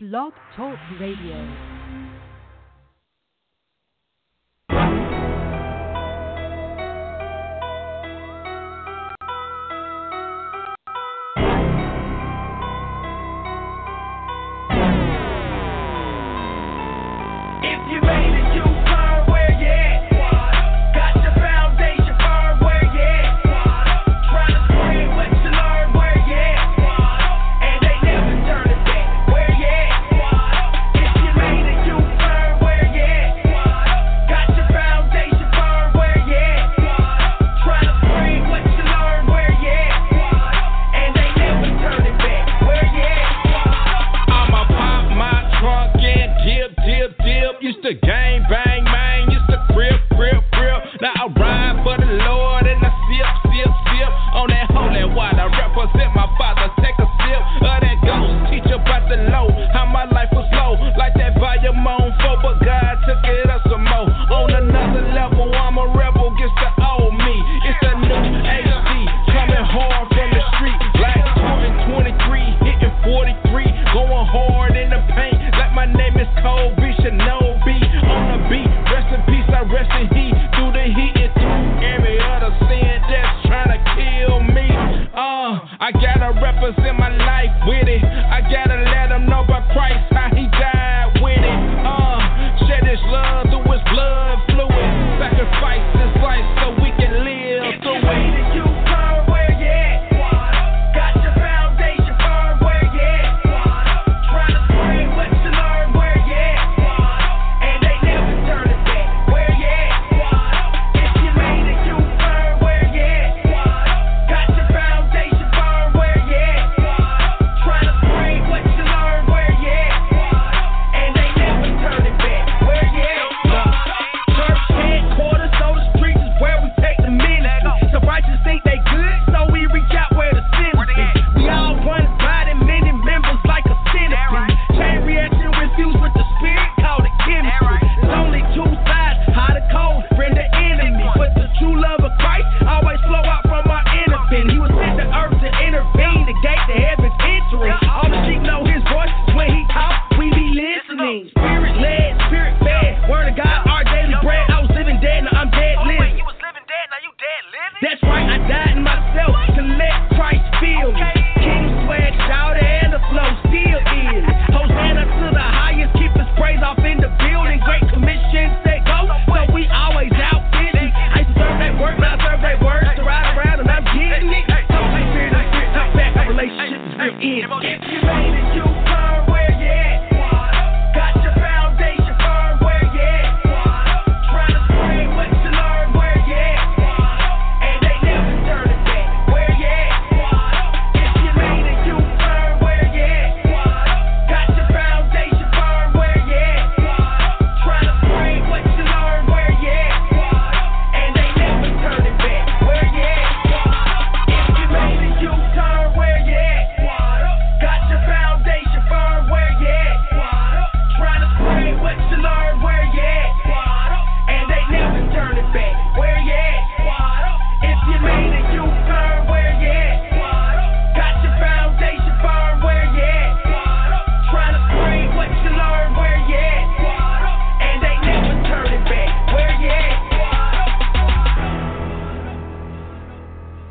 Blog 0.00 0.32
Talk 0.54 0.78
Radio. 1.00 1.77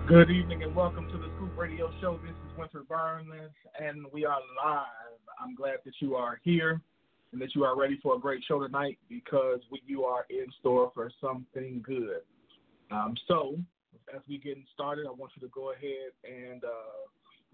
Good 0.07 0.31
evening 0.31 0.63
and 0.63 0.73
welcome 0.73 1.09
to 1.12 1.18
the 1.18 1.28
Scoop 1.35 1.57
Radio 1.57 1.91
Show. 2.00 2.18
This 2.23 2.31
is 2.31 2.57
Winter 2.57 2.84
Burns 2.88 3.28
and 3.78 4.06
we 4.13 4.23
are 4.23 4.40
live. 4.63 5.19
I'm 5.38 5.53
glad 5.53 5.79
that 5.84 5.95
you 6.00 6.16
are 6.16 6.40
here 6.44 6.79
and 7.34 7.41
that 7.41 7.53
you 7.53 7.66
are 7.66 7.78
ready 7.78 8.00
for 8.01 8.16
a 8.16 8.19
great 8.19 8.41
show 8.47 8.66
tonight 8.66 8.97
because 9.09 9.59
you 9.85 10.06
are 10.06 10.25
in 10.29 10.45
store 10.62 10.94
for 10.94 11.12
something 11.19 11.84
good. 11.85 12.22
Um, 12.90 13.16
so, 13.28 13.57
as 14.16 14.22
we 14.29 14.38
get 14.38 14.57
started, 14.73 15.07
I 15.07 15.12
want 15.12 15.34
you 15.35 15.45
to 15.45 15.51
go 15.53 15.73
ahead 15.73 16.13
and 16.24 16.63
uh, 16.63 17.03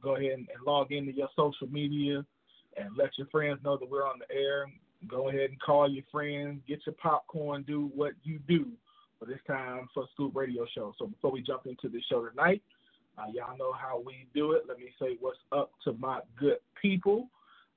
go 0.04 0.16
ahead 0.16 0.34
and, 0.34 0.48
and 0.54 0.64
log 0.64 0.92
into 0.92 1.12
your 1.12 1.30
social 1.36 1.66
media 1.66 2.24
and 2.78 2.96
let 2.96 3.18
your 3.18 3.26
friends 3.30 3.62
know 3.64 3.78
that 3.78 3.90
we're 3.90 4.06
on 4.06 4.20
the 4.20 4.32
air. 4.32 4.68
Go 5.08 5.30
ahead 5.30 5.50
and 5.50 5.60
call 5.60 5.90
your 5.90 6.04
friends, 6.12 6.62
get 6.68 6.82
your 6.86 6.94
popcorn, 7.02 7.64
do 7.64 7.90
what 7.96 8.14
you 8.22 8.38
do 8.48 8.68
but 9.24 9.32
it's 9.32 9.46
time 9.48 9.88
for 9.94 10.06
Scoop 10.14 10.36
Radio 10.36 10.66
Show. 10.76 10.94
So 11.00 11.08
before 11.08 11.32
we 11.32 11.42
jump 11.42 11.66
into 11.66 11.88
the 11.88 12.02
show 12.10 12.28
tonight, 12.28 12.62
uh, 13.18 13.28
y'all 13.34 13.58
know 13.58 13.72
how 13.72 14.02
we 14.06 14.28
do 14.34 14.52
it. 14.52 14.64
Let 14.68 14.80
me 14.80 14.88
say 15.00 15.16
what's 15.22 15.38
up 15.54 15.72
to 15.86 15.94
my 15.94 16.20
good 16.38 16.58
people. 16.82 17.30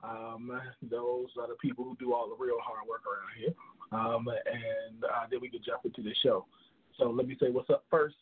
Um, 0.03 0.61
those 0.83 1.29
are 1.41 1.47
the 1.47 1.55
people 1.63 1.85
who 1.85 1.97
do 2.01 2.15
all 2.15 2.29
the 2.29 2.45
real 2.45 2.57
hard 2.61 2.89
work 2.89 3.03
around 3.07 3.31
here. 3.39 3.55
Um, 3.93 4.27
and 4.29 5.05
uh, 5.05 5.27
then 5.31 5.39
we 5.41 5.49
can 5.49 5.61
jump 5.65 5.83
into 5.85 6.03
the 6.03 6.15
show. 6.21 6.47
So 6.99 7.11
let 7.11 7.29
me 7.29 7.37
say 7.41 7.51
what's 7.51 7.71
up 7.71 7.85
first 7.91 8.17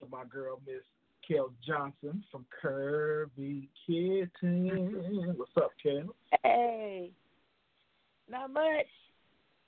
to 0.00 0.06
my 0.10 0.24
girl, 0.24 0.60
Miss 0.66 0.82
Kel 1.26 1.52
Johnson 1.66 2.22
from 2.30 2.44
Kirby 2.60 3.70
Kitten. 3.86 5.34
What's 5.36 5.52
up, 5.56 5.70
Kel? 5.82 6.14
Hey, 6.42 7.10
not 8.28 8.52
much. 8.52 8.86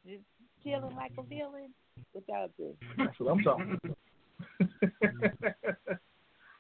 Just 0.07 0.25
chilling 0.63 0.95
like 0.95 1.13
a 1.17 1.23
villain 1.23 1.71
without 2.15 2.51
this. 2.59 2.75
That's 2.97 3.19
what 3.19 3.31
I'm 3.31 3.43
talking 3.43 3.79
about. 3.85 3.99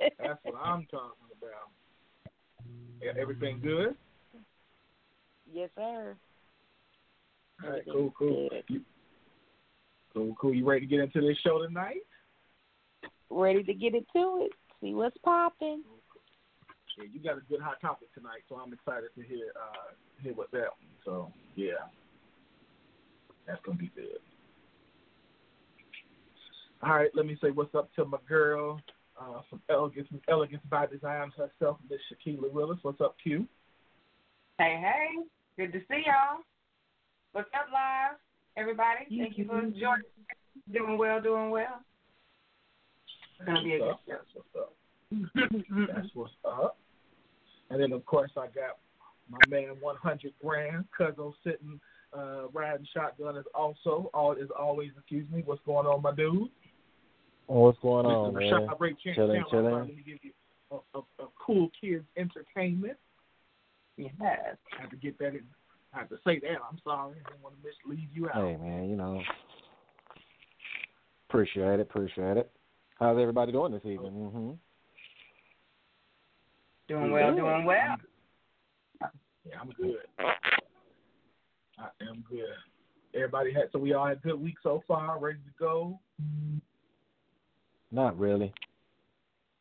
That's 0.00 0.40
what 0.42 0.54
I'm 0.62 0.86
talking 0.90 1.28
about. 1.36 1.70
Yeah, 3.02 3.12
everything 3.20 3.60
good? 3.62 3.94
Yes, 5.52 5.70
sir. 5.76 6.16
All 7.64 7.70
right, 7.70 7.82
cool, 7.90 8.12
cool. 8.18 8.48
You, 8.68 8.80
cool, 10.14 10.34
cool. 10.40 10.54
You 10.54 10.64
ready 10.68 10.80
to 10.80 10.86
get 10.86 11.00
into 11.00 11.20
this 11.20 11.36
show 11.44 11.64
tonight? 11.66 12.02
Ready 13.30 13.62
to 13.64 13.74
get 13.74 13.94
into 13.94 14.44
it. 14.44 14.52
See 14.80 14.94
what's 14.94 15.16
popping. 15.24 15.82
Yeah, 16.96 17.04
you 17.12 17.20
got 17.20 17.38
a 17.38 17.40
good 17.48 17.60
hot 17.60 17.80
topic 17.80 18.12
tonight, 18.14 18.42
so 18.48 18.56
I'm 18.56 18.72
excited 18.72 19.10
to 19.16 19.22
hear 19.22 19.52
uh, 19.56 19.92
hear 20.22 20.34
what 20.34 20.50
that. 20.52 20.68
So 21.04 21.32
yeah, 21.56 21.86
that's 23.46 23.60
gonna 23.64 23.78
be 23.78 23.90
good. 23.94 24.18
All 26.82 26.94
right, 26.94 27.10
let 27.14 27.26
me 27.26 27.36
say 27.42 27.50
what's 27.50 27.74
up 27.74 27.92
to 27.94 28.04
my 28.04 28.18
girl 28.28 28.80
uh, 29.20 29.40
from 29.50 29.60
Elegance 29.68 30.08
Elegance 30.28 30.62
by 30.70 30.86
Design 30.86 31.32
herself, 31.36 31.78
Miss 31.90 31.98
Shakila 32.08 32.52
Willis. 32.52 32.78
What's 32.82 33.00
up, 33.00 33.16
Q? 33.20 33.46
Hey, 34.58 34.80
hey. 34.80 35.24
Good 35.56 35.72
to 35.72 35.80
see 35.90 36.04
y'all. 36.06 36.42
What's 37.32 37.48
up, 37.52 37.66
live? 37.72 38.16
Everybody, 38.56 39.06
thank 39.08 39.36
you 39.38 39.44
for 39.46 39.60
joining. 39.62 40.04
Doing 40.72 40.98
well, 40.98 41.20
doing 41.20 41.50
well. 41.50 41.80
It's 43.38 43.46
going 43.46 43.58
to 43.58 43.64
be 43.64 43.74
a 43.74 43.78
good 43.78 43.94
That's 44.06 44.20
what's 44.34 44.48
up. 44.56 44.74
That's 45.94 46.14
what's 46.14 46.32
up. 46.44 46.78
And 47.70 47.80
then 47.80 47.92
of 47.92 48.04
course 48.06 48.30
I 48.36 48.46
got 48.46 48.78
my 49.30 49.38
man 49.48 49.76
100 49.80 50.32
grand, 50.40 50.84
Cuzzo 50.98 51.32
sitting 51.44 51.80
uh, 52.16 52.48
riding 52.52 52.86
shotgun 52.94 53.36
is 53.36 53.44
also 53.54 54.10
all 54.14 54.32
is 54.32 54.48
always 54.58 54.90
excuse 54.96 55.30
me. 55.30 55.42
What's 55.44 55.60
going 55.66 55.86
on, 55.86 56.02
my 56.02 56.14
dude? 56.14 56.48
Oh, 57.48 57.60
what's 57.60 57.78
going 57.80 58.04
on, 58.06 58.34
Mr. 58.34 58.40
man? 58.40 58.52
Rashaad 58.68 58.80
Ray 58.80 58.96
Chan- 59.02 59.14
Chilling, 59.14 59.44
chilling. 59.50 59.74
Let 59.74 59.86
me 59.86 60.02
give 60.04 60.18
you 60.22 60.30
a, 60.70 60.98
a, 60.98 61.00
a 61.24 61.28
cool 61.44 61.70
kids 61.80 62.04
entertainment. 62.16 62.96
Yes. 63.96 64.10
I 64.20 64.80
had 64.82 64.90
to 64.90 64.96
get 64.96 65.18
that 65.18 65.28
in. 65.28 65.42
I 65.94 66.00
had 66.00 66.08
to 66.10 66.16
say 66.24 66.38
that. 66.40 66.58
I'm 66.70 66.78
sorry. 66.84 67.16
I 67.24 67.30
didn't 67.30 67.42
want 67.42 67.54
to 67.56 67.66
mislead 67.66 68.08
you 68.12 68.28
out. 68.28 68.34
Hey, 68.34 68.56
man, 68.56 68.90
you 68.90 68.96
know, 68.96 69.22
appreciate 71.28 71.80
it, 71.80 71.80
appreciate 71.80 72.36
it. 72.36 72.50
How's 72.98 73.18
everybody 73.18 73.52
doing 73.52 73.72
this 73.72 73.84
evening? 73.84 74.12
Mm-hmm. 74.12 74.50
Doing 76.88 77.10
well, 77.10 77.34
doing 77.34 77.64
well. 77.64 77.96
Yeah, 79.44 79.60
I'm 79.60 79.70
good. 79.70 79.96
I 81.78 81.88
am 82.08 82.24
good. 82.28 82.44
Everybody 83.14 83.52
had 83.52 83.64
so 83.72 83.78
we 83.78 83.94
all 83.94 84.06
had 84.06 84.18
a 84.18 84.20
good 84.20 84.40
week 84.40 84.56
so 84.62 84.82
far, 84.86 85.18
ready 85.18 85.38
to 85.38 85.52
go. 85.58 85.98
Not 87.90 88.18
really. 88.18 88.52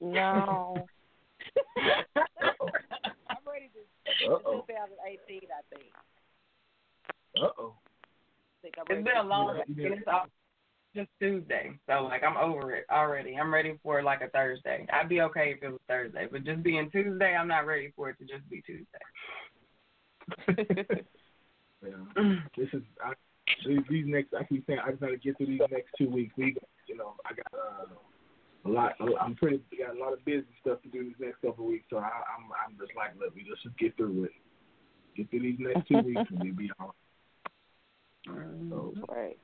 No. 0.01 0.85
I'm 1.77 3.38
ready 3.45 3.69
to 3.74 4.31
Uh 4.31 4.39
oh. 4.45 4.65
2018, 4.68 5.41
I 5.50 5.75
think. 5.75 5.91
Uh 7.41 7.50
oh. 7.57 7.74
I 7.75 8.62
think 8.62 8.75
I'm 8.77 8.85
ready 8.89 9.01
It's 9.01 9.07
been 9.07 9.18
a 9.25 9.27
long 9.27 9.56
Yeah, 9.56 9.63
week, 9.68 9.77
you 9.77 9.85
and 9.85 9.94
it's 9.95 10.07
all, 10.07 10.25
just 10.95 11.09
Tuesday. 11.19 11.71
So, 11.88 12.03
like, 12.03 12.24
I'm 12.24 12.38
over 12.38 12.75
it 12.75 12.85
already. 12.91 13.38
I'm 13.38 13.53
ready 13.53 13.79
for, 13.83 14.01
like, 14.03 14.21
a 14.21 14.29
Thursday. 14.29 14.85
I'd 14.91 15.09
be 15.09 15.21
okay 15.21 15.53
if 15.56 15.63
it 15.63 15.69
was 15.69 15.79
Thursday. 15.88 16.27
But 16.31 16.44
just 16.44 16.63
being 16.63 16.89
Tuesday, 16.91 17.35
I'm 17.35 17.47
not 17.47 17.65
ready 17.65 17.91
for 17.95 18.09
it 18.09 18.18
to 18.19 18.25
just 18.25 18.50
be 18.50 18.62
Tuesday. 18.62 18.85
Yeah. 21.85 22.35
This 22.57 22.69
is 22.74 22.81
I, 23.03 23.13
these, 23.65 23.79
these 23.89 24.06
next. 24.07 24.33
I 24.33 24.44
keep 24.45 24.65
saying 24.65 24.79
I 24.83 24.89
just 24.89 25.01
got 25.01 25.09
to 25.09 25.18
get 25.18 25.38
through 25.38 25.47
these 25.47 25.62
next 25.71 25.91
two 25.97 26.09
weeks. 26.09 26.33
We, 26.38 26.56
you 26.88 26.97
know, 26.97 27.13
I 27.25 27.33
got 27.33 27.45
uh, 27.53 27.85
a 28.68 28.72
lot. 28.72 28.94
I'm 29.22 29.36
pretty 29.36 29.62
got 29.78 29.96
a 29.96 30.00
lot 30.00 30.14
of 30.14 30.24
busy 30.25 30.46
stuff 30.62 30.81
to 30.84 30.90
do 30.90 31.04
these 31.04 31.19
next 31.19 31.42
couple 31.42 31.66
of 31.66 31.72
weeks. 31.72 31.86
So 31.90 31.98
I, 31.98 32.10
I'm 32.10 32.50
I'm 32.66 32.78
just 32.80 32.96
like, 32.96 33.12
look, 33.19 33.34
we 33.36 33.44
just 33.44 33.66
get 33.78 33.96
through 33.98 34.25
it. 34.25 34.31
Get 35.16 35.30
through 35.30 35.42
these 35.42 35.60
next 35.60 35.88
two 35.88 36.00
weeks 36.00 36.30
and 36.30 36.44
we'll 36.44 36.54
be 36.54 36.72
all 36.80 36.94
right. 38.28 38.48
So 38.69 38.94
Right. 39.08 39.40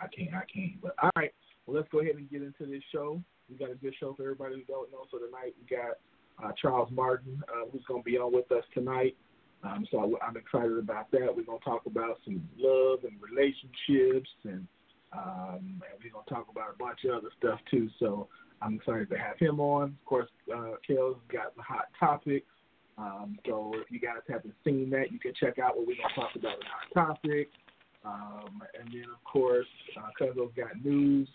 I 0.00 0.06
can't, 0.08 0.34
I 0.34 0.44
can't. 0.52 0.80
But 0.80 0.94
all 1.02 1.10
right, 1.16 1.32
well, 1.66 1.76
let's 1.76 1.88
go 1.92 2.00
ahead 2.00 2.16
and 2.16 2.30
get 2.30 2.42
into 2.42 2.66
this 2.66 2.82
show. 2.92 3.22
We 3.48 3.56
got 3.56 3.70
a 3.70 3.74
good 3.74 3.94
show 4.00 4.14
for 4.14 4.22
everybody 4.22 4.56
who 4.56 4.64
don't 4.64 4.90
know. 4.90 5.04
So 5.10 5.18
tonight 5.18 5.54
we 5.60 5.76
got 5.76 5.98
uh, 6.42 6.52
Charles 6.60 6.88
Martin, 6.90 7.42
uh, 7.48 7.68
who's 7.70 7.84
going 7.86 8.02
to 8.02 8.04
be 8.04 8.16
on 8.16 8.32
with 8.32 8.50
us 8.52 8.64
tonight. 8.72 9.16
Um, 9.62 9.86
so 9.90 9.98
I, 9.98 10.26
I'm 10.26 10.36
excited 10.36 10.78
about 10.78 11.10
that. 11.10 11.28
We're 11.36 11.44
going 11.44 11.58
to 11.58 11.64
talk 11.64 11.84
about 11.86 12.18
some 12.24 12.42
love 12.58 13.00
and 13.04 13.12
relationships, 13.20 14.30
and 14.44 14.66
um, 15.12 15.82
and 15.82 15.98
we're 16.02 16.12
going 16.12 16.24
to 16.26 16.34
talk 16.34 16.46
about 16.50 16.74
a 16.74 16.78
bunch 16.78 17.04
of 17.04 17.16
other 17.16 17.30
stuff 17.38 17.58
too. 17.70 17.88
So 17.98 18.28
I'm 18.62 18.74
excited 18.74 19.10
to 19.10 19.18
have 19.18 19.38
him 19.38 19.60
on. 19.60 19.84
Of 19.84 20.04
course, 20.04 20.28
uh, 20.54 20.72
Kel's 20.86 21.16
got 21.32 21.56
the 21.56 21.62
hot 21.62 21.86
topic. 21.98 22.44
Um, 22.98 23.38
so 23.46 23.72
if 23.74 23.90
you 23.90 23.98
guys 23.98 24.20
haven't 24.28 24.54
seen 24.64 24.90
that, 24.90 25.10
you 25.10 25.18
can 25.18 25.32
check 25.38 25.58
out 25.58 25.76
what 25.76 25.86
we're 25.86 25.96
going 25.96 26.08
to 26.14 26.20
talk 26.20 26.36
about 26.36 26.56
in 26.60 26.66
hot 26.66 27.06
topic. 27.22 27.48
Um, 28.04 28.62
and 28.78 28.88
then 28.92 29.06
of 29.12 29.22
course, 29.24 29.66
uh, 29.96 30.10
Cuzzo's 30.20 30.52
got 30.56 30.84
news. 30.84 31.28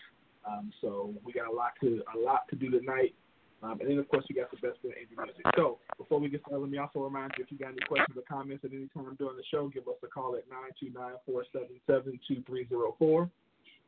Um, 0.46 0.72
so 0.80 1.12
we 1.24 1.32
got 1.32 1.48
a 1.48 1.52
lot 1.52 1.72
to 1.80 2.02
a 2.14 2.18
lot 2.18 2.48
to 2.50 2.56
do 2.56 2.70
tonight. 2.70 3.14
Um, 3.62 3.80
and 3.80 3.90
then 3.90 3.98
of 3.98 4.08
course 4.08 4.24
we 4.28 4.36
got 4.36 4.50
the 4.50 4.58
best 4.58 4.78
of 4.84 4.90
indie 4.90 5.16
music. 5.16 5.42
So 5.56 5.78
before 5.98 6.20
we 6.20 6.28
get 6.28 6.42
started, 6.42 6.60
let 6.60 6.70
me 6.70 6.78
also 6.78 7.00
remind 7.00 7.32
you 7.36 7.44
if 7.44 7.50
you 7.50 7.58
got 7.58 7.70
any 7.70 7.82
questions 7.88 8.16
or 8.16 8.22
comments 8.28 8.64
at 8.64 8.70
any 8.72 8.88
time 8.94 9.16
during 9.18 9.36
the 9.36 9.42
show, 9.50 9.68
give 9.68 9.88
us 9.88 9.96
a 10.04 10.06
call 10.06 10.36
at 10.36 10.44
nine 10.48 10.70
two 10.78 10.90
nine 10.94 11.14
four 11.24 11.44
seven 11.52 11.80
seven 11.86 12.20
two 12.28 12.42
three 12.46 12.68
zero 12.68 12.94
four. 12.98 13.30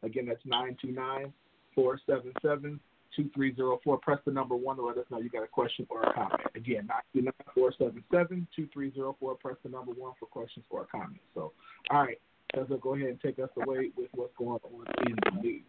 Again, 0.03 0.27
that's 0.27 0.45
nine 0.45 0.77
two 0.81 0.93
nine 0.93 1.33
four 1.75 1.99
seven 2.07 2.33
seven 2.43 2.81
two 3.15 3.31
three 3.35 3.55
zero 3.55 3.81
four. 3.83 3.99
Press 3.99 4.19
the 4.25 4.33
number 4.33 4.57
one 4.57 4.77
to 4.77 4.83
let 4.83 4.99
us 4.99 5.07
know 5.11 5.19
you 5.19 5.31
got 5.31 5.43
a 5.43 5.49
question 5.49 5.87
or 5.91 6.03
a 6.03 6.13
comment. 6.13 6.41
Again, 6.55 6.87
nine 6.87 7.03
two 7.13 7.23
nine 7.23 7.33
four 7.55 7.73
seven 7.79 8.05
seven 8.13 8.47
two 8.55 8.69
three 8.73 8.93
zero 8.95 9.17
four. 9.19 9.35
Press 9.35 9.57
the 9.63 9.71
number 9.71 9.93
one 9.93 10.13
for 10.19 10.27
questions 10.27 10.65
or 10.71 10.87
comments. 10.87 11.25
So, 11.35 11.53
all 11.91 12.03
right. 12.03 12.21
Cuzzo, 12.55 12.81
go 12.81 12.95
ahead 12.95 13.09
and 13.09 13.21
take 13.21 13.39
us 13.39 13.51
away 13.63 13.91
with 13.95 14.09
what's 14.15 14.35
going 14.39 14.59
on 14.65 14.87
in 15.07 15.17
the 15.23 15.31
news. 15.43 15.63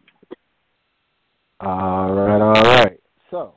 All 1.60 2.14
right, 2.14 2.40
all 2.40 2.52
right. 2.52 2.98
So 3.30 3.54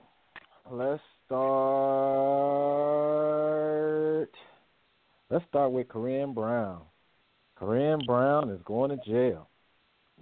let's 0.70 1.02
start. 1.25 1.44
Let's 5.30 5.46
start 5.48 5.72
with 5.72 5.88
Corrine 5.88 6.34
Brown. 6.36 6.81
Corrine 7.58 8.06
Brown 8.06 8.50
is 8.50 8.60
going 8.66 8.90
to 8.90 8.98
jail. 9.10 9.48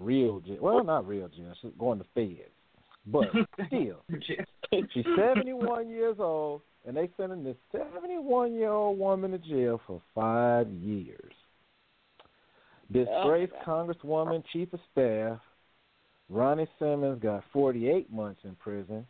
Real 0.02 0.40
jail. 0.40 0.58
Well, 0.60 0.84
not 0.84 1.08
real 1.08 1.28
jail. 1.28 1.54
She's 1.62 1.72
going 1.78 2.00
to 2.00 2.06
feds. 2.16 2.50
But 3.06 3.30
still, 3.68 4.04
she's 4.94 5.06
71 5.16 5.90
years 5.90 6.18
old, 6.20 6.62
and 6.86 6.96
they 6.96 7.10
sending 7.18 7.44
this 7.44 7.56
71 7.72 8.54
year 8.54 8.70
old 8.70 9.00
woman 9.00 9.32
to 9.32 9.38
jail 9.38 9.82
for 9.88 10.02
five 10.14 10.70
years. 10.70 11.34
Disgraced 12.92 13.54
oh, 13.66 13.66
Congresswoman, 13.66 14.44
Chief 14.52 14.72
of 14.74 14.80
Staff, 14.92 15.40
Ronnie 16.30 16.68
Simmons 16.78 17.22
got 17.22 17.44
48 17.54 18.12
months 18.12 18.42
in 18.44 18.56
prison, 18.56 19.06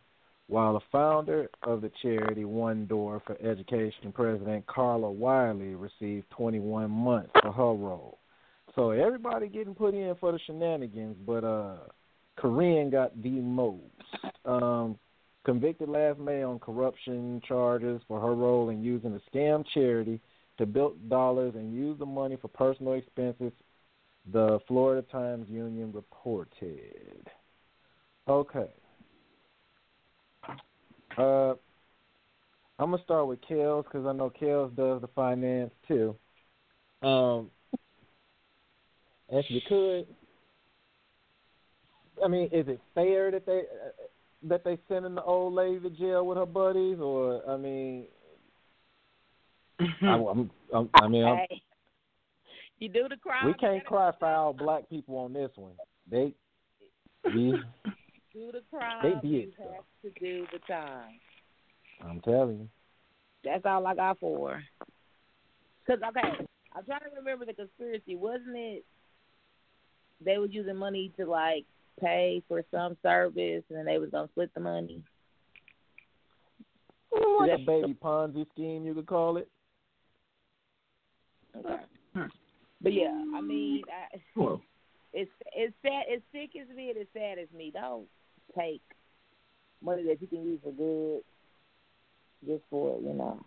while 0.46 0.74
the 0.74 0.80
founder 0.90 1.48
of 1.64 1.80
the 1.80 1.90
charity 2.00 2.44
One 2.44 2.86
Door 2.86 3.22
for 3.26 3.36
Education, 3.40 4.12
President 4.12 4.66
Carla 4.66 5.10
Wiley, 5.10 5.74
received 5.74 6.30
21 6.30 6.90
months 6.90 7.30
for 7.42 7.52
her 7.52 7.72
role. 7.72 8.18
So 8.74 8.90
everybody 8.90 9.48
getting 9.48 9.74
put 9.74 9.94
in 9.94 10.14
for 10.18 10.32
the 10.32 10.38
shenanigans, 10.46 11.16
but 11.26 11.44
uh, 11.44 11.76
Corrine 12.38 12.90
got 12.90 13.20
the 13.22 13.30
most. 13.30 13.82
Um, 14.44 14.98
convicted 15.44 15.88
last 15.88 16.18
May 16.18 16.42
on 16.42 16.58
corruption 16.58 17.42
charges 17.46 18.00
for 18.08 18.20
her 18.20 18.34
role 18.34 18.70
in 18.70 18.82
using 18.82 19.14
a 19.14 19.36
scam 19.36 19.64
charity 19.74 20.20
to 20.58 20.66
build 20.66 21.08
dollars 21.08 21.54
and 21.54 21.74
use 21.74 21.98
the 21.98 22.06
money 22.06 22.36
for 22.40 22.48
personal 22.48 22.94
expenses 22.94 23.52
the 24.32 24.60
Florida 24.68 25.04
Times 25.10 25.48
Union 25.50 25.92
reported. 25.92 27.28
Okay. 28.28 28.70
Uh, 31.18 31.54
I'm 32.78 32.90
gonna 32.90 33.02
start 33.02 33.26
with 33.26 33.40
Kels 33.42 33.84
because 33.84 34.06
I 34.06 34.12
know 34.12 34.30
Kels 34.30 34.74
does 34.76 35.00
the 35.00 35.08
finance 35.08 35.72
too. 35.86 36.16
Um, 37.02 37.50
if 39.32 39.46
you 39.48 39.60
could, 39.68 40.06
I 42.24 42.28
mean, 42.28 42.44
is 42.52 42.68
it 42.68 42.80
fair 42.94 43.30
that 43.30 43.46
they 43.46 43.60
uh, 43.60 43.90
that 44.44 44.64
they 44.64 44.78
sending 44.88 45.14
the 45.14 45.22
old 45.22 45.54
lady 45.54 45.80
to 45.80 45.90
jail 45.90 46.26
with 46.26 46.38
her 46.38 46.46
buddies, 46.46 46.98
or 47.00 47.42
I 47.48 47.56
mean, 47.56 48.06
I, 49.80 50.14
I'm, 50.14 50.50
I'm, 50.74 50.90
I 50.94 51.08
mean, 51.08 51.24
I'm, 51.24 51.36
Hey. 51.36 51.62
You 52.78 52.88
do 52.88 53.06
the 53.08 53.16
crime. 53.16 53.46
we 53.46 53.54
can't 53.54 53.84
gotta 53.84 54.12
cry 54.12 54.12
foul 54.18 54.52
black 54.52 54.88
people 54.90 55.16
on 55.16 55.32
this 55.32 55.50
one. 55.54 55.74
They, 56.10 56.34
we, 57.32 57.54
Do 58.32 58.50
the 58.50 58.62
crime. 58.70 59.02
They 59.02 59.28
did 59.28 59.46
You 59.46 59.52
stuff. 59.54 59.66
have 59.74 60.14
to 60.14 60.20
do 60.20 60.46
the 60.52 60.58
time. 60.66 61.20
I'm 62.02 62.20
telling 62.22 62.60
you. 62.60 62.68
That's 63.44 63.64
all 63.66 63.86
I 63.86 63.94
got 63.94 64.18
for. 64.18 64.54
her. 64.54 64.62
Cause 65.86 65.98
okay, 66.08 66.46
I'm 66.74 66.84
trying 66.84 67.00
to 67.00 67.16
remember 67.16 67.44
the 67.44 67.52
conspiracy. 67.52 68.16
Wasn't 68.16 68.56
it 68.56 68.84
they 70.24 70.38
was 70.38 70.50
using 70.52 70.76
money 70.76 71.12
to 71.16 71.26
like 71.26 71.64
pay 72.00 72.42
for 72.48 72.62
some 72.70 72.96
service, 73.02 73.62
and 73.68 73.78
then 73.78 73.84
they 73.84 73.98
was 73.98 74.10
gonna 74.10 74.28
split 74.28 74.52
the 74.54 74.60
money? 74.60 75.02
Like 77.12 77.50
That- 77.50 77.66
baby 77.66 77.94
Ponzi 77.94 78.48
scheme, 78.50 78.84
you 78.84 78.94
could 78.94 79.06
call 79.06 79.36
it. 79.36 79.48
Okay, 81.54 81.82
But 82.80 82.92
yeah, 82.94 83.10
I 83.34 83.40
mean, 83.40 83.82
I, 83.88 84.18
Well, 84.34 84.62
it's 85.12 85.30
it's 85.54 85.74
sad. 85.82 86.04
As 86.12 86.22
sick 86.32 86.50
as 86.60 86.74
me, 86.74 86.90
and 86.90 86.98
as 86.98 87.06
sad 87.12 87.38
as 87.38 87.48
me. 87.52 87.70
Don't 87.70 88.08
take 88.56 88.80
money 89.82 90.04
that 90.04 90.20
you 90.22 90.26
can 90.28 90.44
use 90.44 90.60
for 90.62 90.72
good 90.72 91.22
just 92.46 92.62
for 92.70 92.98
you 93.00 93.12
know 93.12 93.44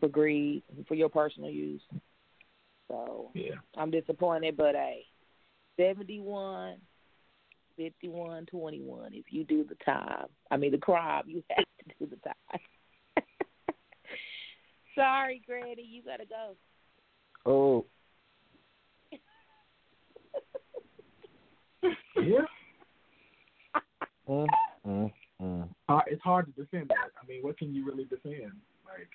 for 0.00 0.08
greed 0.08 0.62
for 0.88 0.94
your 0.94 1.08
personal 1.08 1.50
use. 1.50 1.82
So 2.90 3.30
yeah. 3.34 3.54
I'm 3.76 3.90
disappointed, 3.92 4.56
but 4.56 4.74
hey, 4.74 5.06
seventy 5.76 6.20
one. 6.20 6.78
51 7.76 8.44
21 8.44 9.14
if 9.14 9.26
you 9.30 9.42
do 9.42 9.64
the 9.64 9.76
time 9.86 10.26
i 10.50 10.56
mean 10.56 10.70
the 10.70 10.76
crime 10.76 11.22
you 11.26 11.42
have 11.48 11.64
to 11.78 11.94
do 11.98 12.06
the 12.10 12.16
time 12.16 13.24
sorry 14.94 15.40
granny 15.46 15.82
you 15.88 16.02
gotta 16.02 16.26
go 16.26 16.56
Oh, 17.46 17.86
Yeah. 22.16 22.40
mm, 24.28 24.46
mm, 24.86 25.12
mm. 25.40 25.68
Uh, 25.88 26.00
it's 26.06 26.22
hard 26.22 26.46
to 26.46 26.52
defend 26.62 26.88
that. 26.90 27.10
I 27.20 27.26
mean, 27.26 27.42
what 27.42 27.58
can 27.58 27.74
you 27.74 27.86
really 27.86 28.04
defend? 28.04 28.52
Like, 28.84 29.08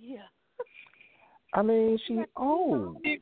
yeah 0.00 0.28
I 1.52 1.62
mean, 1.62 1.98
she 2.06 2.20
old. 2.36 2.98
She, 3.04 3.20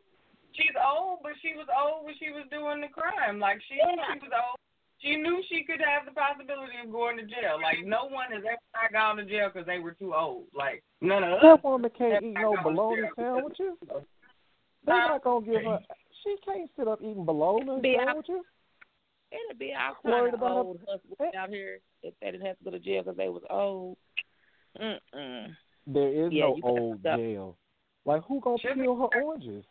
she's 0.52 0.76
old, 0.76 1.20
but 1.22 1.32
she 1.42 1.54
was 1.56 1.66
old 1.72 2.04
when 2.04 2.14
she 2.18 2.30
was 2.30 2.44
doing 2.50 2.80
the 2.80 2.88
crime. 2.88 3.38
Like 3.40 3.58
she 3.68 3.74
knew 3.76 4.02
she 4.12 4.18
was 4.20 4.32
old. 4.34 4.58
She 5.00 5.14
knew 5.16 5.40
she 5.48 5.62
could 5.62 5.80
have 5.80 6.04
the 6.06 6.12
possibility 6.12 6.72
of 6.84 6.90
going 6.90 7.16
to 7.18 7.22
jail. 7.22 7.56
Like 7.62 7.86
no 7.86 8.04
one 8.10 8.32
has 8.32 8.42
ever 8.44 8.58
not 8.74 8.92
gone 8.92 9.16
to 9.16 9.24
jail 9.24 9.48
because 9.52 9.66
they 9.66 9.78
were 9.78 9.92
too 9.92 10.12
old. 10.14 10.44
Like 10.54 10.82
none 11.00 11.22
of 11.22 11.34
us. 11.34 11.38
That 11.42 11.64
woman 11.64 11.90
can't 11.96 12.14
have 12.14 12.22
eat 12.22 12.32
not 12.34 12.42
no 12.42 12.54
gone 12.54 12.64
to 12.64 12.70
bologna 12.70 13.02
jail. 13.02 13.12
sandwiches. 13.16 13.78
They're 14.84 14.96
not 14.96 15.22
gonna 15.24 15.46
give 15.46 15.62
her. 15.62 15.78
She 16.24 16.36
can't 16.44 16.68
sit 16.76 16.88
up 16.88 17.00
eating 17.00 17.24
bologna 17.24 17.80
Be 17.80 17.96
out- 17.96 18.06
sandwiches. 18.06 18.44
It'd 19.30 19.58
be 19.58 19.72
all 19.78 19.94
Worried 20.10 20.32
kind 20.32 20.34
of 20.34 20.40
about 20.40 20.56
old 20.66 20.80
hustlers 20.80 21.18
eh? 21.34 21.38
out 21.38 21.50
here 21.50 21.78
if 22.02 22.14
they 22.20 22.30
didn't 22.30 22.46
have 22.46 22.58
to 22.58 22.64
go 22.64 22.70
to 22.70 22.78
jail 22.78 23.02
because 23.02 23.16
they 23.18 23.28
was 23.28 23.42
old. 23.50 23.96
Mm-mm. 24.80 25.54
There 25.86 26.08
is 26.26 26.32
Yeah, 26.32 26.44
no 26.44 26.58
old 26.62 27.00
stop. 27.00 27.18
jail. 27.18 27.56
Like 28.04 28.22
who 28.24 28.40
gonna 28.40 28.58
Should 28.58 28.74
be- 28.76 28.82
peel 28.82 28.96
her 28.96 29.22
oranges? 29.22 29.64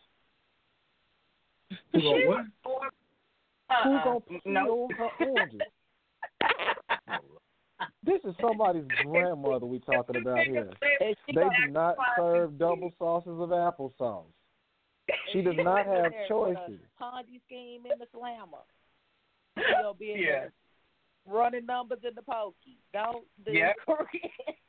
who 1.92 2.00
go 2.00 2.12
what? 2.28 2.44
Who 2.64 3.94
Uh-uh. 3.94 4.04
gonna 4.04 4.20
peel 4.20 4.40
no. 4.46 4.88
her 4.96 5.26
oranges? 5.26 5.60
This 8.02 8.20
is 8.24 8.34
somebody's 8.40 8.86
grandmother 9.04 9.66
we 9.66 9.78
talking 9.80 10.16
about 10.16 10.40
here. 10.46 10.70
They 11.00 11.14
do 11.34 11.70
not 11.70 11.96
serve 12.16 12.58
double 12.58 12.90
sauces 12.98 13.38
of 13.40 13.50
applesauce. 13.50 14.24
She 15.32 15.42
does 15.42 15.54
not 15.58 15.86
have 15.86 16.12
there 16.12 16.26
choices. 16.28 16.80
Ponzi 17.00 17.40
scheme 17.46 17.82
in 17.90 17.98
the 17.98 18.06
slammer. 18.12 18.58
She'll 19.56 19.94
be 19.94 20.12
in 20.12 20.18
Yeah. 20.20 20.26
there 20.26 20.52
running 21.26 21.66
numbers 21.66 21.98
in 22.06 22.14
the 22.14 22.22
pokey. 22.22 22.78
Don't 22.92 23.26
do 23.44 23.52
Yeah. 23.52 23.72
crooked. 23.84 24.20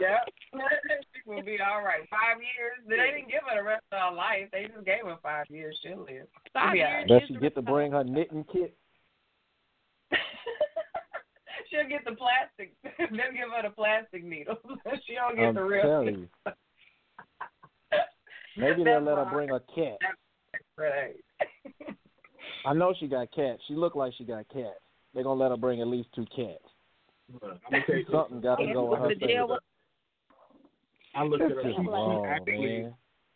Yeah. 0.00 0.18
she 0.52 1.20
will 1.26 1.42
be 1.42 1.58
all 1.60 1.82
right. 1.82 2.02
Five 2.10 2.38
years. 2.38 2.78
They 2.88 2.96
didn't 2.96 3.30
give 3.30 3.40
her 3.48 3.56
the 3.56 3.62
rest 3.66 3.84
of 3.92 3.98
her 4.10 4.14
life. 4.16 4.48
They 4.52 4.64
just 4.72 4.84
gave 4.84 5.04
her 5.04 5.16
five 5.22 5.46
years. 5.48 5.78
She'll 5.82 5.98
live. 6.04 6.26
Five 6.52 6.76
Yeah. 6.76 6.98
years 7.06 7.08
Does 7.08 7.22
she 7.28 7.34
get 7.36 7.54
to 7.54 7.62
bring 7.62 7.92
her 7.92 8.04
knitting 8.04 8.44
kit? 8.52 8.76
She'll 11.70 11.88
get 11.88 12.04
the 12.04 12.12
plastic. 12.16 12.72
They'll 12.82 13.08
give 13.08 13.50
her 13.54 13.62
the 13.62 13.70
plastic 13.74 14.24
needles. 14.24 14.58
she 15.06 15.14
don't 15.14 15.36
get 15.36 15.44
I'm 15.48 15.54
the 15.54 15.62
real. 15.62 15.82
telling 15.82 16.18
you. 16.20 16.28
Maybe 18.56 18.82
they'll 18.84 19.04
That's 19.04 19.06
let 19.06 19.18
her 19.18 19.24
why- 19.24 19.32
bring 19.32 19.50
a 19.50 19.60
cat. 19.74 19.98
Right. 20.76 21.16
I 22.66 22.72
know 22.74 22.92
she 22.98 23.06
got 23.06 23.30
cats. 23.32 23.60
She 23.68 23.74
look 23.74 23.94
like 23.94 24.12
she 24.18 24.24
got 24.24 24.48
cats. 24.48 24.80
They're 25.14 25.22
gonna 25.24 25.40
let 25.40 25.50
her 25.50 25.56
bring 25.56 25.80
at 25.80 25.86
least 25.86 26.08
two 26.14 26.24
cats. 26.34 26.64
Look, 27.32 27.42
I'm 27.44 27.58
gonna 27.70 27.84
tell 27.86 27.96
you 27.96 28.04
Something 28.10 28.40
got 28.40 28.56
to 28.56 28.72
go 28.72 28.94
in 28.94 29.00
her 29.00 29.08
favor. 29.20 29.58
Was- 31.24 31.40
I 31.40 31.44
looked 31.44 31.52
at 31.58 31.64
her. 31.64 31.70
is 31.70 31.76
She, 31.76 31.82
she 31.82 31.88
wrong, 31.88 32.26
actually 32.26 32.82
man. 32.82 32.94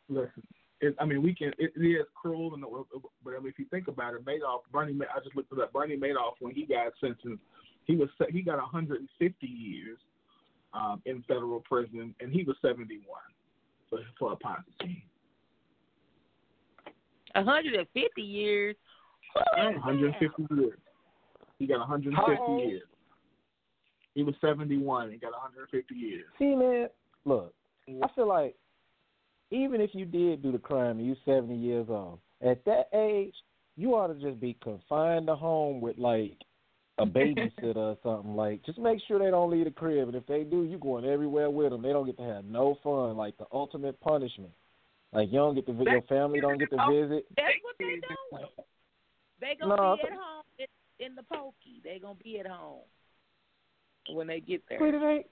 listen. 0.08 0.42
It, 0.80 0.96
I 0.98 1.04
mean, 1.04 1.22
we 1.22 1.32
can. 1.34 1.52
It, 1.58 1.72
it 1.76 1.80
is 1.80 2.06
cruel, 2.20 2.54
and 2.54 2.64
but 3.24 3.34
I 3.34 3.38
mean, 3.38 3.48
if 3.48 3.58
you 3.58 3.66
think 3.66 3.86
about 3.86 4.14
it, 4.14 4.24
Madoff, 4.24 4.60
Bernie. 4.72 4.92
Ma- 4.92 5.04
I 5.14 5.20
just 5.22 5.36
looked 5.36 5.52
it 5.52 5.60
up. 5.60 5.72
Bernie 5.72 5.96
Madoff, 5.96 6.34
when 6.40 6.52
he 6.54 6.66
got 6.66 6.92
sentenced, 7.00 7.42
he 7.84 7.94
was 7.94 8.08
he 8.30 8.42
got 8.42 8.56
150 8.58 9.46
years 9.46 9.98
um, 10.74 11.00
in 11.06 11.22
federal 11.28 11.60
prison, 11.60 12.14
and 12.20 12.32
he 12.32 12.42
was 12.42 12.56
71 12.62 13.00
for 13.88 14.00
for 14.18 14.32
a 14.32 14.36
Ponzi 14.36 14.74
scheme. 14.80 15.02
150 17.34 18.20
years. 18.22 18.76
150 19.56 20.46
years. 20.54 20.78
He 21.58 21.66
got 21.66 21.78
150 21.78 22.16
How 22.36 22.44
old? 22.44 22.60
years. 22.60 22.82
He 24.14 24.22
was 24.22 24.34
71 24.40 25.10
and 25.10 25.20
got 25.20 25.32
150 25.32 25.94
years. 25.94 26.24
See, 26.38 26.54
man, 26.54 26.88
look, 27.24 27.54
I 27.88 28.08
feel 28.14 28.28
like 28.28 28.54
even 29.50 29.80
if 29.80 29.90
you 29.92 30.04
did 30.04 30.42
do 30.42 30.52
the 30.52 30.58
crime 30.58 30.98
and 30.98 31.06
you 31.06 31.16
70 31.24 31.54
years 31.54 31.86
old, 31.88 32.20
at 32.40 32.64
that 32.64 32.88
age, 32.94 33.34
you 33.76 33.94
ought 33.94 34.08
to 34.08 34.14
just 34.14 34.40
be 34.40 34.56
confined 34.62 35.26
to 35.26 35.36
home 35.36 35.80
with 35.80 35.98
like 35.98 36.36
a 36.98 37.06
babysitter 37.06 37.76
or 37.76 37.96
something. 38.02 38.34
Like, 38.34 38.64
just 38.64 38.78
make 38.78 39.00
sure 39.06 39.18
they 39.18 39.30
don't 39.30 39.50
leave 39.50 39.64
the 39.64 39.70
crib, 39.70 40.08
and 40.08 40.16
if 40.16 40.26
they 40.26 40.44
do, 40.44 40.64
you 40.64 40.78
going 40.78 41.04
everywhere 41.04 41.50
with 41.50 41.70
them. 41.70 41.82
They 41.82 41.92
don't 41.92 42.06
get 42.06 42.16
to 42.18 42.24
have 42.24 42.44
no 42.44 42.78
fun. 42.82 43.16
Like 43.16 43.36
the 43.38 43.46
ultimate 43.52 44.00
punishment. 44.00 44.52
Like 45.12 45.28
you 45.30 45.38
don't 45.38 45.54
get 45.54 45.66
to, 45.66 45.72
your 45.72 46.02
family 46.02 46.40
don't 46.40 46.58
get 46.58 46.70
to 46.70 46.76
oh, 46.80 46.90
visit. 46.90 47.26
That's 47.36 47.54
what 47.62 47.76
they 47.78 47.84
doing. 47.84 48.46
They 49.40 49.56
gonna 49.60 49.76
No, 49.76 49.96
be 49.96 50.02
at 50.02 50.12
home 50.12 50.44
in, 50.58 51.06
in 51.06 51.14
the 51.14 51.22
pokey. 51.22 51.82
They 51.84 51.98
gonna 51.98 52.14
be 52.22 52.38
at 52.38 52.46
home 52.46 52.80
when 54.10 54.26
they 54.26 54.40
get 54.40 54.62
there. 54.68 54.78
Sweet, 54.78 54.94
it 54.94 55.02
ain't. 55.02 55.26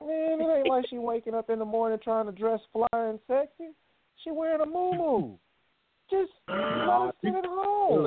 Man, 0.00 0.40
it 0.40 0.58
ain't 0.58 0.68
like 0.68 0.86
she 0.88 0.98
waking 0.98 1.34
up 1.34 1.50
in 1.50 1.58
the 1.58 1.64
morning 1.64 1.98
trying 2.02 2.26
to 2.26 2.32
dress 2.32 2.60
fly 2.72 2.86
and 2.92 3.18
sexy. 3.26 3.72
She 4.22 4.30
wearing 4.30 4.60
a 4.60 4.66
moo 4.66 5.36
Just 6.10 6.32
let 6.48 6.58
her 6.58 7.12
sit 7.22 7.34
at 7.34 7.44
home 7.44 8.06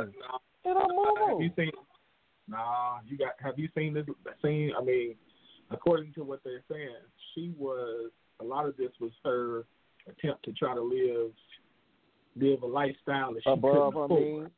in 0.65 0.73
her 0.73 0.79
have 0.79 1.37
moo 1.37 1.43
you 1.43 1.51
seen? 1.55 1.71
Nah, 2.47 2.99
you 3.05 3.17
got. 3.17 3.33
Have 3.39 3.59
you 3.59 3.69
seen 3.75 3.93
this? 3.93 4.05
Seen? 4.41 4.71
I 4.79 4.83
mean, 4.83 5.15
according 5.71 6.13
to 6.13 6.23
what 6.23 6.41
they're 6.43 6.63
saying, 6.69 6.95
she 7.33 7.53
was. 7.57 8.11
A 8.39 8.43
lot 8.43 8.67
of 8.67 8.77
this 8.77 8.91
was 9.01 9.11
her 9.25 9.65
attempt 10.07 10.45
to 10.45 10.53
try 10.53 10.75
to 10.75 10.81
live, 10.81 11.31
live 12.35 12.61
a 12.61 12.67
lifestyle 12.67 13.33
that 13.33 13.43
she 13.43 13.49
above 13.49 13.93
couldn't 13.93 13.93
her 13.93 14.05
afford. 14.05 14.11
means. 14.11 14.49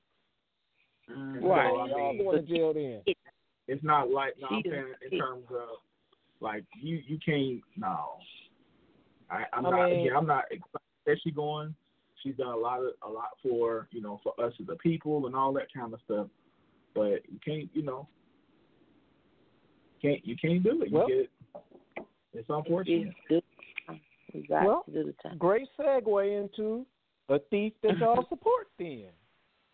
Mm, 1.10 1.44
Right. 1.44 1.72
so, 1.74 1.80
I 1.80 1.88
Y'all 1.88 2.18
going 2.18 2.46
to 2.46 2.54
jail 2.54 2.74
then. 2.74 3.02
it's 3.68 3.84
not 3.84 4.12
like 4.12 4.36
no, 4.40 4.48
I'm 4.52 4.64
saying 4.64 4.94
in 5.10 5.18
terms 5.18 5.46
of 5.50 5.80
like 6.42 6.64
you 6.82 7.02
you 7.08 7.18
can't 7.24 7.62
no. 7.78 8.18
I, 9.30 9.44
I'm 9.54 9.66
I 9.66 9.70
not 9.70 9.90
mean- 9.90 10.00
again, 10.02 10.16
I'm 10.18 10.26
not 10.28 10.46
excited 10.52 10.80
that 11.06 11.18
she 11.24 11.32
going. 11.32 11.76
She's 12.24 12.36
done 12.36 12.48
a 12.48 12.58
lot 12.58 12.80
of 12.82 12.92
a 13.08 13.10
lot 13.10 13.30
for 13.42 13.88
you 13.92 14.02
know 14.02 14.20
for 14.24 14.34
us 14.44 14.54
as 14.60 14.68
a 14.72 14.76
people 14.76 15.26
and 15.28 15.36
all 15.36 15.54
that 15.54 15.68
kind 15.74 15.94
of 15.94 16.00
stuff. 16.06 16.28
But 16.96 17.22
you 17.30 17.40
can't 17.46 17.70
you 17.74 17.84
know 17.84 18.08
can't 20.02 20.26
you 20.26 20.36
can't 20.36 20.64
do 20.64 20.82
it. 20.82 20.90
You 20.92 20.98
Well- 20.98 21.08
get 21.08 21.30
it's 22.34 22.50
unfortunate. 22.50 23.14
It's 23.30 23.46
good. 24.48 24.50
Well, 24.50 24.84
to 24.86 24.92
do 24.92 25.04
the 25.06 25.14
time. 25.28 25.38
Great 25.40 25.68
segue 25.80 26.42
into 26.44 26.86
a 27.30 27.40
thief 27.50 27.74
that 27.82 27.98
y'all 28.00 28.26
support 28.30 28.68
then. 28.78 29.06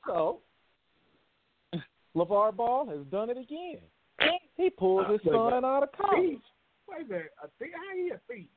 So, 0.08 0.40
LaVar 2.16 2.56
Ball 2.56 2.88
has 2.88 3.06
done 3.12 3.30
it 3.30 3.38
again. 3.38 3.80
He 4.56 4.70
pulled 4.70 5.10
his 5.10 5.20
wait 5.26 5.36
a 5.36 5.38
son 5.38 5.66
out 5.66 5.84
of 5.84 5.90
college. 5.92 6.40
Wait 6.89 7.06
a 7.06 7.10
minute, 7.10 7.32
a 7.44 7.48
thief? 7.60 7.74
How 7.74 7.96
he 7.96 8.10
a 8.10 8.20
thief? 8.30 8.48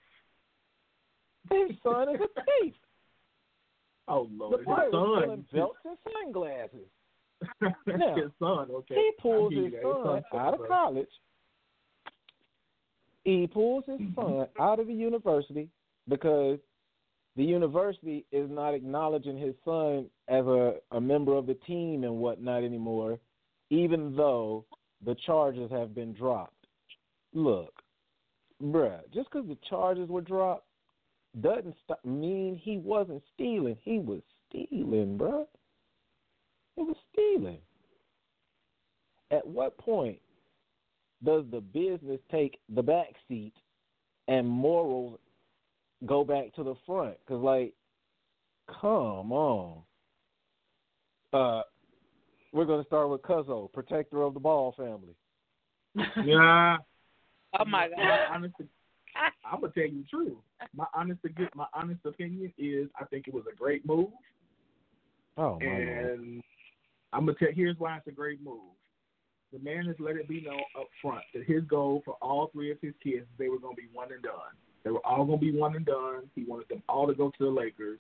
His 1.51 1.77
son 1.83 2.15
is 2.15 2.21
a 2.21 2.43
thief. 2.63 2.75
Oh 4.11 4.27
Lord, 4.35 4.61
is 4.61 4.67
his 4.67 4.91
son. 4.91 5.45
belts 5.53 5.79
and 5.85 5.99
sunglasses. 6.25 6.89
Now, 7.87 8.17
his 8.17 8.31
son. 8.39 8.69
Okay. 8.71 8.95
He 8.95 9.11
pulls 9.21 9.53
I 9.53 9.57
hear 9.57 9.65
his 9.65 9.83
son 9.83 10.23
son 10.33 10.41
out 10.41 10.55
of 10.55 10.67
college. 10.67 11.11
He 13.25 13.47
pulls 13.47 13.85
his 13.87 14.01
son 14.17 14.47
out 14.59 14.81
of 14.81 14.87
the 14.87 14.95
university 14.95 15.69
because 16.09 16.59
the 17.37 17.45
university 17.45 18.25
is 18.33 18.51
not 18.51 18.73
acknowledging 18.73 19.37
his 19.37 19.55
son 19.65 20.07
as 20.29 20.47
a, 20.47 20.77
a 20.93 21.01
member 21.01 21.35
of 21.35 21.47
the 21.47 21.59
team 21.67 22.05
and 22.05 22.17
whatnot 22.17 22.65
anymore, 22.65 23.19
even 23.69 24.17
though 24.17 24.65
the 25.05 25.15
charges 25.27 25.71
have 25.71 25.95
been 25.95 26.15
dropped. 26.15 26.67
Look, 27.35 27.75
bruh, 28.63 29.01
just 29.13 29.31
because 29.31 29.49
the 29.49 29.59
charges 29.69 30.09
were 30.09 30.21
dropped 30.21 30.67
doesn't 31.41 31.75
stop, 31.85 32.05
mean 32.05 32.61
he 32.63 32.79
wasn't 32.79 33.23
stealing. 33.35 33.77
He 33.83 33.99
was 33.99 34.21
stealing, 34.49 35.19
bruh. 35.19 35.47
He 36.77 36.83
was 36.83 36.97
stealing. 37.13 37.59
At 39.31 39.47
what 39.47 39.77
point 39.79 40.19
does 41.25 41.45
the 41.51 41.61
business 41.61 42.21
take 42.31 42.59
the 42.75 42.83
back 42.83 43.09
seat 43.27 43.53
and 44.29 44.47
morals 44.47 45.19
go 46.07 46.25
back 46.25 46.55
to 46.55 46.63
the 46.63 46.75
front. 46.87 47.17
Cause 47.27 47.43
like, 47.43 47.75
come 48.81 49.33
on. 49.33 49.83
Uh, 51.33 51.63
we're 52.53 52.65
gonna 52.65 52.85
start 52.85 53.11
with 53.11 53.23
Cuzzo, 53.23 53.73
protector 53.73 54.23
of 54.23 54.35
the 54.35 54.41
Ball 54.41 54.75
family. 54.77 55.15
Yeah. 56.25 56.77
Oh 57.59 57.65
my 57.65 57.89
My 57.89 58.03
god. 58.03 58.21
honest, 58.35 58.55
I'm 59.45 59.61
gonna 59.61 59.73
tell 59.73 59.85
you 59.85 60.03
the 60.03 60.09
truth. 60.09 60.37
My 60.75 60.87
honest, 60.95 61.21
my 61.55 61.67
honest 61.75 62.01
opinion 62.05 62.53
is, 62.59 62.89
I 63.01 63.05
think 63.07 63.29
it 63.29 63.35
was 63.35 63.45
a 63.51 63.57
great 63.57 63.87
move, 63.87 64.11
Oh 65.37 65.59
my 65.61 65.67
lord. 65.67 65.89
and 65.89 66.43
I'm 67.13 67.27
gonna 67.27 67.39
tell. 67.39 67.49
Here's 67.55 67.79
why 67.79 67.97
it's 67.97 68.07
a 68.07 68.13
great 68.13 68.43
move. 68.43 68.61
The 69.53 69.59
man 69.61 69.87
has 69.87 69.97
let 69.99 70.17
it 70.17 70.29
be 70.29 70.43
known 70.43 70.61
up 70.79 70.89
front 71.01 71.25
that 71.33 71.45
his 71.45 71.65
goal 71.65 72.03
for 72.05 72.15
all 72.21 72.51
three 72.53 72.71
of 72.71 72.79
his 72.83 72.93
kids, 73.03 73.27
they 73.39 73.49
were 73.49 73.59
gonna 73.59 73.75
be 73.75 73.89
one 73.93 74.13
and 74.13 74.23
done. 74.23 74.55
They 74.85 74.91
were 74.91 75.05
all 75.07 75.25
gonna 75.25 75.39
be 75.39 75.57
one 75.57 75.75
and 75.75 75.87
done. 75.87 76.31
He 76.35 76.45
wanted 76.45 76.69
them 76.69 76.83
all 76.89 77.07
to 77.07 77.15
go 77.15 77.31
to 77.31 77.45
the 77.45 77.51
Lakers. 77.51 77.99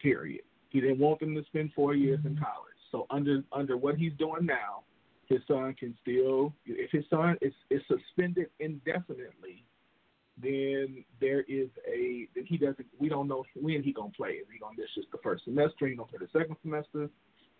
Period. 0.00 0.42
He 0.70 0.80
didn't 0.80 0.98
want 0.98 1.20
them 1.20 1.34
to 1.34 1.44
spend 1.44 1.72
four 1.74 1.94
years 1.94 2.20
in 2.24 2.32
mm-hmm. 2.32 2.44
college. 2.44 2.70
So 2.90 3.06
under 3.10 3.42
under 3.52 3.76
what 3.76 3.96
he's 3.96 4.12
doing 4.18 4.46
now, 4.46 4.84
his 5.30 5.40
son 5.46 5.74
can 5.78 5.96
still 6.02 6.52
if 6.66 6.90
his 6.90 7.04
son 7.08 7.38
is, 7.40 7.54
is 7.70 7.80
suspended 7.88 8.48
indefinitely, 8.58 9.64
then 10.42 11.04
there 11.20 11.42
is 11.42 11.68
a 11.88 12.28
then 12.34 12.44
he 12.46 12.58
doesn't 12.58 12.86
we 12.98 13.08
don't 13.08 13.28
know 13.28 13.44
when 13.54 13.82
he 13.82 13.92
gonna 13.92 14.10
play. 14.10 14.30
Is 14.30 14.46
he 14.52 14.58
gonna 14.58 14.76
miss 14.76 14.88
just 14.94 15.10
the 15.12 15.18
first 15.22 15.44
semester? 15.44 15.86
He 15.86 15.94
gonna 15.94 16.08
play 16.08 16.18
the 16.20 16.38
second 16.38 16.56
semester? 16.62 17.08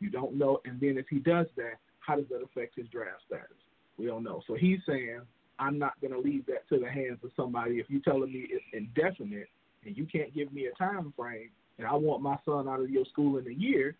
You 0.01 0.11
don't 0.11 0.35
know. 0.35 0.61
And 0.65 0.81
then 0.81 0.99
if 0.99 1.07
he 1.09 1.19
does 1.19 1.47
that, 1.57 1.75
how 2.01 2.17
does 2.17 2.27
that 2.31 2.43
affect 2.43 2.77
his 2.77 2.89
draft 2.89 3.23
status? 3.27 3.57
We 3.97 4.07
don't 4.07 4.25
know. 4.25 4.43
So 4.47 4.55
he's 4.55 4.81
saying, 4.87 5.21
I'm 5.59 5.79
not 5.79 5.93
gonna 6.03 6.19
leave 6.19 6.47
that 6.47 6.69
to 6.71 6.81
the 6.81 6.91
hands 6.91 7.19
of 7.23 7.31
somebody. 7.37 7.77
If 7.77 7.87
you're 7.89 8.03
telling 8.03 8.33
me 8.33 8.47
it's 8.51 8.65
indefinite 8.73 9.49
and 9.87 9.97
you 9.97 10.07
can't 10.07 10.35
give 10.35 10.53
me 10.53 10.67
a 10.67 10.77
time 10.77 11.13
frame 11.17 11.51
and 11.79 11.87
I 11.87 11.95
want 11.95 12.23
my 12.23 12.37
son 12.45 12.69
out 12.69 12.81
of 12.81 12.91
your 12.91 13.05
school 13.07 13.39
in 13.39 13.47
a 13.47 13.55
year, 13.55 13.97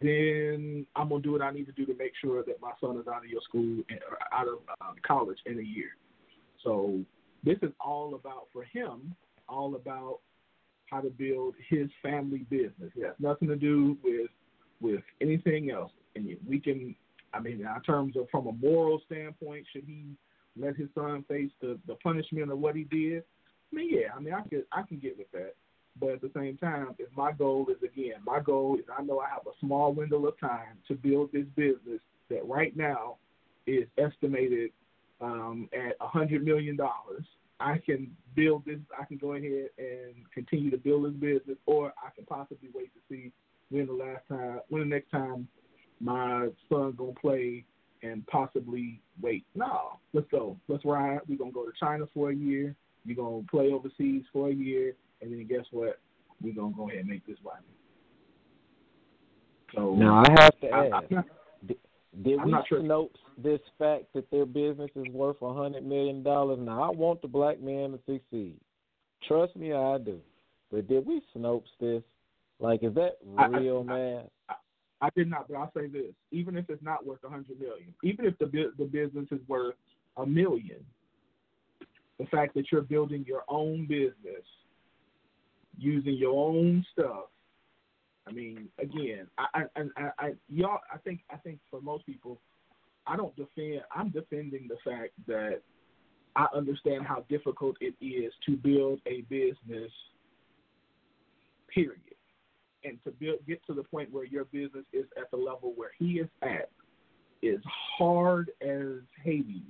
then 0.00 0.86
I'm 0.96 1.08
gonna 1.08 1.22
do 1.22 1.32
what 1.32 1.42
I 1.42 1.50
need 1.50 1.66
to 1.66 1.72
do 1.72 1.86
to 1.86 1.94
make 1.94 2.12
sure 2.20 2.42
that 2.44 2.60
my 2.60 2.72
son 2.80 2.98
is 2.98 3.06
out 3.06 3.24
of 3.24 3.30
your 3.30 3.40
school 3.42 3.82
out 4.32 4.48
of 4.48 4.58
um, 4.80 4.96
college 5.06 5.38
in 5.46 5.58
a 5.58 5.62
year. 5.62 5.90
So 6.62 7.00
this 7.44 7.58
is 7.62 7.70
all 7.80 8.14
about 8.14 8.48
for 8.52 8.64
him, 8.64 9.14
all 9.48 9.74
about 9.76 10.20
how 10.90 11.00
to 11.00 11.10
build 11.10 11.54
his 11.68 11.88
family 12.02 12.46
business. 12.50 12.92
It 12.96 13.04
has 13.04 13.14
nothing 13.18 13.48
to 13.48 13.56
do 13.56 13.96
with 14.02 14.30
with 14.80 15.02
anything 15.20 15.70
else. 15.70 15.92
And 16.14 16.36
we 16.46 16.60
can, 16.60 16.94
I 17.32 17.40
mean, 17.40 17.60
in 17.60 17.82
terms 17.82 18.16
of 18.16 18.28
from 18.30 18.46
a 18.46 18.52
moral 18.52 19.00
standpoint, 19.06 19.66
should 19.72 19.84
he 19.86 20.16
let 20.56 20.76
his 20.76 20.88
son 20.94 21.24
face 21.28 21.50
the 21.60 21.78
the 21.86 21.94
punishment 21.96 22.50
of 22.50 22.58
what 22.58 22.76
he 22.76 22.84
did? 22.84 23.22
I 23.72 23.76
mean, 23.76 23.90
yeah, 23.90 24.08
I 24.16 24.20
mean, 24.20 24.34
I 24.34 24.42
could 24.42 24.64
I 24.72 24.82
can 24.82 24.98
get 24.98 25.16
with 25.16 25.30
that. 25.32 25.54
But 26.00 26.10
at 26.10 26.20
the 26.22 26.30
same 26.34 26.56
time, 26.56 26.94
if 26.98 27.08
my 27.16 27.32
goal 27.32 27.66
is 27.70 27.82
again, 27.82 28.16
my 28.26 28.40
goal 28.40 28.76
is 28.78 28.84
I 28.96 29.02
know 29.02 29.20
I 29.20 29.28
have 29.28 29.46
a 29.46 29.56
small 29.60 29.92
window 29.92 30.24
of 30.26 30.38
time 30.40 30.78
to 30.88 30.94
build 30.94 31.32
this 31.32 31.46
business 31.54 32.00
that 32.30 32.46
right 32.46 32.76
now 32.76 33.16
is 33.66 33.84
estimated 33.96 34.70
um, 35.20 35.68
at 35.72 35.96
a 36.00 36.08
hundred 36.08 36.44
million 36.44 36.76
dollars. 36.76 37.24
I 37.60 37.78
can 37.78 38.10
build 38.34 38.64
this. 38.66 38.78
I 38.98 39.04
can 39.04 39.16
go 39.16 39.34
ahead 39.34 39.68
and 39.78 40.14
continue 40.32 40.70
to 40.70 40.76
build 40.76 41.04
this 41.04 41.12
business, 41.12 41.58
or 41.66 41.92
I 42.04 42.10
can 42.14 42.24
possibly 42.26 42.68
wait 42.74 42.90
to 42.94 43.00
see 43.08 43.32
when 43.70 43.86
the 43.86 43.92
last 43.92 44.22
time, 44.28 44.60
when 44.68 44.82
the 44.82 44.88
next 44.88 45.10
time 45.10 45.46
my 46.00 46.48
son 46.68 46.94
gonna 46.98 47.12
play, 47.12 47.64
and 48.02 48.26
possibly 48.26 49.00
wait. 49.20 49.44
No, 49.54 49.98
let's 50.12 50.26
go. 50.30 50.58
Let's 50.68 50.84
ride. 50.84 51.20
We're 51.28 51.38
gonna 51.38 51.52
go 51.52 51.64
to 51.64 51.72
China 51.78 52.04
for 52.12 52.30
a 52.30 52.34
year. 52.34 52.74
You're 53.04 53.16
gonna 53.16 53.44
play 53.50 53.70
overseas 53.70 54.24
for 54.32 54.48
a 54.48 54.52
year, 54.52 54.94
and 55.22 55.32
then 55.32 55.46
guess 55.46 55.64
what? 55.70 55.98
We're 56.42 56.54
gonna 56.54 56.74
go 56.76 56.88
ahead 56.88 57.00
and 57.00 57.08
make 57.08 57.26
this 57.26 57.38
right. 57.44 57.62
So 59.74 59.94
Now 59.94 60.22
I 60.26 60.42
have 60.42 60.60
to 60.60 60.68
I, 60.68 60.86
ask: 60.88 61.06
I'm 61.12 61.24
Did 62.22 62.44
we 62.44 62.50
not 62.50 62.66
sure- 62.68 62.80
Snopes 62.80 63.16
this 63.36 63.60
fact 63.78 64.04
that 64.14 64.30
their 64.30 64.46
business 64.46 64.90
is 64.94 65.08
worth 65.12 65.40
a 65.42 65.52
hundred 65.52 65.84
million 65.84 66.22
dollars? 66.22 66.58
Now 66.60 66.82
I 66.82 66.90
want 66.90 67.22
the 67.22 67.28
black 67.28 67.60
man 67.60 67.92
to 67.92 67.98
succeed. 68.06 68.56
Trust 69.26 69.56
me, 69.56 69.72
I 69.72 69.98
do. 69.98 70.20
But 70.70 70.86
did 70.88 71.04
we 71.06 71.22
Snopes 71.34 71.70
this? 71.80 72.02
Like, 72.60 72.82
is 72.84 72.94
that 72.94 73.16
I- 73.36 73.44
I- 73.44 73.58
real, 73.58 73.84
I- 73.88 73.92
man? 73.92 74.30
I 75.00 75.08
did 75.16 75.28
not, 75.28 75.48
but 75.48 75.56
I'll 75.56 75.72
say 75.76 75.86
this: 75.88 76.14
even 76.30 76.56
if 76.56 76.70
it's 76.70 76.82
not 76.82 77.04
worth 77.04 77.24
a 77.24 77.28
hundred 77.28 77.58
million, 77.60 77.92
even 78.04 78.24
if 78.26 78.38
the 78.38 78.46
the 78.78 78.84
business 78.84 79.26
is 79.32 79.40
worth 79.48 79.74
a 80.16 80.24
million, 80.24 80.84
the 82.18 82.26
fact 82.26 82.54
that 82.54 82.70
you're 82.70 82.80
building 82.82 83.24
your 83.26 83.42
own 83.48 83.86
business 83.86 84.44
using 85.78 86.14
your 86.14 86.34
own 86.34 86.84
stuff. 86.92 87.26
I 88.26 88.32
mean, 88.32 88.68
again, 88.78 89.26
I, 89.36 89.64
I, 89.76 89.80
I, 89.96 90.10
I, 90.18 90.32
y'all, 90.48 90.78
I 90.92 90.98
think, 90.98 91.20
I 91.30 91.36
think 91.36 91.58
for 91.70 91.80
most 91.80 92.06
people, 92.06 92.40
I 93.06 93.16
don't 93.16 93.36
defend. 93.36 93.82
I'm 93.94 94.10
defending 94.10 94.66
the 94.68 94.76
fact 94.82 95.12
that 95.26 95.60
I 96.34 96.46
understand 96.54 97.06
how 97.06 97.24
difficult 97.28 97.76
it 97.80 97.94
is 98.02 98.32
to 98.46 98.56
build 98.56 99.00
a 99.06 99.22
business. 99.22 99.92
Period 101.68 102.14
and 102.84 103.02
to 103.04 103.10
build, 103.10 103.38
get 103.46 103.64
to 103.66 103.74
the 103.74 103.82
point 103.82 104.12
where 104.12 104.24
your 104.24 104.44
business 104.44 104.84
is 104.92 105.06
at 105.16 105.30
the 105.30 105.36
level 105.36 105.72
where 105.74 105.90
he 105.98 106.20
is 106.20 106.28
at 106.42 106.70
is 107.42 107.60
hard 107.98 108.50
as 108.62 109.02
Hades. 109.22 109.62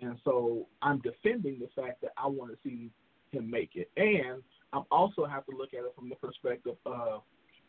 And 0.00 0.18
so 0.24 0.66
I'm 0.82 0.98
defending 1.00 1.58
the 1.58 1.68
fact 1.80 2.00
that 2.02 2.12
I 2.16 2.26
want 2.26 2.50
to 2.52 2.58
see 2.62 2.90
him 3.30 3.50
make 3.50 3.70
it. 3.74 3.90
And 3.96 4.42
I 4.76 4.82
also 4.94 5.24
have 5.24 5.46
to 5.46 5.56
look 5.56 5.72
at 5.72 5.80
it 5.80 5.92
from 5.94 6.08
the 6.08 6.16
perspective 6.16 6.76
of, 6.84 7.22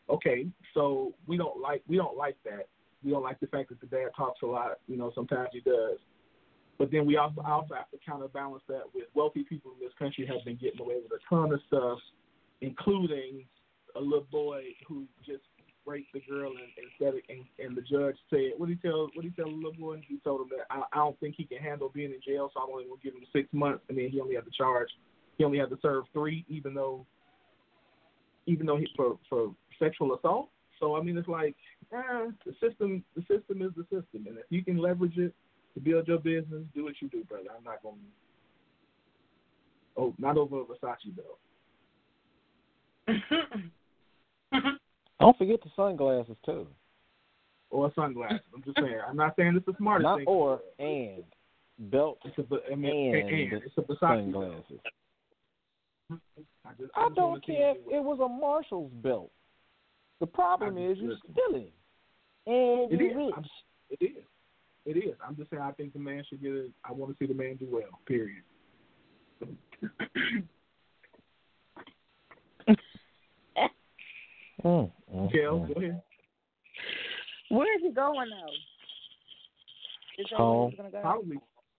okay, 0.09 0.47
so 0.73 1.13
we 1.25 1.37
don't 1.37 1.59
like 1.59 1.83
we 1.87 1.97
don't 1.97 2.17
like 2.17 2.37
that. 2.45 2.67
We 3.03 3.11
don't 3.11 3.23
like 3.23 3.39
the 3.39 3.47
fact 3.47 3.69
that 3.69 3.79
the 3.79 3.87
dad 3.87 4.09
talks 4.15 4.41
a 4.41 4.45
lot. 4.45 4.79
You 4.87 4.97
know, 4.97 5.11
sometimes 5.15 5.49
he 5.53 5.61
does. 5.61 5.99
But 6.77 6.91
then 6.91 7.05
we 7.05 7.17
also 7.17 7.41
also 7.41 7.75
have 7.75 7.89
to 7.91 7.97
counterbalance 8.05 8.63
that 8.67 8.83
with 8.93 9.05
wealthy 9.13 9.43
people 9.43 9.71
in 9.71 9.79
this 9.79 9.93
country 9.97 10.25
have 10.27 10.43
been 10.45 10.57
getting 10.57 10.81
away 10.81 10.95
with 11.01 11.11
a 11.11 11.21
ton 11.29 11.51
of 11.51 11.59
stuff, 11.67 11.99
including 12.61 13.45
a 13.95 13.99
little 14.01 14.27
boy 14.31 14.63
who 14.87 15.05
just 15.25 15.43
raped 15.85 16.11
the 16.13 16.21
girl 16.29 16.51
and 16.51 16.67
instead 16.77 17.19
and, 17.29 17.45
and 17.59 17.77
the 17.77 17.81
judge 17.81 18.17
said 18.29 18.51
what 18.57 18.67
he 18.67 18.75
tell 18.75 19.09
what 19.13 19.23
he 19.23 19.31
tell 19.31 19.45
the 19.45 19.55
little 19.55 19.73
boy? 19.73 20.03
He 20.07 20.17
told 20.23 20.41
him 20.41 20.49
that 20.57 20.67
I, 20.69 20.83
I 20.91 20.97
don't 20.97 21.19
think 21.19 21.35
he 21.37 21.45
can 21.45 21.59
handle 21.59 21.89
being 21.89 22.11
in 22.11 22.19
jail, 22.25 22.51
so 22.53 22.61
I'm 22.61 22.69
only 22.69 22.83
gonna 22.83 22.99
give 23.01 23.13
him 23.13 23.25
six 23.31 23.47
months, 23.53 23.83
and 23.89 23.97
then 23.97 24.09
he 24.09 24.19
only 24.19 24.35
had 24.35 24.45
to 24.45 24.51
charge 24.51 24.89
he 25.37 25.43
only 25.43 25.59
had 25.59 25.69
to 25.69 25.77
serve 25.81 26.05
three, 26.13 26.45
even 26.47 26.73
though 26.73 27.05
even 28.45 28.65
though 28.65 28.77
he 28.77 28.87
for 28.95 29.17
for 29.29 29.53
sexual 29.79 30.15
assault. 30.15 30.49
So 30.79 30.95
I 30.95 31.01
mean, 31.01 31.17
it's 31.17 31.27
like 31.27 31.55
eh, 31.93 32.27
the 32.45 32.53
system 32.61 33.03
the 33.15 33.21
system 33.21 33.61
is 33.61 33.71
the 33.75 33.83
system, 33.83 34.25
and 34.27 34.37
if 34.37 34.45
you 34.49 34.63
can 34.63 34.77
leverage 34.77 35.17
it 35.17 35.33
to 35.73 35.79
build 35.79 36.07
your 36.07 36.19
business, 36.19 36.63
do 36.73 36.83
what 36.85 36.93
you 37.01 37.09
do, 37.09 37.23
brother. 37.25 37.47
I'm 37.55 37.63
not 37.63 37.81
gonna. 37.83 37.95
Oh, 39.95 40.13
not 40.19 40.37
over 40.37 40.61
a 40.61 40.63
Versace 40.63 41.15
belt. 41.15 41.39
Don't 45.19 45.37
forget 45.37 45.59
the 45.63 45.69
sunglasses 45.75 46.37
too. 46.45 46.67
or 47.71 47.91
sunglasses. 47.95 48.41
I'm 48.53 48.61
just 48.63 48.77
saying. 48.77 48.99
I'm 49.07 49.17
not 49.17 49.35
saying 49.35 49.55
it's 49.55 49.65
the 49.65 49.73
smartest 49.77 50.03
Not 50.03 50.17
thing. 50.19 50.27
or 50.27 50.59
and 50.79 51.23
belt 51.91 52.19
It's 52.25 52.37
a, 52.37 52.71
I 52.71 52.75
mean, 52.75 53.15
and 53.15 53.29
and, 53.29 53.53
it's 53.63 53.77
a 53.77 53.81
Versace. 53.81 53.99
sunglasses. 53.99 54.79
I, 56.11 56.15
just, 56.37 56.47
I 56.65 56.71
just 56.71 56.95
wanna 56.95 57.15
don't 57.15 57.45
care 57.45 57.71
if 57.71 57.77
it. 57.77 57.95
it 57.95 58.03
was 58.03 58.19
a 58.23 58.27
Marshall's 58.29 58.91
belt. 59.03 59.31
The 60.19 60.27
problem 60.27 60.77
is 60.77 60.97
just- 60.97 61.01
you're 61.01 61.09
listen. 61.11 61.31
stealing. 61.33 61.71
And 62.47 62.91
It 62.93 62.99
you're 63.01 63.21
is. 63.29 63.33
rich. 63.37 63.47
It 63.99 64.05
is. 64.05 64.23
It 64.85 64.97
is. 64.97 65.15
I'm 65.25 65.35
just 65.35 65.49
saying. 65.49 65.61
I 65.61 65.71
think 65.73 65.91
the 65.93 65.99
man 65.99 66.23
should 66.29 66.41
get 66.41 66.53
it. 66.53 66.71
I 66.85 66.93
want 66.93 67.11
to 67.11 67.17
see 67.19 67.27
the 67.27 67.33
man 67.37 67.55
do 67.57 67.67
well. 67.69 67.99
Period. 68.05 68.43
Mm, 74.63 74.91
mm, 75.13 75.31
Kel, 75.31 75.59
mm. 75.59 75.73
go 75.73 75.79
ahead. 75.79 76.01
Where 77.49 77.75
is 77.77 77.81
he 77.83 77.91
going 77.91 78.29
though? 78.29 78.53
Is 80.21 80.27
that 80.31 80.39
where 80.39 80.69
he's 80.69 80.77
gonna 80.77 80.89
go? 80.89 81.01
Probably 81.01 81.37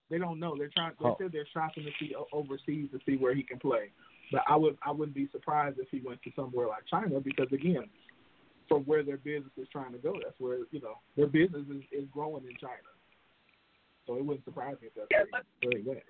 they 0.09 0.17
don't 0.17 0.39
know. 0.39 0.55
They're 0.57 0.69
trying. 0.73 0.93
They 0.99 1.05
Oh. 1.05 1.15
said 1.19 1.31
they're 1.31 1.45
shopping 1.53 1.83
to 1.83 1.91
see 1.99 2.15
overseas 2.31 2.89
to 2.91 2.99
see 3.05 3.17
where 3.17 3.35
he 3.35 3.43
can 3.43 3.59
play. 3.59 3.91
But 4.31 4.41
I 4.47 4.55
would 4.55 4.77
I 4.83 4.91
wouldn't 4.91 5.15
be 5.15 5.27
surprised 5.31 5.79
if 5.79 5.87
he 5.89 6.01
went 6.05 6.21
to 6.23 6.31
somewhere 6.35 6.67
like 6.67 6.85
China 6.89 7.19
because 7.19 7.51
again, 7.51 7.89
from 8.67 8.83
where 8.83 9.03
their 9.03 9.17
business 9.17 9.51
is 9.57 9.67
trying 9.71 9.91
to 9.93 9.97
go, 9.97 10.19
that's 10.23 10.39
where 10.39 10.59
you 10.71 10.81
know 10.81 10.99
their 11.17 11.27
business 11.27 11.65
is, 11.69 11.83
is 11.91 12.07
growing 12.11 12.45
in 12.45 12.55
China. 12.57 12.89
So 14.05 14.15
it 14.15 14.25
wouldn't 14.25 14.45
surprise 14.45 14.75
me 14.81 14.87
if 14.87 14.93
that's 14.95 15.07
Yeah, 15.11 15.23
where, 15.31 15.43
he- 15.61 15.67
where 15.67 15.77
he 15.77 15.87
went. 15.87 16.03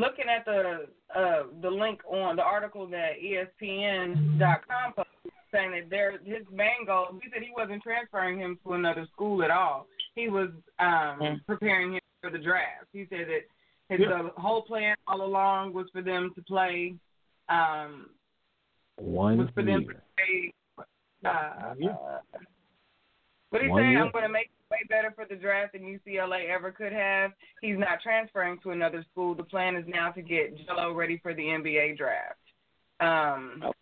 looking 0.00 0.26
at 0.28 0.44
the 0.44 0.86
uh 1.14 1.44
the 1.62 1.70
link 1.70 2.00
on 2.10 2.36
the 2.36 2.42
article 2.42 2.86
that 2.88 3.12
ESPN.com 3.22 4.92
posted 4.94 5.32
saying 5.52 5.70
that 5.70 5.88
there 5.88 6.12
his 6.24 6.44
main 6.52 6.84
goal 6.86 7.06
he 7.22 7.30
said 7.32 7.42
he 7.42 7.50
wasn't 7.56 7.82
transferring 7.82 8.38
him 8.38 8.58
to 8.66 8.74
another 8.74 9.06
school 9.14 9.42
at 9.42 9.50
all. 9.50 9.86
He 10.14 10.28
was 10.28 10.50
um 10.78 11.18
Mm. 11.20 11.40
preparing 11.46 11.94
him 11.94 12.00
for 12.20 12.30
the 12.30 12.38
draft. 12.38 12.86
He 12.92 13.06
said 13.08 13.26
that 13.28 13.42
his 13.88 14.00
Yeah. 14.00 14.28
whole 14.36 14.62
plan 14.62 14.96
all 15.06 15.22
along 15.22 15.72
was 15.72 15.88
for 15.90 16.02
them 16.02 16.32
to 16.34 16.42
play 16.42 16.94
um, 17.48 18.10
One 18.96 19.38
was 19.38 19.48
for 19.54 19.62
them 19.62 19.82
year. 19.82 19.92
to 19.94 20.00
say, 20.18 20.52
uh, 21.24 21.74
Yeah. 21.78 21.90
uh, 21.90 22.20
what 23.50 23.62
he 23.62 23.68
One 23.68 23.82
say? 23.82 23.90
year. 23.90 24.02
I'm 24.04 24.10
going 24.10 24.24
to 24.24 24.28
make 24.28 24.46
it 24.48 24.70
way 24.70 24.80
better 24.90 25.10
for 25.12 25.24
the 25.24 25.34
draft 25.36 25.72
than 25.72 25.82
UCLA 25.84 26.48
ever 26.50 26.70
could 26.70 26.92
have. 26.92 27.32
He's 27.62 27.78
not 27.78 28.02
transferring 28.02 28.58
to 28.60 28.72
another 28.72 29.02
school. 29.10 29.34
The 29.34 29.44
plan 29.44 29.76
is 29.76 29.86
now 29.86 30.10
to 30.12 30.20
get 30.20 30.54
Gelo 30.66 30.94
ready 30.94 31.16
for 31.18 31.32
the 31.32 31.42
NBA 31.42 31.96
draft. 31.96 32.38
Um, 33.00 33.62
Oh. 33.64 33.72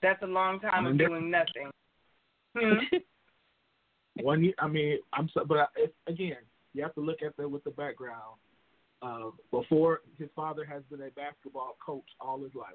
that's 0.00 0.22
a 0.22 0.26
long 0.26 0.60
time 0.60 0.86
of 0.86 0.96
doing 0.96 1.30
nothing. 1.30 1.70
Hmm? 2.56 2.78
One 4.22 4.42
year. 4.42 4.54
I 4.58 4.68
mean, 4.68 4.98
I'm 5.12 5.28
so, 5.34 5.44
but 5.44 5.58
I, 5.58 5.66
again, 6.06 6.38
you 6.72 6.82
have 6.82 6.94
to 6.94 7.00
look 7.02 7.20
at 7.22 7.36
that 7.36 7.50
with 7.50 7.64
the 7.64 7.70
background. 7.70 8.38
Uh, 9.02 9.30
before 9.50 10.00
his 10.18 10.28
father 10.34 10.64
has 10.64 10.82
been 10.90 11.02
a 11.02 11.10
basketball 11.10 11.76
coach 11.84 12.06
all 12.20 12.42
his 12.42 12.54
life, 12.54 12.74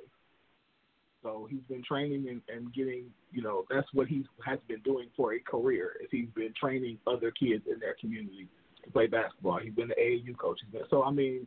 so 1.23 1.47
he's 1.49 1.61
been 1.69 1.83
training 1.83 2.27
and, 2.29 2.41
and 2.47 2.73
getting, 2.73 3.05
you 3.31 3.41
know, 3.41 3.63
that's 3.69 3.87
what 3.93 4.07
he 4.07 4.25
has 4.45 4.59
been 4.67 4.81
doing 4.81 5.07
for 5.15 5.33
a 5.33 5.39
career. 5.39 5.93
Is 6.01 6.07
he's 6.11 6.29
been 6.35 6.53
training 6.59 6.97
other 7.05 7.31
kids 7.31 7.63
in 7.71 7.79
their 7.79 7.95
community 7.99 8.47
to 8.83 8.91
play 8.91 9.07
basketball. 9.07 9.59
He's 9.59 9.73
been 9.73 9.89
the 9.89 9.95
AAU 9.95 10.37
coach. 10.37 10.59
He's 10.63 10.71
been, 10.71 10.87
so 10.89 11.03
I 11.03 11.11
mean, 11.11 11.45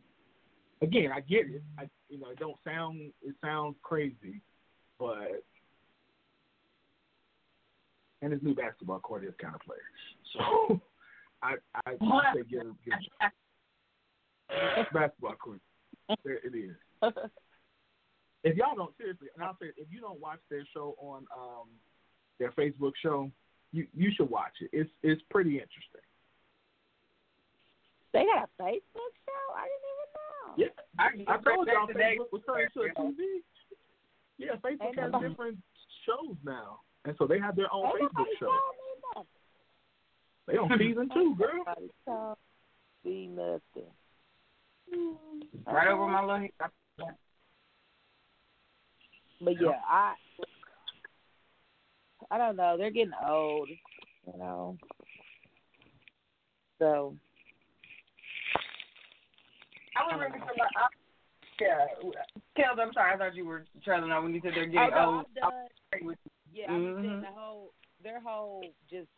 again, 0.81 1.09
I 1.13 1.19
get 1.21 1.47
it. 1.47 1.61
I, 1.77 1.89
you 2.09 2.19
know, 2.19 2.29
it 2.29 2.39
don't 2.39 2.57
sound 2.65 3.11
it 3.21 3.35
sounds 3.43 3.75
crazy, 3.81 4.41
but 4.97 5.43
and 8.21 8.31
his 8.31 8.41
new 8.41 8.55
basketball 8.55 8.99
court 8.99 9.25
is 9.25 9.33
kind 9.41 9.55
of 9.55 9.61
player. 9.61 9.79
So 10.33 10.81
I 11.43 11.55
I, 11.85 11.91
I 11.91 12.33
say 12.33 12.43
give 12.49 12.63
give 12.85 12.93
basketball 14.93 15.35
court. 15.35 15.59
There 16.23 16.39
it 16.43 16.55
is. 16.55 16.75
If 18.45 18.55
y'all 18.57 18.75
don't 18.75 18.95
seriously, 18.95 19.29
and 19.33 19.43
I'll 19.43 19.57
say 19.59 19.73
if 19.75 19.87
you 19.89 19.99
don't 19.99 20.21
watch 20.21 20.37
their 20.51 20.63
show 20.71 20.95
on 21.01 21.25
um 21.35 21.65
their 22.37 22.51
Facebook 22.51 22.91
show, 23.01 23.31
you 23.71 23.87
you 23.91 24.11
should 24.15 24.29
watch 24.29 24.53
it. 24.61 24.69
It's 24.71 24.89
it's 25.01 25.21
pretty 25.31 25.53
interesting. 25.53 26.05
They 28.13 28.23
got 28.23 28.47
a 28.47 28.61
Facebook 28.61 29.13
show? 29.25 29.45
I 29.57 29.65
didn't 29.65 29.89
even 29.91 30.09
know. 30.13 30.53
Yeah, 30.61 31.27
I, 31.27 31.33
I 31.33 31.41
told 31.41 31.67
y'all 31.67 31.87
Facebook 31.87 32.31
was 32.31 32.43
turning 32.45 32.67
to 32.75 32.81
a 32.81 32.89
TV. 33.01 33.41
Yeah, 34.37 34.55
Facebook 34.63 34.95
has 34.95 35.11
different 35.27 35.57
shows 36.05 36.37
now, 36.45 36.81
and 37.05 37.15
so 37.17 37.25
they 37.25 37.39
have 37.39 37.55
their 37.55 37.73
own 37.73 37.85
Ain't 37.99 38.13
Facebook 38.13 38.25
show. 38.39 38.45
told 38.45 38.75
me 38.77 38.91
nothing. 39.15 39.27
They 40.45 40.57
on 40.57 40.69
season 40.77 41.09
two, 41.11 41.35
girl. 41.35 41.65
Nobody 41.65 41.89
told 42.05 42.37
me 43.03 43.27
nothing. 43.27 43.91
Right 45.67 45.87
over 45.87 46.07
my 46.07 46.21
little 46.21 46.39
head. 46.39 46.51
But 49.41 49.61
yeah, 49.61 49.79
I 49.87 50.13
I 52.31 52.37
don't 52.37 52.55
know. 52.55 52.77
They're 52.77 52.91
getting 52.91 53.13
old, 53.25 53.69
you 53.69 54.39
know. 54.39 54.77
So 56.79 57.15
I 59.95 60.03
was 60.03 60.19
ready 60.19 60.39
for 60.39 60.53
my. 60.57 60.65
I, 60.75 60.87
yeah, 61.61 61.85
Kels, 62.57 62.79
I'm 62.79 62.91
sorry. 62.93 63.13
I 63.13 63.17
thought 63.17 63.35
you 63.35 63.45
were 63.45 63.65
trailing 63.83 64.11
on 64.11 64.23
when 64.23 64.33
you 64.33 64.41
said 64.43 64.53
they're 64.55 64.65
getting 64.65 64.93
old. 64.93 65.25
I'm 65.41 65.49
done. 65.49 65.67
agree 65.93 66.07
with 66.07 66.17
Yeah, 66.53 66.71
I'm 66.71 66.85
just 66.85 67.01
saying 67.01 67.17
Mhm. 67.17 67.21
the 67.21 67.39
whole 67.39 67.73
their 68.01 68.19
whole 68.19 68.73
just 68.89 69.09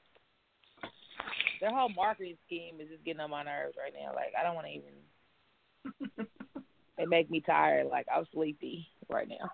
their 1.60 1.74
whole 1.74 1.90
marketing 1.90 2.38
scheme 2.46 2.80
is 2.80 2.90
just 2.90 3.04
getting 3.04 3.22
on 3.22 3.32
my 3.32 3.44
nerves 3.44 3.76
right 3.78 3.94
now. 3.94 4.14
Like 4.14 4.34
I 4.38 4.44
don't 4.44 4.56
want 4.56 4.68
to 4.68 4.74
even. 4.74 4.94
They 6.98 7.06
make 7.06 7.30
me 7.30 7.42
tired. 7.42 7.88
Like 7.88 8.08
I'm 8.14 8.26
sleepy 8.34 8.88
right 9.10 9.28
now. 9.30 9.52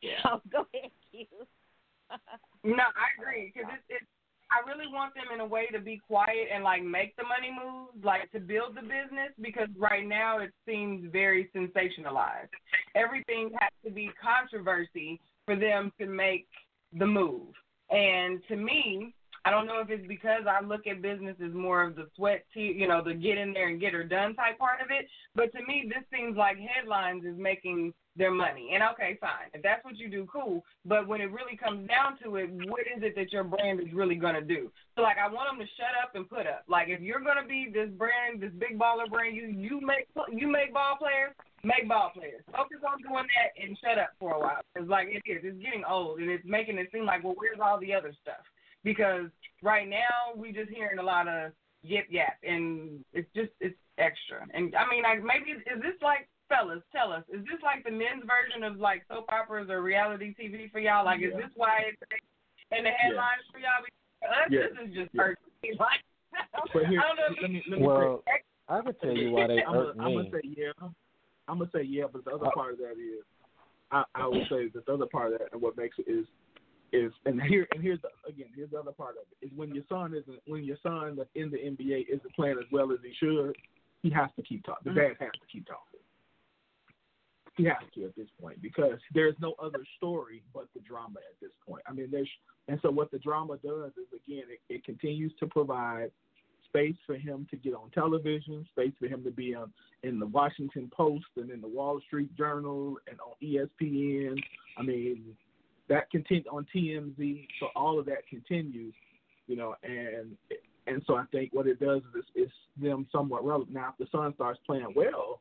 Yeah. 0.00 0.22
So 0.22 0.40
go 0.52 0.66
ahead, 0.74 0.90
Q. 1.10 1.26
No, 2.64 2.74
I 2.74 3.22
agree 3.22 3.52
because 3.54 3.70
it's 3.72 3.84
it's. 3.88 4.06
I 4.50 4.68
really 4.68 4.90
want 4.90 5.14
them 5.14 5.26
in 5.32 5.40
a 5.40 5.46
way 5.46 5.66
to 5.72 5.78
be 5.78 6.00
quiet 6.08 6.48
and 6.52 6.64
like 6.64 6.82
make 6.82 7.14
the 7.16 7.22
money 7.22 7.54
moves, 7.54 8.04
like 8.04 8.32
to 8.32 8.40
build 8.40 8.74
the 8.74 8.80
business 8.80 9.30
because 9.40 9.68
right 9.78 10.06
now 10.06 10.38
it 10.38 10.50
seems 10.66 11.06
very 11.12 11.50
sensationalized. 11.54 12.48
Everything 12.96 13.50
has 13.60 13.70
to 13.84 13.90
be 13.92 14.10
controversy 14.20 15.20
for 15.44 15.54
them 15.54 15.92
to 16.00 16.06
make 16.06 16.48
the 16.98 17.06
move. 17.06 17.54
And 17.90 18.40
to 18.48 18.56
me, 18.56 19.14
I 19.48 19.50
don't 19.50 19.66
know 19.66 19.80
if 19.80 19.88
it's 19.88 20.06
because 20.06 20.42
I 20.46 20.62
look 20.62 20.86
at 20.86 21.00
business 21.00 21.36
as 21.42 21.54
more 21.54 21.82
of 21.82 21.96
the 21.96 22.06
sweat, 22.16 22.44
tea, 22.52 22.76
you 22.76 22.86
know, 22.86 23.02
the 23.02 23.14
get 23.14 23.38
in 23.38 23.54
there 23.54 23.68
and 23.68 23.80
get 23.80 23.94
her 23.94 24.04
done 24.04 24.34
type 24.34 24.58
part 24.58 24.82
of 24.82 24.88
it. 24.90 25.08
But 25.34 25.52
to 25.52 25.64
me, 25.66 25.88
this 25.88 26.04
seems 26.12 26.36
like 26.36 26.58
headlines 26.58 27.24
is 27.24 27.38
making 27.38 27.94
their 28.14 28.30
money. 28.30 28.72
And 28.74 28.82
okay, 28.92 29.16
fine. 29.22 29.48
If 29.54 29.62
that's 29.62 29.82
what 29.86 29.96
you 29.96 30.10
do, 30.10 30.28
cool. 30.30 30.62
But 30.84 31.08
when 31.08 31.22
it 31.22 31.32
really 31.32 31.56
comes 31.56 31.88
down 31.88 32.18
to 32.22 32.36
it, 32.36 32.50
what 32.68 32.82
is 32.94 33.00
it 33.00 33.16
that 33.16 33.32
your 33.32 33.42
brand 33.42 33.80
is 33.80 33.90
really 33.94 34.16
going 34.16 34.34
to 34.34 34.44
do? 34.44 34.70
So, 34.96 35.00
like, 35.00 35.16
I 35.16 35.32
want 35.32 35.48
them 35.48 35.64
to 35.64 35.72
shut 35.80 35.96
up 35.96 36.14
and 36.14 36.28
put 36.28 36.46
up. 36.46 36.64
Like, 36.68 36.88
if 36.88 37.00
you're 37.00 37.24
going 37.24 37.40
to 37.40 37.48
be 37.48 37.70
this 37.72 37.88
brand, 37.96 38.42
this 38.42 38.52
big 38.58 38.78
baller 38.78 39.08
brand, 39.08 39.34
you 39.34 39.46
you 39.46 39.80
make 39.80 40.08
you 40.28 40.46
make 40.46 40.74
ball 40.74 40.98
players, 41.00 41.32
make 41.64 41.88
ball 41.88 42.12
players. 42.12 42.44
Focus 42.52 42.84
on 42.84 43.00
doing 43.00 43.24
that 43.32 43.56
and 43.56 43.78
shut 43.80 43.96
up 43.96 44.12
for 44.20 44.34
a 44.34 44.40
while. 44.40 44.60
Because, 44.74 44.90
like, 44.90 45.08
it 45.08 45.24
is. 45.24 45.40
It's 45.40 45.62
getting 45.64 45.88
old, 45.88 46.20
and 46.20 46.28
it's 46.28 46.44
making 46.44 46.76
it 46.76 46.92
seem 46.92 47.06
like, 47.06 47.24
well, 47.24 47.34
where's 47.38 47.64
all 47.64 47.80
the 47.80 47.94
other 47.94 48.12
stuff? 48.20 48.44
Because 48.84 49.26
right 49.62 49.88
now, 49.88 50.34
we're 50.34 50.52
just 50.52 50.70
hearing 50.70 50.98
a 50.98 51.02
lot 51.02 51.28
of 51.28 51.52
yip 51.82 52.06
yap, 52.10 52.38
and 52.42 53.04
it's 53.12 53.28
just 53.34 53.50
it's 53.60 53.76
extra. 53.98 54.46
And 54.54 54.74
I 54.74 54.88
mean, 54.88 55.02
like, 55.02 55.22
maybe 55.22 55.52
is 55.52 55.82
this 55.82 55.98
like 56.02 56.28
fellas, 56.48 56.82
tell 56.92 57.12
us, 57.12 57.22
is 57.28 57.44
this 57.44 57.60
like 57.62 57.84
the 57.84 57.90
men's 57.90 58.24
version 58.24 58.64
of 58.64 58.80
like 58.80 59.04
soap 59.08 59.26
operas 59.28 59.68
or 59.70 59.82
reality 59.82 60.34
TV 60.34 60.70
for 60.70 60.80
y'all? 60.80 61.04
Like, 61.04 61.20
is 61.20 61.36
this 61.36 61.52
why 61.54 61.92
it's 61.92 62.00
in 62.72 62.84
the 62.84 62.90
headlines 62.90 63.44
for 63.52 63.58
y'all? 63.60 63.84
Because 63.84 64.08
for 64.20 64.28
us, 64.32 64.48
Yeah. 64.50 64.60
this 64.68 64.88
is 64.88 64.94
just 64.94 65.10
Yeah. 65.14 65.22
hurting. 65.22 65.76
Like, 65.78 66.02
But 66.72 66.86
here, 66.86 67.00
I 67.00 67.08
don't 67.08 67.16
know. 67.16 67.28
If 67.30 67.42
let 67.42 67.50
me 67.50 67.62
let 67.68 67.80
me 67.80 67.86
Well, 67.86 68.22
say, 68.26 68.42
I 68.68 68.80
can 68.82 68.94
tell 69.00 69.16
you 69.16 69.30
why 69.30 69.46
they 69.46 69.62
I'm 69.66 69.74
hurt 69.74 69.96
gonna, 69.96 70.06
I'm 70.06 70.14
gonna 70.14 70.30
say 70.30 70.40
yeah. 70.44 70.72
I'm 71.48 71.58
gonna 71.58 71.70
say 71.72 71.82
yeah, 71.82 72.04
but 72.12 72.24
the 72.24 72.32
other 72.32 72.46
Uh, 72.46 72.50
part 72.52 72.72
of 72.74 72.78
that 72.78 72.92
is, 73.00 73.24
I, 73.90 74.04
I 74.14 74.26
would 74.26 74.46
say 74.48 74.68
that 74.68 74.84
the 74.84 74.92
other 74.92 75.06
part 75.06 75.32
of 75.32 75.38
that 75.38 75.48
and 75.52 75.62
what 75.62 75.76
makes 75.76 75.98
it 75.98 76.08
is, 76.08 76.26
is 76.92 77.12
and 77.26 77.40
here 77.42 77.66
and 77.72 77.82
here's 77.82 78.00
the, 78.02 78.08
again 78.28 78.48
here's 78.54 78.70
the 78.70 78.78
other 78.78 78.92
part 78.92 79.16
of 79.16 79.24
it 79.30 79.46
is 79.46 79.52
when 79.56 79.74
your 79.74 79.84
son 79.88 80.14
isn't 80.14 80.40
when 80.46 80.64
your 80.64 80.76
son 80.82 81.16
that's 81.16 81.28
in 81.34 81.50
the 81.50 81.58
NBA 81.58 82.06
isn't 82.08 82.34
playing 82.34 82.56
as 82.58 82.70
well 82.72 82.92
as 82.92 82.98
he 83.02 83.12
should, 83.18 83.56
he 84.02 84.10
has 84.10 84.30
to 84.36 84.42
keep 84.42 84.64
talking. 84.64 84.92
The 84.92 85.00
mm-hmm. 85.00 85.08
dad 85.08 85.16
has 85.20 85.32
to 85.32 85.46
keep 85.50 85.66
talking. 85.66 86.00
He 87.56 87.64
has 87.64 87.76
to 87.94 88.04
at 88.04 88.16
this 88.16 88.28
point 88.40 88.62
because 88.62 88.98
there's 89.14 89.34
no 89.40 89.54
other 89.60 89.80
story 89.96 90.42
but 90.54 90.68
the 90.74 90.80
drama 90.80 91.18
at 91.28 91.40
this 91.40 91.50
point. 91.66 91.82
I 91.88 91.92
mean, 91.92 92.08
there's 92.10 92.30
and 92.68 92.78
so 92.82 92.90
what 92.90 93.10
the 93.10 93.18
drama 93.18 93.58
does 93.64 93.92
is 93.92 94.08
again 94.12 94.44
it, 94.48 94.60
it 94.72 94.84
continues 94.84 95.32
to 95.40 95.46
provide 95.46 96.10
space 96.68 96.96
for 97.06 97.16
him 97.16 97.46
to 97.50 97.56
get 97.56 97.74
on 97.74 97.90
television, 97.90 98.66
space 98.70 98.92
for 99.00 99.06
him 99.06 99.24
to 99.24 99.30
be 99.30 99.54
on 99.54 99.72
in 100.02 100.18
the 100.18 100.26
Washington 100.26 100.90
Post 100.94 101.26
and 101.36 101.50
in 101.50 101.60
the 101.60 101.68
Wall 101.68 102.00
Street 102.06 102.34
Journal 102.36 102.96
and 103.08 103.18
on 103.20 103.34
ESPN. 103.42 104.38
I 104.76 104.82
mean, 104.82 105.36
that 105.88 106.10
continue 106.10 106.44
on 106.50 106.66
TMZ. 106.74 107.46
So 107.60 107.68
all 107.74 107.98
of 107.98 108.06
that 108.06 108.26
continues, 108.28 108.94
you 109.46 109.56
know, 109.56 109.74
and 109.82 110.36
and 110.86 111.02
so 111.06 111.16
I 111.16 111.24
think 111.32 111.52
what 111.52 111.66
it 111.66 111.80
does 111.80 112.02
is 112.16 112.24
it's 112.34 112.52
them 112.80 113.06
somewhat 113.12 113.44
relevant. 113.44 113.74
Now, 113.74 113.94
if 113.98 113.98
the 113.98 114.16
son 114.16 114.32
starts 114.34 114.60
playing 114.66 114.92
well, 114.94 115.40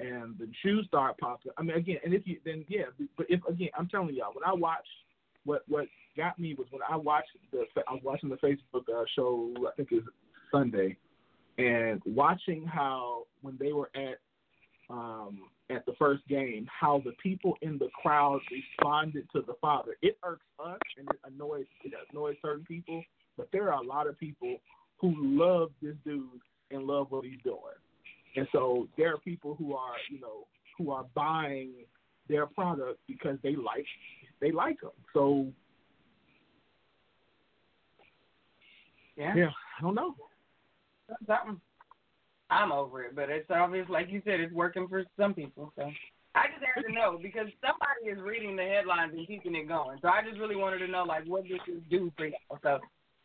and 0.00 0.38
the 0.38 0.48
shoes 0.62 0.86
start 0.86 1.18
popping, 1.18 1.52
I 1.56 1.62
mean, 1.62 1.76
again, 1.76 1.98
and 2.04 2.14
if 2.14 2.22
you 2.26 2.38
then 2.44 2.64
yeah, 2.68 2.84
but 3.16 3.26
if 3.28 3.40
again, 3.48 3.70
I'm 3.76 3.88
telling 3.88 4.14
y'all, 4.14 4.32
when 4.34 4.44
I 4.44 4.52
watch 4.52 4.86
what 5.44 5.62
what 5.68 5.86
got 6.16 6.38
me 6.38 6.54
was 6.54 6.66
when 6.70 6.82
I 6.88 6.96
watched 6.96 7.30
the 7.52 7.64
I 7.88 7.92
was 7.92 8.02
watching 8.04 8.28
the 8.28 8.36
Facebook 8.36 8.88
uh, 8.94 9.04
show. 9.16 9.52
I 9.66 9.74
think 9.76 9.90
was 9.90 10.02
Sunday, 10.52 10.96
and 11.58 12.00
watching 12.06 12.66
how 12.66 13.24
when 13.42 13.56
they 13.58 13.72
were 13.72 13.90
at 13.94 14.18
um, 14.90 15.42
at 15.70 15.84
the 15.86 15.92
first 15.98 16.26
game, 16.28 16.66
how 16.68 17.02
the 17.04 17.12
people 17.22 17.54
in 17.62 17.78
the 17.78 17.88
crowd 18.02 18.40
responded 18.50 19.28
to 19.32 19.42
the 19.42 19.54
father. 19.60 19.96
It 20.02 20.18
irks 20.24 20.46
us 20.58 20.78
and 20.96 21.08
it 21.10 21.20
annoys 21.24 21.66
it 21.84 21.92
annoys 22.10 22.36
certain 22.42 22.64
people, 22.64 23.02
but 23.36 23.48
there 23.52 23.72
are 23.72 23.82
a 23.82 23.86
lot 23.86 24.06
of 24.06 24.18
people 24.18 24.56
who 24.98 25.14
love 25.18 25.70
this 25.82 25.94
dude 26.04 26.24
and 26.70 26.84
love 26.84 27.08
what 27.10 27.24
he's 27.24 27.40
doing. 27.44 27.58
And 28.36 28.46
so 28.52 28.88
there 28.96 29.12
are 29.12 29.18
people 29.18 29.54
who 29.56 29.74
are, 29.74 29.94
you 30.10 30.20
know, 30.20 30.46
who 30.76 30.90
are 30.90 31.06
buying 31.14 31.70
their 32.28 32.46
product 32.46 33.00
because 33.06 33.38
they 33.42 33.56
like 33.56 33.86
they 34.40 34.52
like 34.52 34.80
him. 34.82 34.90
So 35.12 35.46
yeah. 39.16 39.34
yeah, 39.34 39.50
I 39.78 39.82
don't 39.82 39.94
know. 39.94 40.14
something. 41.26 41.60
I'm 42.50 42.72
over 42.72 43.02
it, 43.04 43.14
but 43.14 43.28
it's 43.28 43.50
obvious, 43.50 43.86
like 43.88 44.08
you 44.10 44.22
said, 44.24 44.40
it's 44.40 44.52
working 44.52 44.88
for 44.88 45.04
some 45.18 45.34
people. 45.34 45.72
So 45.76 45.90
I 46.34 46.46
just 46.46 46.64
had 46.64 46.82
to 46.82 46.92
know 46.92 47.18
because 47.20 47.48
somebody 47.60 48.10
is 48.10 48.24
reading 48.24 48.56
the 48.56 48.62
headlines 48.62 49.12
and 49.14 49.26
keeping 49.26 49.54
it 49.54 49.68
going. 49.68 49.98
So 50.00 50.08
I 50.08 50.22
just 50.26 50.38
really 50.38 50.56
wanted 50.56 50.78
to 50.78 50.88
know, 50.88 51.04
like, 51.04 51.24
what 51.26 51.46
does 51.46 51.58
this 51.66 51.76
do 51.90 52.10
for 52.16 52.26
y'all? 52.26 52.58
So 52.62 52.78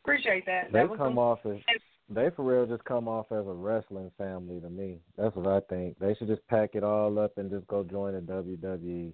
appreciate 0.03 0.45
that. 0.45 0.71
They 0.71 0.79
that 0.79 0.89
come 0.89 0.97
some- 0.97 1.17
off 1.17 1.39
as 1.45 1.59
they 2.09 2.29
for 2.31 2.43
real 2.43 2.65
just 2.65 2.83
come 2.83 3.07
off 3.07 3.31
as 3.31 3.47
a 3.47 3.53
wrestling 3.53 4.11
family 4.17 4.59
to 4.59 4.69
me. 4.69 4.99
That's 5.17 5.35
what 5.35 5.47
I 5.47 5.61
think. 5.61 5.97
They 5.99 6.13
should 6.15 6.27
just 6.27 6.45
pack 6.47 6.71
it 6.73 6.83
all 6.83 7.17
up 7.17 7.37
and 7.37 7.49
just 7.49 7.65
go 7.67 7.83
join 7.83 8.13
the 8.13 8.21
WWE. 8.21 9.13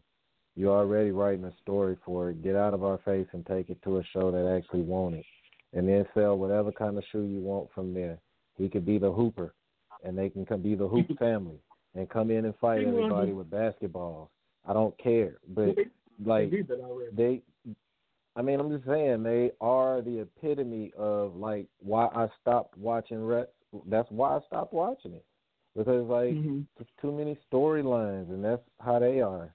You're 0.56 0.76
already 0.76 1.12
writing 1.12 1.46
a 1.46 1.54
story 1.62 1.96
for 2.04 2.32
it. 2.32 2.42
Get 2.42 2.56
out 2.56 2.74
of 2.74 2.84
our 2.84 2.98
face 3.00 3.28
and 3.34 3.46
take 3.46 3.70
it 3.70 3.82
to 3.84 4.00
a 4.00 4.04
show 4.06 4.32
that 4.32 4.58
actually 4.58 4.82
want 4.82 5.16
it, 5.16 5.26
and 5.74 5.88
then 5.88 6.06
sell 6.14 6.38
whatever 6.38 6.72
kind 6.72 6.98
of 6.98 7.04
shoe 7.12 7.24
you 7.24 7.40
want 7.40 7.72
from 7.74 7.94
there. 7.94 8.18
He 8.58 8.68
could 8.68 8.86
be 8.86 8.98
the 8.98 9.12
Hooper, 9.12 9.54
and 10.04 10.18
they 10.18 10.30
can 10.30 10.46
come 10.46 10.62
be 10.62 10.76
the 10.76 10.88
Hoop 10.88 11.08
family 11.20 11.60
and 11.96 12.10
come 12.10 12.32
in 12.32 12.46
and 12.46 12.56
fight 12.58 12.84
everybody 12.84 13.32
with 13.34 13.50
basketballs. 13.50 14.28
I 14.68 14.74
don't 14.74 14.98
care, 14.98 15.38
but 15.50 15.76
like 16.26 16.52
they 17.16 17.42
I 18.36 18.42
mean, 18.42 18.60
I'm 18.60 18.70
just 18.70 18.86
saying 18.86 19.24
they 19.24 19.52
are 19.60 20.02
the 20.02 20.20
epitome 20.20 20.94
of 20.98 21.36
like 21.36 21.68
why 21.80 22.06
I 22.16 22.28
stopped 22.42 22.78
watching 22.78 23.26
Rex. 23.26 23.50
That's 23.88 24.10
why 24.12 24.38
I 24.38 24.40
stopped 24.48 24.74
watching 24.74 25.14
it 25.14 25.26
because 25.76 26.08
like 26.08 26.36
Mhm. 26.36 26.66
there's 26.78 26.90
too 27.02 27.12
many 27.12 27.36
storylines, 27.52 28.30
and 28.30 28.44
that's 28.44 28.64
how 28.80 29.00
they 29.00 29.22
are 29.22 29.54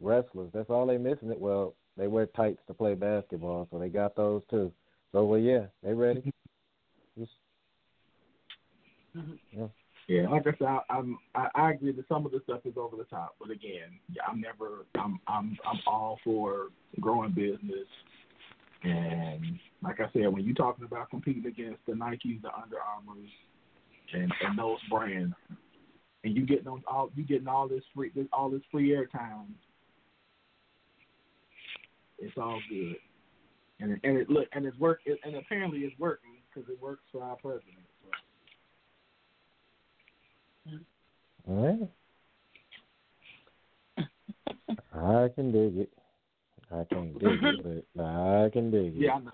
wrestlers. 0.00 0.50
That's 0.52 0.70
all 0.70 0.86
they 0.86 0.98
missing. 0.98 1.30
It 1.30 1.40
well, 1.40 1.74
they 1.96 2.06
wear 2.06 2.26
tights 2.26 2.60
to 2.66 2.74
play 2.74 2.94
basketball, 2.94 3.66
so 3.70 3.78
they 3.78 3.88
got 3.88 4.14
those 4.14 4.42
too. 4.50 4.72
So 5.12 5.24
well, 5.24 5.40
yeah, 5.40 5.66
they 5.82 5.94
ready. 5.94 6.32
Yeah. 9.52 9.66
Yeah, 10.08 10.26
like 10.30 10.46
I 10.46 10.52
said, 10.58 10.66
I, 10.66 10.80
I'm 10.88 11.18
I, 11.34 11.48
I 11.54 11.70
agree 11.72 11.92
that 11.92 12.08
some 12.08 12.24
of 12.24 12.32
the 12.32 12.40
stuff 12.44 12.60
is 12.64 12.78
over 12.78 12.96
the 12.96 13.04
top, 13.04 13.34
but 13.38 13.50
again, 13.50 14.00
I'm 14.26 14.40
never 14.40 14.86
I'm 14.94 15.20
I'm 15.28 15.58
I'm 15.70 15.80
all 15.86 16.18
for 16.24 16.68
growing 16.98 17.32
business. 17.32 17.86
And 18.84 19.58
like 19.82 20.00
I 20.00 20.10
said, 20.14 20.28
when 20.28 20.44
you're 20.44 20.54
talking 20.54 20.86
about 20.86 21.10
competing 21.10 21.44
against 21.44 21.80
the 21.86 21.92
Nikes, 21.92 22.40
the 22.40 22.48
Under 22.48 22.78
Armours, 22.80 23.28
and 24.14 24.32
and 24.46 24.58
those 24.58 24.78
brands, 24.90 25.34
and 26.24 26.34
you 26.34 26.46
getting 26.46 26.68
on 26.68 26.82
all 26.86 27.10
you 27.14 27.24
getting 27.24 27.48
all 27.48 27.68
this 27.68 27.84
free 27.94 28.10
this, 28.14 28.26
all 28.32 28.48
this 28.48 28.62
free 28.72 28.90
airtime, 28.90 29.48
it's 32.18 32.36
all 32.38 32.60
good. 32.70 32.96
And 33.80 33.92
it, 33.92 34.00
and 34.04 34.16
it 34.16 34.30
look 34.30 34.46
and 34.52 34.64
it's 34.64 34.78
work 34.78 35.00
and 35.06 35.36
apparently 35.36 35.80
it's 35.80 35.98
working 35.98 36.36
because 36.48 36.68
it 36.70 36.80
works 36.80 37.02
for 37.12 37.22
our 37.22 37.36
president. 37.36 37.87
So. 40.64 40.72
All 41.48 41.66
right. 41.66 41.88
I 44.94 45.28
can 45.34 45.52
dig 45.52 45.78
it. 45.78 45.92
I 46.70 46.84
can't 46.92 47.18
dig 47.18 47.42
it, 47.42 47.86
but 47.94 48.04
I 48.04 48.50
can 48.52 48.70
dig 48.70 48.96
it. 48.96 49.00
Yeah, 49.00 49.14
I 49.14 49.20
know. 49.20 49.30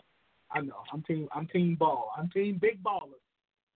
I 0.53 0.61
know. 0.61 0.83
I'm 0.93 1.03
team. 1.03 1.29
I'm 1.35 1.47
team 1.49 1.75
ball. 1.75 2.13
I'm 2.17 2.29
team 2.31 2.59
big 2.61 2.83
baller. 2.83 3.19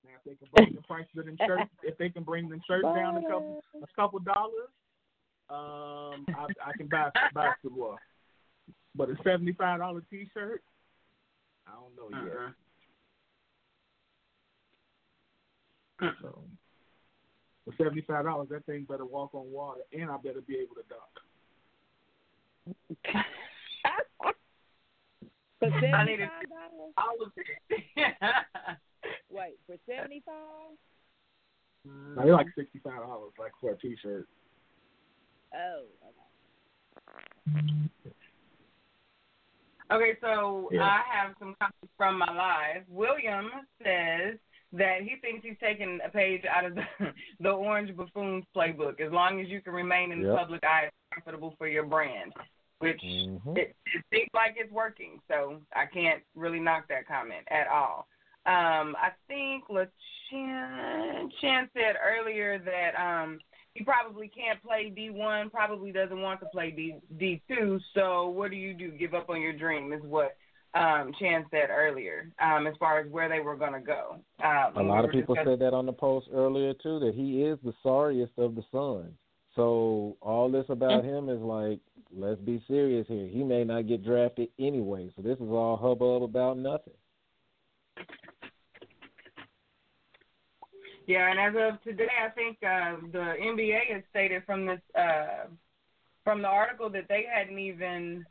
Now, 0.04 0.10
if 0.16 0.24
they 0.24 0.34
can 0.36 0.48
bring 0.54 0.74
the 0.74 0.82
price 0.82 1.06
of 1.16 1.24
them 1.26 1.36
shirts, 1.44 1.70
if 1.82 1.98
they 1.98 2.08
can 2.08 2.22
bring 2.22 2.48
them 2.48 2.60
shirts 2.66 2.84
down 2.84 3.16
a 3.16 3.22
couple, 3.22 3.64
a 3.82 3.86
couple 3.96 4.20
dollars, 4.20 4.70
um, 5.50 6.24
I, 6.28 6.46
I 6.66 6.72
can 6.76 6.86
buy 6.88 7.10
some 7.14 7.34
basketball. 7.34 7.98
But 8.94 9.10
a 9.10 9.16
seventy 9.24 9.52
five 9.52 9.80
dollar 9.80 10.02
t 10.10 10.28
shirt, 10.34 10.62
I 11.66 11.72
don't 11.72 11.96
know 11.96 12.10
yet. 12.24 12.36
Uh-uh. 16.00 16.12
So, 16.22 16.38
for 17.68 17.74
seventy 17.84 18.00
five 18.02 18.24
dollars, 18.24 18.48
that 18.50 18.64
thing 18.66 18.84
better 18.88 19.04
walk 19.04 19.34
on 19.34 19.50
water, 19.52 19.80
and 19.92 20.10
I 20.10 20.16
better 20.16 20.40
be 20.40 20.56
able 20.56 20.74
to 20.76 20.82
dunk. 20.88 21.26
For 25.58 25.66
I 25.66 25.80
seventy 25.80 26.12
need 26.12 26.18
to- 26.18 26.28
five 26.28 26.48
dollars? 26.48 26.92
I 26.96 27.16
was 27.18 27.30
Wait, 29.30 29.58
for 29.66 29.76
seventy 29.86 30.22
five? 30.24 30.76
Now, 32.16 32.22
they're 32.24 32.32
like 32.34 32.46
sixty 32.56 32.78
five 32.78 33.00
dollars, 33.00 33.32
like 33.38 33.52
for 33.60 33.72
a 33.72 33.76
t 33.78 33.96
shirt. 34.02 34.28
Oh, 35.54 35.84
okay. 37.50 37.58
Okay, 39.90 40.18
so 40.20 40.68
Yeah. 40.70 40.82
I 40.84 41.00
have 41.10 41.34
some 41.38 41.56
comments 41.58 41.92
from 41.96 42.18
my 42.18 42.30
live. 42.30 42.84
William 42.88 43.50
says 43.82 44.38
that 44.72 45.02
he 45.02 45.16
thinks 45.20 45.44
he's 45.44 45.56
taking 45.60 45.98
a 46.04 46.08
page 46.08 46.42
out 46.44 46.64
of 46.64 46.74
the, 46.74 46.82
the 47.40 47.50
Orange 47.50 47.96
Buffoons 47.96 48.44
playbook. 48.54 49.00
As 49.00 49.12
long 49.12 49.40
as 49.40 49.48
you 49.48 49.60
can 49.60 49.72
remain 49.72 50.12
in 50.12 50.22
the 50.22 50.34
public 50.34 50.62
eye, 50.64 50.84
it's 50.86 50.96
profitable 51.10 51.54
for 51.58 51.66
your 51.66 51.84
brand, 51.84 52.32
which 52.78 53.00
Mhm. 53.02 53.56
it, 53.56 53.74
it 53.94 54.04
seems 54.12 54.28
like 54.34 54.54
it's 54.56 54.72
working. 54.72 55.20
So 55.28 55.62
I 55.74 55.86
can't 55.86 56.22
really 56.34 56.60
knock 56.60 56.88
that 56.88 57.06
comment 57.08 57.46
at 57.50 57.66
all. 57.68 58.06
Um, 58.46 58.96
I 58.98 59.12
think 59.26 59.64
LaChan 59.68 61.30
Chan 61.40 61.70
said 61.74 61.96
earlier 62.02 62.58
that 62.58 62.94
um, 62.98 63.40
he 63.74 63.84
probably 63.84 64.28
can't 64.28 64.62
play 64.62 64.92
D1, 64.96 65.50
probably 65.50 65.92
doesn't 65.92 66.20
want 66.20 66.40
to 66.40 66.46
play 66.46 66.70
D, 66.70 66.96
D2. 67.16 67.80
So 67.94 68.28
what 68.28 68.50
do 68.50 68.56
you 68.56 68.74
do? 68.74 68.90
Give 68.90 69.14
up 69.14 69.30
on 69.30 69.40
your 69.40 69.52
dream 69.52 69.92
is 69.92 70.02
what 70.02 70.36
um, 70.74 71.12
Chan 71.18 71.46
said 71.50 71.70
earlier 71.70 72.30
um, 72.40 72.66
as 72.66 72.74
far 72.78 72.98
as 73.00 73.10
where 73.10 73.28
they 73.28 73.40
were 73.40 73.56
going 73.56 73.72
to 73.72 73.80
go. 73.80 74.16
Uh, 74.42 74.46
A 74.46 74.70
when 74.74 74.84
we 74.86 74.90
lot 74.90 75.04
of 75.04 75.10
people 75.10 75.34
discussing- 75.34 75.52
said 75.58 75.60
that 75.66 75.74
on 75.74 75.86
the 75.86 75.92
post 75.92 76.28
earlier 76.32 76.74
too, 76.74 76.98
that 77.00 77.14
he 77.14 77.42
is 77.42 77.58
the 77.64 77.72
sorriest 77.82 78.32
of 78.38 78.54
the 78.54 78.62
sons. 78.70 79.14
So 79.54 80.16
all 80.20 80.50
this 80.50 80.66
about 80.68 81.04
him 81.04 81.28
is 81.28 81.40
like, 81.40 81.80
let's 82.14 82.40
be 82.40 82.62
serious 82.68 83.06
here. 83.08 83.26
He 83.26 83.42
may 83.42 83.64
not 83.64 83.88
get 83.88 84.04
drafted 84.04 84.50
anyway. 84.58 85.10
So 85.16 85.22
this 85.22 85.38
is 85.38 85.48
all 85.48 85.76
hubbub 85.76 86.22
about 86.22 86.58
nothing. 86.58 86.94
Yeah, 91.06 91.30
and 91.30 91.40
as 91.40 91.72
of 91.74 91.82
today, 91.82 92.08
I 92.24 92.28
think 92.30 92.58
uh, 92.62 92.96
the 93.12 93.34
NBA 93.42 93.92
has 93.94 94.02
stated 94.10 94.42
from 94.44 94.66
this 94.66 94.80
uh, 94.94 95.46
from 96.22 96.42
the 96.42 96.48
article 96.48 96.90
that 96.90 97.08
they 97.08 97.24
hadn't 97.32 97.58
even 97.58 98.26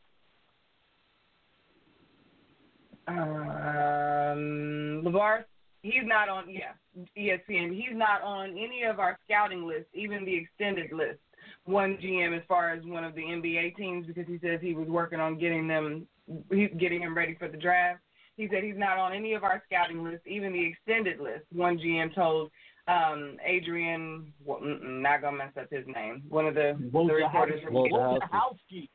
um, 3.07 5.01
LaVar. 5.05 5.45
He's 5.83 6.03
not 6.03 6.29
on. 6.29 6.45
Yeah, 6.49 6.73
ESPN. 7.17 7.73
He's 7.73 7.93
not 7.93 8.21
on 8.21 8.51
any 8.51 8.83
of 8.83 8.99
our 8.99 9.17
scouting 9.25 9.65
lists, 9.65 9.89
even 9.93 10.25
the 10.25 10.35
extended 10.35 10.91
list. 10.91 11.19
One 11.65 11.97
GM 12.01 12.35
as 12.35 12.43
far 12.47 12.71
as 12.71 12.83
one 12.83 13.03
of 13.03 13.15
the 13.15 13.21
NBA 13.21 13.75
teams 13.75 14.07
because 14.07 14.27
he 14.27 14.39
says 14.39 14.59
he 14.61 14.73
was 14.73 14.87
working 14.87 15.19
on 15.19 15.37
getting 15.37 15.67
them, 15.67 16.07
getting 16.49 17.01
him 17.01 17.15
ready 17.15 17.35
for 17.35 17.47
the 17.47 17.57
draft. 17.57 18.01
He 18.35 18.47
said 18.51 18.63
he's 18.63 18.77
not 18.77 18.97
on 18.97 19.13
any 19.13 19.33
of 19.33 19.43
our 19.43 19.63
scouting 19.65 20.03
lists, 20.03 20.25
even 20.27 20.53
the 20.53 20.65
extended 20.65 21.19
list. 21.19 21.45
One 21.51 21.77
GM 21.77 22.13
told 22.13 22.51
um, 22.87 23.37
Adrian, 23.45 24.31
well, 24.45 24.59
not 24.61 25.21
gonna 25.21 25.37
mess 25.37 25.51
up 25.59 25.67
his 25.71 25.85
name. 25.87 26.23
One 26.29 26.45
of 26.45 26.55
the, 26.55 26.77
the 26.79 27.13
reporters 27.13 27.61
from 27.63 27.73
Wojciechowski. 27.73 28.89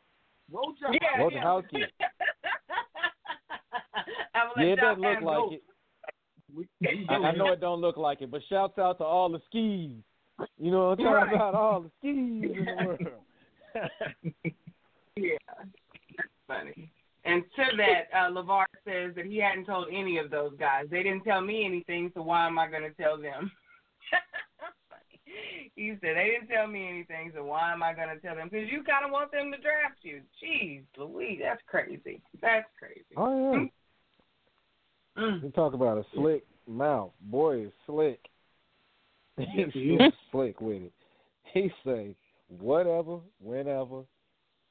Wojciechowski. 0.52 1.72
Yeah, 1.72 1.86
yeah. 2.00 2.06
I'm 4.42 4.66
Yeah, 4.66 4.72
it 4.72 4.76
doesn't 4.76 5.02
look 5.02 5.22
like 5.22 5.38
those. 5.38 5.52
it. 5.52 5.62
We, 6.54 6.68
we 6.80 7.06
I, 7.08 7.14
I 7.14 7.34
know 7.34 7.52
it 7.52 7.60
don't 7.60 7.80
look 7.80 7.96
like 7.96 8.20
it, 8.20 8.30
but 8.30 8.42
shouts 8.48 8.78
out 8.78 8.98
to 8.98 9.04
all 9.04 9.28
the 9.30 9.40
skis. 9.46 10.02
You 10.58 10.70
know 10.70 10.88
what 10.88 10.98
I'm 11.00 11.04
talking 11.04 11.12
Right. 11.12 11.34
about? 11.34 11.54
All 11.54 11.80
the 11.80 11.90
skis 11.98 12.58
in 12.58 12.64
the 12.66 12.74
world. 12.84 13.00
Yeah, 15.16 15.36
that's 16.16 16.28
funny. 16.46 16.90
And 17.24 17.42
to 17.56 17.76
that, 17.76 18.08
uh, 18.16 18.30
LaVar 18.30 18.64
says 18.84 19.14
that 19.14 19.26
he 19.26 19.38
hadn't 19.38 19.66
told 19.66 19.88
any 19.92 20.18
of 20.18 20.30
those 20.30 20.52
guys. 20.58 20.86
They 20.90 21.02
didn't 21.02 21.24
tell 21.24 21.40
me 21.40 21.64
anything, 21.64 22.10
so 22.14 22.22
why 22.22 22.46
am 22.46 22.58
I 22.58 22.68
going 22.68 22.82
to 22.82 22.94
tell 22.94 23.20
them? 23.20 23.52
he 25.76 25.90
said 26.00 26.16
they 26.16 26.34
didn't 26.38 26.48
tell 26.48 26.66
me 26.66 26.88
anything, 26.88 27.30
so 27.34 27.44
why 27.44 27.72
am 27.72 27.82
I 27.82 27.92
going 27.92 28.08
to 28.08 28.18
tell 28.20 28.34
them? 28.34 28.48
Because 28.50 28.68
you 28.70 28.82
kind 28.82 29.04
of 29.04 29.12
want 29.12 29.30
them 29.32 29.52
to 29.52 29.58
draft 29.58 29.98
you. 30.02 30.22
Jeez, 30.42 30.82
Louise, 30.96 31.40
that's 31.42 31.62
crazy. 31.66 32.20
That's 32.40 32.66
crazy. 32.78 33.04
Oh 33.16 33.52
yeah. 33.52 33.64
Mm. 35.16 35.42
You 35.42 35.50
talk 35.50 35.74
about 35.74 35.98
a 35.98 36.04
slick 36.14 36.44
mouth. 36.66 37.10
Boy 37.22 37.66
is 37.66 37.72
slick. 37.86 38.20
He's 39.36 39.66
he 39.72 39.98
slick 40.30 40.60
with 40.60 40.82
it. 40.82 40.92
He 41.52 41.70
say 41.84 42.14
whatever, 42.48 43.18
whenever, 43.40 44.02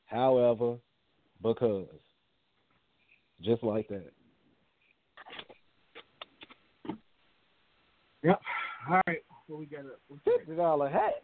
however, 0.05 0.77
because. 1.41 1.87
Just 3.41 3.63
like 3.63 3.87
that. 3.87 4.11
Yep. 8.23 8.39
All 8.89 9.01
right. 9.07 9.23
What 9.47 9.59
we 9.59 9.65
got 9.65 9.83
next? 9.83 10.23
Fifty 10.23 10.55
dollar 10.55 10.89
hat. 10.89 11.23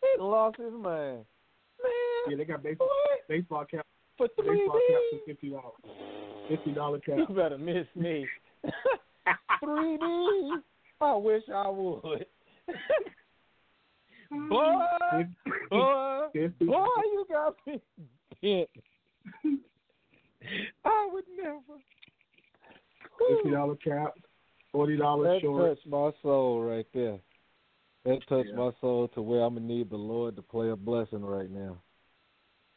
He 0.00 0.22
lost 0.22 0.56
his 0.56 0.72
mind. 0.72 0.84
Man. 0.84 1.24
Yeah, 2.28 2.36
they 2.36 2.44
got 2.44 2.62
baseball 2.62 2.86
what? 2.86 3.28
baseball 3.28 3.64
cap 3.64 3.86
for 4.22 4.42
three 4.42 4.60
Baseball 4.60 4.80
caps 4.88 5.22
fifty 5.26 5.50
dollars. 5.50 5.72
Fifty 6.48 6.72
dollar 6.72 6.98
cap. 7.00 7.18
You 7.28 7.34
better 7.34 7.58
miss 7.58 7.86
me. 7.94 8.26
three 9.64 9.96
D. 9.96 10.54
I 11.00 11.16
wish 11.16 11.42
I 11.52 11.68
would. 11.68 12.02
boy, 14.30 14.46
boy, 14.50 15.26
boy, 15.70 16.18
you 16.60 17.26
got 17.28 17.56
me. 17.66 17.80
I 20.84 21.08
would 21.12 21.24
never. 21.36 21.60
Fifty 23.28 23.50
dollar 23.50 23.76
cap, 23.76 24.14
forty 24.70 24.96
dollars 24.96 25.42
short. 25.42 25.62
That 25.62 25.74
touched 25.74 25.86
my 25.86 26.10
soul 26.22 26.62
right 26.62 26.86
there. 26.94 27.18
That 28.04 28.18
touched 28.28 28.50
yeah. 28.50 28.56
my 28.56 28.70
soul 28.80 29.08
to 29.14 29.22
where 29.22 29.40
I'm 29.42 29.54
gonna 29.54 29.66
need 29.66 29.90
the 29.90 29.96
Lord 29.96 30.36
to 30.36 30.42
play 30.42 30.70
a 30.70 30.76
blessing 30.76 31.24
right 31.24 31.50
now 31.50 31.78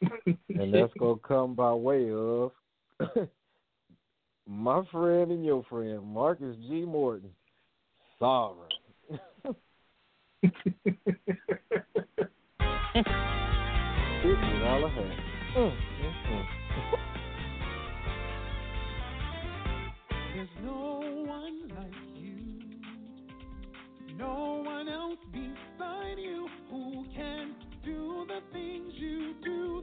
and 0.00 0.38
that's 0.74 0.92
gonna 0.98 1.18
come 1.26 1.54
by 1.54 1.72
way 1.72 2.10
of 2.10 2.52
my 4.46 4.82
friend 4.90 5.30
and 5.32 5.44
your 5.44 5.64
friend, 5.64 6.02
Marcus 6.04 6.56
G. 6.68 6.84
Morton, 6.84 7.30
Sovereign. 8.18 8.70
Fifty 14.22 14.58
dollar. 14.60 14.92
There's 20.34 20.48
no 20.62 21.00
one 21.26 21.68
like 21.74 21.92
you, 22.14 22.36
no 24.18 24.62
one 24.64 24.88
else 24.88 25.18
beside 25.32 26.18
you 26.18 26.48
who 26.70 27.04
can 27.14 27.54
do 27.84 28.26
the 28.28 28.40
things 28.52 28.92
you 28.96 29.34
do. 29.42 29.82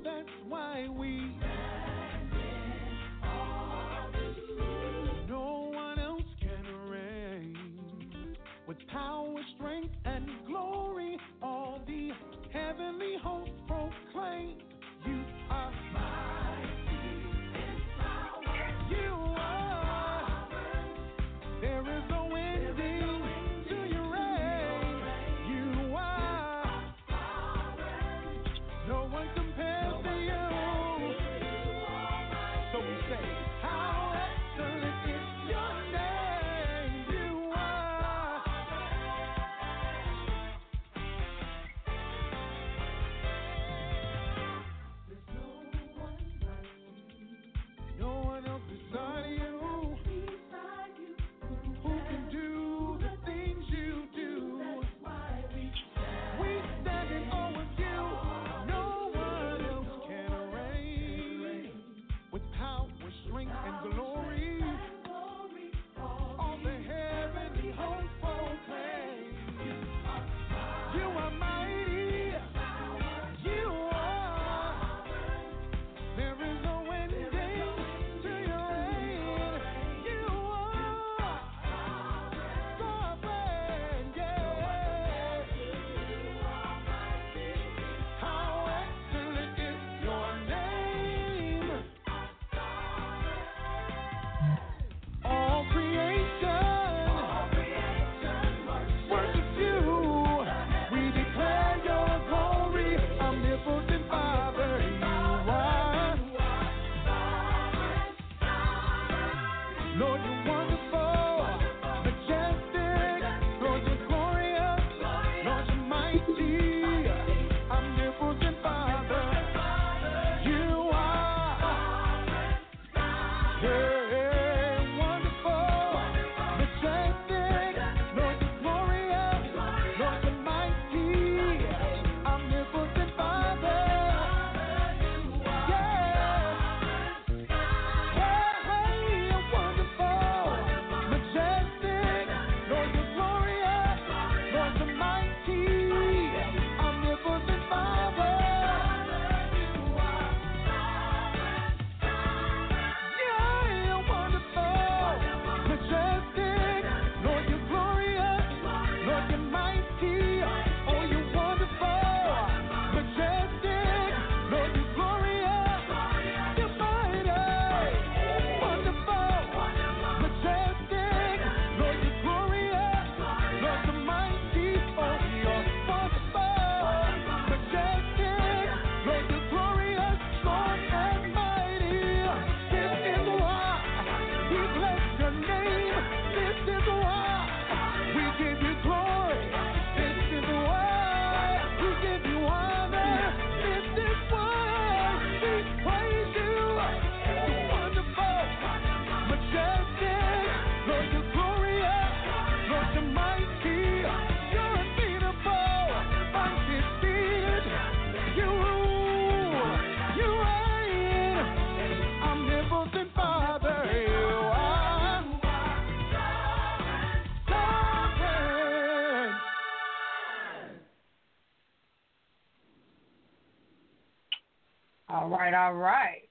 All 225.63 225.75
right. 225.75 226.27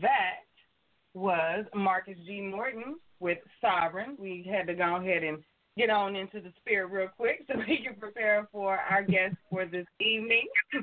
That 0.00 0.46
was 1.12 1.66
Marcus 1.74 2.16
G. 2.24 2.40
Morton 2.40 2.96
with 3.20 3.36
Sovereign. 3.60 4.16
We 4.18 4.50
had 4.50 4.66
to 4.68 4.74
go 4.74 4.96
ahead 4.96 5.22
and 5.22 5.42
get 5.76 5.90
on 5.90 6.16
into 6.16 6.40
the 6.40 6.50
spirit 6.60 6.90
real 6.90 7.08
quick 7.14 7.44
so 7.46 7.58
we 7.68 7.82
can 7.84 7.94
prepare 8.00 8.48
for 8.50 8.78
our 8.78 9.02
guest 9.02 9.36
for 9.50 9.66
this 9.66 9.84
evening. 10.00 10.46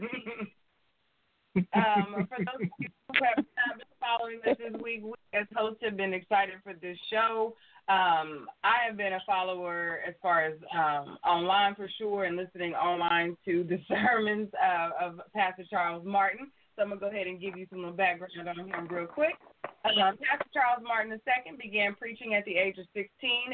um, 1.73 2.27
for 2.29 2.37
those 2.37 2.61
of 2.61 2.69
you 2.77 2.87
who 3.07 3.25
have 3.25 3.45
not 3.57 3.79
been 3.79 3.87
following 3.99 4.39
us 4.47 4.57
this 4.59 4.79
week, 4.79 5.01
we 5.03 5.13
as 5.33 5.47
hosts 5.55 5.81
have 5.81 5.97
been 5.97 6.13
excited 6.13 6.55
for 6.63 6.73
this 6.73 6.99
show. 7.11 7.55
Um, 7.89 8.45
I 8.63 8.75
have 8.87 8.95
been 8.95 9.13
a 9.13 9.21
follower 9.25 10.01
as 10.07 10.13
far 10.21 10.45
as 10.45 10.53
um, 10.71 11.17
online 11.25 11.73
for 11.73 11.89
sure 11.97 12.25
and 12.25 12.37
listening 12.37 12.75
online 12.75 13.35
to 13.45 13.63
the 13.63 13.79
sermons 13.87 14.49
uh, 14.63 14.89
of 15.03 15.19
Pastor 15.33 15.63
Charles 15.67 16.05
Martin. 16.05 16.51
So 16.75 16.83
I'm 16.83 16.89
gonna 16.89 17.01
go 17.01 17.07
ahead 17.07 17.27
and 17.27 17.39
give 17.39 17.57
you 17.57 17.67
some 17.69 17.83
background 17.95 18.47
on 18.47 18.57
him 18.57 18.87
real 18.87 19.07
quick. 19.07 19.35
Um, 19.83 20.17
Pastor 20.21 20.49
Charles 20.53 20.83
Martin 20.83 21.11
II 21.11 21.57
began 21.57 21.95
preaching 21.95 22.35
at 22.35 22.45
the 22.45 22.55
age 22.55 22.77
of 22.77 22.85
16. 22.93 23.09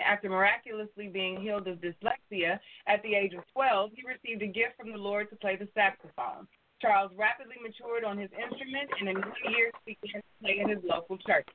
After 0.06 0.30
miraculously 0.30 1.08
being 1.08 1.42
healed 1.42 1.68
of 1.68 1.80
dyslexia 1.80 2.60
at 2.86 3.02
the 3.04 3.16
age 3.16 3.34
of 3.34 3.44
12, 3.54 3.92
he 3.96 4.04
received 4.04 4.44
a 4.44 4.48
gift 4.48 4.76
from 4.78 4.92
the 4.92 4.98
Lord 4.98 5.30
to 5.30 5.36
play 5.38 5.56
the 5.56 5.68
saxophone. 5.74 6.48
Charles 6.82 7.12
rapidly 7.18 7.56
matured 7.64 8.04
on 8.04 8.18
his 8.18 8.30
instrument 8.36 8.90
and 9.00 9.10
in 9.10 9.18
one 9.18 9.54
year 9.56 9.72
began 9.86 10.22
to 10.22 10.34
play 10.42 10.60
in 10.62 10.70
his 10.70 10.80
local 10.84 11.18
church. 11.18 11.48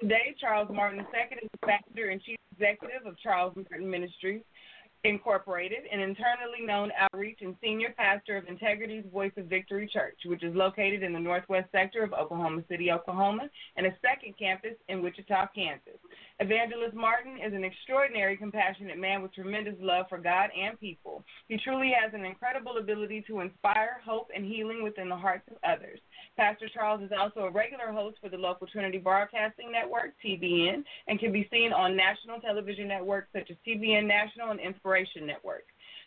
Today, 0.00 0.34
Charles 0.40 0.68
Martin 0.72 1.00
II 1.00 1.38
is 1.42 1.50
the 1.52 1.66
founder 1.66 2.10
and 2.10 2.22
chief 2.22 2.38
executive 2.52 3.06
of 3.06 3.18
Charles 3.18 3.54
Martin 3.56 3.90
Ministries. 3.90 4.42
Incorporated, 5.02 5.78
an 5.90 6.00
internally 6.00 6.60
known 6.62 6.92
outreach 6.98 7.38
and 7.40 7.56
senior 7.62 7.94
pastor 7.96 8.36
of 8.36 8.44
Integrity's 8.44 9.04
Voice 9.10 9.32
of 9.38 9.46
Victory 9.46 9.88
Church, 9.90 10.18
which 10.26 10.44
is 10.44 10.54
located 10.54 11.02
in 11.02 11.14
the 11.14 11.18
northwest 11.18 11.72
sector 11.72 12.02
of 12.02 12.12
Oklahoma 12.12 12.62
City, 12.68 12.90
Oklahoma, 12.90 13.48
and 13.76 13.86
a 13.86 13.96
second 14.02 14.34
campus 14.38 14.74
in 14.88 15.02
Wichita, 15.02 15.46
Kansas. 15.54 15.98
Evangelist 16.42 16.94
Martin 16.94 17.36
is 17.36 17.52
an 17.52 17.64
extraordinary, 17.64 18.34
compassionate 18.34 18.98
man 18.98 19.20
with 19.20 19.34
tremendous 19.34 19.74
love 19.78 20.06
for 20.08 20.16
God 20.16 20.48
and 20.58 20.80
people. 20.80 21.22
He 21.48 21.58
truly 21.58 21.92
has 21.92 22.14
an 22.14 22.24
incredible 22.24 22.78
ability 22.78 23.22
to 23.26 23.40
inspire 23.40 24.00
hope 24.02 24.30
and 24.34 24.46
healing 24.46 24.82
within 24.82 25.10
the 25.10 25.16
hearts 25.16 25.46
of 25.50 25.58
others. 25.62 26.00
Pastor 26.38 26.70
Charles 26.72 27.02
is 27.02 27.10
also 27.12 27.40
a 27.40 27.50
regular 27.50 27.92
host 27.92 28.16
for 28.22 28.30
the 28.30 28.38
local 28.38 28.66
Trinity 28.66 28.96
Broadcasting 28.96 29.70
Network, 29.70 30.14
TBN, 30.24 30.82
and 31.08 31.20
can 31.20 31.30
be 31.30 31.46
seen 31.52 31.74
on 31.74 31.94
national 31.94 32.40
television 32.40 32.88
networks 32.88 33.28
such 33.34 33.50
as 33.50 33.58
TBN 33.68 34.06
National 34.06 34.50
and 34.50 34.60
Inspiration 34.60 35.26
Network. 35.26 35.64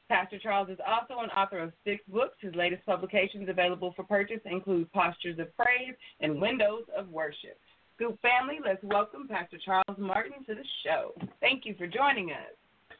Pastor 0.09 0.39
Charles 0.39 0.69
is 0.69 0.79
also 0.85 1.21
an 1.21 1.29
author 1.29 1.59
of 1.59 1.73
six 1.85 2.03
books. 2.07 2.37
His 2.41 2.55
latest 2.55 2.83
publications 2.87 3.49
available 3.49 3.93
for 3.95 4.03
purchase 4.03 4.41
include 4.45 4.91
Postures 4.93 5.37
of 5.37 5.55
Praise 5.55 5.93
and 6.21 6.41
Windows 6.41 6.85
of 6.97 7.07
Worship. 7.09 7.59
Scoop 7.95 8.19
family, 8.21 8.59
let's 8.65 8.83
welcome 8.83 9.27
Pastor 9.27 9.57
Charles 9.63 9.97
Martin 9.97 10.43
to 10.47 10.55
the 10.55 10.63
show. 10.83 11.13
Thank 11.39 11.65
you 11.65 11.75
for 11.77 11.85
joining 11.85 12.31
us. 12.31 12.97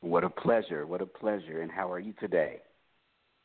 What 0.00 0.22
a 0.22 0.28
pleasure. 0.28 0.86
What 0.86 1.00
a 1.00 1.06
pleasure. 1.06 1.62
And 1.62 1.70
how 1.70 1.90
are 1.90 1.98
you 1.98 2.12
today? 2.20 2.60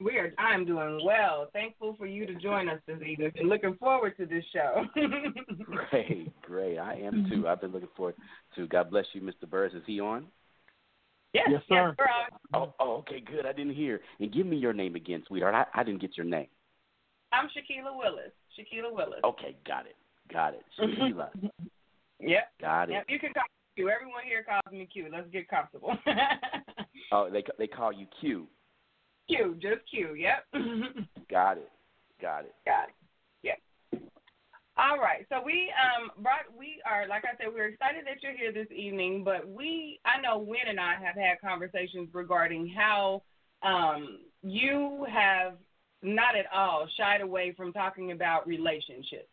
We 0.01 0.17
are. 0.17 0.33
I'm 0.37 0.65
doing 0.65 1.01
well. 1.03 1.49
Thankful 1.53 1.95
for 1.97 2.05
you 2.05 2.25
to 2.25 2.35
join 2.35 2.69
us 2.69 2.79
this 2.87 2.99
evening, 3.05 3.31
and 3.35 3.49
looking 3.49 3.75
forward 3.75 4.15
to 4.17 4.25
this 4.25 4.43
show. 4.53 4.85
great, 5.91 6.31
great. 6.41 6.77
I 6.77 6.95
am 6.95 7.27
too. 7.29 7.37
Mm-hmm. 7.37 7.47
I've 7.47 7.61
been 7.61 7.71
looking 7.71 7.89
forward 7.97 8.15
to. 8.55 8.67
God 8.67 8.89
bless 8.89 9.05
you, 9.13 9.21
Mr. 9.21 9.49
Burris. 9.49 9.73
Is 9.73 9.83
he 9.85 9.99
on? 9.99 10.25
Yes, 11.33 11.47
Yes, 11.51 11.61
sir. 11.67 11.95
Yes. 11.99 12.39
Oh, 12.53 12.73
oh, 12.79 12.97
okay, 12.97 13.21
good. 13.21 13.45
I 13.45 13.51
didn't 13.51 13.75
hear. 13.75 13.99
And 14.19 14.33
give 14.33 14.45
me 14.45 14.57
your 14.57 14.73
name 14.73 14.95
again, 14.95 15.23
sweetheart. 15.27 15.53
I, 15.53 15.65
I 15.79 15.83
didn't 15.83 16.01
get 16.01 16.17
your 16.17 16.25
name. 16.25 16.47
I'm 17.31 17.47
Shaquila 17.47 17.95
Willis. 17.95 18.31
Shaquila 18.57 18.93
Willis. 18.93 19.19
Okay, 19.23 19.55
got 19.67 19.85
it. 19.85 19.95
Got 20.31 20.53
it. 20.53 20.63
Sheila. 20.77 21.29
Yep. 22.19 22.51
got 22.61 22.89
it. 22.89 22.93
Yep. 22.93 23.05
You 23.09 23.19
can 23.19 23.33
call 23.33 23.43
me 23.43 23.83
Q. 23.83 23.89
Everyone 23.89 24.23
here 24.25 24.43
calls 24.43 24.73
me 24.73 24.87
Q. 24.91 25.07
Let's 25.11 25.29
get 25.31 25.47
comfortable. 25.47 25.97
Oh, 27.11 27.29
they 27.31 27.43
they 27.57 27.67
call 27.67 27.91
you 27.91 28.05
Q. 28.21 28.47
Q. 29.27 29.55
Just 29.59 29.81
Q. 29.89 30.15
Yep. 30.15 30.45
Got 31.31 31.57
it. 31.57 31.71
Got 32.21 32.45
it. 32.45 32.55
Got 32.65 32.89
it. 32.89 32.95
Yeah. 33.41 33.99
All 34.77 34.97
right. 34.97 35.25
So 35.29 35.41
we 35.43 35.73
um 35.73 36.11
brought 36.21 36.45
we 36.57 36.81
are 36.85 37.07
like 37.07 37.23
I 37.25 37.35
said 37.37 37.47
we're 37.53 37.69
excited 37.69 38.05
that 38.05 38.21
you're 38.21 38.37
here 38.37 38.51
this 38.51 38.71
evening, 38.75 39.23
but 39.23 39.47
we 39.47 39.99
I 40.05 40.21
know 40.21 40.37
Win 40.37 40.67
and 40.67 40.79
I 40.79 40.95
have 41.03 41.15
had 41.15 41.41
conversations 41.41 42.09
regarding 42.13 42.67
how 42.67 43.23
um 43.63 44.19
you 44.43 45.05
have 45.11 45.53
not 46.01 46.35
at 46.35 46.45
all 46.53 46.87
shied 46.97 47.21
away 47.21 47.53
from 47.57 47.73
talking 47.73 48.11
about 48.11 48.47
relationships 48.47 49.29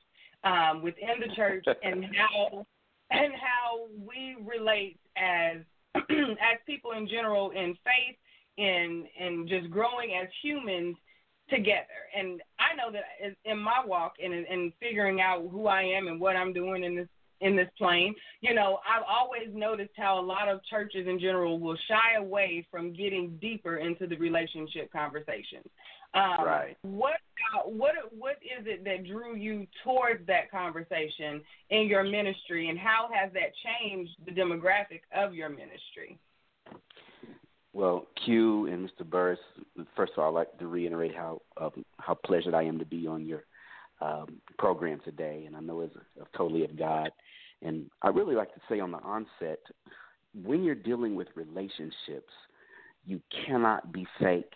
um 0.47 0.83
within 0.83 1.21
the 1.21 1.35
church 1.35 1.65
and 1.83 2.05
how 2.15 2.67
and 3.11 3.33
how 3.35 3.87
we 4.07 4.37
relate 4.45 4.99
as 5.17 5.59
as 5.97 6.59
people 6.67 6.93
in 6.93 7.09
general 7.09 7.51
in 7.51 7.77
faith 7.85 8.17
in 8.59 9.07
in 9.19 9.47
just 9.49 9.71
growing 9.71 10.13
as 10.21 10.29
humans 10.43 10.97
together. 11.49 11.87
And 12.17 12.41
I 12.59 12.75
know 12.77 12.91
that 12.93 13.37
in- 13.45 13.59
my 13.59 13.85
walk 13.85 14.15
and 14.23 14.33
in 14.33 14.73
figuring 14.81 15.21
out 15.21 15.49
who 15.51 15.67
I 15.67 15.83
am 15.83 16.09
and 16.09 16.21
what 16.21 16.37
I'm 16.37 16.53
doing 16.53 16.85
in 16.85 16.97
this 16.97 17.09
in 17.43 17.55
this 17.55 17.69
plane, 17.77 18.15
you 18.41 18.55
know, 18.55 18.79
I've 18.89 19.03
always 19.07 19.49
noticed 19.53 19.93
how 19.99 20.19
a 20.19 20.25
lot 20.25 20.49
of 20.49 20.65
churches 20.65 21.07
in 21.07 21.21
general 21.21 21.61
will 21.61 21.77
shy 21.87 22.17
away 22.19 22.67
from 22.71 22.95
getting 22.95 23.37
deeper 23.43 23.77
into 23.77 24.07
the 24.07 24.17
relationship 24.17 24.91
conversations. 24.91 25.67
Um, 26.15 26.45
Right. 26.45 26.77
What 26.83 27.17
uh, 27.55 27.69
what 27.69 27.95
what 28.17 28.37
is 28.43 28.67
it 28.67 28.85
that 28.85 29.07
drew 29.07 29.37
you 29.37 29.67
towards 29.85 30.27
that 30.27 30.51
conversation 30.51 31.43
in 31.71 31.87
your 31.87 32.03
ministry, 32.03 32.69
and 32.69 32.79
how 32.79 33.09
has 33.13 33.33
that 33.35 33.53
changed 33.65 34.13
the 34.25 34.33
demographic 34.33 35.01
of 35.15 35.35
your 35.35 35.49
ministry? 35.49 36.19
Well, 37.73 38.07
Q 38.25 38.69
and 38.69 38.89
Mr. 38.89 39.05
Burris, 39.05 39.39
first 39.95 40.13
of 40.17 40.21
all, 40.21 40.31
I'd 40.31 40.41
like 40.41 40.59
to 40.59 40.67
reiterate 40.67 41.15
how 41.15 41.43
um, 41.61 41.85
how 41.99 42.15
pleasured 42.15 42.55
I 42.55 42.63
am 42.63 42.79
to 42.79 42.87
be 42.87 43.07
on 43.07 43.27
your 43.27 43.45
um, 44.01 44.41
program 44.59 45.01
today, 45.05 45.45
and 45.47 45.55
I 45.55 45.61
know 45.61 45.83
it's 45.83 45.97
totally 46.37 46.65
of 46.65 46.79
God. 46.79 47.11
And 47.63 47.91
I 48.03 48.09
really 48.09 48.35
like 48.35 48.55
to 48.55 48.61
say 48.69 48.81
on 48.81 48.93
the 48.93 48.99
onset, 48.99 49.61
when 50.43 50.63
you're 50.63 50.75
dealing 50.75 51.15
with 51.15 51.29
relationships, 51.35 52.33
you 53.05 53.21
cannot 53.47 53.93
be 53.93 54.07
fake, 54.21 54.53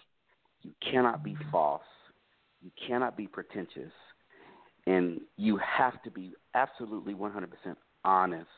you 0.62 0.72
cannot 0.90 1.22
be 1.22 1.36
false, 1.50 1.82
you 2.60 2.70
cannot 2.86 3.16
be 3.16 3.26
pretentious, 3.26 3.92
and 4.86 5.20
you 5.36 5.58
have 5.58 6.02
to 6.02 6.10
be 6.10 6.32
absolutely 6.54 7.14
100% 7.14 7.46
honest 8.04 8.48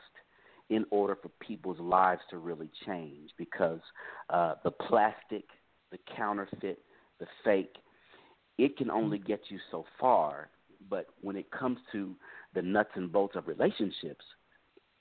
in 0.69 0.85
order 0.91 1.15
for 1.21 1.29
people's 1.39 1.79
lives 1.79 2.21
to 2.29 2.37
really 2.37 2.69
change 2.85 3.29
because 3.37 3.81
uh, 4.29 4.55
the 4.63 4.71
plastic, 4.71 5.43
the 5.91 5.99
counterfeit, 6.15 6.79
the 7.19 7.27
fake, 7.43 7.75
it 8.57 8.77
can 8.77 8.89
only 8.89 9.17
mm-hmm. 9.17 9.27
get 9.27 9.41
you 9.49 9.59
so 9.71 9.85
far. 9.99 10.49
But 10.89 11.07
when 11.21 11.35
it 11.35 11.49
comes 11.51 11.77
to 11.91 12.15
the 12.53 12.61
nuts 12.61 12.91
and 12.95 13.11
bolts 13.11 13.35
of 13.35 13.47
relationships, 13.47 14.23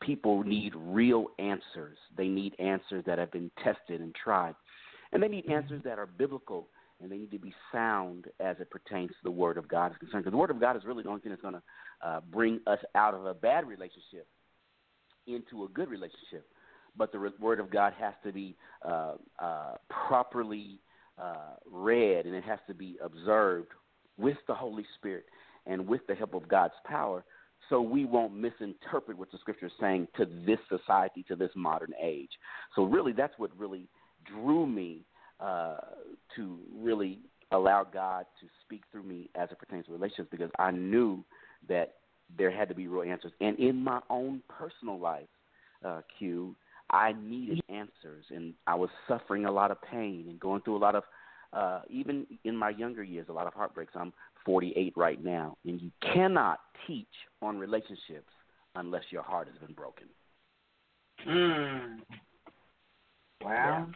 people 0.01 0.41
mm-hmm. 0.41 0.49
need 0.49 0.73
real 0.77 1.27
answers. 1.39 1.99
They 2.17 2.29
need 2.29 2.55
answers 2.59 3.05
that 3.07 3.19
have 3.19 3.33
been 3.33 3.51
tested 3.63 4.01
and 4.01 4.15
tried. 4.15 4.55
And 5.13 5.23
they 5.23 5.29
need 5.29 5.47
answers 5.51 5.81
mm-hmm. 5.81 5.89
that 5.89 5.99
are 5.99 6.07
biblical 6.07 6.69
and 7.03 7.11
they 7.11 7.17
need 7.17 7.31
to 7.33 7.39
be 7.39 7.53
sound 7.73 8.27
as 8.41 8.57
it 8.61 8.71
pertains 8.71 9.11
to 9.11 9.17
the 9.25 9.31
Word 9.31 9.59
of 9.59 9.69
God 9.69 9.93
is 9.93 9.99
concerned. 9.99 10.25
Because 10.25 10.33
the 10.33 10.39
Word 10.39 10.51
of 10.51 10.61
God 10.61 10.77
is 10.77 10.85
really 10.85 11.03
the 11.03 11.09
only 11.09 11.21
thing 11.21 11.31
that's 11.31 11.43
going 11.43 11.55
to 11.55 11.63
uh, 12.07 12.21
bring 12.31 12.61
us 12.67 12.79
out 12.95 13.15
of 13.15 13.27
a 13.27 13.35
bad 13.35 13.67
relationship 13.67 14.27
into 15.27 15.65
a 15.65 15.69
good 15.69 15.89
relationship. 15.89 16.47
But 16.97 17.13
the 17.13 17.19
re- 17.19 17.31
Word 17.41 17.61
of 17.61 17.71
God 17.71 17.93
has 17.99 18.15
to 18.25 18.33
be 18.33 18.57
uh, 18.87 19.15
uh, 19.39 19.75
properly 20.09 20.81
uh, 21.19 21.57
read 21.71 22.27
and 22.27 22.35
it 22.35 22.45
has 22.45 22.59
to 22.67 22.75
be 22.75 22.97
observed 23.03 23.69
with 24.19 24.37
the 24.47 24.55
Holy 24.55 24.85
Spirit 24.97 25.25
and 25.67 25.87
with 25.87 26.01
the 26.07 26.15
help 26.15 26.35
of 26.35 26.49
God's 26.49 26.75
power 26.85 27.25
so 27.69 27.81
we 27.81 28.05
won't 28.05 28.35
misinterpret 28.35 29.17
what 29.17 29.31
the 29.31 29.39
scripture 29.39 29.67
is 29.67 29.73
saying 29.81 30.09
to 30.17 30.27
this 30.47 30.59
society, 30.69 31.25
to 31.29 31.37
this 31.37 31.51
modern 31.55 31.93
age. 32.03 32.31
So, 32.75 32.85
really, 32.85 33.13
that's 33.13 33.35
what 33.39 33.51
really 33.57 33.89
drew 34.27 34.67
me 34.67 35.05
uh, 35.43 35.77
to 36.37 36.59
really 36.75 37.19
allow 37.51 37.85
God 37.85 38.27
to 38.41 38.47
speak 38.65 38.83
through 38.91 39.03
me 39.03 39.29
as 39.35 39.51
it 39.51 39.59
pertains 39.59 39.87
to 39.87 39.93
relationships 39.93 40.29
because 40.31 40.51
I 40.59 40.71
knew 40.71 41.25
that 41.69 41.95
there 42.37 42.51
had 42.51 42.69
to 42.69 42.75
be 42.75 42.87
real 42.87 43.11
answers. 43.11 43.33
And 43.41 43.59
in 43.59 43.83
my 43.83 44.01
own 44.09 44.43
personal 44.49 44.99
life, 44.99 45.29
uh, 45.85 46.01
Q, 46.19 46.55
I 46.91 47.13
needed 47.21 47.61
answers, 47.69 48.25
and 48.31 48.55
I 48.67 48.75
was 48.75 48.91
suffering 49.09 49.47
a 49.47 49.51
lot 49.51 49.71
of 49.71 49.81
pain 49.83 50.27
and 50.29 50.39
going 50.39 50.63
through 50.63 50.77
a 50.77 50.79
lot 50.79 50.95
of, 50.95 51.05
uh, 51.53 51.81
even 51.91 52.27
in 52.45 52.57
my 52.57 52.71
younger 52.71 53.03
years, 53.03 53.27
a 53.29 53.33
lot 53.33 53.47
of 53.47 53.55
heartbreaks. 53.55 53.93
I'm 53.97 54.13
48 54.45 54.93
right 54.97 55.23
now, 55.23 55.57
and 55.65 55.81
you 55.81 55.91
cannot 56.15 56.61
teach 56.87 57.07
on 57.41 57.59
relationships 57.59 58.33
unless 58.75 59.05
your 59.11 59.23
heart 59.23 59.49
has 59.49 59.59
been 59.59 59.75
broken. 59.75 60.07
Mm. 61.27 62.01
Wow. 63.43 63.89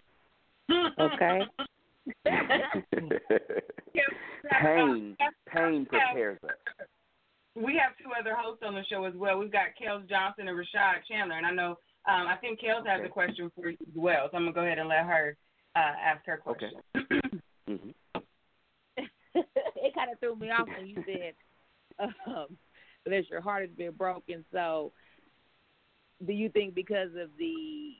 Okay. 0.70 1.42
pain, 4.60 5.16
pain 5.48 5.86
prepares 5.86 6.38
us. 6.44 6.50
We 7.54 7.80
have 7.82 7.96
two 8.02 8.10
other 8.18 8.34
hosts 8.36 8.62
on 8.66 8.74
the 8.74 8.84
show 8.90 9.04
as 9.04 9.14
well. 9.14 9.38
We've 9.38 9.52
got 9.52 9.68
Kellz 9.80 10.08
Johnson 10.08 10.48
and 10.48 10.58
Rashaad 10.58 11.04
Chandler, 11.08 11.36
and 11.36 11.46
I 11.46 11.52
know 11.52 11.78
um, 12.08 12.26
I 12.28 12.36
think 12.40 12.60
Kellz 12.60 12.86
has 12.86 13.00
Okay. 13.00 13.06
a 13.06 13.10
question 13.10 13.50
for 13.54 13.70
you 13.70 13.76
as 13.80 13.94
well. 13.94 14.28
So 14.30 14.36
I'm 14.36 14.42
gonna 14.44 14.52
go 14.52 14.60
ahead 14.62 14.78
and 14.78 14.88
let 14.88 15.04
her 15.06 15.36
uh, 15.74 15.78
ask 15.78 16.24
her 16.26 16.42
Okay. 16.46 16.70
question. 16.94 17.40
hmm 17.66 17.90
it 19.34 19.94
kind 19.94 20.10
of 20.10 20.18
threw 20.18 20.34
me 20.36 20.50
off 20.50 20.68
when 20.76 20.86
you 20.86 21.02
said 21.06 21.34
um, 22.26 22.56
that 23.04 23.28
your 23.28 23.40
heart 23.40 23.62
has 23.62 23.70
been 23.76 23.92
broken. 23.92 24.44
So, 24.52 24.92
do 26.26 26.32
you 26.32 26.48
think 26.48 26.74
because 26.74 27.10
of 27.20 27.28
the 27.38 27.92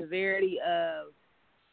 severity 0.00 0.58
of, 0.66 1.12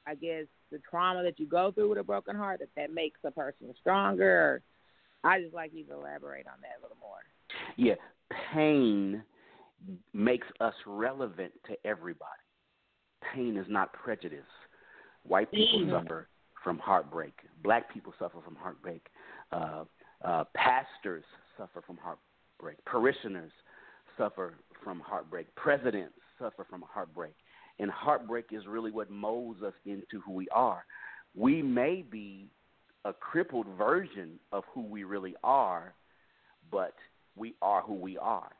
I 0.10 0.16
guess, 0.16 0.45
the 0.72 0.80
trauma 0.89 1.22
that 1.24 1.39
you 1.39 1.45
go 1.45 1.72
through 1.72 1.89
with 1.89 1.99
a 1.99 2.03
broken 2.03 2.36
heart, 2.36 2.60
that 2.60 2.70
that 2.76 2.91
makes 2.91 3.20
a 3.24 3.30
person 3.32 3.74
stronger? 3.80 4.64
I 5.24 5.39
just 5.39 5.53
like 5.53 5.72
you 5.74 5.84
to 5.86 5.93
elaborate 5.93 6.47
on 6.47 6.60
that 6.62 6.80
a 6.80 6.82
little 6.82 6.97
more. 6.99 7.20
Yeah, 7.76 7.95
pain 8.51 9.24
makes 10.14 10.47
us 10.60 10.74
relevant 10.88 11.51
to 11.68 11.76
everybody. 11.86 12.41
Pain 13.34 13.55
is 13.55 13.68
not 13.70 13.93
prejudice. 13.93 14.45
White 15.24 15.51
people 15.51 15.80
Mhm. 15.80 15.91
suffer 15.91 16.28
from 16.64 16.80
heartbreak. 16.80 17.39
Black 17.62 17.89
people 17.93 18.14
suffer 18.18 18.41
from 18.41 18.55
heartbreak. 18.55 19.12
Uh, 19.51 19.86
uh, 20.24 20.43
pastors 20.55 21.26
suffer 21.55 21.82
from 21.82 21.97
heartbreak. 21.97 22.84
Parishioners 22.86 23.53
suffer 24.18 24.55
from 24.84 24.99
heartbreak. 25.01 25.53
Presidents 25.55 26.18
suffer 26.39 26.64
from 26.64 26.82
heartbreak. 26.82 27.36
And 27.80 27.89
heartbreak 27.89 28.47
is 28.51 28.67
really 28.67 28.91
what 28.91 29.09
molds 29.09 29.63
us 29.63 29.73
into 29.86 30.19
who 30.25 30.34
we 30.34 30.47
are. 30.49 30.86
We 31.36 31.61
may 31.61 32.03
be 32.09 32.49
a 33.05 33.13
crippled 33.13 33.67
version 33.77 34.39
of 34.51 34.63
who 34.73 34.82
we 34.82 35.03
really 35.05 35.36
are, 35.43 35.93
but 36.71 36.95
we 37.36 37.55
are 37.61 37.82
who 37.82 37.93
we 37.93 38.17
are. 38.17 38.51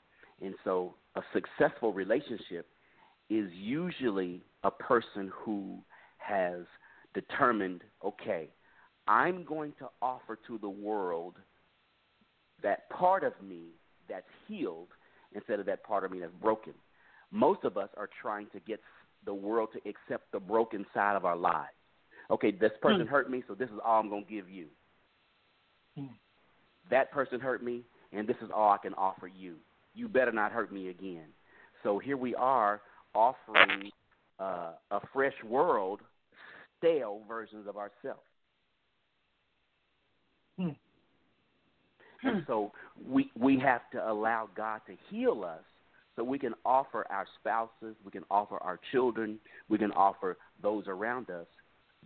And 0.42 0.56
so 0.64 0.96
a 1.16 1.22
successful 1.34 1.92
relationship 1.92 2.68
is 3.30 3.50
usually 3.54 4.42
a 4.64 4.72
person 4.72 5.32
who 5.34 5.80
has 6.18 6.62
determined, 7.14 7.82
okay, 8.04 8.50
I'm 9.08 9.44
going 9.44 9.74
to 9.80 9.88
offer 10.02 10.40
to 10.48 10.58
the 10.60 10.70
world 10.70 11.36
that 12.64 12.90
part 12.90 13.24
of 13.24 13.34
me 13.44 13.70
that's 14.08 14.26
healed 14.48 14.90
instead 15.34 15.60
of 15.60 15.66
that 15.66 15.84
part 15.84 16.04
of 16.04 16.12
me 16.12 16.20
that's 16.20 16.32
broken. 16.42 16.74
Most 17.32 17.64
of 17.64 17.78
us 17.78 17.90
are 17.98 18.10
trying 18.22 18.48
to 18.54 18.60
get 18.62 18.80
the 19.26 19.34
world 19.34 19.70
to 19.74 19.90
accept 19.90 20.32
the 20.32 20.40
broken 20.40 20.86
side 20.94 21.16
of 21.16 21.26
our 21.26 21.36
lives. 21.36 21.74
Okay, 22.32 22.52
this 22.52 22.72
person 22.82 23.02
Hmm. 23.02 23.12
hurt 23.12 23.30
me, 23.30 23.44
so 23.48 23.56
this 23.56 23.70
is 23.70 23.80
all 23.84 24.00
I'm 24.00 24.10
going 24.10 24.26
to 24.26 24.32
give 24.32 24.50
you. 24.50 24.68
Hmm. 25.98 26.14
That 26.90 27.12
person 27.12 27.40
hurt 27.40 27.64
me, 27.64 27.84
and 28.12 28.28
this 28.28 28.38
is 28.42 28.50
all 28.52 28.72
I 28.72 28.78
can 28.78 28.94
offer 28.96 29.28
you. 29.28 29.56
You 29.96 30.08
better 30.08 30.32
not 30.32 30.52
hurt 30.52 30.72
me 30.72 30.90
again. 30.90 31.34
So 31.84 32.00
here 32.00 32.18
we 32.18 32.36
are 32.36 32.82
offering 33.16 33.92
uh, 34.40 34.74
a 34.92 35.00
fresh 35.14 35.34
world 35.44 36.02
stale 36.78 37.22
versions 37.28 37.68
of 37.68 37.78
ourselves. 37.78 38.22
Hmm. 40.58 40.70
And 42.24 42.44
so 42.48 42.72
we 43.08 43.32
we 43.40 43.58
have 43.60 43.82
to 43.92 44.12
allow 44.12 44.50
God 44.56 44.82
to 44.88 44.96
heal 45.10 45.44
us 45.44 45.64
so 46.20 46.24
we 46.26 46.38
can 46.38 46.54
offer 46.66 47.08
our 47.10 47.26
spouses, 47.40 47.96
we 48.04 48.12
can 48.12 48.26
offer 48.30 48.58
our 48.58 48.78
children, 48.92 49.40
we 49.70 49.78
can 49.78 49.92
offer 49.94 50.38
those 50.62 50.84
around 50.88 51.30
us 51.30 51.48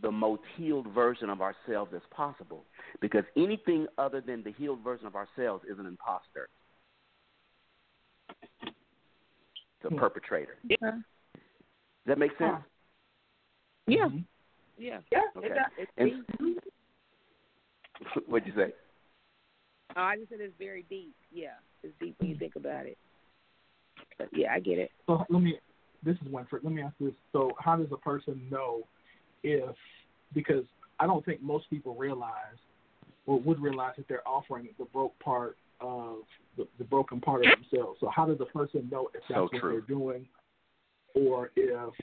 the 0.03 0.11
most 0.11 0.43
healed 0.55 0.85
version 0.93 1.31
of 1.31 1.41
ourselves 1.41 1.91
as 1.95 2.01
possible. 2.11 2.63
Because 3.01 3.23
anything 3.35 3.87
other 3.97 4.21
than 4.21 4.43
the 4.43 4.51
healed 4.51 4.81
version 4.83 5.07
of 5.07 5.15
ourselves 5.15 5.65
is 5.67 5.79
an 5.79 5.87
imposter. 5.87 6.49
It's 8.61 9.85
a 9.85 9.89
Hmm. 9.89 9.97
perpetrator. 9.97 10.57
Yeah. 10.63 10.77
Does 10.91 11.01
that 12.05 12.19
make 12.19 12.37
sense? 12.37 12.63
Yeah. 13.87 14.09
Mhm. 14.09 14.25
Yeah. 14.77 15.01
Yeah, 15.11 15.23
Okay. 15.35 15.47
it 15.47 15.55
does. 15.55 15.87
And- 15.97 16.61
What'd 18.27 18.47
you 18.47 18.53
say? 18.53 18.73
Oh, 19.95 20.01
I 20.01 20.17
just 20.17 20.29
said 20.29 20.39
it's 20.39 20.55
very 20.57 20.83
deep. 20.83 21.15
Yeah, 21.31 21.57
it's 21.81 21.97
deep 21.99 22.19
when 22.19 22.29
you 22.29 22.37
think 22.37 22.55
about 22.55 22.85
it. 22.85 22.97
But 24.17 24.29
yeah, 24.33 24.53
I 24.53 24.59
get 24.59 24.77
it. 24.77 24.91
So 25.07 25.25
let 25.29 25.41
me. 25.41 25.57
This 26.03 26.17
is 26.21 26.27
Winfred. 26.27 26.63
Let 26.63 26.73
me 26.73 26.81
ask 26.81 26.95
this. 26.99 27.13
So 27.31 27.51
how 27.59 27.77
does 27.77 27.87
a 27.91 27.97
person 27.97 28.41
know 28.51 28.83
if 29.43 29.75
because 30.33 30.65
I 30.99 31.07
don't 31.07 31.23
think 31.25 31.41
most 31.41 31.69
people 31.69 31.95
realize 31.95 32.57
or 33.25 33.39
would 33.39 33.59
realize 33.59 33.93
that 33.97 34.07
they're 34.07 34.27
offering 34.27 34.69
the 34.77 34.85
broke 34.85 35.17
part 35.19 35.57
of 35.79 36.19
the, 36.57 36.67
the 36.77 36.83
broken 36.83 37.19
part 37.19 37.45
of 37.45 37.51
themselves. 37.51 37.99
So 37.99 38.09
how 38.13 38.25
does 38.25 38.39
a 38.41 38.45
person 38.45 38.87
know 38.91 39.09
if 39.13 39.21
that's 39.29 39.37
So 39.37 39.41
what 39.43 39.61
they're 39.61 39.81
doing, 39.81 40.25
or 41.15 41.51
if 41.55 41.93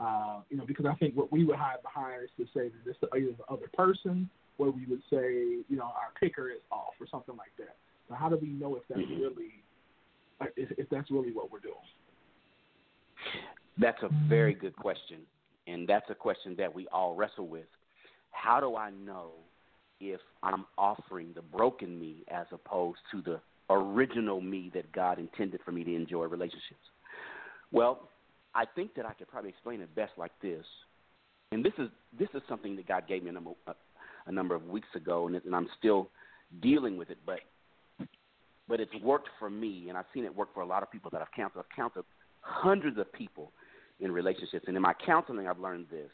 uh, 0.00 0.40
you 0.50 0.56
know? 0.56 0.64
Because 0.66 0.86
I 0.86 0.94
think 0.94 1.16
what 1.16 1.32
we 1.32 1.44
would 1.44 1.56
hide 1.56 1.82
behind 1.82 2.22
is 2.24 2.30
to 2.36 2.44
say 2.58 2.68
that 2.68 2.84
this 2.84 2.96
is 3.02 3.08
either 3.14 3.32
the 3.38 3.52
other 3.52 3.68
person, 3.74 4.28
or 4.58 4.70
we 4.70 4.86
would 4.86 5.02
say 5.10 5.62
you 5.68 5.76
know 5.76 5.84
our 5.84 6.12
picker 6.18 6.50
is 6.50 6.60
off 6.70 6.94
or 7.00 7.06
something 7.10 7.36
like 7.36 7.52
that. 7.58 7.76
So 8.08 8.14
how 8.14 8.28
do 8.28 8.36
we 8.36 8.48
know 8.48 8.76
if 8.76 8.82
that's 8.88 9.00
Mhm. 9.00 9.20
really 9.20 9.62
if, 10.56 10.70
if 10.78 10.88
that's 10.90 11.10
really 11.10 11.32
what 11.32 11.50
we're 11.50 11.60
doing? 11.60 11.74
That's 13.78 14.02
a 14.02 14.10
very 14.28 14.54
good 14.54 14.76
question. 14.76 15.18
And 15.66 15.88
that's 15.88 16.08
a 16.10 16.14
question 16.14 16.54
that 16.58 16.74
we 16.74 16.86
all 16.88 17.14
wrestle 17.14 17.48
with. 17.48 17.66
How 18.30 18.60
do 18.60 18.76
I 18.76 18.90
know 18.90 19.30
if 20.00 20.20
I'm 20.42 20.66
offering 20.76 21.32
the 21.34 21.42
broken 21.42 21.98
me 21.98 22.24
as 22.28 22.46
opposed 22.52 22.98
to 23.12 23.22
the 23.22 23.40
original 23.70 24.40
me 24.40 24.70
that 24.74 24.92
God 24.92 25.18
intended 25.18 25.60
for 25.64 25.72
me 25.72 25.84
to 25.84 25.94
enjoy 25.94 26.24
relationships? 26.24 26.84
Well, 27.72 28.08
I 28.54 28.64
think 28.66 28.94
that 28.94 29.06
I 29.06 29.14
could 29.14 29.28
probably 29.28 29.50
explain 29.50 29.80
it 29.80 29.94
best 29.94 30.12
like 30.16 30.32
this. 30.42 30.64
And 31.52 31.64
this 31.64 31.72
is 31.78 31.88
this 32.18 32.28
is 32.34 32.42
something 32.48 32.76
that 32.76 32.86
God 32.86 33.08
gave 33.08 33.22
me 33.22 33.30
a 33.30 33.32
number, 33.32 33.50
a, 33.66 33.74
a 34.26 34.32
number 34.32 34.54
of 34.54 34.66
weeks 34.66 34.88
ago, 34.94 35.26
and, 35.26 35.36
it, 35.36 35.44
and 35.44 35.54
I'm 35.54 35.68
still 35.78 36.08
dealing 36.60 36.96
with 36.96 37.10
it. 37.10 37.18
But 37.24 37.40
but 38.68 38.80
it's 38.80 38.94
worked 39.02 39.28
for 39.38 39.50
me, 39.50 39.86
and 39.88 39.98
I've 39.98 40.06
seen 40.14 40.24
it 40.24 40.34
work 40.34 40.52
for 40.54 40.62
a 40.62 40.66
lot 40.66 40.82
of 40.82 40.90
people 40.90 41.10
that 41.12 41.20
I've 41.20 41.32
counseled. 41.36 41.64
I've 41.68 41.76
counseled 41.76 42.06
hundreds 42.40 42.98
of 42.98 43.12
people 43.12 43.52
in 44.00 44.10
relationships. 44.10 44.64
And 44.66 44.76
in 44.76 44.82
my 44.82 44.94
counseling, 45.04 45.46
I've 45.46 45.58
learned 45.58 45.86
this. 45.90 46.10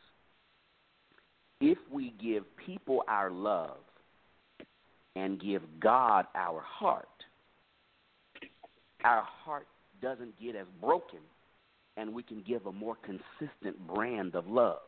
If 1.61 1.79
we 1.93 2.15
give 2.23 2.45
people 2.57 3.05
our 3.07 3.31
love 3.31 3.79
and 5.17 5.41
give 5.41 5.63
God 5.79 6.27
our 6.35 6.61
heart, 6.61 7.07
our 9.05 9.23
heart 9.23 9.67
doesn't 10.03 10.41
get 10.41 10.57
as 10.57 10.67
broken, 10.81 11.21
and 11.97 12.13
we 12.13 12.23
can 12.23 12.43
give 12.47 12.67
a 12.67 12.73
more 12.73 12.97
consistent 13.05 13.87
brand 13.87 14.35
of 14.35 14.47
love. 14.47 14.79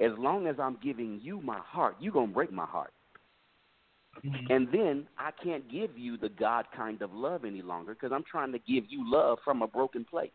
As 0.00 0.12
long 0.18 0.46
as 0.46 0.56
I'm 0.58 0.78
giving 0.82 1.20
you 1.22 1.40
my 1.40 1.58
heart, 1.58 1.96
you're 2.00 2.12
going 2.12 2.28
to 2.28 2.34
break 2.34 2.52
my 2.52 2.66
heart. 2.66 2.92
And 4.50 4.68
then 4.72 5.06
I 5.18 5.30
can't 5.42 5.70
give 5.70 5.98
you 5.98 6.16
the 6.16 6.28
God 6.28 6.66
kind 6.76 7.02
of 7.02 7.12
love 7.12 7.44
any 7.44 7.62
longer 7.62 7.94
because 7.94 8.12
I'm 8.12 8.24
trying 8.30 8.52
to 8.52 8.58
give 8.58 8.84
you 8.88 9.10
love 9.10 9.38
from 9.44 9.62
a 9.62 9.66
broken 9.66 10.04
place. 10.04 10.30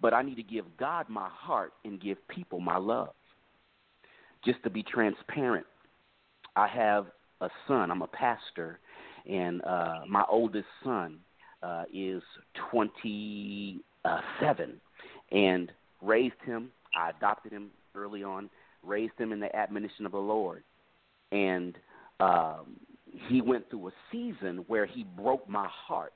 But 0.00 0.14
I 0.14 0.22
need 0.22 0.36
to 0.36 0.42
give 0.42 0.64
God 0.78 1.08
my 1.08 1.28
heart 1.30 1.72
and 1.84 2.00
give 2.00 2.16
people 2.28 2.60
my 2.60 2.76
love. 2.76 3.10
Just 4.44 4.62
to 4.62 4.70
be 4.70 4.84
transparent, 4.84 5.66
I 6.54 6.68
have 6.68 7.06
a 7.40 7.48
son. 7.66 7.90
I'm 7.90 8.02
a 8.02 8.06
pastor, 8.06 8.78
and 9.28 9.60
uh, 9.64 10.00
my 10.08 10.24
oldest 10.28 10.68
son 10.84 11.18
uh, 11.62 11.84
is 11.92 12.22
27 12.70 14.80
and 15.32 15.72
raised 16.02 16.40
him. 16.44 16.70
I 16.96 17.10
adopted 17.10 17.52
him 17.52 17.70
early 17.94 18.22
on, 18.22 18.48
raised 18.84 19.18
him 19.18 19.32
in 19.32 19.40
the 19.40 19.54
admonition 19.54 20.06
of 20.06 20.12
the 20.12 20.18
Lord. 20.18 20.62
And 21.32 21.76
um, 22.20 22.76
he 23.28 23.40
went 23.40 23.68
through 23.70 23.88
a 23.88 23.92
season 24.12 24.64
where 24.66 24.86
he 24.86 25.04
broke 25.04 25.48
my 25.48 25.68
heart. 25.70 26.12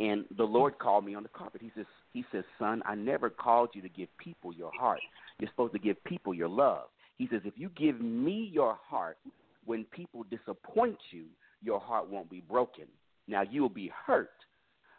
And 0.00 0.24
the 0.36 0.44
Lord 0.44 0.78
called 0.78 1.04
me 1.04 1.14
on 1.14 1.22
the 1.22 1.28
carpet. 1.28 1.60
He 1.62 1.70
says, 1.76 1.86
He 2.12 2.24
says, 2.32 2.44
Son, 2.58 2.82
I 2.84 2.94
never 2.94 3.30
called 3.30 3.70
you 3.74 3.82
to 3.82 3.88
give 3.88 4.08
people 4.18 4.52
your 4.52 4.72
heart. 4.78 5.00
You're 5.38 5.50
supposed 5.50 5.72
to 5.74 5.78
give 5.78 6.02
people 6.04 6.34
your 6.34 6.48
love. 6.48 6.86
He 7.16 7.28
says, 7.30 7.42
If 7.44 7.54
you 7.56 7.70
give 7.76 8.00
me 8.00 8.50
your 8.52 8.76
heart, 8.88 9.18
when 9.66 9.84
people 9.84 10.24
disappoint 10.30 10.98
you, 11.10 11.26
your 11.62 11.80
heart 11.80 12.10
won't 12.10 12.28
be 12.28 12.40
broken. 12.40 12.84
Now 13.28 13.42
you'll 13.48 13.68
be 13.68 13.90
hurt, 14.06 14.32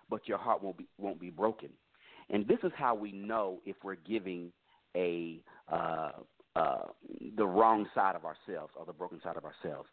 but 0.10 0.28
your 0.28 0.38
heart 0.38 0.64
won't 0.64 0.78
be 0.78 0.88
won't 0.98 1.20
be 1.20 1.30
broken. 1.30 1.70
And 2.30 2.48
this 2.48 2.58
is 2.64 2.72
how 2.76 2.96
we 2.96 3.12
know 3.12 3.60
if 3.66 3.76
we're 3.84 3.96
giving 3.96 4.52
a 4.96 5.42
uh, 5.72 6.12
uh, 6.56 6.86
the 7.38 7.46
wrong 7.46 7.88
side 7.94 8.16
of 8.16 8.24
ourselves 8.26 8.74
or 8.78 8.86
the 8.86 8.94
broken 8.94 9.20
side 9.24 9.38
of 9.38 9.44
ourselves. 9.46 9.90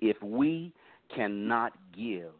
If 0.00 0.20
we 0.22 0.72
cannot 1.14 1.72
give 1.96 2.32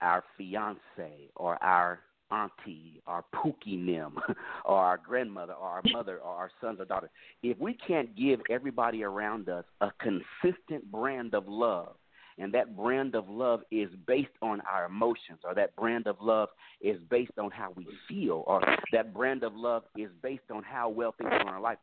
our 0.00 0.22
fiance 0.36 1.30
or 1.36 1.62
our 1.62 2.00
auntie, 2.30 3.00
our 3.06 3.24
pookie 3.34 3.78
nim, 3.78 4.18
or 4.64 4.76
our 4.76 4.98
grandmother, 4.98 5.54
or 5.54 5.68
our 5.68 5.82
mother, 5.92 6.18
or 6.18 6.30
our 6.30 6.50
sons 6.60 6.78
or 6.80 6.84
daughters, 6.84 7.10
if 7.42 7.58
we 7.58 7.74
can't 7.74 8.14
give 8.16 8.40
everybody 8.50 9.02
around 9.02 9.48
us 9.48 9.64
a 9.80 9.90
consistent 10.00 10.90
brand 10.90 11.34
of 11.34 11.48
love, 11.48 11.96
and 12.38 12.52
that 12.54 12.76
brand 12.76 13.16
of 13.16 13.28
love 13.28 13.62
is 13.70 13.88
based 14.06 14.28
on 14.42 14.60
our 14.70 14.84
emotions, 14.84 15.40
or 15.44 15.54
that 15.54 15.74
brand 15.74 16.06
of 16.06 16.16
love 16.20 16.50
is 16.80 16.98
based 17.10 17.38
on 17.38 17.50
how 17.50 17.72
we 17.74 17.86
feel, 18.08 18.44
or 18.46 18.60
that 18.92 19.12
brand 19.12 19.42
of 19.42 19.54
love 19.56 19.82
is 19.96 20.10
based 20.22 20.50
on 20.54 20.62
how 20.62 20.88
well 20.88 21.14
things 21.18 21.30
are 21.32 21.40
in 21.42 21.48
our 21.48 21.60
life, 21.60 21.78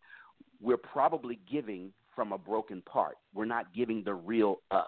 we're 0.62 0.78
probably 0.78 1.40
giving 1.52 1.92
from 2.16 2.32
a 2.32 2.38
broken 2.38 2.82
part. 2.82 3.18
We're 3.34 3.46
not 3.46 3.74
giving 3.74 4.04
the 4.04 4.14
real 4.14 4.62
us. 4.72 4.88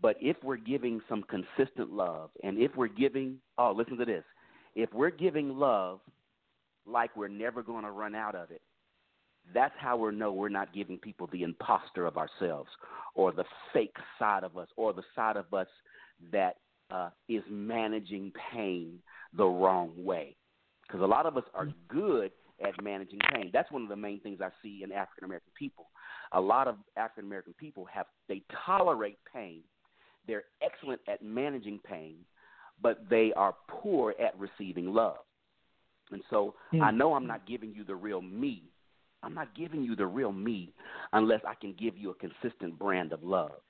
But 0.00 0.16
if 0.20 0.36
we're 0.44 0.56
giving 0.56 1.00
some 1.08 1.24
consistent 1.24 1.92
love, 1.92 2.30
and 2.44 2.58
if 2.58 2.76
we're 2.76 2.88
giving, 2.88 3.38
oh, 3.56 3.72
listen 3.72 3.96
to 3.98 4.04
this. 4.04 4.24
If 4.74 4.92
we're 4.92 5.10
giving 5.10 5.58
love 5.58 6.00
like 6.86 7.16
we're 7.16 7.28
never 7.28 7.62
going 7.62 7.84
to 7.84 7.90
run 7.90 8.14
out 8.14 8.34
of 8.34 8.50
it, 8.50 8.62
that's 9.52 9.74
how 9.78 9.96
we 9.96 10.14
know 10.14 10.32
we're 10.32 10.48
not 10.48 10.74
giving 10.74 10.98
people 10.98 11.28
the 11.32 11.42
imposter 11.42 12.06
of 12.06 12.16
ourselves 12.16 12.68
or 13.14 13.32
the 13.32 13.44
fake 13.72 13.96
side 14.18 14.44
of 14.44 14.56
us 14.56 14.68
or 14.76 14.92
the 14.92 15.02
side 15.16 15.36
of 15.36 15.52
us 15.52 15.66
that 16.30 16.56
uh, 16.90 17.10
is 17.28 17.42
managing 17.50 18.30
pain 18.52 18.98
the 19.36 19.44
wrong 19.44 19.92
way. 19.96 20.36
Because 20.82 21.00
a 21.00 21.06
lot 21.06 21.26
of 21.26 21.36
us 21.36 21.44
are 21.54 21.68
good 21.88 22.30
at 22.64 22.82
managing 22.82 23.20
pain. 23.32 23.50
That's 23.52 23.70
one 23.70 23.82
of 23.82 23.88
the 23.88 23.96
main 23.96 24.20
things 24.20 24.40
I 24.40 24.48
see 24.62 24.82
in 24.82 24.92
African 24.92 25.24
American 25.24 25.52
people. 25.58 25.86
A 26.32 26.40
lot 26.40 26.68
of 26.68 26.76
African 26.96 27.24
American 27.24 27.54
people 27.58 27.84
have 27.86 28.06
they 28.28 28.42
tolerate 28.66 29.18
pain. 29.32 29.60
They're 30.26 30.44
excellent 30.62 31.00
at 31.08 31.22
managing 31.22 31.80
pain, 31.88 32.16
but 32.82 33.04
they 33.08 33.32
are 33.36 33.54
poor 33.68 34.14
at 34.22 34.38
receiving 34.38 34.92
love. 34.92 35.16
And 36.10 36.22
so 36.30 36.54
Hmm. 36.70 36.82
I 36.82 36.90
know 36.90 37.14
I'm 37.14 37.26
not 37.26 37.46
giving 37.46 37.72
you 37.74 37.84
the 37.84 37.94
real 37.94 38.20
me. 38.22 38.64
I'm 39.22 39.34
not 39.34 39.54
giving 39.56 39.82
you 39.82 39.96
the 39.96 40.06
real 40.06 40.32
me 40.32 40.72
unless 41.12 41.40
I 41.46 41.54
can 41.54 41.74
give 41.78 41.96
you 41.96 42.10
a 42.10 42.14
consistent 42.14 42.78
brand 42.78 43.12
of 43.12 43.22
love. 43.22 43.60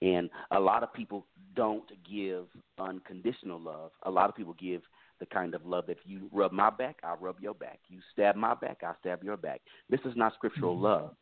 And 0.00 0.30
a 0.52 0.60
lot 0.60 0.82
of 0.82 0.92
people 0.92 1.26
don't 1.56 1.90
give 2.08 2.46
unconditional 2.78 3.60
love. 3.60 3.90
A 4.04 4.10
lot 4.10 4.28
of 4.28 4.36
people 4.36 4.54
give 4.58 4.82
the 5.20 5.26
kind 5.26 5.54
of 5.54 5.64
love 5.66 5.86
that 5.86 5.98
if 5.98 6.04
you 6.04 6.28
rub 6.32 6.52
my 6.52 6.70
back, 6.70 6.98
I'll 7.02 7.16
rub 7.16 7.40
your 7.40 7.54
back. 7.54 7.80
You 7.88 7.98
stab 8.12 8.36
my 8.36 8.54
back, 8.54 8.78
I'll 8.84 8.96
stab 9.00 9.22
your 9.22 9.36
back. 9.36 9.60
This 9.90 10.00
is 10.04 10.12
not 10.16 10.34
scriptural 10.34 10.78
love. 10.78 11.14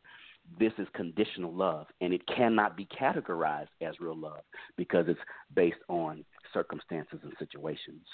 This 0.59 0.71
is 0.77 0.87
conditional 0.93 1.53
love, 1.53 1.87
and 1.99 2.13
it 2.13 2.21
cannot 2.27 2.77
be 2.77 2.87
categorized 2.99 3.67
as 3.81 3.99
real 3.99 4.17
love 4.17 4.41
because 4.77 5.05
it's 5.09 5.19
based 5.53 5.77
on 5.89 6.23
circumstances 6.53 7.19
and 7.23 7.33
situations. 7.37 8.05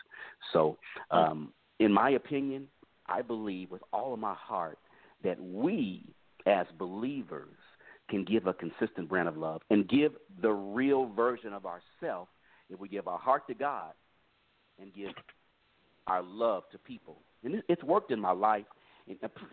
So, 0.52 0.78
um, 1.12 1.54
in 1.80 1.94
my 1.94 2.12
opinion, 2.12 2.68
I 3.08 3.22
believe 3.22 3.70
with 3.70 3.84
all 3.92 4.14
of 4.14 4.20
my 4.20 4.34
heart 4.34 4.80
that 5.24 5.40
we 5.40 6.10
as 6.48 6.66
believers 6.78 7.56
can 8.10 8.24
give 8.26 8.48
a 8.48 8.54
consistent 8.54 9.10
brand 9.10 9.28
of 9.28 9.38
love 9.38 9.62
and 9.70 9.88
give 9.88 10.14
the 10.42 10.52
real 10.52 11.08
version 11.14 11.54
of 11.54 11.66
ourselves 11.66 12.30
if 12.70 12.80
we 12.80 12.90
give 12.90 13.08
our 13.08 13.20
heart 13.20 13.48
to 13.48 13.54
God 13.54 13.94
and 14.82 14.94
give 14.94 15.12
our 16.08 16.22
love 16.22 16.64
to 16.72 16.78
people. 16.78 17.22
And 17.44 17.62
it's 17.68 17.84
worked 17.84 18.12
in 18.12 18.20
my 18.20 18.32
life, 18.32 18.66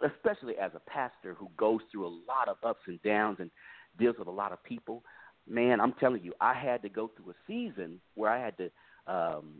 especially 0.05 0.57
as 0.57 0.71
a 0.75 0.91
pastor 0.91 1.35
who 1.35 1.49
goes 1.57 1.81
through 1.91 2.07
a 2.07 2.15
lot 2.29 2.49
of 2.49 2.57
ups 2.65 2.83
and 2.87 3.03
downs 3.03 3.39
and 3.41 3.51
deals 3.99 4.17
with 4.19 4.29
a 4.29 4.33
lot 4.33 4.53
of 4.53 4.63
people. 4.63 5.03
Man, 5.49 5.81
I'm 5.81 5.95
telling 5.95 6.23
you, 6.23 6.33
I 6.41 6.55
had 6.55 6.83
to 6.83 6.89
go 6.89 7.11
through 7.17 7.33
a 7.33 7.35
season 7.47 8.01
where 8.15 8.31
I 8.31 8.41
had 8.41 8.57
to 8.59 8.71
um, 9.07 9.55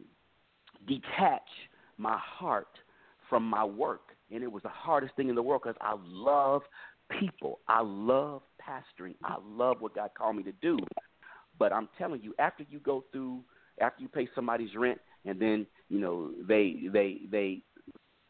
detach 0.87 1.49
my 1.99 2.17
heart 2.19 2.69
from 3.29 3.45
my 3.45 3.65
work, 3.65 4.15
and 4.31 4.43
it 4.43 4.51
was 4.51 4.63
the 4.63 4.69
hardest 4.69 5.15
thing 5.17 5.29
in 5.29 5.35
the 5.35 5.43
world 5.43 5.63
because 5.65 5.79
I 5.81 5.95
love 6.05 6.63
people. 7.19 7.61
I 7.69 7.83
love 7.83 8.43
pastoring. 8.61 9.15
I 9.25 9.37
love 9.45 9.81
what 9.81 9.95
God 9.95 10.11
called 10.17 10.37
me 10.37 10.43
to 10.45 10.53
do. 10.63 10.79
But 11.59 11.73
I'm 11.73 11.89
telling 11.99 12.23
you, 12.23 12.35
after 12.39 12.65
you 12.69 12.79
go 12.79 13.05
through, 13.13 13.43
after 13.81 14.03
you 14.03 14.09
pay 14.09 14.29
somebody's 14.35 14.75
rent, 14.77 14.99
and 15.25 15.41
then 15.41 15.67
you 15.91 16.01
know 16.01 16.31
they 16.49 16.85
they 16.91 17.21
they 17.31 17.63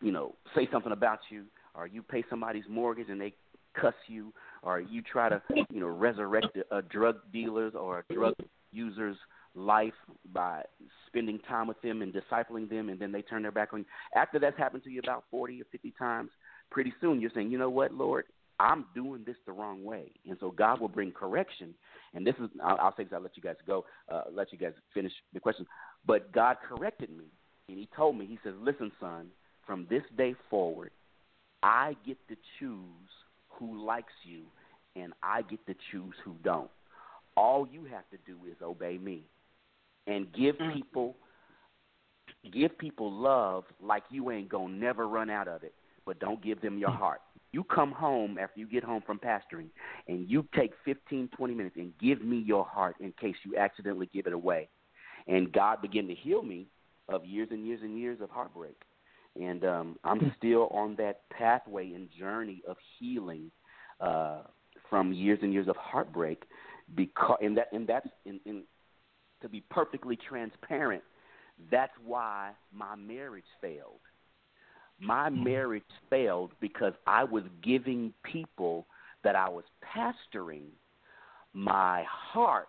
you 0.03 0.11
know 0.11 0.35
say 0.57 0.69
something 0.73 0.93
about 0.93 1.21
you, 1.31 1.45
or 1.75 1.87
you 1.87 2.03
pay 2.03 2.25
somebody's 2.29 2.65
mortgage 2.69 3.09
and 3.09 3.21
they 3.21 3.33
cuss 3.81 3.95
you, 4.09 4.33
or 4.63 4.81
you 4.81 5.03
try 5.03 5.29
to 5.29 5.41
you 5.71 5.81
know 5.81 5.87
resurrect 5.87 6.59
a, 6.73 6.83
drug 6.83 7.17
dealer's 7.33 7.75
or 7.75 8.01
a 8.01 8.15
drug 8.15 8.35
user's 8.73 9.17
life 9.55 9.93
by 10.33 10.63
spending 11.07 11.39
time 11.41 11.67
with 11.67 11.81
them 11.83 12.03
and 12.03 12.13
discipling 12.13 12.69
them, 12.69 12.89
and 12.89 12.99
then 12.99 13.13
they 13.13 13.23
turn 13.23 13.43
their 13.43 13.53
back 13.53 13.73
on 13.73 13.81
you. 13.81 13.85
After 14.17 14.39
that's 14.39 14.59
happened 14.59 14.83
to 14.85 14.91
you 14.91 15.01
about 15.01 15.25
forty 15.31 15.61
or 15.61 15.65
fifty 15.71 15.93
times, 15.99 16.31
pretty 16.71 16.93
soon 17.01 17.21
you're 17.21 17.31
saying, 17.35 17.51
you 17.51 17.59
know 17.59 17.71
what, 17.71 17.93
Lord, 17.93 18.25
I'm 18.59 18.87
doing 18.95 19.23
this 19.25 19.37
the 19.47 19.53
wrong 19.53 19.85
way, 19.85 20.13
and 20.29 20.37
so 20.41 20.51
God 20.51 20.81
will 20.81 20.89
bring 20.89 21.13
correction. 21.13 21.75
And 22.15 22.27
this 22.27 22.35
is, 22.43 22.51
I'll, 22.63 22.79
I'll 22.81 22.97
say 22.97 23.05
this, 23.05 23.13
I'll 23.15 23.23
let 23.23 23.37
you 23.37 23.43
guys 23.43 23.57
go, 23.67 23.85
uh, 24.13 24.23
let 24.33 24.53
you 24.53 24.59
guys 24.59 24.73
finish 24.93 25.13
the 25.33 25.41
question. 25.41 25.67
But 26.07 26.33
God 26.33 26.57
corrected 26.67 27.11
me, 27.11 27.25
and 27.71 27.79
He 27.79 27.89
told 27.97 28.17
me, 28.19 28.27
He 28.27 28.39
says, 28.45 28.55
listen, 28.61 28.93
son, 29.01 29.29
from 29.67 29.87
this 29.89 30.03
day 30.17 30.35
forward, 30.49 30.91
I 31.63 31.97
get 32.07 32.17
to 32.29 32.37
choose 32.59 32.81
who 33.49 33.85
likes 33.87 34.13
you, 34.25 34.43
and 34.97 35.13
I 35.23 35.43
get 35.43 35.65
to 35.67 35.75
choose 35.93 36.15
who 36.25 36.35
don't. 36.43 36.71
All 37.37 37.69
you 37.71 37.85
have 37.85 38.09
to 38.11 38.19
do 38.27 38.37
is 38.51 38.57
obey 38.63 38.99
me, 38.99 39.25
and 40.07 40.33
give 40.33 40.57
mm. 40.57 40.75
people, 40.75 41.17
give 42.53 42.77
people 42.79 43.13
love 43.13 43.65
like 43.83 44.03
you 44.11 44.31
ain't 44.31 44.49
gonna 44.49 44.73
never 44.73 45.07
run 45.07 45.31
out 45.31 45.49
of 45.49 45.63
it. 45.63 45.75
But 46.07 46.19
don't 46.19 46.43
give 46.43 46.61
them 46.61 46.79
your 46.79 46.91
heart. 46.91 47.21
You 47.53 47.65
come 47.65 47.93
home 47.93 48.39
after 48.39 48.61
you 48.61 48.67
get 48.67 48.85
home 48.85 49.03
from 49.05 49.19
pastoring 49.19 49.69
and 50.07 50.29
you 50.29 50.47
take 50.57 50.73
15, 50.85 51.31
20 51.37 51.55
minutes 51.55 51.77
and 51.77 51.93
give 52.01 52.23
me 52.23 52.39
your 52.39 52.65
heart 52.65 52.97
in 53.01 53.13
case 53.21 53.35
you 53.45 53.57
accidentally 53.57 54.09
give 54.13 54.27
it 54.27 54.33
away. 54.33 54.69
And 55.27 55.53
God 55.53 55.83
began 55.83 56.07
to 56.07 56.15
heal 56.15 56.43
me 56.43 56.69
of 57.11 57.25
years 57.25 57.49
and 57.51 57.67
years 57.67 57.81
and 57.83 57.99
years 57.99 58.21
of 58.21 58.31
heartbreak. 58.31 58.77
And 59.41 59.65
um, 59.65 59.99
I'm 60.05 60.33
still 60.39 60.69
on 60.69 60.97
that 60.97 61.23
pathway 61.31 61.93
and 61.93 62.09
journey 62.19 62.63
of 62.69 62.77
healing 62.99 63.51
uh, 64.01 64.43
from 64.89 65.13
years 65.13 65.39
and 65.43 65.53
years 65.53 65.69
of 65.69 65.77
heartbreak. 65.77 66.45
Because 66.97 67.39
and 67.41 67.57
that 67.57 67.69
and 67.73 67.87
that's 67.87 68.09
in, 68.25 68.41
in 68.45 68.65
to 69.43 69.49
be 69.49 69.63
perfectly 69.71 70.19
transparent, 70.29 71.03
that's 71.71 71.93
why 72.05 72.51
my 72.73 72.97
marriage 72.97 73.45
failed 73.61 74.01
my 75.01 75.31
marriage 75.31 75.83
failed 76.11 76.53
because 76.61 76.93
I 77.07 77.25
was 77.25 77.45
giving 77.63 78.13
people 78.23 78.87
that 79.25 79.35
I 79.35 79.49
was 79.49 79.65
pastoring 79.85 80.69
my 81.53 82.05
heart 82.07 82.69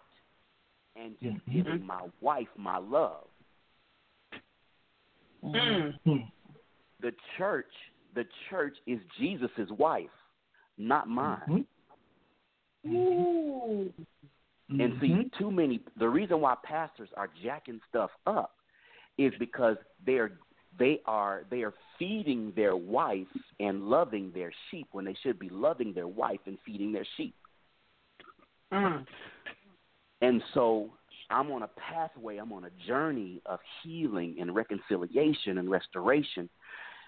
and 0.95 1.15
just 1.21 1.45
giving 1.51 1.85
my 1.85 2.07
wife 2.21 2.47
my 2.57 2.77
love. 2.77 3.27
Mm. 5.43 5.93
Hmm. 6.03 6.11
Hmm. 6.11 6.17
The 7.01 7.11
church, 7.37 7.71
the 8.13 8.25
church 8.49 8.75
is 8.85 8.99
Jesus's 9.19 9.71
wife, 9.77 10.09
not 10.77 11.07
mine. 11.07 11.65
Mm-hmm. 12.85 12.95
Ooh. 12.95 13.93
Mm-hmm. 14.71 14.81
And 14.81 14.93
see, 15.01 15.07
mm-hmm. 15.07 15.37
too 15.37 15.51
many. 15.51 15.81
The 15.97 16.07
reason 16.07 16.41
why 16.41 16.55
pastors 16.63 17.09
are 17.17 17.29
jacking 17.43 17.79
stuff 17.89 18.11
up 18.27 18.55
is 19.17 19.33
because 19.39 19.77
they're 20.05 20.31
they 20.79 21.01
are 21.05 21.43
they 21.49 21.63
are 21.63 21.73
feeding 21.99 22.53
their 22.55 22.75
wife 22.75 23.27
and 23.59 23.83
loving 23.83 24.31
their 24.33 24.51
sheep 24.69 24.87
when 24.91 25.05
they 25.05 25.15
should 25.21 25.37
be 25.37 25.49
loving 25.49 25.93
their 25.93 26.07
wife 26.07 26.39
and 26.45 26.57
feeding 26.65 26.93
their 26.93 27.05
sheep. 27.17 27.35
Mm. 28.71 29.05
And 30.21 30.41
so 30.53 30.91
I'm 31.31 31.51
on 31.51 31.63
a 31.63 31.69
pathway, 31.69 32.37
I'm 32.37 32.51
on 32.51 32.65
a 32.65 32.87
journey 32.87 33.41
of 33.45 33.59
healing 33.83 34.37
and 34.39 34.53
reconciliation 34.55 35.57
and 35.57 35.69
restoration 35.69 36.49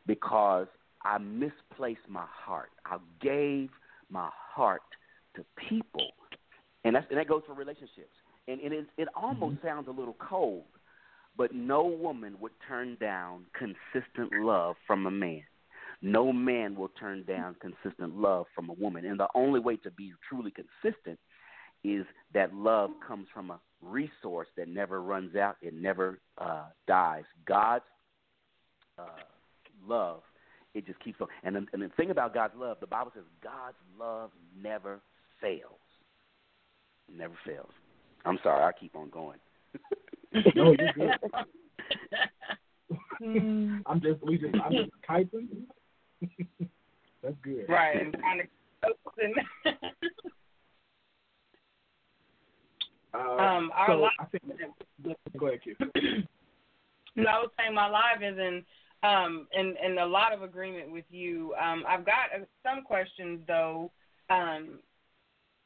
because 0.07 0.67
I 1.03 1.17
misplaced 1.17 2.07
my 2.07 2.25
heart. 2.27 2.69
I 2.85 2.97
gave 3.21 3.69
my 4.09 4.29
heart 4.31 4.81
to 5.35 5.45
people. 5.69 6.07
And 6.85 6.95
that's 6.95 7.05
and 7.09 7.19
that 7.19 7.27
goes 7.27 7.43
for 7.45 7.53
relationships. 7.53 8.13
And, 8.47 8.59
and 8.61 8.73
it 8.73 8.85
it 8.97 9.07
almost 9.15 9.57
mm-hmm. 9.57 9.67
sounds 9.67 9.87
a 9.87 9.91
little 9.91 10.15
cold, 10.19 10.65
but 11.37 11.53
no 11.53 11.83
woman 11.85 12.35
would 12.39 12.51
turn 12.67 12.97
down 12.99 13.45
consistent 13.57 14.33
love 14.43 14.75
from 14.85 15.05
a 15.05 15.11
man. 15.11 15.43
No 16.01 16.33
man 16.33 16.75
will 16.75 16.91
turn 16.99 17.23
down 17.23 17.55
consistent 17.61 18.17
love 18.17 18.45
from 18.53 18.69
a 18.69 18.73
woman. 18.73 19.05
And 19.05 19.17
the 19.19 19.29
only 19.35 19.61
way 19.61 19.77
to 19.77 19.91
be 19.91 20.11
truly 20.27 20.51
consistent 20.51 21.17
is 21.85 22.05
that 22.33 22.53
love 22.53 22.89
comes 23.05 23.27
from 23.33 23.51
a 23.51 23.59
resource 23.85 24.47
that 24.57 24.67
never 24.67 25.01
runs 25.01 25.35
out, 25.35 25.57
it 25.61 25.73
never 25.73 26.19
uh, 26.37 26.65
dies. 26.87 27.23
God's 27.45 27.83
uh, 28.97 29.03
love, 29.87 30.21
it 30.73 30.85
just 30.85 30.99
keeps 30.99 31.19
on. 31.21 31.27
And 31.43 31.55
the, 31.55 31.65
and 31.73 31.81
the 31.81 31.89
thing 31.97 32.11
about 32.11 32.33
God's 32.33 32.53
love, 32.57 32.77
the 32.79 32.87
Bible 32.87 33.11
says 33.13 33.23
God's 33.43 33.77
love 33.99 34.31
never 34.59 34.99
fails. 35.41 35.79
It 37.09 37.17
never 37.17 37.35
fails. 37.45 37.71
I'm 38.25 38.39
sorry, 38.43 38.63
I 38.63 38.71
keep 38.77 38.95
on 38.95 39.09
going. 39.09 39.39
No, 40.55 40.73
you're 40.79 40.93
good. 40.93 41.11
I'm 43.85 44.01
just 44.01 44.23
we 44.23 44.39
just 44.39 44.55
I'm 44.55 44.71
just 44.71 44.89
typing. 45.05 45.47
That's 47.21 47.35
good. 47.43 47.65
Right, 47.69 48.01
and 48.01 48.19
kind 48.19 48.41
of 48.41 48.47
Uh, 53.13 53.17
Um, 53.37 53.71
our 53.73 53.87
so 53.87 53.99
live- 53.99 54.11
I 54.19 54.25
think 54.25 54.43
go 55.37 55.47
ahead, 55.47 55.61
Q. 55.61 55.75
No, 57.15 57.29
I 57.29 57.39
was 57.41 57.51
saying 57.59 57.75
my 57.75 57.87
live 57.87 58.23
is 58.23 58.39
in 58.39 58.65
um 59.03 59.47
in 59.53 59.75
in 59.85 59.99
a 59.99 60.05
lot 60.05 60.33
of 60.33 60.41
agreement 60.41 60.91
with 60.91 61.05
you. 61.11 61.53
Um, 61.61 61.83
I've 61.87 62.05
got 62.05 62.33
uh, 62.35 62.43
some 62.63 62.83
questions 62.83 63.41
though. 63.47 63.91
Um, 64.31 64.79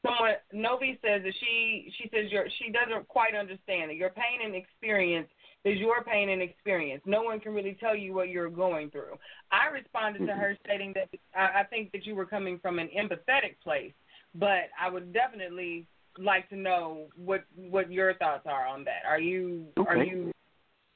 someone 0.04 0.34
Novi 0.52 0.98
says 1.02 1.22
that 1.24 1.32
she 1.40 1.90
she 1.96 2.10
says 2.12 2.30
your 2.30 2.46
she 2.58 2.70
doesn't 2.70 3.08
quite 3.08 3.34
understand 3.34 3.90
that 3.90 3.96
your 3.96 4.10
pain 4.10 4.44
and 4.44 4.54
experience 4.54 5.28
is 5.64 5.78
your 5.78 6.04
pain 6.04 6.28
and 6.28 6.42
experience. 6.42 7.02
No 7.06 7.22
one 7.22 7.40
can 7.40 7.54
really 7.54 7.76
tell 7.80 7.96
you 7.96 8.12
what 8.12 8.28
you're 8.28 8.50
going 8.50 8.90
through. 8.90 9.16
I 9.50 9.68
responded 9.68 10.26
to 10.26 10.32
her 10.34 10.56
stating 10.66 10.92
that 10.94 11.08
I, 11.34 11.60
I 11.60 11.64
think 11.64 11.92
that 11.92 12.04
you 12.06 12.14
were 12.14 12.26
coming 12.26 12.58
from 12.58 12.78
an 12.78 12.88
empathetic 12.96 13.56
place, 13.64 13.92
but 14.34 14.68
I 14.78 14.90
would 14.90 15.14
definitely 15.14 15.86
like 16.18 16.48
to 16.50 16.56
know 16.56 17.06
what 17.16 17.44
what 17.54 17.90
your 17.90 18.14
thoughts 18.14 18.46
are 18.46 18.66
on 18.66 18.84
that. 18.84 19.02
Are 19.06 19.20
you 19.20 19.66
are 19.86 19.96
you 19.96 20.32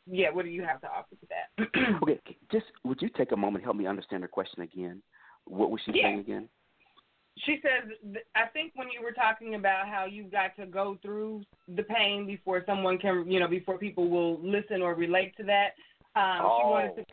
yeah, 0.07 0.31
what 0.31 0.45
do 0.45 0.51
you 0.51 0.65
have 0.65 0.81
to 0.81 0.89
offer 0.89 1.15
to 1.15 1.27
that? 1.29 2.03
okay, 2.03 2.37
just 2.51 2.67
would 2.85 3.01
you 3.01 3.09
take 3.17 3.33
a 3.33 3.37
moment 3.37 3.65
help 3.65 3.77
me 3.77 3.87
understand 3.87 4.23
her 4.23 4.29
question 4.29 4.63
again? 4.63 5.03
What 5.45 5.71
was 5.71 5.81
she 5.85 5.93
Yeah. 5.95 6.09
saying 6.09 6.19
again? 6.21 6.49
She 7.39 7.61
says, 7.63 7.91
I 8.35 8.47
think 8.53 8.73
when 8.75 8.89
you 8.91 9.03
were 9.03 9.13
talking 9.13 9.55
about 9.55 9.89
how 9.89 10.05
you've 10.05 10.31
got 10.31 10.55
to 10.57 10.67
go 10.67 10.99
through 11.01 11.43
the 11.67 11.83
pain 11.85 12.27
before 12.27 12.63
someone 12.67 12.99
can, 12.99 13.31
you 13.31 13.41
know, 13.41 13.49
before 13.49 13.79
people 13.79 14.11
will 14.11 14.39
listen 14.43 14.83
or 14.83 14.95
relate 14.95 15.35
to 15.39 15.45
that. 15.45 15.69
Um, 16.15 16.51
She 16.59 16.65
Oh. 16.65 16.71
wanted 16.71 16.97
to. 16.97 17.05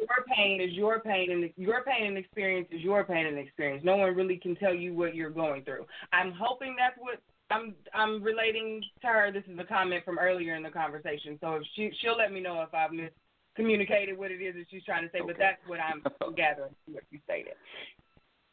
Your 0.00 0.24
pain 0.32 0.60
is 0.60 0.72
your 0.74 1.00
pain, 1.00 1.32
and 1.32 1.52
your 1.56 1.82
pain 1.82 2.06
and 2.06 2.16
experience 2.16 2.68
is 2.70 2.82
your 2.82 3.04
pain 3.04 3.26
and 3.26 3.36
experience. 3.36 3.84
No 3.84 3.96
one 3.96 4.14
really 4.14 4.36
can 4.36 4.54
tell 4.54 4.72
you 4.72 4.94
what 4.94 5.14
you're 5.14 5.28
going 5.28 5.64
through. 5.64 5.86
I'm 6.12 6.30
hoping 6.32 6.76
that's 6.78 6.96
what 6.98 7.20
I'm. 7.50 7.74
I'm 7.94 8.22
relating 8.22 8.82
to 9.02 9.06
her. 9.06 9.32
This 9.32 9.44
is 9.50 9.58
a 9.58 9.64
comment 9.64 10.04
from 10.04 10.18
earlier 10.18 10.54
in 10.56 10.62
the 10.62 10.70
conversation. 10.70 11.38
So 11.40 11.54
if 11.54 11.62
she 11.74 11.90
she'll 12.00 12.16
let 12.16 12.32
me 12.32 12.40
know 12.40 12.62
if 12.62 12.74
I've 12.74 12.90
miscommunicated 12.90 14.16
what 14.16 14.30
it 14.30 14.42
is 14.42 14.54
that 14.54 14.66
she's 14.70 14.84
trying 14.84 15.04
to 15.04 15.10
say. 15.10 15.20
But 15.24 15.36
that's 15.38 15.60
what 15.66 15.80
I'm 15.80 16.02
gathering 16.36 16.74
from 16.84 16.94
what 16.94 17.04
you 17.10 17.18
stated. 17.24 17.54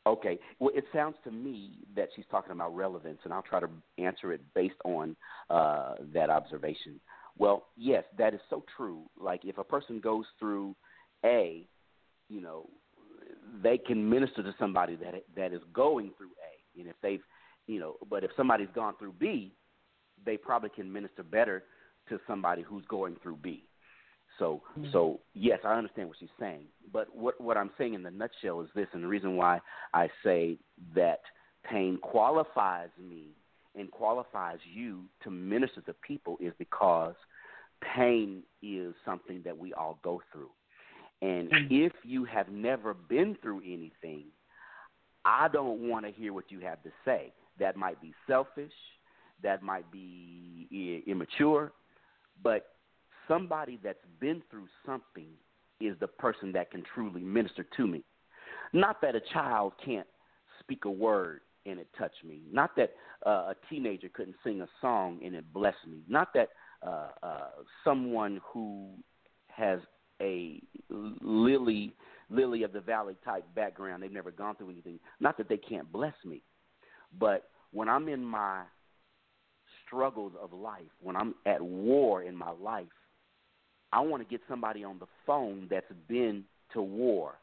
Okay. 0.08 0.40
Well, 0.60 0.72
it 0.76 0.86
sounds 0.94 1.16
to 1.24 1.32
me 1.32 1.80
that 1.96 2.10
she's 2.16 2.26
talking 2.30 2.52
about 2.52 2.76
relevance, 2.76 3.20
and 3.24 3.34
I'll 3.34 3.42
try 3.42 3.60
to 3.60 3.70
answer 3.98 4.34
it 4.34 4.42
based 4.54 4.76
on 4.86 5.16
uh, 5.50 5.96
that 6.14 6.30
observation. 6.30 7.00
Well, 7.38 7.66
yes, 7.76 8.04
that 8.18 8.34
is 8.34 8.40
so 8.50 8.64
true. 8.78 9.02
Like 9.20 9.42
if 9.44 9.58
a 9.58 9.64
person 9.64 10.00
goes 10.00 10.26
through 10.40 10.76
A, 11.26 11.68
you 12.30 12.42
know, 12.42 12.70
they 13.64 13.78
can 13.78 14.08
minister 14.08 14.44
to 14.44 14.54
somebody 14.60 14.96
that 14.98 15.24
that 15.36 15.54
is 15.54 15.62
going 15.74 16.12
through 16.18 16.30
A, 16.30 16.80
and 16.80 16.90
if 16.90 16.96
they've, 17.02 17.22
you 17.68 17.80
know, 17.80 17.96
but 18.10 18.24
if 18.24 18.32
somebody's 18.38 18.70
gone 18.74 18.94
through 19.00 19.14
B, 19.14 19.54
they 20.26 20.38
probably 20.38 20.70
can 20.70 20.92
minister 20.92 21.24
better 21.24 21.64
to 22.10 22.20
somebody 22.28 22.62
who's 22.62 22.86
going 22.86 23.16
through 23.22 23.38
B. 23.38 23.64
So, 24.40 24.62
mm-hmm. 24.78 24.92
so 24.92 25.20
yes, 25.34 25.60
I 25.64 25.74
understand 25.76 26.10
what 26.10 26.18
she's 26.20 26.30
saying. 26.40 26.66
But 26.92 27.16
what 27.16 27.40
what 27.40 27.58
I'm 27.58 27.72
saying 27.78 27.94
in 27.94 28.04
the 28.04 28.12
nutshell 28.12 28.62
is 28.62 28.70
this, 28.76 28.88
and 28.94 29.04
the 29.04 29.08
reason 29.08 29.38
why 29.38 29.60
I 29.94 30.10
say 30.24 30.58
that 30.96 31.22
pain 31.70 31.98
qualifies 32.02 32.90
me 33.00 33.30
and 33.76 33.90
qualifies 33.92 34.60
you 34.72 35.04
to 35.24 35.32
minister 35.32 35.82
to 35.82 35.94
people 35.94 36.38
is 36.40 36.54
because 36.58 37.16
pain 37.96 38.44
is 38.62 38.94
something 39.06 39.42
that 39.44 39.58
we 39.58 39.74
all 39.74 40.00
go 40.04 40.22
through. 40.32 40.50
And 41.22 41.50
mm-hmm. 41.50 41.74
if 41.74 41.94
you 42.04 42.26
have 42.26 42.50
never 42.50 42.94
been 42.94 43.38
through 43.42 43.62
anything, 43.62 44.26
I 45.24 45.48
don't 45.48 45.90
want 45.90 46.06
to 46.06 46.12
hear 46.12 46.34
what 46.34 46.46
you 46.50 46.60
have 46.62 46.84
to 46.84 46.90
say. 47.04 47.34
That 47.60 47.76
might 47.78 48.02
be 48.02 48.14
selfish, 48.28 48.74
that 49.44 49.64
might 49.64 49.90
be 49.92 51.04
immature, 51.08 51.72
but 52.44 52.68
somebody 53.28 53.80
that's 53.84 54.06
been 54.20 54.42
through 54.50 54.68
something 54.86 55.30
is 55.80 55.96
the 56.00 56.08
person 56.08 56.52
that 56.54 56.72
can 56.72 56.84
truly 56.94 57.22
minister 57.22 57.66
to 57.78 57.88
me. 57.88 58.04
Not 58.74 59.02
that 59.02 59.16
a 59.16 59.22
child 59.34 59.74
can't 59.84 60.08
speak 60.60 60.86
a 60.86 60.92
word 60.92 61.42
and 61.66 61.80
it 61.80 61.88
touched 61.98 62.24
me. 62.24 62.42
Not 62.52 62.76
that 62.76 62.92
uh, 63.26 63.52
a 63.52 63.56
teenager 63.70 64.10
couldn't 64.14 64.36
sing 64.44 64.62
a 64.62 64.68
song 64.82 65.20
and 65.24 65.36
it 65.36 65.52
blessed 65.54 65.88
me. 65.88 66.00
Not 66.08 66.34
that 66.34 66.50
uh, 66.86 67.08
uh, 67.24 67.48
someone 67.84 68.40
who 68.44 68.90
has 69.48 69.80
a 70.22 70.62
lily 70.90 71.94
lily 72.30 72.64
of 72.64 72.74
the 72.74 72.80
valley 72.82 73.16
type 73.24 73.46
background, 73.56 74.02
they've 74.02 74.12
never 74.12 74.32
gone 74.32 74.56
through 74.56 74.72
anything. 74.72 75.00
Not 75.20 75.38
that 75.38 75.48
they 75.48 75.58
can't 75.58 75.92
bless 75.92 76.16
me, 76.24 76.42
but 77.20 77.50
when 77.72 77.90
I'm 77.90 78.08
in 78.08 78.24
my 78.24 78.64
struggles 79.86 80.34
of 80.42 80.54
life, 80.54 80.82
when 81.02 81.16
I'm 81.16 81.36
at 81.46 81.62
war 81.62 82.24
in 82.24 82.36
my 82.36 82.52
life, 82.52 82.86
I 83.92 84.00
want 84.02 84.24
to 84.24 84.30
get 84.30 84.42
somebody 84.50 84.84
on 84.84 85.00
the 85.00 85.08
phone 85.26 85.68
that's 85.70 85.92
been 86.08 86.44
to 86.74 86.82
war 86.82 87.36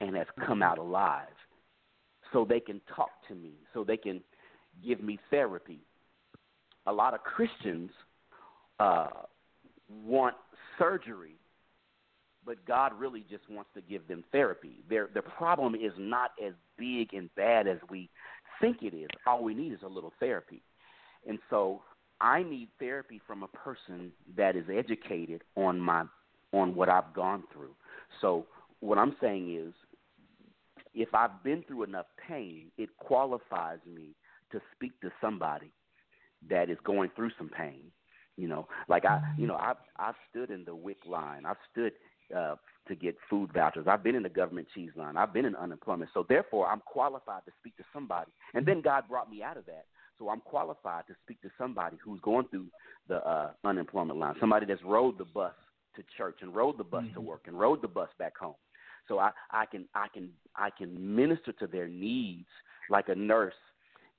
and 0.00 0.16
has 0.16 0.26
come 0.46 0.62
out 0.62 0.78
alive 0.78 1.26
so 2.32 2.44
they 2.44 2.60
can 2.60 2.80
talk 2.94 3.10
to 3.28 3.34
me, 3.34 3.52
so 3.74 3.84
they 3.84 3.96
can 3.96 4.20
give 4.86 5.02
me 5.02 5.18
therapy. 5.30 5.80
A 6.86 6.92
lot 6.92 7.14
of 7.14 7.22
Christians 7.22 7.90
uh, 8.78 9.08
want 10.04 10.36
surgery, 10.78 11.34
but 12.46 12.64
God 12.66 12.92
really 12.98 13.24
just 13.28 13.42
wants 13.50 13.70
to 13.74 13.80
give 13.80 14.06
them 14.08 14.24
therapy. 14.32 14.82
Their 14.88 15.08
their 15.12 15.22
problem 15.22 15.74
is 15.74 15.92
not 15.98 16.30
as 16.44 16.52
big 16.78 17.12
and 17.12 17.34
bad 17.34 17.66
as 17.66 17.78
we 17.90 18.08
think 18.60 18.78
it 18.82 18.94
is. 18.94 19.08
All 19.26 19.42
we 19.42 19.54
need 19.54 19.72
is 19.72 19.80
a 19.84 19.88
little 19.88 20.12
therapy. 20.20 20.62
And 21.26 21.38
so 21.48 21.82
I 22.20 22.42
need 22.42 22.68
therapy 22.78 23.20
from 23.26 23.42
a 23.42 23.48
person 23.48 24.12
that 24.36 24.56
is 24.56 24.64
educated 24.72 25.42
on 25.56 25.80
my 25.80 26.04
on 26.52 26.74
what 26.74 26.88
I've 26.88 27.14
gone 27.14 27.44
through. 27.52 27.74
So 28.20 28.46
what 28.80 28.98
I'm 28.98 29.14
saying 29.20 29.54
is 29.54 29.72
if 30.94 31.14
I've 31.14 31.42
been 31.44 31.62
through 31.66 31.84
enough 31.84 32.06
pain, 32.28 32.72
it 32.76 32.90
qualifies 32.98 33.78
me 33.86 34.14
to 34.50 34.60
speak 34.74 35.00
to 35.02 35.10
somebody 35.20 35.70
that 36.48 36.68
is 36.68 36.78
going 36.84 37.10
through 37.14 37.30
some 37.38 37.48
pain. 37.48 37.92
You 38.36 38.48
know, 38.48 38.68
like 38.88 39.04
I, 39.04 39.20
you 39.36 39.46
know, 39.46 39.56
I've 39.56 39.76
I've 39.96 40.14
stood 40.30 40.50
in 40.50 40.64
the 40.64 40.74
WIC 40.74 40.98
line. 41.06 41.44
I've 41.46 41.56
stood 41.70 41.92
uh, 42.36 42.56
to 42.90 42.96
get 42.96 43.16
food 43.28 43.52
vouchers. 43.52 43.86
I've 43.88 44.02
been 44.02 44.14
in 44.14 44.22
the 44.22 44.28
government 44.28 44.68
cheese 44.74 44.90
line. 44.96 45.16
I've 45.16 45.32
been 45.32 45.46
in 45.46 45.56
unemployment. 45.56 46.10
So 46.12 46.26
therefore, 46.28 46.68
I'm 46.68 46.80
qualified 46.80 47.44
to 47.46 47.52
speak 47.58 47.76
to 47.78 47.84
somebody. 47.92 48.30
And 48.54 48.66
then 48.66 48.82
God 48.82 49.04
brought 49.08 49.30
me 49.30 49.42
out 49.42 49.56
of 49.56 49.66
that. 49.66 49.86
So 50.18 50.28
I'm 50.28 50.40
qualified 50.40 51.06
to 51.06 51.14
speak 51.24 51.40
to 51.42 51.50
somebody 51.56 51.96
who's 52.04 52.20
going 52.20 52.46
through 52.48 52.66
the 53.08 53.26
uh, 53.26 53.52
unemployment 53.64 54.18
line. 54.18 54.34
Somebody 54.38 54.66
that's 54.66 54.82
rode 54.84 55.16
the 55.16 55.24
bus 55.24 55.54
to 55.96 56.02
church 56.18 56.38
and 56.42 56.54
rode 56.54 56.78
the 56.78 56.84
bus 56.84 57.04
to 57.14 57.20
work 57.20 57.42
and 57.46 57.58
rode 57.58 57.80
the 57.80 57.88
bus 57.88 58.10
back 58.18 58.36
home. 58.36 58.54
So 59.08 59.18
I, 59.18 59.30
I 59.50 59.66
can 59.66 59.86
I 59.94 60.06
can 60.12 60.28
I 60.54 60.68
can 60.70 61.16
minister 61.16 61.52
to 61.52 61.66
their 61.66 61.88
needs 61.88 62.48
like 62.90 63.08
a 63.08 63.14
nurse. 63.14 63.54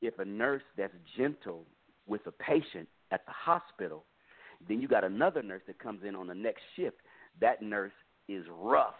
If 0.02 0.18
a 0.20 0.26
nurse 0.26 0.64
that's 0.76 0.94
gentle 1.16 1.66
with 2.08 2.26
a 2.26 2.32
patient 2.32 2.90
at 3.12 3.26
the 3.26 3.32
hospital, 3.32 4.06
then 4.68 4.82
you 4.82 4.88
got 4.88 5.04
another 5.04 5.44
nurse 5.44 5.62
that 5.68 5.80
comes 5.80 6.02
in 6.04 6.16
on 6.16 6.28
the 6.28 6.34
next 6.34 6.62
shift. 6.76 6.98
That 7.40 7.62
nurse 7.62 7.94
is 8.34 8.46
rough 8.50 8.96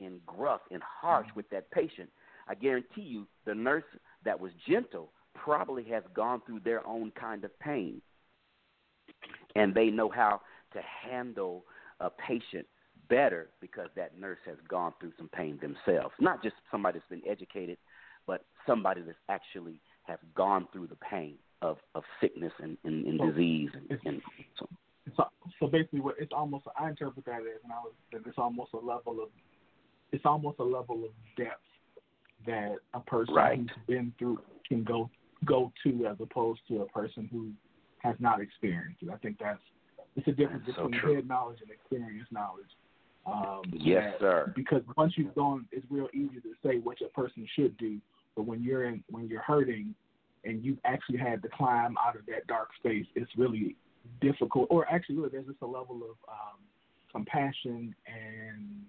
and 0.00 0.24
gruff 0.26 0.60
and 0.70 0.82
harsh 0.82 1.26
mm-hmm. 1.28 1.36
with 1.36 1.50
that 1.50 1.70
patient. 1.70 2.08
I 2.48 2.54
guarantee 2.54 3.02
you, 3.02 3.26
the 3.44 3.54
nurse 3.54 3.84
that 4.24 4.38
was 4.38 4.52
gentle 4.68 5.10
probably 5.34 5.84
has 5.84 6.02
gone 6.14 6.42
through 6.46 6.60
their 6.60 6.86
own 6.86 7.12
kind 7.18 7.44
of 7.44 7.58
pain, 7.58 8.00
and 9.54 9.74
they 9.74 9.86
know 9.86 10.08
how 10.08 10.40
to 10.72 10.80
handle 11.08 11.64
a 12.00 12.10
patient 12.10 12.66
better 13.08 13.48
because 13.60 13.88
that 13.96 14.18
nurse 14.18 14.38
has 14.46 14.56
gone 14.68 14.92
through 15.00 15.12
some 15.16 15.28
pain 15.28 15.58
themselves. 15.60 16.14
Not 16.20 16.42
just 16.42 16.56
somebody 16.70 16.98
that's 16.98 17.08
been 17.08 17.30
educated, 17.30 17.78
but 18.26 18.44
somebody 18.66 19.02
that's 19.02 19.16
actually 19.28 19.80
have 20.02 20.18
gone 20.34 20.66
through 20.72 20.88
the 20.88 20.96
pain 20.96 21.36
of, 21.62 21.78
of 21.94 22.02
sickness 22.20 22.52
and, 22.60 22.76
and, 22.84 23.06
and 23.06 23.20
So, 23.20 23.30
disease 23.30 23.70
and, 23.74 24.00
and 24.04 24.22
so, 25.66 25.72
So, 25.72 25.72
so 25.72 25.78
basically, 25.78 26.00
what 26.00 26.14
it's 26.18 26.32
almost 26.32 26.66
I 26.78 26.88
interpret 26.88 27.24
that 27.26 27.40
as, 27.40 27.60
and 27.64 27.72
I 27.72 27.76
was 27.76 27.92
that 28.12 28.22
it's 28.26 28.38
almost 28.38 28.72
a 28.72 28.78
level 28.78 29.22
of 29.22 29.28
it's 30.12 30.24
almost 30.24 30.58
a 30.58 30.64
level 30.64 31.04
of 31.04 31.10
depth 31.36 31.60
that 32.46 32.76
a 32.94 33.00
person 33.00 33.34
Right. 33.34 33.58
who's 33.58 33.70
been 33.86 34.12
through 34.18 34.40
can 34.68 34.84
go 34.84 35.10
go 35.44 35.72
to 35.84 36.06
as 36.06 36.16
opposed 36.20 36.60
to 36.68 36.82
a 36.82 36.86
person 36.86 37.28
who 37.32 37.50
has 37.98 38.16
not 38.20 38.40
experienced 38.40 39.02
it. 39.02 39.10
I 39.10 39.16
think 39.16 39.38
that's 39.38 39.60
it's 40.16 40.28
a 40.28 40.32
difference 40.32 40.64
That's 40.66 40.78
between 40.78 41.00
true. 41.00 41.14
head 41.16 41.28
knowledge 41.28 41.58
and 41.62 41.70
experience 41.70 42.28
knowledge. 42.30 42.70
Um, 43.26 43.62
Yes, 43.72 44.14
sir. 44.20 44.52
Because 44.56 44.82
once 44.96 45.14
you've 45.16 45.34
gone, 45.34 45.66
it's 45.72 45.86
real 45.90 46.08
easy 46.14 46.40
to 46.40 46.54
say 46.64 46.78
what 46.78 47.00
a 47.02 47.08
person 47.08 47.46
should 47.56 47.76
do, 47.78 47.98
but 48.36 48.42
when 48.44 48.62
you're 48.62 48.84
in 48.84 49.04
when 49.10 49.28
you're 49.28 49.42
hurting 49.42 49.94
and 50.44 50.64
you've 50.64 50.78
actually 50.84 51.18
had 51.18 51.42
to 51.42 51.48
climb 51.48 51.96
out 52.06 52.16
of 52.16 52.24
that 52.26 52.46
dark 52.46 52.68
space, 52.78 53.06
it's 53.16 53.36
really 53.36 53.76
difficult. 54.20 54.66
Or 54.70 54.88
actually, 54.90 55.16
really, 55.16 55.30
there's 55.30 55.46
just 55.46 55.62
a 55.62 55.66
level 55.66 55.96
of 55.96 56.16
um, 56.28 56.58
compassion 57.12 57.94
and 58.06 58.84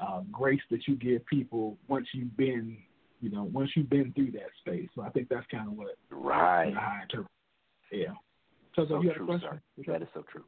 uh, 0.00 0.20
grace 0.32 0.60
that 0.70 0.86
you 0.86 0.96
give 0.96 1.24
people 1.26 1.76
once 1.88 2.06
you've 2.12 2.36
been, 2.36 2.76
you 3.20 3.30
know, 3.30 3.44
once 3.52 3.70
you've 3.74 3.90
been 3.90 4.12
through 4.14 4.32
that 4.32 4.50
space. 4.60 4.88
So 4.94 5.02
I 5.02 5.10
think 5.10 5.28
that's 5.28 5.46
kind 5.50 5.68
of 5.68 5.74
what 5.74 5.96
right. 6.10 6.66
what 6.66 6.76
I 6.76 7.02
interpret. 7.02 7.30
Yeah. 7.92 8.14
So, 8.74 8.86
So 8.88 9.00
you 9.00 9.08
had 9.08 9.16
a 9.18 9.24
question? 9.24 9.48
sir. 9.50 9.92
That 9.92 10.02
is 10.02 10.08
so 10.12 10.24
true. 10.30 10.44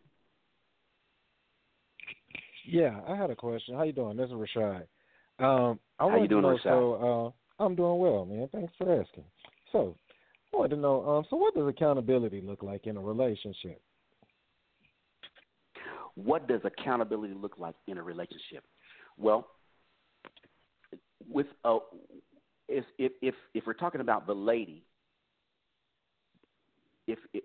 Yeah, 2.67 3.01
I 3.09 3.17
had 3.17 3.31
a 3.31 3.37
question. 3.37 3.75
How 3.75 3.85
you 3.85 3.93
doing? 3.93 4.17
This 4.19 4.29
is 4.29 4.33
Rashaad. 4.33 4.83
Um, 5.39 5.79
I 5.99 6.09
How 6.11 6.21
you 6.21 6.29
doing, 6.29 6.43
know, 6.43 6.57
Rashaad? 6.57 6.63
So, 6.65 7.35
uh, 7.59 7.65
I'm 7.65 7.75
doing 7.75 7.99
well, 7.99 8.27
man. 8.27 8.49
Thanks 8.53 8.73
for 8.77 9.01
asking. 9.01 9.25
So, 9.73 9.97
I 10.53 10.57
wanted 10.57 10.77
to 10.77 10.81
know, 10.81 11.09
um, 11.09 11.25
so 11.29 11.37
what 11.37 11.55
does 11.55 11.69
accountability 11.69 12.41
look 12.41 12.63
like 12.63 12.87
in 12.87 12.97
a 12.97 13.01
relationship? 13.01 13.81
what 16.25 16.49
does 16.49 16.61
accountability 16.65 17.35
look 17.35 17.59
like 17.59 17.75
in 17.87 17.99
a 17.99 18.03
relationship? 18.03 18.65
Well, 19.17 19.49
with 21.31 21.47
uh, 21.65 21.79
if 22.69 22.85
if 22.99 23.13
if 23.23 23.35
if 23.55 23.65
we're 23.67 23.73
talking 23.75 24.01
about 24.01 24.27
the 24.27 24.35
lady, 24.35 24.83
if 27.07 27.19
if 27.33 27.45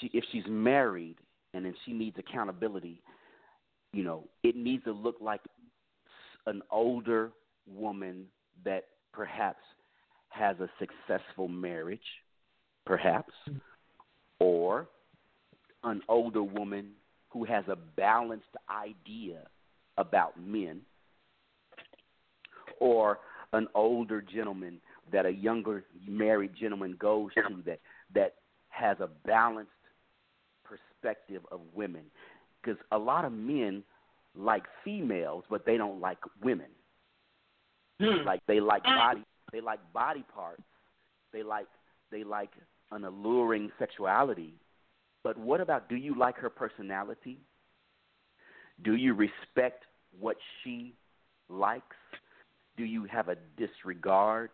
she 0.00 0.10
if 0.12 0.24
she's 0.32 0.44
married 0.48 1.16
and 1.54 1.64
then 1.64 1.74
she 1.84 1.92
needs 1.92 2.16
accountability, 2.18 3.02
you 3.92 4.02
know, 4.02 4.24
it 4.42 4.56
needs 4.56 4.84
to 4.84 4.92
look 4.92 5.16
like 5.20 5.40
an 6.46 6.62
older 6.70 7.30
woman 7.66 8.26
that 8.64 8.84
perhaps 9.12 9.60
has 10.36 10.56
a 10.60 10.68
successful 10.78 11.48
marriage, 11.48 11.98
perhaps, 12.84 13.32
or 14.38 14.86
an 15.84 16.02
older 16.08 16.42
woman 16.42 16.90
who 17.30 17.44
has 17.44 17.64
a 17.68 17.76
balanced 17.76 18.44
idea 18.70 19.40
about 19.98 20.38
men, 20.40 20.80
or 22.80 23.18
an 23.52 23.66
older 23.74 24.20
gentleman 24.20 24.80
that 25.12 25.24
a 25.24 25.30
younger 25.30 25.84
married 26.06 26.52
gentleman 26.58 26.96
goes 26.98 27.30
to 27.34 27.62
that 27.64 27.80
that 28.14 28.34
has 28.68 28.98
a 29.00 29.08
balanced 29.24 29.70
perspective 30.64 31.42
of 31.50 31.60
women. 31.74 32.02
Because 32.62 32.78
a 32.92 32.98
lot 32.98 33.24
of 33.24 33.32
men 33.32 33.82
like 34.34 34.64
females 34.84 35.44
but 35.48 35.64
they 35.64 35.76
don't 35.76 36.00
like 36.00 36.18
women. 36.42 36.66
Hmm. 37.98 38.26
like 38.26 38.40
they 38.46 38.60
like 38.60 38.82
body 38.82 39.24
they 39.56 39.62
like 39.62 39.80
body 39.94 40.22
parts. 40.34 40.62
They 41.32 41.42
like 41.42 41.66
they 42.10 42.24
like 42.24 42.50
an 42.92 43.04
alluring 43.04 43.72
sexuality. 43.78 44.52
But 45.24 45.38
what 45.38 45.62
about 45.62 45.88
do 45.88 45.96
you 45.96 46.14
like 46.16 46.36
her 46.36 46.50
personality? 46.50 47.40
Do 48.84 48.96
you 48.96 49.14
respect 49.14 49.84
what 50.20 50.36
she 50.62 50.94
likes? 51.48 51.96
Do 52.76 52.84
you 52.84 53.04
have 53.06 53.30
a 53.30 53.36
disregard 53.56 54.50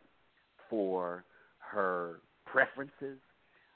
for 0.70 1.24
her 1.58 2.20
preferences? 2.46 3.18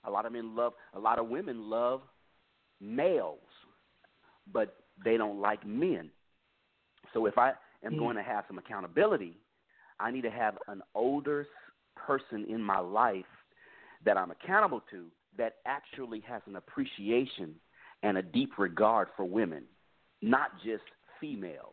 A 0.04 0.10
lot 0.10 0.26
of 0.26 0.32
men 0.32 0.54
love 0.54 0.74
a 0.94 1.00
lot 1.00 1.18
of 1.18 1.28
women 1.28 1.68
love 1.68 2.02
males 2.80 3.40
but 4.52 4.76
they 5.04 5.16
don't 5.16 5.40
like 5.40 5.66
men. 5.66 6.08
So 7.12 7.26
if 7.26 7.36
i 7.36 7.52
am 7.84 7.96
Mm. 7.96 7.98
going 7.98 8.16
to 8.16 8.22
have 8.22 8.44
some 8.46 8.58
accountability 8.58 9.36
I 9.98 10.10
need 10.10 10.22
to 10.22 10.30
have 10.30 10.58
an 10.68 10.82
older 10.94 11.46
person 11.94 12.46
in 12.48 12.62
my 12.62 12.78
life 12.78 13.24
that 14.04 14.16
I'm 14.16 14.30
accountable 14.30 14.82
to 14.90 15.06
that 15.38 15.56
actually 15.66 16.20
has 16.20 16.42
an 16.46 16.56
appreciation 16.56 17.54
and 18.02 18.18
a 18.18 18.22
deep 18.22 18.58
regard 18.58 19.08
for 19.16 19.24
women, 19.24 19.64
not 20.22 20.50
just 20.64 20.84
females. 21.20 21.72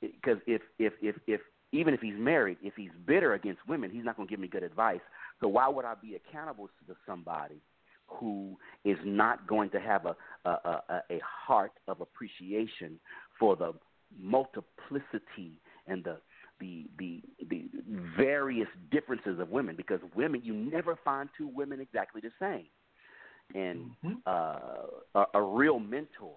Because 0.00 0.38
if 0.46 0.62
if 0.78 0.92
if 1.02 1.16
if 1.26 1.40
even 1.72 1.94
if 1.94 2.00
he's 2.00 2.14
married, 2.16 2.58
if 2.62 2.74
he's 2.76 2.90
bitter 3.06 3.34
against 3.34 3.60
women, 3.68 3.90
he's 3.90 4.04
not 4.04 4.16
going 4.16 4.26
to 4.26 4.30
give 4.30 4.40
me 4.40 4.48
good 4.48 4.62
advice. 4.62 5.00
So 5.40 5.48
why 5.48 5.68
would 5.68 5.84
I 5.84 5.94
be 6.00 6.16
accountable 6.16 6.68
to 6.86 6.94
somebody 7.06 7.60
who 8.06 8.56
is 8.84 8.98
not 9.04 9.46
going 9.46 9.70
to 9.70 9.80
have 9.80 10.06
a 10.06 10.16
a, 10.44 10.50
a, 10.50 11.02
a 11.10 11.20
heart 11.22 11.72
of 11.86 12.00
appreciation 12.00 12.98
for 13.38 13.56
the 13.56 13.72
multiplicity 14.18 15.52
and 15.86 16.02
the 16.02 16.18
the 16.60 16.86
the 16.98 17.22
the 17.48 17.68
various 18.16 18.68
differences 18.90 19.40
of 19.40 19.50
women 19.50 19.76
because 19.76 20.00
women 20.14 20.40
you 20.44 20.54
never 20.54 20.98
find 21.04 21.28
two 21.36 21.48
women 21.48 21.80
exactly 21.80 22.20
the 22.20 22.30
same. 22.40 22.66
And 23.54 23.90
uh, 24.26 24.58
a, 25.16 25.24
a 25.34 25.42
real 25.42 25.80
mentor 25.80 26.36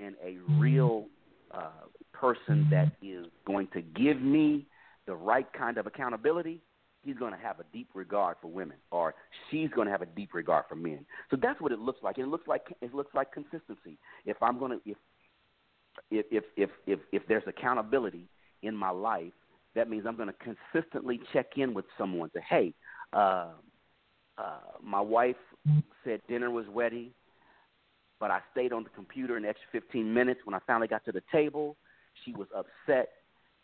and 0.00 0.16
a 0.24 0.38
real 0.58 1.06
uh, 1.52 1.70
person 2.12 2.66
that 2.70 2.92
is 3.00 3.26
going 3.46 3.68
to 3.72 3.82
give 3.82 4.20
me 4.20 4.66
the 5.06 5.14
right 5.14 5.46
kind 5.52 5.78
of 5.78 5.86
accountability 5.86 6.60
he's 7.02 7.16
going 7.16 7.32
to 7.32 7.38
have 7.38 7.60
a 7.60 7.64
deep 7.72 7.88
regard 7.94 8.36
for 8.40 8.48
women 8.48 8.76
or 8.90 9.14
she's 9.50 9.70
going 9.70 9.86
to 9.86 9.92
have 9.92 10.02
a 10.02 10.06
deep 10.06 10.34
regard 10.34 10.64
for 10.68 10.74
men. 10.74 11.04
So 11.30 11.36
that's 11.40 11.60
what 11.60 11.72
it 11.72 11.78
looks 11.78 12.02
like. 12.02 12.18
And 12.18 12.26
it 12.26 12.30
looks 12.30 12.46
like 12.46 12.66
it 12.80 12.94
looks 12.94 13.14
like 13.14 13.32
consistency. 13.32 13.98
If 14.26 14.36
i'm 14.42 14.58
going 14.58 14.72
to 14.72 14.80
if 14.90 14.96
if 16.10 16.26
if 16.30 16.44
if 16.56 16.70
if, 16.86 16.98
if 17.12 17.22
there's 17.28 17.42
accountability 17.46 18.28
in 18.62 18.76
my 18.76 18.90
life 18.90 19.32
that 19.74 19.88
means 19.88 20.04
I'm 20.06 20.16
going 20.16 20.28
to 20.28 20.54
consistently 20.72 21.20
check 21.32 21.46
in 21.56 21.74
with 21.74 21.84
someone. 21.96 22.30
Say, 22.34 22.42
hey, 22.48 22.74
uh, 23.12 23.48
uh, 24.38 24.58
my 24.82 25.00
wife 25.00 25.36
said 26.04 26.20
dinner 26.28 26.50
was 26.50 26.64
ready, 26.72 27.12
but 28.18 28.30
I 28.30 28.40
stayed 28.52 28.72
on 28.72 28.84
the 28.84 28.90
computer 28.90 29.36
an 29.36 29.44
extra 29.44 29.68
15 29.72 30.12
minutes. 30.12 30.40
When 30.44 30.54
I 30.54 30.58
finally 30.66 30.88
got 30.88 31.04
to 31.04 31.12
the 31.12 31.22
table, 31.30 31.76
she 32.24 32.32
was 32.32 32.48
upset. 32.54 33.10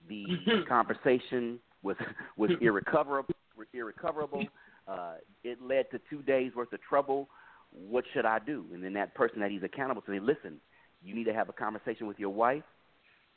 The 0.09 0.25
conversation 0.69 1.59
was 1.83 1.97
was 2.37 2.51
irrecoverable. 2.61 3.35
Irrecoverable. 3.73 4.45
Uh, 4.87 5.15
it 5.43 5.61
led 5.61 5.91
to 5.91 6.01
two 6.09 6.23
days 6.23 6.53
worth 6.55 6.73
of 6.73 6.81
trouble. 6.83 7.29
What 7.73 8.05
should 8.13 8.25
I 8.25 8.39
do? 8.39 8.65
And 8.73 8.85
then 8.85 8.93
that 8.95 9.15
person 9.15 9.41
that 9.41 9.51
he's 9.51 9.63
accountable 9.63 10.03
to, 10.03 10.13
say, 10.13 10.21
listen, 10.21 10.61
you 11.03 11.15
need 11.15 11.25
to 11.25 11.35
have 11.35 11.49
a 11.49 11.53
conversation 11.53 12.07
with 12.07 12.19
your 12.19 12.31
wife 12.31 12.63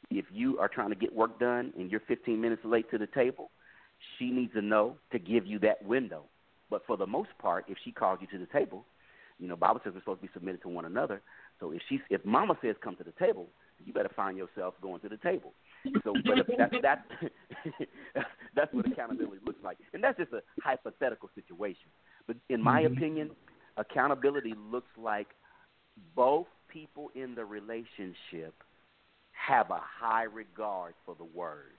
if 0.10 0.26
you 0.32 0.58
are 0.60 0.68
trying 0.68 0.89
to 0.89 0.95
get 0.95 1.14
work 1.14 1.39
done 1.39 1.74
and 1.78 1.91
you're 1.91 2.02
15 2.08 2.39
minutes 2.39 2.62
late 2.66 2.89
to 2.91 2.97
the 2.97 3.08
table, 3.08 3.52
she 4.18 4.32
needs 4.32 4.54
to 4.54 4.62
know 4.62 4.97
to 5.12 5.20
give 5.20 5.45
you 5.45 5.60
that 5.60 5.84
window. 5.84 6.24
But 6.70 6.86
for 6.86 6.97
the 6.97 7.06
most 7.08 7.30
part, 7.39 7.66
if 7.68 7.78
she 7.84 7.91
calls 7.91 8.20
you 8.22 8.28
to 8.28 8.38
the 8.38 8.52
table, 8.52 8.86
you 9.39 9.47
know, 9.47 9.56
Bible 9.56 9.80
says 9.84 9.93
we're 9.93 10.02
supposed 10.02 10.22
to 10.22 10.28
be 10.28 10.34
submitted 10.34 10.62
to 10.64 10.70
one 10.70 10.86
another. 10.86 11.22
So 11.60 11.72
if 11.72 11.82
she, 11.89 12.00
if 12.10 12.24
Mama 12.26 12.58
says 12.62 12.76
come 12.84 12.95
to 12.97 13.04
the 13.04 13.14
table, 13.14 13.47
you 13.84 13.93
better 13.93 14.10
find 14.16 14.38
yourself 14.38 14.74
going 14.82 15.00
to 15.02 15.10
the 15.10 15.18
table. 15.18 15.54
So, 16.04 16.14
but 16.26 16.39
if 16.39 16.47
that, 16.58 16.72
that, 16.82 17.06
that's 18.56 18.74
what 18.74 18.86
accountability 18.86 19.41
looks 19.45 19.64
like, 19.64 19.78
and 19.93 20.04
that's 20.04 20.18
just 20.18 20.34
a 20.34 20.41
hypothetical 20.60 21.30
situation. 21.36 21.88
But 22.28 22.38
in 22.50 22.62
my 22.62 22.82
Mhm. 22.82 22.91
opinion, 22.93 23.32
accountability 23.78 24.54
looks 24.56 24.91
like 24.97 25.28
both 26.16 26.47
people 26.68 27.10
in 27.16 27.36
the 27.36 27.45
relationship 27.45 28.54
have 29.47 29.69
a 29.71 29.79
high 29.81 30.23
regard 30.23 30.93
for 31.05 31.15
the 31.15 31.23
word. 31.23 31.77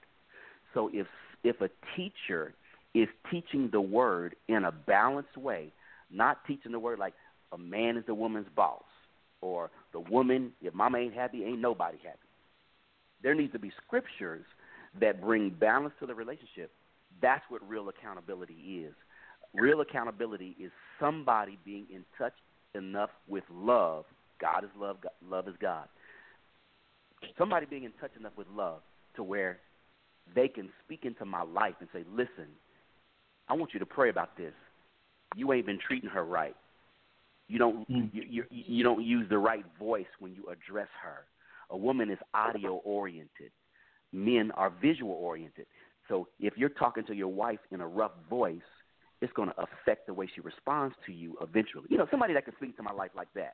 So 0.73 0.89
if 0.93 1.07
if 1.43 1.59
a 1.61 1.69
teacher 1.95 2.53
is 2.93 3.07
teaching 3.31 3.69
the 3.71 3.81
word 3.81 4.35
in 4.47 4.65
a 4.65 4.71
balanced 4.71 5.37
way, 5.37 5.71
not 6.11 6.45
teaching 6.45 6.71
the 6.71 6.79
word 6.79 6.99
like 6.99 7.13
a 7.51 7.57
man 7.57 7.97
is 7.97 8.03
the 8.05 8.13
woman's 8.13 8.47
boss 8.55 8.83
or 9.41 9.71
the 9.91 9.99
woman, 9.99 10.51
if 10.61 10.73
mama 10.73 10.99
ain't 10.99 11.13
happy, 11.13 11.43
ain't 11.43 11.59
nobody 11.59 11.97
happy. 12.03 12.19
There 13.23 13.33
needs 13.33 13.53
to 13.53 13.59
be 13.59 13.71
scriptures 13.85 14.45
that 14.99 15.21
bring 15.21 15.49
balance 15.49 15.93
to 15.99 16.05
the 16.05 16.13
relationship. 16.13 16.71
That's 17.21 17.43
what 17.49 17.67
real 17.67 17.89
accountability 17.89 18.83
is. 18.85 18.93
Real 19.53 19.81
accountability 19.81 20.55
is 20.59 20.71
somebody 20.99 21.57
being 21.65 21.85
in 21.93 22.05
touch 22.17 22.33
enough 22.75 23.09
with 23.27 23.43
love. 23.51 24.05
God 24.39 24.63
is 24.63 24.69
love, 24.77 24.97
God- 25.01 25.11
love 25.29 25.47
is 25.47 25.55
God 25.59 25.87
somebody 27.37 27.65
being 27.65 27.83
in 27.83 27.91
touch 27.99 28.11
enough 28.19 28.33
with 28.37 28.47
love 28.53 28.81
to 29.15 29.23
where 29.23 29.59
they 30.35 30.47
can 30.47 30.69
speak 30.83 31.05
into 31.05 31.25
my 31.25 31.43
life 31.43 31.75
and 31.79 31.89
say, 31.93 32.03
"Listen, 32.11 32.47
I 33.47 33.53
want 33.53 33.73
you 33.73 33.79
to 33.79 33.85
pray 33.85 34.09
about 34.09 34.37
this. 34.37 34.53
You 35.35 35.51
ain't 35.53 35.65
been 35.65 35.79
treating 35.79 36.09
her 36.09 36.23
right. 36.23 36.55
You 37.47 37.59
don't 37.59 37.85
hmm. 37.87 38.05
you, 38.13 38.23
you 38.29 38.43
you 38.49 38.83
don't 38.83 39.03
use 39.03 39.27
the 39.29 39.37
right 39.37 39.65
voice 39.77 40.07
when 40.19 40.33
you 40.33 40.45
address 40.45 40.87
her. 41.01 41.25
A 41.69 41.77
woman 41.77 42.09
is 42.09 42.17
audio 42.33 42.75
oriented. 42.83 43.51
Men 44.13 44.51
are 44.55 44.69
visual 44.81 45.13
oriented. 45.13 45.65
So 46.07 46.27
if 46.39 46.57
you're 46.57 46.69
talking 46.69 47.05
to 47.05 47.13
your 47.13 47.29
wife 47.29 47.59
in 47.71 47.79
a 47.79 47.87
rough 47.87 48.11
voice, 48.29 48.59
it's 49.21 49.31
going 49.33 49.49
to 49.49 49.55
affect 49.57 50.07
the 50.07 50.13
way 50.13 50.27
she 50.33 50.41
responds 50.41 50.95
to 51.05 51.13
you 51.13 51.37
eventually. 51.41 51.85
You 51.89 51.97
know, 51.97 52.07
somebody 52.11 52.33
that 52.33 52.43
can 52.43 52.53
speak 52.57 52.75
to 52.77 52.83
my 52.83 52.91
life 52.91 53.11
like 53.15 53.29
that 53.35 53.53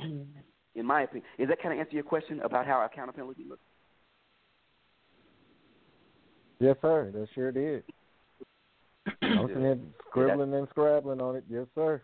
hmm. 0.00 0.22
In 0.78 0.86
my 0.86 1.02
opinion. 1.02 1.24
Does 1.38 1.48
that 1.48 1.62
kind 1.62 1.74
of 1.74 1.80
answer 1.80 1.94
your 1.94 2.04
question 2.04 2.40
about 2.40 2.66
how 2.66 2.84
accountability 2.84 3.44
looks? 3.48 3.62
Yes, 6.60 6.76
sir. 6.82 7.10
That 7.12 7.28
sure 7.34 7.52
did. 7.52 7.84
I'm 9.22 9.46
sitting 9.48 9.62
here 9.62 9.78
scribbling 10.08 10.54
and 10.54 10.68
scrabbling 10.70 11.20
on 11.20 11.36
it. 11.36 11.44
Yes, 11.48 11.66
sir. 11.74 12.02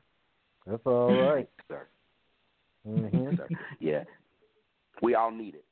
That's 0.66 0.83
all 0.87 1.12
right. 1.12 1.49
Sir. 1.68 1.87
Mm-hmm. 2.89 3.37
Sir. 3.37 3.49
Yeah. 3.81 4.05
We 5.03 5.14
all 5.14 5.31
need 5.31 5.55
it. 5.55 5.64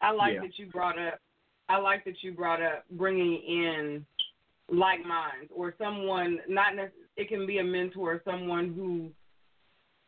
I 0.00 0.12
like 0.12 0.34
Yeah. 0.34 0.42
that 0.42 0.58
you 0.58 0.66
brought 0.66 0.98
up. 0.98 1.18
I 1.68 1.78
like 1.78 2.04
that 2.04 2.22
you 2.22 2.32
brought 2.32 2.62
up 2.62 2.84
bringing 2.92 3.42
in 3.42 4.06
like 4.70 5.04
minds 5.04 5.50
or 5.54 5.74
someone 5.76 6.38
not 6.48 6.74
necessarily. 6.76 7.04
It 7.16 7.28
can 7.28 7.46
be 7.46 7.58
a 7.58 7.64
mentor, 7.64 8.22
someone 8.24 8.72
who 8.74 9.10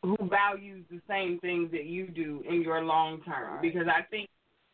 who 0.03 0.17
values 0.29 0.85
the 0.91 1.01
same 1.09 1.39
things 1.41 1.71
that 1.73 1.85
you 1.85 2.07
do 2.09 2.43
in 2.49 2.63
your 2.63 2.83
long 2.83 3.21
term. 3.23 3.55
Right. 3.55 3.63
Because 3.63 3.87
I 3.87 4.03
think 4.11 4.29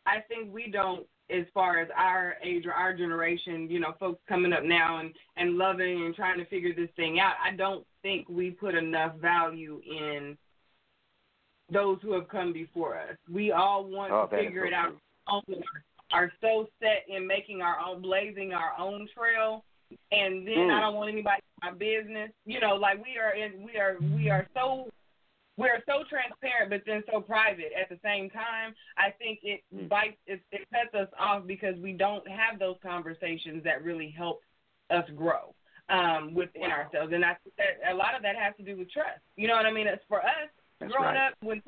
I 0.06 0.20
think 0.28 0.54
we 0.54 0.70
don't, 0.70 1.04
as 1.30 1.44
far 1.52 1.80
as 1.80 1.88
our 1.96 2.36
age 2.44 2.64
or 2.64 2.72
our 2.72 2.94
generation, 2.94 3.68
you 3.68 3.80
know, 3.80 3.94
folks 3.98 4.20
coming 4.28 4.52
up 4.52 4.62
now 4.62 4.98
and 4.98 5.12
and 5.36 5.58
loving 5.58 6.04
and 6.06 6.14
trying 6.14 6.38
to 6.38 6.44
figure 6.46 6.72
this 6.74 6.90
thing 6.96 7.18
out. 7.18 7.34
I 7.44 7.56
don't 7.56 7.84
think 8.02 8.28
we 8.28 8.50
put 8.50 8.74
enough 8.76 9.16
value 9.16 9.80
in 9.84 10.38
those 11.72 11.98
who 12.02 12.12
have 12.12 12.28
come 12.28 12.52
before 12.52 12.96
us. 12.96 13.16
We 13.32 13.50
all 13.50 13.84
want 13.84 14.12
Oh, 14.12 14.26
to 14.28 14.36
figure 14.36 14.64
it 14.66 14.72
out. 14.72 14.94
on 15.26 15.42
Are 16.12 16.30
so 16.40 16.68
set 16.80 17.04
in 17.08 17.26
making 17.26 17.62
our 17.62 17.80
own, 17.80 18.00
blazing 18.00 18.52
our 18.52 18.74
own 18.78 19.08
trail, 19.12 19.64
and 20.12 20.46
then 20.46 20.70
I 20.70 20.78
Mm. 20.78 20.80
don't 20.82 20.94
want 20.94 21.10
anybody 21.10 21.42
in 21.42 21.68
my 21.68 21.76
business. 21.76 22.30
You 22.44 22.60
know, 22.60 22.76
like 22.76 23.02
we 23.04 23.18
are 23.18 23.34
in, 23.34 23.64
we 23.64 23.76
are, 23.76 23.96
we 24.14 24.30
are 24.30 24.46
so. 24.54 24.88
We're 25.56 25.80
so 25.86 26.04
transparent, 26.08 26.68
but 26.70 26.82
then 26.84 27.02
so 27.10 27.20
private 27.20 27.72
at 27.72 27.88
the 27.88 27.98
same 28.04 28.28
time. 28.30 28.74
I 28.98 29.10
think 29.10 29.40
it 29.42 29.62
Mm. 29.74 29.88
bites, 29.88 30.18
it, 30.26 30.42
it 30.52 30.68
sets 30.70 30.94
us 30.94 31.08
off 31.18 31.46
because 31.46 31.76
we 31.78 31.92
don't 31.92 32.26
have 32.28 32.58
those 32.58 32.76
conversations 32.82 33.64
that 33.64 33.82
really 33.82 34.10
help 34.10 34.42
us 34.90 35.08
grow 35.16 35.54
um, 35.88 36.34
within 36.34 36.70
ourselves. 36.70 37.12
And 37.12 37.24
I 37.24 37.34
think 37.42 37.56
that 37.56 37.90
a 37.90 37.94
lot 37.94 38.14
of 38.14 38.22
that 38.22 38.36
has 38.36 38.54
to 38.56 38.62
do 38.62 38.76
with 38.76 38.90
trust. 38.90 39.20
You 39.36 39.48
know 39.48 39.56
what 39.56 39.66
I 39.66 39.72
mean? 39.72 39.86
It's 39.86 40.04
for 40.08 40.20
us 40.20 40.50
That's 40.80 40.92
growing 40.92 41.14
right. 41.14 41.28
up 41.28 41.34
when 41.40 41.62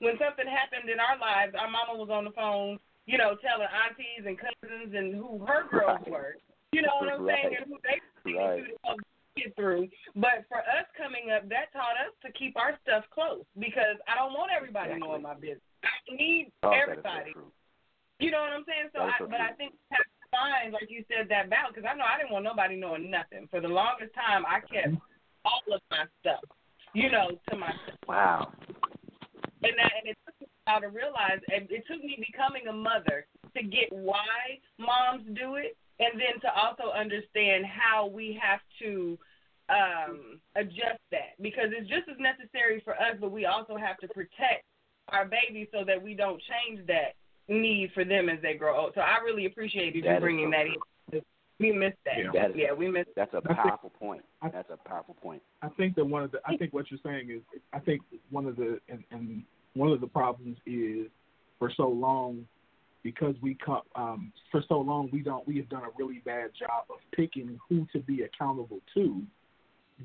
when 0.00 0.18
something 0.18 0.46
happened 0.46 0.90
in 0.90 0.98
our 1.00 1.16
lives, 1.18 1.54
our 1.58 1.70
mama 1.70 1.94
was 1.98 2.10
on 2.10 2.24
the 2.24 2.32
phone, 2.32 2.78
you 3.06 3.16
know, 3.16 3.36
telling 3.36 3.68
aunties 3.70 4.26
and 4.26 4.36
cousins 4.36 4.92
and 4.94 5.14
who 5.14 5.38
her 5.46 5.66
girls 5.70 6.00
Right. 6.02 6.10
were. 6.10 6.36
You 6.72 6.82
know 6.82 6.96
what 6.98 7.08
I'm 7.08 7.26
saying? 7.26 7.46
Right. 7.46 7.56
And 7.62 7.66
who 7.66 7.78
they 7.82 8.34
were 8.34 8.48
Right. 8.50 8.66
to 8.66 8.76
help 8.84 9.00
get 9.36 9.54
through. 9.56 9.88
But 10.14 10.46
for 10.48 10.58
us 10.58 10.86
coming 10.96 11.30
up, 11.34 11.48
that 11.50 11.72
taught 11.72 11.98
us 11.98 12.14
to 12.24 12.32
keep 12.32 12.56
our 12.56 12.78
stuff 12.82 13.04
close 13.12 13.44
because 13.58 13.98
I 14.06 14.14
don't 14.14 14.32
want 14.32 14.50
everybody 14.54 14.94
Exactly. 14.94 15.06
knowing 15.06 15.22
my 15.22 15.34
business. 15.34 15.66
I 15.84 15.94
need 16.10 16.52
Oh, 16.62 16.70
is 16.70 16.78
so 16.78 16.82
everybody. 16.82 17.34
You 18.22 18.30
know 18.30 18.40
what 18.40 18.54
I'm 18.54 18.64
saying? 18.64 18.94
So, 18.94 19.02
I, 19.02 19.18
so 19.18 19.26
but 19.26 19.42
true. 19.42 19.50
I 19.50 19.52
think 19.58 19.74
we 19.74 19.84
have 19.90 20.06
to 20.06 20.26
find, 20.30 20.72
like 20.72 20.88
you 20.88 21.04
said, 21.10 21.28
that 21.28 21.50
balance 21.50 21.74
because 21.74 21.88
I 21.90 21.98
know 21.98 22.06
I 22.06 22.16
didn't 22.16 22.32
want 22.32 22.46
nobody 22.46 22.76
knowing 22.78 23.10
nothing. 23.10 23.50
For 23.50 23.60
the 23.60 23.70
longest 23.70 24.14
time, 24.14 24.46
I 24.46 24.62
kept 24.62 24.94
mm-hmm. 24.94 25.46
all 25.46 25.66
of 25.74 25.82
my 25.90 26.06
stuff, 26.22 26.42
you 26.94 27.10
know, 27.10 27.34
to 27.50 27.54
myself. 27.58 27.98
Wow. 28.06 28.54
And 29.64 29.74
that, 29.80 29.92
and 29.98 30.12
it 30.12 30.18
took 30.24 30.36
me 30.40 30.46
a 30.46 30.70
while 30.70 30.80
to 30.80 30.88
realize, 30.88 31.40
and 31.50 31.66
it 31.70 31.84
took 31.90 32.02
me 32.04 32.16
becoming 32.20 32.68
a 32.68 32.72
mother 32.72 33.26
to 33.56 33.60
get 33.62 33.90
why 33.90 34.60
moms 34.78 35.24
do 35.34 35.56
it, 35.56 35.76
and 36.00 36.18
then 36.20 36.40
to 36.42 36.48
also 36.54 36.92
understand 36.92 37.64
how 37.66 38.06
we 38.06 38.38
have 38.42 38.60
to 38.80 39.18
um 39.70 40.40
adjust 40.56 41.00
that 41.10 41.32
because 41.40 41.70
it's 41.72 41.88
just 41.88 42.08
as 42.10 42.16
necessary 42.18 42.80
for 42.84 42.94
us, 42.94 43.16
but 43.20 43.30
we 43.30 43.46
also 43.46 43.76
have 43.76 43.96
to 43.98 44.08
protect 44.08 44.64
our 45.08 45.24
babies 45.26 45.68
so 45.72 45.84
that 45.84 46.02
we 46.02 46.14
don't 46.14 46.40
change 46.42 46.86
that 46.86 47.14
need 47.48 47.90
for 47.94 48.04
them 48.04 48.28
as 48.28 48.40
they 48.42 48.54
grow 48.54 48.76
old. 48.78 48.92
So 48.94 49.00
I 49.00 49.18
really 49.24 49.46
appreciate 49.46 49.94
you 49.94 50.02
That 50.02 50.16
is 50.16 50.20
bringing 50.20 50.46
so 50.46 50.50
that 50.50 50.66
in. 51.16 51.22
We 51.60 51.70
missed 51.70 51.98
that. 52.04 52.18
Yeah. 52.18 52.30
That 52.32 52.50
is- 52.50 52.56
yeah, 52.56 52.72
we 52.72 52.90
missed. 52.90 53.10
That's 53.14 53.32
a 53.32 53.40
think- 53.40 53.56
powerful 53.56 53.90
point. 53.90 54.24
I- 54.42 54.48
That's 54.48 54.70
a 54.70 54.76
powerful 54.76 55.14
point. 55.14 55.40
I 55.62 55.68
think 55.68 55.94
that 55.96 56.04
one 56.04 56.24
of 56.24 56.32
the 56.32 56.40
I 56.44 56.56
think 56.56 56.72
what 56.74 56.90
you're 56.90 57.00
saying 57.04 57.30
is 57.30 57.40
I 57.72 57.78
think 57.78 58.02
one 58.30 58.46
of 58.46 58.56
the 58.56 58.80
and, 58.88 59.04
and 59.12 59.44
one 59.74 59.90
of 59.92 60.00
the 60.00 60.06
problems 60.08 60.58
is 60.66 61.06
for 61.58 61.70
so 61.76 61.88
long 61.88 62.46
because 63.04 63.36
we 63.40 63.56
um, 63.94 64.32
for 64.50 64.64
so 64.68 64.80
long 64.80 65.08
we 65.12 65.20
don't 65.20 65.46
we 65.46 65.56
have 65.58 65.68
done 65.68 65.82
a 65.84 65.90
really 65.96 66.20
bad 66.24 66.50
job 66.58 66.86
of 66.90 66.96
picking 67.14 67.60
who 67.68 67.86
to 67.92 68.00
be 68.00 68.22
accountable 68.22 68.80
to 68.94 69.22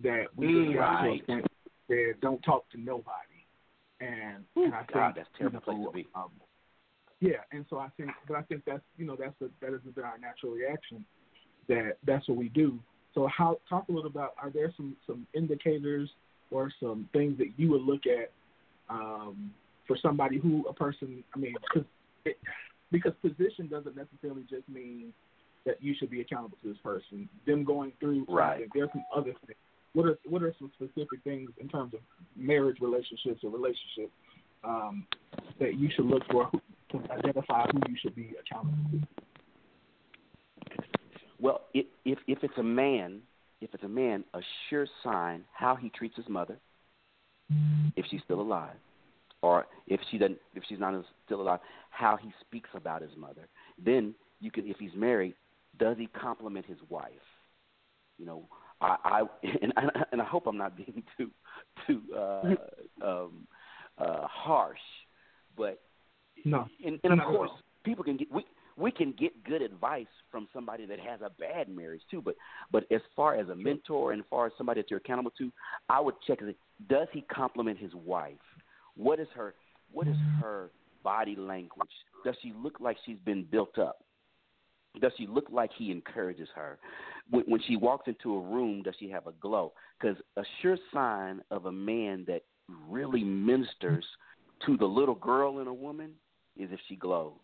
that 0.04 0.26
we 0.36 0.46
Mm, 0.48 0.76
right. 0.76 1.26
to 1.26 1.34
a 1.34 1.38
point 1.38 1.48
that 1.88 2.14
don't 2.22 2.42
talk 2.44 2.70
to 2.70 2.80
nobody 2.80 3.40
and 4.00 4.44
and 4.56 4.74
I 4.74 4.84
God, 4.94 5.16
think 5.16 5.16
that's 5.16 5.30
terrible 5.38 5.62
you 5.66 5.74
know, 5.74 5.90
place 5.92 6.06
to 6.06 6.10
be. 6.10 6.10
Um, 6.16 6.32
yeah, 7.22 7.42
and 7.52 7.66
so 7.70 7.80
I 7.80 7.90
think, 7.98 8.12
but 8.28 8.38
I 8.38 8.42
think 8.44 8.64
that's 8.66 8.84
you 8.98 9.06
know 9.06 9.18
that's 9.20 9.36
a, 9.42 9.50
that 9.62 9.74
is 9.74 9.82
a, 9.98 10.02
our 10.02 10.18
natural 10.18 10.54
reaction 10.54 11.04
that 11.68 11.98
that's 12.06 12.28
what 12.28 12.38
we 12.38 12.50
do. 12.50 12.80
So 13.14 13.28
how 13.28 13.60
talk 13.68 13.88
a 13.90 13.92
little 13.92 14.10
about 14.10 14.36
are 14.42 14.50
there 14.50 14.72
some 14.78 14.96
some 15.08 15.26
indicators 15.34 16.10
or 16.52 16.72
some 16.80 17.10
things 17.14 17.38
that 17.38 17.52
you 17.58 17.70
would 17.72 17.82
look 17.82 18.02
at 18.06 18.32
um, 18.90 19.52
for 19.88 19.98
somebody 20.02 20.38
who 20.38 20.66
a 20.68 20.74
person 20.74 21.24
I 21.36 21.40
mean 21.40 21.56
because 21.62 21.88
because 22.92 23.14
position 23.22 23.68
doesn't 23.68 23.96
necessarily 23.96 24.44
just 24.50 24.68
mean 24.68 25.14
that 25.66 25.82
you 25.82 25.94
should 25.98 26.10
be 26.10 26.22
accountable 26.22 26.58
to 26.64 26.70
this 26.70 26.78
person. 26.84 27.30
Them 27.46 27.64
going 27.64 27.92
through 28.00 28.20
something, 28.20 28.36
Right. 28.36 28.68
there's 28.74 28.90
some 28.92 29.04
other 29.16 29.34
things. 29.46 29.58
What 29.94 30.06
are 30.06 30.18
what 30.26 30.44
are 30.44 30.54
some 30.60 30.72
specific 30.76 31.22
things 31.24 31.50
in 31.60 31.68
terms 31.68 31.94
of 31.94 32.00
marriage 32.36 32.78
relationships 32.80 33.44
or 33.44 33.50
relationships 33.50 34.14
um, 34.64 35.06
that 35.60 35.76
you 35.80 35.90
should 35.96 36.06
look 36.06 36.24
for 36.32 36.50
to 36.92 37.12
identify 37.12 37.66
who 37.72 37.80
you 37.90 37.96
should 38.00 38.16
be 38.16 38.36
accountable 38.40 38.78
to? 38.92 39.00
Well, 41.40 41.62
if 41.74 41.86
if 42.06 42.20
if 42.28 42.44
it's 42.44 42.58
a 42.58 42.64
man, 42.64 43.22
if 43.62 43.74
it's 43.74 43.84
a 43.84 43.90
man, 43.90 44.24
a 44.34 44.42
sure 44.70 44.88
sign 45.04 45.44
how 45.54 45.76
he 45.76 45.90
treats 45.90 46.16
his 46.16 46.30
mother, 46.30 46.60
if 47.96 48.06
she's 48.12 48.22
still 48.24 48.42
alive, 48.42 48.76
or 49.42 49.68
if 49.88 50.00
she 50.10 50.18
doesn't, 50.18 50.38
if 50.56 50.64
she's 50.68 50.80
not 50.80 50.94
still 51.26 51.42
alive, 51.42 51.60
how 51.90 52.18
he 52.22 52.32
speaks 52.42 52.70
about 52.74 53.02
his 53.02 53.12
mother. 53.18 53.48
Then 53.84 54.14
you 54.40 54.52
can, 54.52 54.68
if 54.68 54.78
he's 54.78 54.94
married, 54.96 55.36
does 55.78 55.98
he 55.98 56.08
compliment 56.08 56.66
his 56.66 56.78
wife? 56.90 57.12
You 58.18 58.26
know, 58.26 58.44
I, 58.82 58.96
I 59.04 59.22
and 59.62 59.74
I, 59.78 60.04
and 60.12 60.22
I 60.22 60.26
hope 60.26 60.48
I'm 60.48 60.58
not 60.58 60.76
being 60.76 61.04
too 61.18 61.32
too 61.88 62.02
uh, 62.16 62.56
um, 63.06 63.48
uh, 63.98 64.28
harsh, 64.28 64.78
but 65.58 65.80
No. 66.46 66.68
and, 66.86 67.00
and 67.04 67.14
of 67.14 67.20
course, 67.28 67.52
people 67.84 68.04
can 68.04 68.18
get 68.18 68.32
we 68.32 68.46
we 68.78 68.92
can 68.92 69.14
get 69.18 69.44
good 69.44 69.62
advice 69.62 70.08
from 70.32 70.48
somebody 70.54 70.86
that 70.86 71.00
has 71.00 71.22
a 71.22 71.30
bad 71.40 71.70
marriage 71.70 72.02
too. 72.10 72.22
But 72.22 72.36
but 72.72 72.86
as 72.92 73.02
far 73.16 73.36
as 73.36 73.50
a 73.50 73.56
mentor 73.56 74.12
and 74.12 74.22
as 74.22 74.26
far 74.30 74.48
as 74.48 74.54
somebody 74.58 74.82
that 74.82 74.90
you're 74.90 75.00
accountable 75.00 75.32
to, 75.38 75.52
I 75.90 76.00
would 76.00 76.16
check. 76.26 76.40
Does 76.90 77.08
he 77.12 77.22
compliment 77.24 77.78
his 77.78 77.94
wife? 77.94 78.38
What 79.00 79.20
is 79.20 79.28
her 79.34 79.56
What 79.92 80.08
is 80.08 80.18
her 80.42 80.72
body 81.04 81.36
language? 81.36 81.90
Does 82.26 82.36
she 82.42 82.54
look 82.62 82.80
like 82.80 82.98
she's 83.06 83.20
been 83.26 83.46
built 83.50 83.80
up? 83.80 84.04
Does 85.00 85.14
she 85.18 85.26
look 85.26 85.46
like 85.50 85.72
he 85.78 85.92
encourages 85.92 86.50
her? 86.54 86.80
When, 87.30 87.44
when 87.44 87.62
she 87.66 87.78
walks 87.78 88.08
into 88.08 88.36
a 88.36 88.42
room, 88.42 88.82
does 88.84 88.96
she 89.00 89.10
have 89.10 89.28
a 89.28 89.32
glow? 89.34 89.72
Because 90.00 90.18
a 90.36 90.44
sure 90.62 90.78
sign 90.94 91.42
of 91.50 91.66
a 91.66 91.72
man 91.72 92.26
that 92.28 92.42
really 92.90 93.24
ministers 93.24 94.06
to 94.66 94.76
the 94.76 94.86
little 94.86 95.16
girl 95.16 95.60
in 95.60 95.68
a 95.68 95.74
woman 95.74 96.12
is 96.58 96.70
if 96.72 96.80
she 96.90 96.96
glows, 96.96 97.40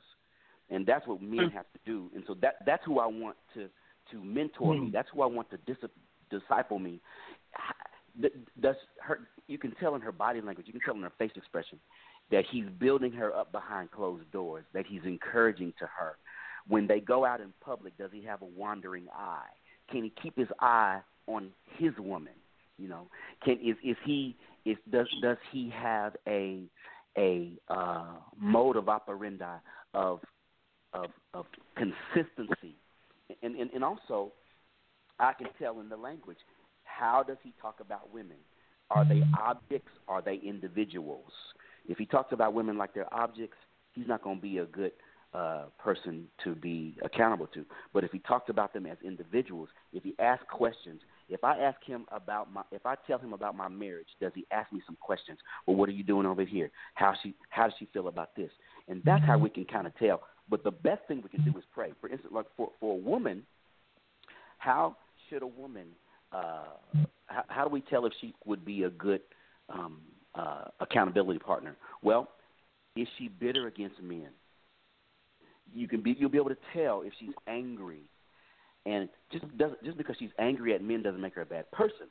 and 0.70 0.86
that's 0.86 1.08
what 1.08 1.22
men 1.22 1.50
have 1.54 1.66
to 1.72 1.80
do. 1.86 2.12
And 2.14 2.24
so 2.28 2.36
that 2.42 2.56
that's 2.66 2.84
who 2.86 3.00
I 3.00 3.06
want 3.06 3.38
to 3.54 3.70
to 4.12 4.24
mentor 4.24 4.74
me. 4.74 4.88
Mm. 4.88 4.92
That's 4.92 5.08
who 5.14 5.22
I 5.22 5.28
want 5.28 5.50
to 5.52 5.58
dis- 5.66 5.90
disciple 6.30 6.80
me. 6.80 7.00
Does 8.62 8.76
her? 9.02 9.20
You 9.48 9.58
can 9.58 9.72
tell 9.76 9.96
in 9.96 10.02
her 10.02 10.12
body 10.12 10.42
language. 10.42 10.68
You 10.68 10.74
can 10.74 10.82
tell 10.82 10.96
in 10.96 11.02
her 11.02 11.12
face 11.18 11.32
expression 11.36 11.80
that 12.32 12.46
he's 12.50 12.66
building 12.80 13.12
her 13.14 13.36
up 13.36 13.52
behind 13.52 13.92
closed 13.92 14.30
doors. 14.32 14.66
That 14.74 14.86
he's 14.88 15.04
encouraging 15.04 15.74
to 15.80 15.86
her. 15.86 16.18
When 16.68 16.88
they 16.88 17.00
go 17.00 17.26
out 17.26 17.42
in 17.42 17.54
public, 17.62 17.98
does 17.98 18.10
he 18.12 18.24
have 18.24 18.42
a 18.42 18.46
wandering 18.46 19.08
eye? 19.14 19.50
Can 19.92 20.04
he 20.04 20.14
keep 20.22 20.38
his 20.38 20.48
eye 20.60 21.02
on 21.28 21.52
his 21.78 21.92
woman? 22.00 22.34
You 22.78 22.88
know, 22.90 23.08
can 23.44 23.60
is 23.64 23.76
is 23.84 23.96
he 24.06 24.36
is 24.66 24.78
does 24.92 25.08
does 25.22 25.38
he 25.52 25.70
have 25.70 26.16
a 26.28 26.64
a 27.18 27.52
uh, 27.70 28.16
mode 28.40 28.76
of 28.76 28.90
operandi 28.90 29.58
of 29.94 30.20
of 30.94 31.12
of 31.34 31.46
consistency, 31.76 32.76
and, 33.44 33.56
and 33.56 33.70
and 33.72 33.84
also 33.84 34.32
I 35.20 35.34
can 35.34 35.48
tell 35.60 35.80
in 35.80 35.90
the 35.90 35.98
language. 35.98 36.38
How 36.98 37.24
does 37.24 37.38
he 37.44 37.54
talk 37.62 37.80
about 37.80 38.14
women? 38.14 38.38
Are 38.90 39.06
they 39.06 39.22
objects? 39.42 39.92
Are 40.08 40.22
they 40.22 40.36
individuals? 40.36 41.32
If 41.88 41.98
he 41.98 42.06
talks 42.06 42.32
about 42.32 42.54
women 42.54 42.78
like 42.78 42.94
they're 42.94 43.14
objects, 43.14 43.58
he's 43.94 44.08
not 44.08 44.24
going 44.24 44.38
to 44.38 44.42
be 44.42 44.60
a 44.60 44.66
good 44.66 44.92
uh, 45.34 45.66
person 45.78 46.28
to 46.44 46.56
be 46.56 46.96
accountable 47.04 47.48
to. 47.48 47.66
But 47.94 48.04
if 48.04 48.12
he 48.12 48.20
talks 48.20 48.50
about 48.50 48.74
them 48.74 48.86
as 48.86 48.98
individuals, 49.04 49.70
if 49.92 50.04
he 50.04 50.16
asks 50.20 50.46
questions, 50.50 51.02
if 51.28 51.44
I 51.44 51.58
ask 51.58 51.84
him 51.84 52.06
about 52.12 52.54
my, 52.54 52.62
if 52.72 52.86
I 52.86 52.96
tell 53.08 53.18
him 53.18 53.34
about 53.34 53.56
my 53.56 53.68
marriage, 53.68 54.08
does 54.22 54.32
he 54.34 54.46
ask 54.52 54.72
me 54.72 54.82
some 54.86 54.98
questions? 55.02 55.40
Well, 55.66 55.76
what 55.76 55.90
are 55.90 55.94
you 55.94 56.04
doing 56.04 56.26
over 56.26 56.46
here? 56.46 56.72
How 56.94 57.14
she, 57.22 57.34
how 57.50 57.64
does 57.66 57.74
she 57.78 57.88
feel 57.92 58.08
about 58.08 58.36
this? 58.36 58.52
And 58.88 59.02
that's 59.04 59.26
how 59.26 59.38
we 59.38 59.50
can 59.50 59.66
kind 59.66 59.88
of 59.88 59.98
tell. 59.98 60.22
But 60.50 60.64
the 60.64 60.72
best 60.72 61.02
thing 61.08 61.22
we 61.22 61.30
can 61.30 61.44
do 61.44 61.58
is 61.58 61.66
pray. 61.74 61.92
For 62.00 62.08
instance, 62.08 62.32
like 62.34 62.46
for 62.56 62.70
for 62.80 62.94
a 62.94 62.98
woman, 62.98 63.44
how 64.60 64.96
should 65.28 65.42
a 65.42 65.48
woman? 65.48 65.88
Uh, 66.36 66.64
how, 67.28 67.44
how 67.48 67.64
do 67.64 67.70
we 67.70 67.82
tell 67.82 68.06
if 68.06 68.14
she 68.20 68.34
would 68.46 68.66
be 68.66 68.84
a 68.84 68.90
good 68.90 69.22
um, 69.70 70.02
uh, 70.36 70.66
accountability 70.80 71.40
partner? 71.40 71.76
Well, 72.02 72.28
is 72.96 73.08
she 73.18 73.28
bitter 73.28 73.68
against 73.68 74.02
men? 74.02 74.30
You 75.74 75.88
can 75.88 76.02
be 76.02 76.16
you'll 76.18 76.30
be 76.30 76.38
able 76.38 76.50
to 76.50 76.58
tell 76.74 77.02
if 77.02 77.14
she's 77.20 77.34
angry, 77.48 78.04
and 78.86 79.10
just 79.32 79.46
doesn't 79.58 79.84
just 79.84 79.98
because 79.98 80.16
she's 80.20 80.30
angry 80.40 80.74
at 80.74 80.84
men 80.84 81.02
doesn't 81.02 81.22
make 81.22 81.36
her 81.36 81.42
a 81.42 81.46
bad 81.46 81.70
person. 81.72 82.08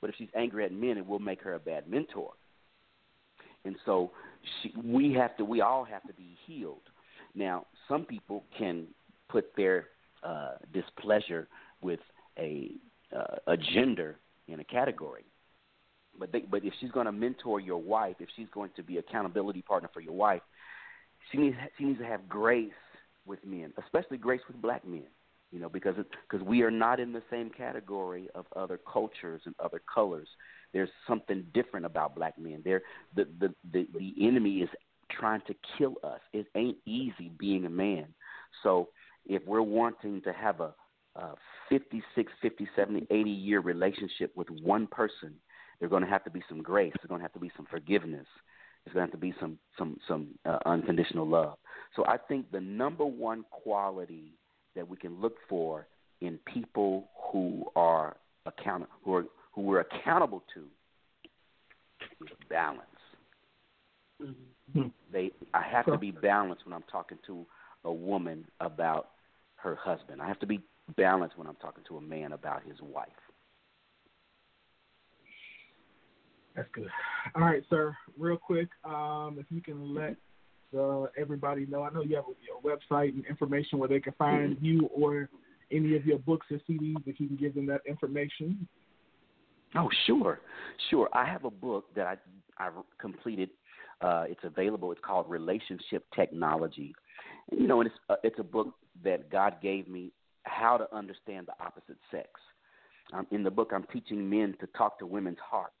But 0.00 0.10
if 0.10 0.16
she's 0.16 0.28
angry 0.36 0.64
at 0.64 0.72
men, 0.72 0.98
it 0.98 1.06
will 1.06 1.18
make 1.18 1.42
her 1.42 1.54
a 1.54 1.58
bad 1.58 1.88
mentor. 1.88 2.32
And 3.64 3.76
so 3.84 4.12
she, 4.62 4.72
we 4.84 5.12
have 5.14 5.36
to 5.38 5.44
we 5.44 5.60
all 5.60 5.84
have 5.84 6.02
to 6.04 6.12
be 6.12 6.36
healed. 6.46 6.82
Now, 7.34 7.66
some 7.88 8.04
people 8.04 8.44
can 8.56 8.86
put 9.28 9.54
their 9.56 9.86
uh, 10.22 10.54
displeasure 10.72 11.48
with 11.80 12.00
a 12.38 12.72
uh, 13.16 13.36
a 13.46 13.56
gender 13.56 14.18
in 14.48 14.60
a 14.60 14.64
category. 14.64 15.24
but 16.18 16.32
they, 16.32 16.40
but 16.40 16.64
if 16.64 16.72
she's 16.80 16.90
going 16.90 17.06
to 17.06 17.12
mentor 17.12 17.60
your 17.60 17.78
wife, 17.80 18.16
if 18.20 18.28
she's 18.36 18.48
going 18.52 18.70
to 18.76 18.82
be 18.82 18.98
accountability 18.98 19.62
partner 19.62 19.88
for 19.92 20.00
your 20.00 20.14
wife, 20.14 20.42
she 21.30 21.38
needs 21.38 21.56
she 21.76 21.84
needs 21.84 21.98
to 22.00 22.06
have 22.06 22.28
grace 22.28 22.72
with 23.26 23.44
men, 23.44 23.72
especially 23.84 24.18
grace 24.18 24.40
with 24.48 24.60
black 24.60 24.86
men. 24.86 25.06
You 25.50 25.60
know, 25.60 25.68
because 25.68 25.94
because 26.28 26.46
we 26.46 26.62
are 26.62 26.70
not 26.70 27.00
in 27.00 27.12
the 27.12 27.22
same 27.30 27.50
category 27.50 28.28
of 28.34 28.46
other 28.54 28.78
cultures 28.90 29.42
and 29.46 29.54
other 29.62 29.80
colors. 29.92 30.28
There's 30.72 30.90
something 31.06 31.46
different 31.54 31.86
about 31.86 32.14
black 32.14 32.38
men. 32.38 32.62
There, 32.64 32.82
the 33.16 33.26
the 33.40 33.54
the, 33.72 33.86
the 33.98 34.14
enemy 34.26 34.58
is 34.58 34.68
trying 35.10 35.40
to 35.46 35.54
kill 35.76 35.94
us. 36.04 36.20
It 36.32 36.46
ain't 36.54 36.76
easy 36.84 37.30
being 37.38 37.64
a 37.64 37.70
man. 37.70 38.06
So 38.62 38.88
if 39.26 39.42
we're 39.46 39.62
wanting 39.62 40.20
to 40.22 40.32
have 40.32 40.60
a, 40.60 40.74
a 41.18 41.34
56, 41.68 42.32
50, 42.40 42.68
70, 42.76 43.06
80 43.10 43.30
year 43.30 43.60
relationship 43.60 44.34
with 44.36 44.48
one 44.62 44.86
person, 44.86 45.34
there's 45.78 45.90
going 45.90 46.02
to 46.02 46.08
have 46.08 46.24
to 46.24 46.30
be 46.30 46.42
some 46.48 46.62
grace. 46.62 46.92
There's 46.96 47.08
going 47.08 47.20
to 47.20 47.24
have 47.24 47.32
to 47.34 47.38
be 47.38 47.50
some 47.56 47.66
forgiveness. 47.70 48.26
There's 48.84 48.94
going 48.94 49.06
to 49.06 49.12
have 49.12 49.20
to 49.20 49.26
be 49.26 49.34
some 49.40 49.58
some 49.76 49.98
some 50.08 50.28
uh, 50.44 50.58
unconditional 50.66 51.26
love. 51.26 51.58
So 51.94 52.04
I 52.06 52.16
think 52.16 52.50
the 52.50 52.60
number 52.60 53.04
one 53.04 53.44
quality 53.50 54.32
that 54.74 54.88
we 54.88 54.96
can 54.96 55.20
look 55.20 55.36
for 55.48 55.86
in 56.20 56.38
people 56.52 57.08
who 57.30 57.64
are 57.76 58.16
account 58.46 58.88
who 59.04 59.14
are 59.14 59.24
who 59.52 59.62
we're 59.62 59.80
accountable 59.80 60.42
to 60.54 60.64
is 62.24 62.32
balance. 62.48 62.82
Mm-hmm. 64.22 64.88
They 65.12 65.30
I 65.54 65.62
have 65.62 65.86
to 65.86 65.98
be 65.98 66.10
balanced 66.10 66.64
when 66.64 66.72
I'm 66.72 66.84
talking 66.90 67.18
to 67.26 67.46
a 67.84 67.92
woman 67.92 68.46
about 68.60 69.10
her 69.56 69.76
husband. 69.76 70.20
I 70.20 70.26
have 70.26 70.40
to 70.40 70.46
be 70.46 70.60
balanced 70.96 71.38
when 71.38 71.46
I'm 71.46 71.56
talking 71.56 71.84
to 71.88 71.96
a 71.96 72.00
man 72.00 72.32
about 72.32 72.62
his 72.64 72.76
wife. 72.80 73.08
That's 76.56 76.68
good. 76.72 76.88
All 77.36 77.42
right, 77.42 77.62
sir. 77.70 77.96
Real 78.18 78.36
quick, 78.36 78.68
um, 78.84 79.36
if 79.38 79.46
you 79.50 79.60
can 79.60 79.94
let 79.94 80.16
uh, 80.76 81.04
everybody 81.16 81.66
know, 81.66 81.82
I 81.82 81.90
know 81.90 82.02
you 82.02 82.16
have 82.16 82.24
a, 82.24 82.32
your 82.44 82.60
website 82.76 83.10
and 83.10 83.24
information 83.26 83.78
where 83.78 83.88
they 83.88 84.00
can 84.00 84.12
find 84.14 84.56
Mm-hmm. 84.56 84.64
you 84.64 84.86
or 84.94 85.28
any 85.70 85.94
of 85.96 86.04
your 86.04 86.18
books 86.18 86.46
or 86.50 86.58
CDs. 86.68 86.96
If 87.06 87.20
you 87.20 87.28
can 87.28 87.36
give 87.36 87.54
them 87.54 87.66
that 87.66 87.82
information. 87.86 88.66
Oh, 89.76 89.88
sure, 90.06 90.40
sure. 90.90 91.08
I 91.12 91.26
have 91.26 91.44
a 91.44 91.50
book 91.50 91.94
that 91.94 92.06
I 92.06 92.16
I 92.62 92.70
completed. 92.98 93.50
Uh, 94.00 94.24
it's 94.28 94.42
available. 94.42 94.90
It's 94.92 95.00
called 95.04 95.28
Relationship 95.28 96.04
Technology. 96.14 96.94
And, 97.50 97.60
you 97.60 97.66
know, 97.66 97.80
and 97.80 97.88
it's 97.88 97.98
uh, 98.08 98.16
it's 98.24 98.38
a 98.38 98.44
book 98.44 98.74
that 99.04 99.30
God 99.30 99.56
gave 99.62 99.88
me 99.88 100.12
how 100.48 100.76
to 100.76 100.94
understand 100.94 101.46
the 101.46 101.64
opposite 101.64 101.98
sex. 102.10 102.28
Um, 103.12 103.26
in 103.30 103.42
the 103.42 103.50
book, 103.50 103.70
I'm 103.74 103.84
teaching 103.92 104.28
men 104.28 104.54
to 104.60 104.66
talk 104.76 104.98
to 104.98 105.06
women's 105.06 105.38
hearts, 105.38 105.72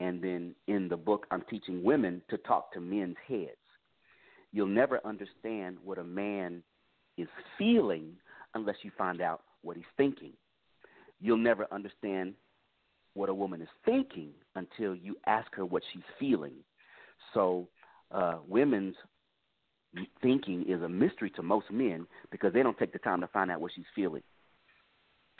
and 0.00 0.22
then 0.22 0.54
in 0.68 0.88
the 0.88 0.96
book, 0.96 1.26
I'm 1.30 1.42
teaching 1.48 1.82
women 1.82 2.22
to 2.30 2.38
talk 2.38 2.72
to 2.74 2.80
men's 2.80 3.16
heads. 3.26 3.50
You'll 4.52 4.66
never 4.66 5.00
understand 5.04 5.78
what 5.84 5.98
a 5.98 6.04
man 6.04 6.62
is 7.18 7.28
feeling 7.58 8.12
unless 8.54 8.76
you 8.82 8.90
find 8.96 9.20
out 9.20 9.42
what 9.62 9.76
he's 9.76 9.84
thinking. 9.96 10.32
You'll 11.20 11.36
never 11.36 11.66
understand 11.72 12.34
what 13.14 13.28
a 13.28 13.34
woman 13.34 13.62
is 13.62 13.68
thinking 13.84 14.30
until 14.54 14.94
you 14.94 15.16
ask 15.26 15.52
her 15.54 15.64
what 15.64 15.82
she's 15.92 16.02
feeling. 16.18 16.54
So, 17.32 17.68
uh, 18.10 18.38
women's 18.46 18.96
thinking 20.22 20.64
is 20.68 20.82
a 20.82 20.88
mystery 20.88 21.30
to 21.30 21.42
most 21.42 21.70
men 21.70 22.06
because 22.30 22.52
they 22.52 22.62
don't 22.62 22.78
take 22.78 22.92
the 22.92 22.98
time 22.98 23.20
to 23.20 23.26
find 23.28 23.50
out 23.50 23.60
what 23.60 23.72
she's 23.74 23.84
feeling. 23.94 24.22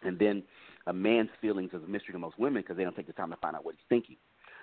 And 0.03 0.19
then 0.19 0.43
a 0.87 0.93
man's 0.93 1.31
feelings 1.41 1.71
is 1.73 1.83
a 1.83 1.89
mystery 1.89 2.13
to 2.13 2.19
most 2.19 2.39
women 2.39 2.63
because 2.63 2.77
they 2.77 2.85
don't 2.85 2.97
take 2.97 3.07
the 3.07 3.13
time 3.13 3.31
to 3.31 3.37
find 3.37 3.57
out 3.57 3.65
what 3.65 3.75
he's 3.75 3.85
thinking. 3.89 4.17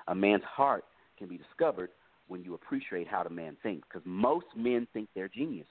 A 0.08 0.16
man's 0.16 0.44
heart 0.44 0.86
can 1.18 1.28
be 1.28 1.38
discovered 1.38 1.90
when 2.28 2.44
you 2.44 2.54
appreciate 2.54 3.08
how 3.08 3.24
the 3.24 3.30
man 3.30 3.58
thinks 3.62 3.88
because 3.88 4.06
most 4.06 4.46
men 4.56 4.88
think 4.94 5.10
they're 5.16 5.28
geniuses. 5.28 5.68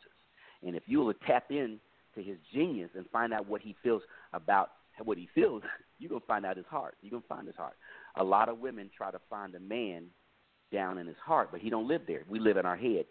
And 0.62 0.76
if 0.76 0.82
you 0.86 1.00
will 1.00 1.14
tap 1.26 1.46
in 1.50 1.78
to 2.14 2.22
his 2.22 2.36
genius 2.52 2.90
and 2.94 3.06
find 3.10 3.32
out 3.32 3.48
what 3.48 3.62
he 3.62 3.74
feels 3.82 4.02
about 4.32 4.72
what 5.04 5.16
he 5.16 5.28
feels, 5.34 5.62
you're 5.98 6.10
going 6.10 6.20
to 6.20 6.26
find 6.26 6.44
out 6.44 6.56
his 6.56 6.66
heart. 6.66 6.96
You're 7.00 7.12
going 7.12 7.22
to 7.22 7.28
find 7.28 7.46
his 7.46 7.56
heart. 7.56 7.74
A 8.16 8.24
lot 8.24 8.48
of 8.48 8.58
women 8.58 8.90
try 8.94 9.10
to 9.10 9.20
find 9.30 9.54
a 9.54 9.60
man 9.60 10.06
down 10.72 10.98
in 10.98 11.06
his 11.06 11.16
heart, 11.24 11.48
but 11.50 11.60
he 11.60 11.70
don't 11.70 11.88
live 11.88 12.02
there. 12.06 12.22
We 12.28 12.38
live 12.38 12.56
in 12.56 12.66
our 12.66 12.76
head. 12.76 13.06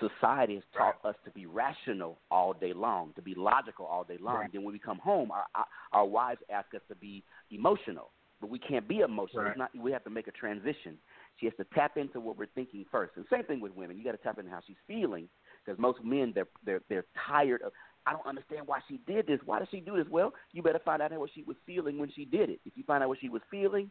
Society 0.00 0.54
has 0.54 0.64
taught 0.76 0.96
us 1.04 1.14
to 1.24 1.30
be 1.30 1.46
rational 1.46 2.18
all 2.30 2.52
day 2.52 2.72
long, 2.72 3.12
to 3.16 3.22
be 3.22 3.34
logical 3.34 3.86
all 3.86 4.04
day 4.04 4.18
long. 4.20 4.36
Right. 4.36 4.52
Then 4.52 4.62
when 4.64 4.72
we 4.72 4.78
come 4.78 4.98
home, 4.98 5.30
our 5.30 5.44
our- 5.92 6.06
wives 6.06 6.40
ask 6.50 6.72
us 6.74 6.80
to 6.88 6.94
be 6.94 7.22
emotional, 7.50 8.10
but 8.40 8.50
we 8.50 8.58
can't 8.58 8.86
be 8.88 9.00
emotional. 9.00 9.42
Right. 9.42 9.50
It's 9.50 9.58
not. 9.58 9.70
We 9.76 9.92
have 9.92 10.04
to 10.04 10.10
make 10.10 10.26
a 10.28 10.32
transition. 10.32 10.98
She 11.38 11.46
has 11.46 11.54
to 11.56 11.64
tap 11.74 11.96
into 11.96 12.20
what 12.20 12.36
we're 12.38 12.46
thinking 12.54 12.84
first. 12.90 13.12
And 13.16 13.24
same 13.30 13.44
thing 13.44 13.60
with 13.60 13.74
women. 13.74 13.98
You 13.98 14.04
got 14.04 14.12
to 14.12 14.18
tap 14.18 14.38
into 14.38 14.50
how 14.50 14.60
she's 14.66 14.76
feeling 14.86 15.28
because 15.64 15.78
most 15.78 16.02
men 16.02 16.32
they're 16.34 16.48
they're 16.64 16.80
they're 16.88 17.06
tired 17.26 17.62
of. 17.62 17.72
I 18.06 18.12
don't 18.12 18.26
understand 18.26 18.66
why 18.66 18.80
she 18.88 19.00
did 19.06 19.26
this. 19.26 19.40
Why 19.44 19.58
did 19.58 19.68
she 19.70 19.80
do 19.80 19.96
this? 19.96 20.06
Well, 20.10 20.32
you 20.52 20.62
better 20.62 20.80
find 20.82 21.02
out 21.02 21.12
what 21.18 21.30
she 21.34 21.42
was 21.42 21.56
feeling 21.66 21.98
when 21.98 22.10
she 22.14 22.24
did 22.24 22.48
it. 22.48 22.60
If 22.64 22.72
you 22.76 22.84
find 22.84 23.02
out 23.02 23.08
what 23.10 23.18
she 23.20 23.28
was 23.28 23.42
feeling, 23.50 23.90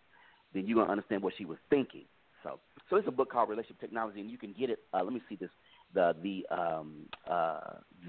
then 0.53 0.65
you're 0.65 0.77
gonna 0.77 0.91
understand 0.91 1.21
what 1.21 1.33
she 1.37 1.45
was 1.45 1.57
thinking. 1.69 2.05
So, 2.43 2.59
so 2.89 2.95
it's 2.95 3.07
a 3.07 3.11
book 3.11 3.31
called 3.31 3.49
Relationship 3.49 3.79
Technology, 3.79 4.21
and 4.21 4.29
you 4.29 4.37
can 4.37 4.53
get 4.57 4.69
it. 4.69 4.79
Uh, 4.93 5.03
let 5.03 5.13
me 5.13 5.21
see 5.27 5.35
this. 5.35 5.49
The 5.93 6.15
the 6.21 6.45
um, 6.55 6.93
uh, 7.29 7.59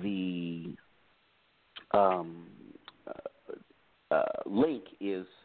the 0.02 0.74
um, 1.92 2.46
uh, 3.06 4.14
uh, 4.14 4.24
link 4.46 4.84
is. 5.00 5.26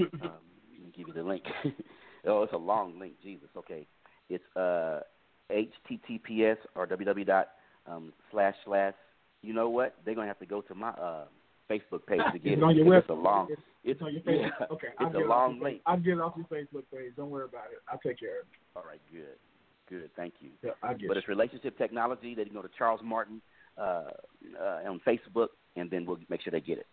Um, 0.00 0.30
let 0.72 0.84
me 0.84 0.92
give 0.96 1.08
you 1.08 1.14
the 1.14 1.22
link. 1.22 1.44
oh, 2.26 2.42
it's 2.42 2.52
a 2.52 2.56
long 2.56 2.98
link. 2.98 3.14
Jesus. 3.22 3.48
Okay, 3.56 3.86
it's 4.28 4.44
uh, 4.56 5.00
https 5.50 6.56
or 6.74 6.86
www 6.86 7.26
dot 7.26 7.48
um, 7.86 8.12
slash 8.30 8.54
slash. 8.64 8.94
You 9.42 9.54
know 9.54 9.68
what? 9.70 9.94
They're 10.04 10.14
gonna 10.14 10.26
have 10.26 10.38
to 10.40 10.46
go 10.46 10.60
to 10.62 10.74
my 10.74 10.90
uh, 10.90 11.24
Facebook 11.70 12.04
page 12.06 12.20
to 12.32 12.38
get 12.38 12.52
It's 12.54 12.60
it. 12.60 12.64
on 12.64 12.76
your 12.76 12.84
because 12.84 13.02
It's 13.02 13.10
a 13.10 13.14
long. 13.14 13.46
It's, 13.50 13.60
It's 13.84 14.00
it's 14.00 14.02
on 14.02 14.12
your 14.12 14.22
Facebook. 14.22 14.50
yeah, 14.60 14.66
Okay, 14.72 14.88
It's 15.00 15.14
I'll 15.14 15.24
a 15.24 15.26
long 15.26 15.60
link. 15.60 15.80
I'll 15.86 15.96
get 15.98 16.14
it 16.14 16.20
off 16.20 16.34
your 16.36 16.46
Facebook 16.46 16.82
page. 16.92 17.12
Don't 17.16 17.30
worry 17.30 17.44
about 17.44 17.66
it. 17.72 17.78
I'll 17.88 17.98
take 17.98 18.18
care 18.18 18.40
of 18.40 18.46
it. 18.46 18.76
All 18.76 18.82
right, 18.86 19.00
good, 19.12 19.38
good. 19.88 20.10
Thank 20.16 20.34
you. 20.40 20.50
Yeah, 20.62 20.72
I 20.82 20.94
get 20.94 21.08
But 21.08 21.16
it's 21.16 21.28
relationship 21.28 21.78
technology. 21.78 22.34
They 22.34 22.44
can 22.44 22.54
go 22.54 22.62
to 22.62 22.70
Charles 22.76 23.00
Martin 23.02 23.40
uh, 23.78 24.10
uh, 24.60 24.88
on 24.88 25.00
Facebook, 25.06 25.48
and 25.76 25.90
then 25.90 26.06
we'll 26.06 26.18
make 26.28 26.42
sure 26.42 26.50
they 26.50 26.60
get 26.60 26.78
it. 26.78 26.86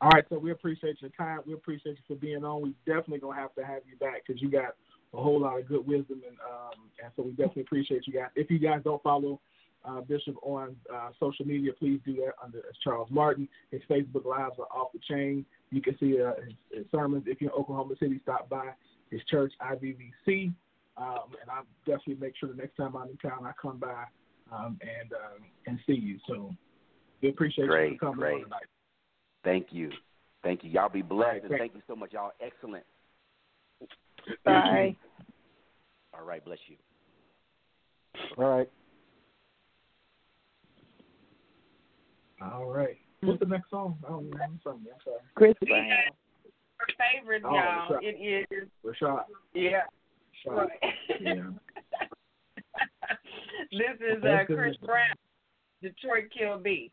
All 0.00 0.10
right, 0.10 0.24
so 0.28 0.38
we 0.38 0.52
appreciate 0.52 1.00
your 1.00 1.10
time. 1.10 1.40
We 1.44 1.54
appreciate 1.54 1.96
you 1.96 2.02
for 2.06 2.20
being 2.20 2.44
on. 2.44 2.62
We 2.62 2.74
definitely 2.86 3.18
gonna 3.18 3.40
have 3.40 3.54
to 3.56 3.64
have 3.64 3.82
you 3.88 3.96
back 3.96 4.22
because 4.26 4.40
you 4.40 4.48
got 4.48 4.76
a 5.12 5.20
whole 5.20 5.40
lot 5.40 5.58
of 5.58 5.66
good 5.66 5.86
wisdom, 5.86 6.22
and 6.26 6.36
um, 6.48 6.88
and 7.02 7.12
so 7.16 7.22
we 7.22 7.30
definitely 7.30 7.62
appreciate 7.62 8.06
you 8.06 8.12
guys. 8.12 8.28
If 8.36 8.48
you 8.48 8.60
guys 8.60 8.80
don't 8.84 9.02
follow 9.02 9.40
uh, 9.84 10.00
Bishop 10.02 10.36
on 10.42 10.76
uh, 10.92 11.10
social 11.18 11.44
media, 11.46 11.72
please 11.76 12.00
do 12.04 12.14
that 12.16 12.34
under 12.42 12.58
as 12.58 12.76
Charles 12.84 13.08
Martin. 13.10 13.48
His 13.72 13.80
Facebook 13.90 14.24
lives 14.24 14.54
are 14.58 14.78
off 14.78 14.92
the 14.92 15.00
chain. 15.08 15.44
You 15.70 15.82
can 15.82 15.98
see 15.98 16.22
uh, 16.22 16.32
his, 16.44 16.54
his 16.72 16.86
sermons. 16.92 17.24
If 17.26 17.40
you're 17.40 17.50
in 17.50 17.58
Oklahoma 17.58 17.94
City, 17.98 18.20
stop 18.22 18.48
by 18.48 18.70
his 19.10 19.20
church, 19.28 19.52
IVVC, 19.60 20.52
um, 20.98 21.30
and 21.40 21.50
I'll 21.50 21.66
definitely 21.86 22.16
make 22.20 22.34
sure 22.36 22.48
the 22.48 22.54
next 22.56 22.76
time 22.76 22.96
I'm 22.96 23.08
in 23.08 23.16
town, 23.18 23.46
I 23.46 23.52
come 23.60 23.78
by 23.78 24.04
um, 24.52 24.78
and 24.82 25.12
um, 25.12 25.44
and 25.66 25.78
see 25.86 25.94
you. 25.94 26.18
So 26.26 26.54
we 27.22 27.28
appreciate 27.30 27.68
Great, 27.68 27.92
you 27.92 27.98
for 27.98 28.06
coming 28.06 28.20
great. 28.20 28.34
on 28.34 28.42
tonight. 28.44 28.66
Thank 29.44 29.68
you, 29.70 29.90
thank 30.42 30.64
you. 30.64 30.70
Y'all 30.70 30.88
be 30.88 31.02
blessed, 31.02 31.28
right, 31.32 31.40
and 31.42 31.50
thank- 31.50 31.60
thank 31.60 31.74
you 31.74 31.82
so 31.86 31.94
much. 31.96 32.12
Y'all 32.12 32.32
excellent. 32.40 32.84
Bye. 34.44 34.96
All 36.18 36.24
right, 36.24 36.44
bless 36.44 36.58
you. 36.66 36.76
All 38.36 38.56
right. 38.58 38.68
All 42.42 42.66
right. 42.66 42.96
What's 43.22 43.40
the 43.40 43.46
next 43.46 43.70
song? 43.70 43.98
I 44.06 44.10
don't 44.10 44.30
know. 44.30 44.36
I'm 44.42 44.60
sorry. 44.62 44.76
I'm 44.76 45.00
sorry. 45.04 45.16
Chris 45.34 45.54
We 45.60 45.68
Brown. 45.68 45.84
have 45.86 46.14
our 46.80 46.86
favorite, 47.20 47.42
Oh, 47.44 47.54
y'all. 47.54 47.88
sure. 47.88 48.00
It 48.02 48.46
is, 48.50 48.68
Rashaad. 48.84 49.24
yeah, 49.54 49.70
Rashaad. 49.70 49.82
Right. 50.46 50.68
Yeah. 51.20 51.34
this 53.72 54.00
is 54.00 54.24
uh. 54.24 54.44
Chris 54.46 54.76
Brown, 54.84 55.14
Detroit 55.82 56.24
Kill 56.36 56.58
B. 56.58 56.90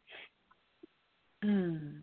Mm. 1.44 2.02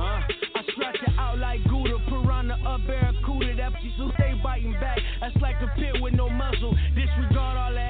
Uh, 0.00 0.02
I 0.02 0.62
stretch 0.72 0.96
it 1.06 1.18
out 1.18 1.38
like 1.38 1.62
Gouda, 1.64 1.98
piranha, 2.08 2.56
a 2.66 2.78
barracuda. 2.78 3.54
That 3.56 3.74
pussy 3.74 3.92
so 3.98 4.10
stay 4.14 4.32
biting 4.42 4.72
back. 4.72 4.98
That's 5.20 5.36
like 5.42 5.56
a 5.60 5.66
pit 5.78 6.00
with 6.00 6.14
no 6.14 6.30
muzzle. 6.30 6.74
Disregard 6.94 7.58
all 7.58 7.74
that 7.74 7.89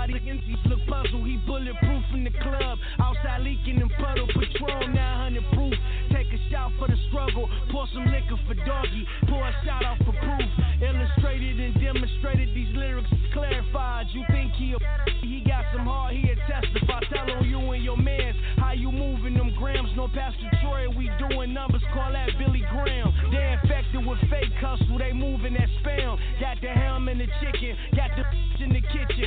why 0.00 0.06
the 0.06 0.14
MCs 0.16 0.64
look 0.64 0.80
puzzled? 0.88 1.26
He 1.28 1.36
bulletproof 1.44 2.04
in 2.14 2.24
the 2.24 2.32
club. 2.40 2.78
Outside 3.04 3.42
leaking 3.42 3.82
and 3.84 3.92
puddle. 4.00 4.26
Patrol 4.32 4.88
900 4.88 5.44
proof. 5.52 5.74
Take 6.08 6.32
a 6.32 6.40
shot 6.48 6.72
for 6.78 6.88
the 6.88 6.96
struggle. 7.12 7.44
Pour 7.68 7.84
some 7.92 8.06
liquor 8.08 8.40
for 8.48 8.56
doggy. 8.64 9.04
Pour 9.28 9.44
a 9.44 9.52
shot 9.62 9.84
out 9.84 9.98
for 9.98 10.16
proof. 10.24 10.48
Illustrated 10.80 11.60
and 11.60 11.76
demonstrated. 11.84 12.48
These 12.56 12.72
lyrics 12.72 13.12
is 13.12 13.20
clarified. 13.34 14.06
You 14.16 14.24
think 14.32 14.56
he 14.56 14.72
a 14.72 14.78
he 15.20 15.44
got 15.44 15.68
some 15.76 15.84
heart. 15.84 16.16
He 16.16 16.32
a 16.32 16.36
testify. 16.48 17.04
Tell 17.12 17.36
on 17.36 17.44
you 17.44 17.60
and 17.60 17.84
your 17.84 17.98
mans 17.98 18.40
how 18.56 18.72
you 18.72 18.90
moving 18.90 19.34
them 19.34 19.52
grams. 19.58 19.90
No 19.96 20.08
Pastor 20.08 20.48
Troy. 20.64 20.88
We 20.96 21.12
doing 21.28 21.52
numbers. 21.52 21.84
Call 21.92 22.10
that 22.16 22.30
Billy 22.38 22.64
Graham. 22.72 23.12
They 23.30 23.52
infected 23.52 24.00
with 24.06 24.18
fake 24.32 24.56
hustle. 24.64 24.96
They 24.96 25.12
moving 25.12 25.52
that 25.60 25.68
spam. 25.84 26.16
Got 26.40 26.56
the 26.62 26.72
ham 26.72 27.08
and 27.08 27.20
the 27.20 27.28
chicken. 27.44 27.76
Got 27.92 28.16
the 28.16 28.24
in 28.64 28.72
the 28.72 28.80
kitchen. 28.80 29.19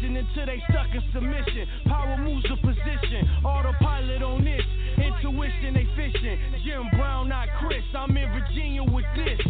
vision 0.00 0.16
until 0.16 0.46
they 0.46 0.62
stuck 0.70 0.88
in 0.94 1.02
submission. 1.12 1.68
Power 1.86 2.16
moves 2.18 2.44
the 2.44 2.56
position. 2.56 3.28
Autopilot 3.44 4.22
on 4.22 4.44
this. 4.44 4.62
Intuition, 4.96 5.74
they 5.74 5.86
fishing. 5.96 6.38
Jim 6.64 6.88
Brown, 6.96 7.28
not 7.28 7.48
Chris. 7.58 7.82
I'm 7.94 8.16
in 8.16 8.30
Virginia 8.32 8.82
with 8.82 9.04
this. 9.16 9.40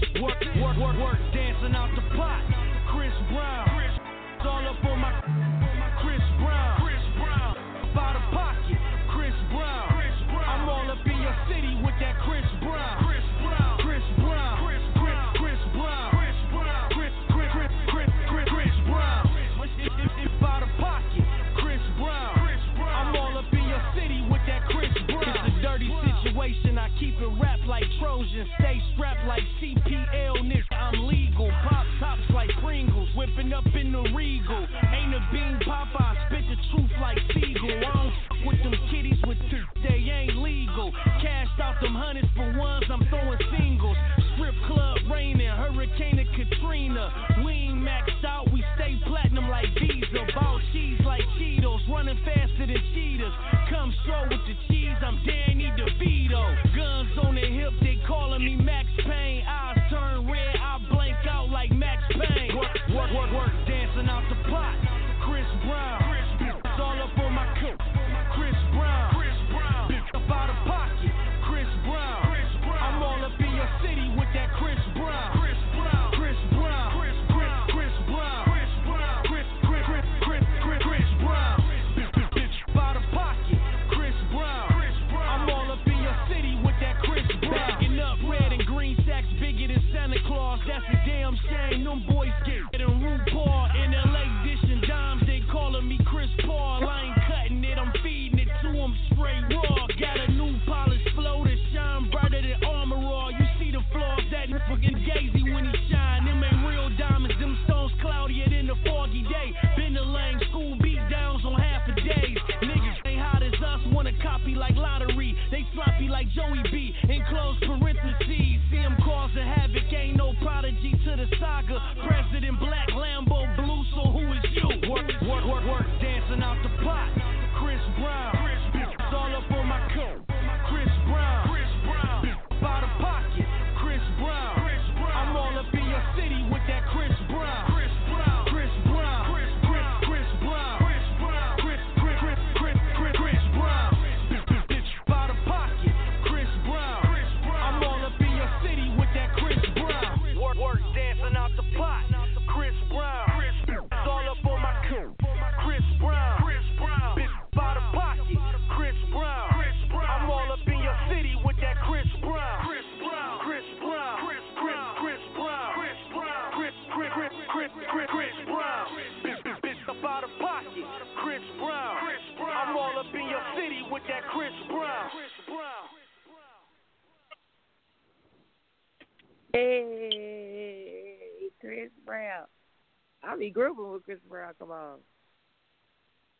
grooving 183.52 183.92
with 183.92 184.04
Christopher 184.04 184.54
on. 184.60 184.98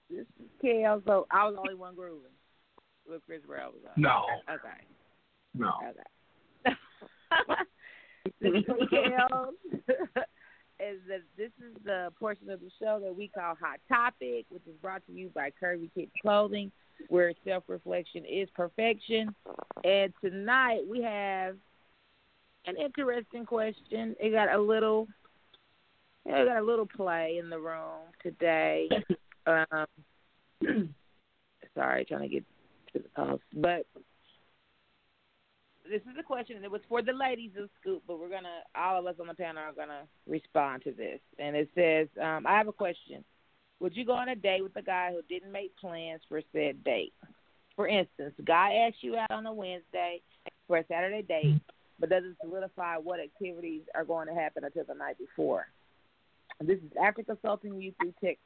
This 0.09 0.20
is 0.20 0.49
KL, 0.62 1.05
so 1.07 1.27
I 1.31 1.45
was 1.45 1.55
the 1.55 1.61
only 1.61 1.74
one 1.74 1.95
grooving 1.95 2.32
with 3.09 3.24
Christopher 3.27 3.59
Alcamone. 3.59 3.93
No. 3.97 4.24
Okay. 4.49 4.85
No. 5.55 5.73
Okay. 5.89 6.74
No. 8.43 8.51
is 8.51 8.65
is 10.81 10.99
that 11.09 11.20
this 11.37 11.51
is 11.59 11.77
the 11.85 12.12
portion 12.19 12.51
of 12.51 12.61
the 12.61 12.70
show 12.78 13.01
that 13.03 13.15
we 13.15 13.28
call 13.28 13.55
Hot 13.61 13.81
Topic, 13.89 14.47
which 14.51 14.62
is 14.66 14.74
brought 14.82 15.05
to 15.07 15.12
you 15.12 15.31
by 15.35 15.51
Curvy 15.62 15.91
Kid 15.95 16.11
Clothing, 16.20 16.70
where 17.09 17.32
self 17.45 17.65
reflection 17.66 18.24
is 18.24 18.49
perfection. 18.55 19.35
And 19.85 20.12
tonight 20.23 20.81
we 20.89 21.03
have 21.03 21.57
an 22.66 22.77
interesting 22.77 23.47
question. 23.47 24.16
It 24.20 24.32
got 24.32 24.53
a 24.53 24.61
little 24.61 25.09
we 26.25 26.33
got 26.33 26.59
a 26.59 26.65
little 26.65 26.87
play 26.87 27.39
in 27.39 27.51
the 27.51 27.59
room 27.59 28.13
today. 28.23 28.89
Um, 29.47 29.87
sorry, 31.75 32.05
trying 32.05 32.23
to 32.23 32.29
get 32.29 32.45
to 32.93 32.99
the 32.99 33.09
post, 33.17 33.43
but 33.55 33.87
this 35.91 36.03
is 36.03 36.17
a 36.19 36.23
question, 36.23 36.57
and 36.57 36.65
it 36.65 36.71
was 36.71 36.83
for 36.89 37.03
the 37.03 37.13
ladies 37.13 37.51
of 37.59 37.69
Scoop, 37.81 38.03
but 38.07 38.21
we're 38.21 38.29
gonna 38.29 38.61
all 38.77 38.99
of 38.99 39.07
us 39.07 39.17
on 39.21 39.27
the 39.27 39.35
panel 39.35 39.63
are 39.63 39.73
gonna 39.73 40.03
respond 40.29 40.83
to 40.85 40.93
this. 40.93 41.21
And 41.39 41.57
it 41.57 41.69
says, 41.75 42.07
um, 42.23 42.47
I 42.47 42.57
have 42.59 42.69
a 42.69 42.73
question. 42.73 43.25
Would 43.81 43.97
you 43.97 44.05
go 44.05 44.13
on 44.13 44.29
a 44.29 44.37
date 44.37 44.63
with 44.63 44.77
a 44.77 44.83
guy 44.83 45.11
who 45.11 45.23
didn't 45.29 45.51
make 45.51 45.77
plans 45.77 46.21
for 46.29 46.43
said 46.53 46.85
date? 46.85 47.15
For 47.75 47.89
instance, 47.89 48.35
guy 48.45 48.87
asks 48.87 48.99
you 49.01 49.17
out 49.17 49.31
on 49.31 49.47
a 49.47 49.53
Wednesday 49.53 50.21
for 50.67 50.77
a 50.77 50.85
Saturday 50.87 51.23
date, 51.23 51.61
but 51.99 52.11
doesn't 52.11 52.37
solidify 52.43 52.97
what 52.97 53.21
activities 53.21 53.83
are 53.95 54.05
going 54.05 54.29
to 54.29 54.35
happen 54.35 54.65
until 54.65 54.85
the 54.85 54.95
night 54.95 55.17
before. 55.19 55.67
And 56.61 56.69
this 56.69 56.78
is 56.78 56.93
after 57.03 57.23
consulting 57.23 57.81
you 57.81 57.93
through 57.99 58.12
tips 58.23 58.41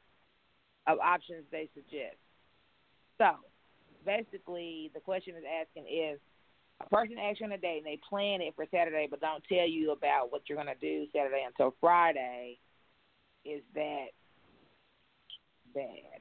of 0.86 0.98
options 1.00 1.44
they 1.50 1.68
suggest. 1.74 2.16
So, 3.18 3.32
basically, 4.06 4.90
the 4.94 5.00
question 5.00 5.34
is 5.36 5.42
asking 5.60 5.86
is 5.92 6.20
a 6.80 6.88
person 6.88 7.16
asks 7.18 7.40
you 7.40 7.46
on 7.46 7.52
a 7.52 7.58
date 7.58 7.78
and 7.78 7.86
they 7.86 7.98
plan 8.08 8.40
it 8.40 8.54
for 8.54 8.66
Saturday, 8.70 9.08
but 9.10 9.20
don't 9.20 9.42
tell 9.44 9.68
you 9.68 9.92
about 9.92 10.30
what 10.30 10.42
you're 10.48 10.56
going 10.56 10.74
to 10.74 10.80
do 10.80 11.06
Saturday 11.12 11.44
until 11.46 11.74
Friday. 11.80 12.58
Is 13.44 13.62
that 13.74 14.06
bad? 15.74 16.20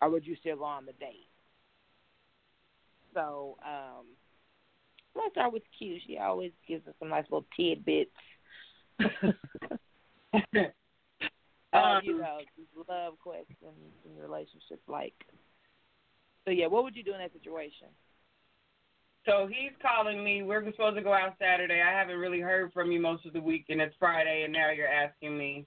Or 0.00 0.10
would 0.10 0.26
you 0.26 0.36
still 0.36 0.56
go 0.56 0.64
on 0.64 0.86
the 0.86 0.92
date? 0.92 1.28
So, 3.12 3.58
um, 3.66 4.06
let's 5.16 5.32
start 5.32 5.52
with 5.52 5.62
Q. 5.76 5.98
She 6.06 6.16
always 6.16 6.52
gives 6.66 6.86
us 6.86 6.94
some 6.98 7.08
nice 7.08 7.24
little 7.24 7.46
tidbits. 7.56 8.10
Oh, 11.72 11.78
um, 11.78 12.00
you 12.02 12.18
know, 12.18 12.38
love 12.88 13.14
questions 13.22 13.56
and 14.04 14.20
relationships 14.20 14.82
like. 14.88 15.14
So 16.44 16.50
yeah, 16.50 16.66
what 16.66 16.82
would 16.82 16.96
you 16.96 17.04
do 17.04 17.12
in 17.12 17.18
that 17.18 17.32
situation? 17.32 17.86
So 19.26 19.46
he's 19.46 19.70
calling 19.80 20.24
me. 20.24 20.42
We're 20.42 20.64
supposed 20.64 20.96
to 20.96 21.02
go 21.02 21.12
out 21.12 21.34
Saturday. 21.38 21.80
I 21.80 21.96
haven't 21.96 22.16
really 22.16 22.40
heard 22.40 22.72
from 22.72 22.90
you 22.90 23.00
most 23.00 23.26
of 23.26 23.34
the 23.34 23.40
week, 23.40 23.66
and 23.68 23.80
it's 23.80 23.94
Friday, 23.98 24.42
and 24.44 24.52
now 24.52 24.70
you're 24.70 24.88
asking 24.88 25.36
me, 25.36 25.66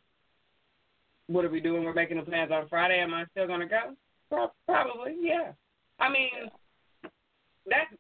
what 1.28 1.46
are 1.46 1.50
we 1.50 1.62
doing? 1.62 1.84
We're 1.84 1.94
making 1.94 2.18
the 2.18 2.24
plans 2.24 2.52
on 2.52 2.68
Friday. 2.68 3.00
Am 3.00 3.14
I 3.14 3.26
still 3.32 3.48
gonna 3.48 3.68
go? 3.68 3.96
Probably, 4.66 5.16
yeah. 5.22 5.54
I 6.00 6.10
mean, 6.10 6.50
that's 7.66 7.94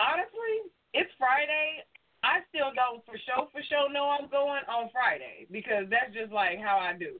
honestly, 0.00 0.72
it's 0.94 1.10
Friday. 1.18 1.84
I 2.22 2.46
still 2.48 2.70
don't 2.70 3.02
for 3.04 3.18
sure, 3.18 3.50
for 3.50 3.62
sure 3.66 3.90
know 3.90 4.10
I'm 4.10 4.30
going 4.30 4.62
on 4.70 4.94
Friday 4.94 5.50
because 5.50 5.90
that's 5.90 6.14
just 6.14 6.30
like 6.30 6.62
how 6.62 6.78
I 6.78 6.94
do. 6.94 7.18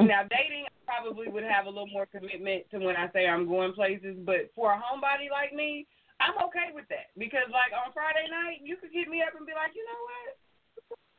Now 0.00 0.24
dating, 0.26 0.66
I 0.66 0.74
probably 0.88 1.28
would 1.28 1.44
have 1.44 1.68
a 1.68 1.72
little 1.72 1.92
more 1.92 2.08
commitment 2.08 2.66
to 2.72 2.80
when 2.80 2.96
I 2.96 3.12
say 3.12 3.28
I'm 3.28 3.46
going 3.46 3.76
places, 3.76 4.16
but 4.24 4.50
for 4.56 4.72
a 4.72 4.80
homebody 4.80 5.30
like 5.30 5.52
me, 5.54 5.86
I'm 6.18 6.34
okay 6.50 6.72
with 6.72 6.88
that 6.88 7.12
because 7.14 7.46
like 7.52 7.70
on 7.76 7.92
Friday 7.92 8.26
night, 8.26 8.64
you 8.64 8.80
could 8.80 8.90
hit 8.90 9.06
me 9.06 9.22
up 9.22 9.36
and 9.36 9.46
be 9.46 9.54
like, 9.54 9.76
you 9.76 9.84
know 9.84 10.00
what? 10.02 10.28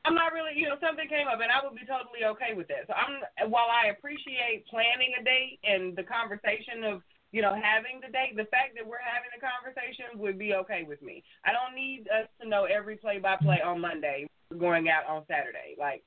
I'm 0.05 0.13
not 0.13 0.37
really, 0.37 0.53
you 0.53 0.69
know, 0.69 0.77
something 0.77 1.09
came 1.09 1.25
up, 1.25 1.41
and 1.41 1.49
I 1.49 1.65
would 1.65 1.73
be 1.73 1.81
totally 1.81 2.21
okay 2.37 2.53
with 2.53 2.69
that. 2.69 2.85
So 2.85 2.93
I'm, 2.93 3.49
while 3.49 3.73
I 3.73 3.89
appreciate 3.89 4.69
planning 4.69 5.17
a 5.17 5.25
date 5.25 5.57
and 5.65 5.97
the 5.97 6.05
conversation 6.05 6.85
of, 6.85 7.01
you 7.35 7.43
know, 7.43 7.51
having 7.51 7.99
the 7.99 8.07
date, 8.07 8.39
the 8.39 8.47
fact 8.47 8.79
that 8.79 8.87
we're 8.87 9.03
having 9.03 9.27
the 9.35 9.43
conversation 9.43 10.15
would 10.15 10.39
be 10.39 10.55
okay 10.55 10.87
with 10.87 11.03
me. 11.03 11.19
I 11.43 11.51
don't 11.51 11.75
need 11.75 12.07
us 12.07 12.31
to 12.39 12.47
know 12.47 12.63
every 12.63 12.95
play-by-play 12.95 13.59
on 13.59 13.83
Monday. 13.83 14.31
Going 14.57 14.87
out 14.87 15.09
on 15.09 15.25
Saturday, 15.27 15.75
like 15.77 16.03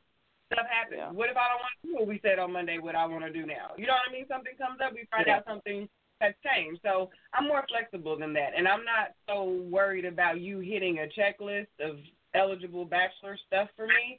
stuff 0.46 0.64
happens. 0.70 1.02
Yeah. 1.02 1.10
What 1.10 1.28
if 1.28 1.36
I 1.36 1.50
don't 1.50 1.60
want 1.60 1.74
to 1.82 1.88
do 1.90 1.94
what 1.98 2.06
we 2.06 2.20
said 2.22 2.38
on 2.38 2.52
Monday? 2.52 2.78
What 2.78 2.94
I 2.94 3.04
want 3.04 3.24
to 3.24 3.32
do 3.32 3.44
now? 3.44 3.74
You 3.76 3.84
know 3.84 3.98
what 3.98 4.08
I 4.08 4.12
mean? 4.12 4.24
Something 4.30 4.54
comes 4.56 4.78
up, 4.80 4.94
we 4.94 5.04
find 5.10 5.26
Yeah. 5.26 5.38
out 5.38 5.44
something 5.44 5.88
has 6.22 6.34
changed. 6.46 6.80
So 6.86 7.10
I'm 7.34 7.48
more 7.48 7.66
flexible 7.68 8.16
than 8.16 8.32
that, 8.34 8.54
and 8.56 8.66
I'm 8.66 8.84
not 8.84 9.12
so 9.28 9.66
worried 9.68 10.06
about 10.06 10.40
you 10.40 10.60
hitting 10.60 11.00
a 11.00 11.08
checklist 11.18 11.74
of 11.80 11.98
eligible 12.32 12.84
bachelor 12.84 13.36
stuff 13.44 13.68
for 13.76 13.86
me. 13.86 14.18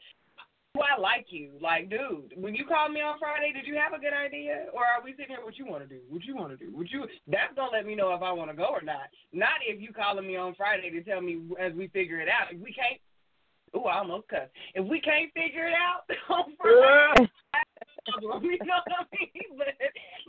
Do 0.76 0.82
I 0.86 1.02
like 1.02 1.26
you? 1.34 1.58
Like, 1.60 1.90
dude, 1.90 2.38
when 2.38 2.54
you 2.54 2.62
called 2.62 2.94
me 2.94 3.02
on 3.02 3.18
Friday, 3.18 3.50
did 3.52 3.66
you 3.66 3.74
have 3.74 3.98
a 3.98 4.02
good 4.02 4.14
idea, 4.14 4.70
or 4.70 4.86
are 4.86 5.02
we 5.02 5.18
sitting 5.18 5.34
here? 5.34 5.42
What 5.42 5.58
you 5.58 5.66
want 5.66 5.82
to 5.82 5.90
do? 5.90 5.98
What 6.10 6.24
you 6.30 6.38
want 6.38 6.54
to 6.54 6.62
do? 6.62 6.70
What 6.70 6.86
you? 6.94 7.10
That's 7.26 7.58
gonna 7.58 7.74
let 7.74 7.90
me 7.90 7.98
know 7.98 8.14
if 8.14 8.22
I 8.22 8.32
want 8.32 8.54
to 8.54 8.56
go 8.56 8.70
or 8.70 8.86
not. 8.86 9.10
Not 9.34 9.66
if 9.66 9.82
you 9.82 9.90
calling 9.90 10.28
me 10.30 10.38
on 10.38 10.54
Friday 10.54 10.94
to 10.94 11.02
tell 11.02 11.22
me 11.26 11.42
as 11.58 11.74
we 11.74 11.90
figure 11.90 12.22
it 12.22 12.30
out. 12.30 12.54
If 12.54 12.62
we 12.62 12.70
can't, 12.70 13.02
ooh, 13.74 13.90
I 13.90 13.98
almost 13.98 14.30
cussed. 14.30 14.54
If 14.78 14.86
we 14.86 15.02
can't 15.02 15.34
figure 15.34 15.66
it 15.66 15.74
out 15.74 16.06
on 16.30 16.54
Friday, 16.62 17.26
you 18.22 18.62
know 18.62 18.78
what 18.86 18.94
I 18.94 19.10
mean? 19.10 19.58
But 19.58 19.74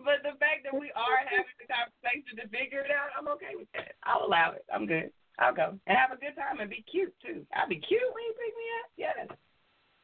but 0.09 0.25
the 0.25 0.41
fact 0.41 0.65
that 0.65 0.73
we 0.73 0.89
are 0.97 1.21
having 1.21 1.53
the 1.61 1.69
conversation 1.69 2.41
to 2.41 2.49
figure 2.49 2.81
it 2.81 2.91
out, 2.91 3.13
I'm 3.13 3.29
okay 3.37 3.61
with 3.61 3.69
that. 3.77 3.93
I'll 4.09 4.25
allow 4.25 4.57
it. 4.57 4.65
I'm 4.73 4.89
good. 4.89 5.13
I'll 5.37 5.53
go 5.53 5.77
and 5.85 5.97
have 6.01 6.17
a 6.17 6.21
good 6.21 6.33
time 6.33 6.65
and 6.65 6.73
be 6.73 6.81
cute 6.89 7.13
too. 7.21 7.45
I'll 7.53 7.69
be 7.69 7.77
cute 7.77 8.09
when 8.09 8.25
you 8.25 8.35
pick 8.41 8.55
me 8.57 8.67
up. 8.81 8.89
Yes. 8.97 9.29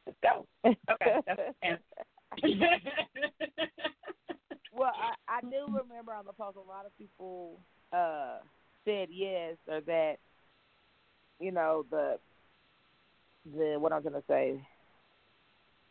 Let's 0.07 0.17
go. 0.23 0.47
Okay, 0.91 1.19
that's. 1.25 1.81
Well, 4.73 4.91
I, 4.95 5.37
I 5.39 5.41
do 5.41 5.65
remember 5.65 6.13
on 6.13 6.25
the 6.25 6.33
post 6.33 6.55
a 6.55 6.59
lot 6.59 6.85
of 6.85 6.95
people 6.99 7.59
uh 7.91 8.37
said 8.85 9.07
yes 9.09 9.55
or 9.67 9.81
that 9.81 10.17
you 11.39 11.51
know 11.51 11.83
the 11.89 12.19
the 13.55 13.77
what 13.79 13.91
I'm 13.91 14.03
gonna 14.03 14.21
say 14.27 14.61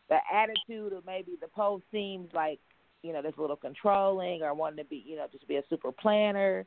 the 0.07 0.19
attitude 0.33 0.93
of 0.93 1.05
maybe 1.05 1.33
the 1.41 1.49
post 1.49 1.83
seems 1.91 2.29
like 2.33 2.59
you 3.03 3.11
know 3.11 3.21
that's 3.21 3.37
a 3.37 3.41
little 3.41 3.57
controlling 3.57 4.41
or 4.41 4.53
wanting 4.53 4.77
to 4.77 4.89
be 4.89 5.03
you 5.05 5.17
know 5.17 5.27
just 5.31 5.47
be 5.49 5.57
a 5.57 5.63
super 5.69 5.91
planner. 5.91 6.65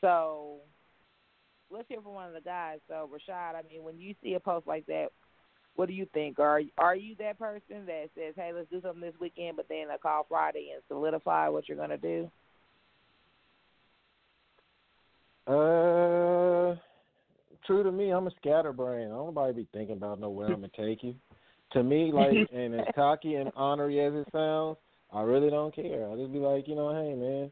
So 0.00 0.56
let's 1.70 1.88
hear 1.88 2.00
from 2.00 2.14
one 2.14 2.26
of 2.26 2.34
the 2.34 2.40
guys. 2.40 2.80
So 2.88 3.08
Rashaad, 3.12 3.54
I 3.54 3.62
mean, 3.70 3.84
when 3.84 3.98
you 3.98 4.14
see 4.22 4.34
a 4.34 4.40
post 4.40 4.66
like 4.66 4.86
that, 4.86 5.08
what 5.74 5.88
do 5.88 5.94
you 5.94 6.06
think? 6.12 6.38
Are 6.38 6.60
are 6.78 6.96
you 6.96 7.14
that 7.18 7.38
person 7.38 7.86
that 7.86 8.10
says, 8.14 8.34
"Hey, 8.36 8.52
let's 8.52 8.70
do 8.70 8.80
something 8.80 9.00
this 9.00 9.18
weekend," 9.20 9.56
but 9.56 9.68
then 9.68 9.90
I 9.90 9.96
call 9.96 10.24
Friday 10.28 10.70
and 10.72 10.82
solidify 10.88 11.48
what 11.48 11.68
you're 11.68 11.78
gonna 11.78 11.98
do? 11.98 12.30
Uh, 15.46 16.76
true 17.66 17.82
to 17.82 17.90
me, 17.90 18.10
I'm 18.10 18.26
a 18.26 18.30
scatterbrain. 18.40 19.06
I 19.06 19.10
don't 19.10 19.34
nobody 19.34 19.52
be 19.54 19.68
thinking 19.72 19.96
about 19.96 20.20
know 20.20 20.30
where 20.30 20.48
I'm 20.48 20.60
gonna 20.60 20.68
take 20.76 21.02
you. 21.02 21.14
To 21.72 21.82
me, 21.82 22.12
like, 22.12 22.36
and 22.52 22.74
as 22.74 22.86
cocky 22.94 23.36
and 23.36 23.50
honorary 23.56 24.00
as 24.00 24.12
it 24.12 24.28
sounds, 24.30 24.76
I 25.10 25.22
really 25.22 25.48
don't 25.48 25.74
care. 25.74 26.08
I 26.08 26.16
just 26.16 26.32
be 26.32 26.38
like, 26.38 26.68
you 26.68 26.74
know, 26.74 26.92
hey 26.92 27.14
man, 27.14 27.50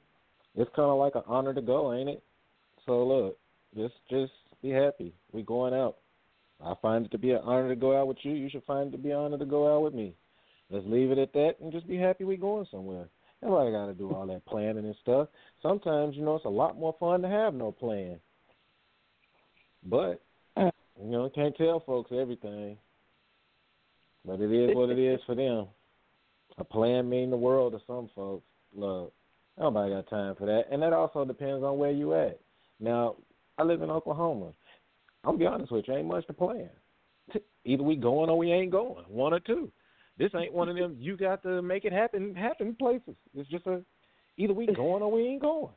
it's 0.57 0.71
kind 0.77 0.91
of 0.91 0.99
like 0.99 1.15
an 1.15 1.23
honor 1.27 1.55
to 1.55 1.63
go, 1.63 1.95
ain't 1.95 2.11
it? 2.11 2.23
So 2.85 3.03
look, 3.05 3.39
just 3.75 3.95
just 4.11 4.33
be 4.63 4.71
happy. 4.71 5.15
We 5.33 5.43
going 5.43 5.73
out. 5.73 6.00
I 6.65 6.75
find 6.83 7.07
it 7.07 7.13
to 7.13 7.19
be 7.19 7.31
an 7.31 7.41
honor 7.43 7.69
to 7.69 7.77
go 7.77 7.99
out 7.99 8.09
with 8.09 8.19
you. 8.23 8.33
You 8.33 8.51
should 8.51 8.65
find 8.65 8.89
it 8.89 8.97
to 8.97 9.03
be 9.03 9.11
an 9.11 9.17
honor 9.17 9.39
to 9.39 9.47
go 9.47 9.75
out 9.75 9.83
with 9.83 9.95
me. 9.95 10.15
Let's 10.71 10.87
leave 10.87 11.11
it 11.11 11.19
at 11.19 11.33
that 11.33 11.55
and 11.61 11.73
just 11.73 11.89
be 11.89 11.97
happy 11.97 12.25
we're 12.25 12.37
going 12.37 12.67
somewhere. 12.71 13.07
Nobody 13.43 13.73
got 13.73 13.87
to 13.87 13.95
do 13.95 14.13
all 14.13 14.27
that 14.27 14.45
planning 14.45 14.85
and 14.85 14.95
stuff. 15.03 15.29
Sometimes, 15.63 16.17
you 16.17 16.23
know, 16.23 16.37
it's 16.37 16.45
a 16.45 16.49
lot 16.49 16.77
more 16.79 16.95
fun 17.01 17.23
to 17.23 17.29
have 17.29 17.55
no 17.55 17.73
plan. 17.73 18.19
But, 19.85 20.21
you 20.57 20.71
know, 20.99 21.31
can't 21.35 21.57
tell 21.57 21.81
folks 21.81 22.11
everything. 22.13 22.77
But 24.27 24.41
it 24.41 24.53
is 24.53 24.77
what 24.77 24.91
it 24.91 24.99
is 24.99 25.21
for 25.27 25.35
them. 25.35 25.69
A 26.59 26.65
plan 26.65 27.09
mean 27.09 27.31
the 27.31 27.37
world 27.37 27.73
to 27.73 27.81
some 27.87 28.11
folks. 28.15 28.45
Look, 28.77 29.13
nobody 29.59 29.95
got 29.95 30.11
time 30.11 30.35
for 30.39 30.45
that. 30.45 30.65
And 30.71 30.83
that 30.83 30.93
also 30.93 31.25
depends 31.25 31.65
on 31.65 31.79
where 31.79 31.91
you 31.91 32.13
at. 32.15 32.39
Now, 32.79 33.17
I 33.57 33.63
live 33.63 33.81
in 33.81 33.91
Oklahoma. 33.91 34.53
I'm 35.25 35.33
gonna 35.33 35.39
be 35.39 35.47
honest 35.47 35.73
with 35.73 35.87
you, 35.89 35.95
ain't 35.97 36.09
much 36.09 36.27
to 36.27 36.33
plan. 36.33 36.71
Either 37.65 37.83
we 37.83 37.97
going 37.97 38.31
or 38.31 38.39
we 38.39 38.53
ain't 38.53 38.71
going. 38.73 39.05
One 39.09 39.35
or 39.35 39.41
two. 39.41 39.71
This 40.19 40.31
ain't 40.35 40.53
one 40.53 40.69
of 40.69 40.77
them 40.77 40.97
you 40.99 41.17
got 41.17 41.43
to 41.45 41.63
make 41.63 41.85
it 41.85 41.93
happen 41.93 42.35
happen 42.35 42.77
places. 42.79 43.15
It's 43.35 43.49
just 43.49 43.67
a 43.67 43.83
either 44.37 44.53
we 44.53 44.67
going 44.67 45.03
or 45.03 45.11
we 45.11 45.23
ain't 45.23 45.41
going. 45.41 45.73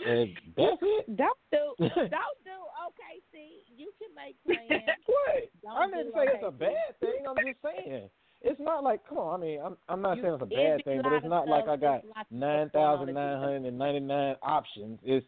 And 0.00 0.28
that's 0.56 0.76
it. 0.82 1.16
Don't 1.16 1.38
do 1.50 1.74
don't 1.78 2.38
do 2.44 2.58
okay. 2.88 3.20
See, 3.32 3.62
you 3.74 3.90
can 3.98 4.14
make 4.14 4.36
plans. 4.44 4.82
what? 5.06 5.50
Don't 5.62 5.94
I 5.94 5.96
didn't 5.96 6.12
say 6.14 6.24
it's 6.34 6.44
a 6.46 6.50
bad 6.50 7.00
thing. 7.00 7.24
I'm 7.26 7.36
just 7.36 7.58
saying. 7.62 8.08
It's 8.42 8.60
not 8.60 8.84
like 8.84 9.00
come 9.08 9.18
on. 9.18 9.40
I 9.40 9.42
mean, 9.42 9.60
I'm 9.64 9.76
I'm 9.88 10.02
not 10.02 10.16
You- 10.18 10.24
saying 10.24 10.34
it's 10.34 10.42
a 10.42 10.46
bad 10.46 10.84
thing, 10.84 11.00
but 11.02 11.12
it's 11.14 11.26
not 11.26 11.48
like 11.48 11.64
I 11.68 11.76
got 11.76 12.02
there's 12.02 12.04
lots 12.04 12.06
of 12.06 12.26
stuff 12.26 12.26
nine 12.30 12.70
thousand 12.70 13.14
nine 13.14 13.38
hundred 13.40 13.64
and 13.64 13.78
ninety 13.78 14.00
nine 14.00 14.36
options. 14.42 14.98
It's 15.02 15.26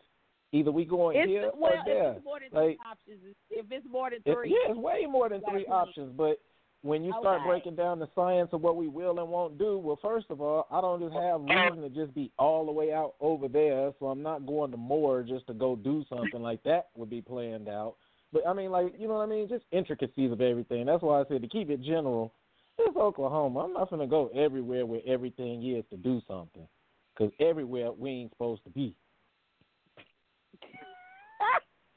either 0.52 0.70
we 0.72 0.84
going 0.84 1.18
It's 1.18 1.28
here 1.28 1.50
well, 1.54 1.72
or 1.72 1.82
there. 1.84 2.10
if 2.10 2.16
it's 2.16 2.24
more 2.24 2.40
than 2.40 2.48
Like, 2.52 2.76
three 2.76 2.78
options, 2.90 3.36
if 3.50 3.66
it's 3.70 3.86
more 3.90 4.10
than 4.10 4.20
It, 4.24 4.34
three, 4.34 4.50
yeah, 4.50 4.70
it's 4.70 4.78
way 4.78 5.06
more 5.08 5.28
than 5.28 5.42
three 5.48 5.66
options. 5.66 6.12
But 6.16 6.40
when 6.82 7.04
you 7.04 7.12
start 7.20 7.40
Okay. 7.40 7.46
breaking 7.46 7.76
down 7.76 7.98
the 7.98 8.08
science 8.14 8.50
of 8.52 8.62
what 8.62 8.76
we 8.76 8.88
will 8.88 9.18
and 9.18 9.28
won't 9.28 9.58
do, 9.58 9.78
well, 9.78 9.98
first 10.00 10.26
of 10.30 10.40
all, 10.40 10.66
I 10.70 10.80
don't 10.80 11.00
just 11.00 11.14
have 11.14 11.40
reason 11.42 11.82
to 11.82 11.90
just 11.90 12.14
be 12.14 12.32
all 12.38 12.64
the 12.66 12.72
way 12.72 12.92
out 12.92 13.14
over 13.20 13.48
there. 13.48 13.92
So 13.98 14.06
I'm 14.06 14.22
not 14.22 14.46
going 14.46 14.70
to 14.70 14.76
more 14.76 15.22
just 15.22 15.46
to 15.48 15.54
go 15.54 15.76
do 15.76 16.04
something 16.08 16.40
like 16.40 16.62
that 16.64 16.88
would 16.96 17.10
be 17.10 17.20
planned 17.20 17.68
out. 17.68 17.96
But 18.32 18.46
I 18.46 18.52
mean, 18.52 18.70
like 18.70 18.94
you 18.98 19.08
know 19.08 19.14
what 19.14 19.24
I 19.24 19.26
mean, 19.26 19.48
just 19.48 19.64
intricacies 19.72 20.30
of 20.32 20.40
everything. 20.40 20.86
That's 20.86 21.02
why 21.02 21.20
I 21.20 21.24
said 21.28 21.42
to 21.42 21.48
keep 21.48 21.68
it 21.68 21.82
general. 21.82 22.32
It's 22.78 22.96
Oklahoma. 22.96 23.60
I'm 23.60 23.72
not 23.74 23.90
gonna 23.90 24.06
go 24.06 24.30
everywhere 24.34 24.86
where 24.86 25.00
everything 25.06 25.62
is 25.68 25.84
to 25.90 25.96
do 25.96 26.22
something, 26.26 26.66
because 27.12 27.32
everywhere 27.40 27.92
we 27.92 28.10
ain't 28.10 28.30
supposed 28.30 28.64
to 28.64 28.70
be. 28.70 28.94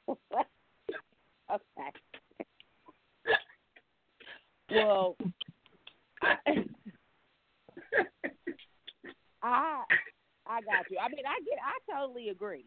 okay. 1.50 1.92
Well, 4.70 5.16
I, 9.42 9.82
I 10.46 10.60
got 10.62 10.90
you. 10.90 10.98
I 10.98 11.08
mean, 11.08 11.24
I 11.26 11.38
get. 11.44 11.58
I 11.62 11.92
totally 11.92 12.30
agree. 12.30 12.64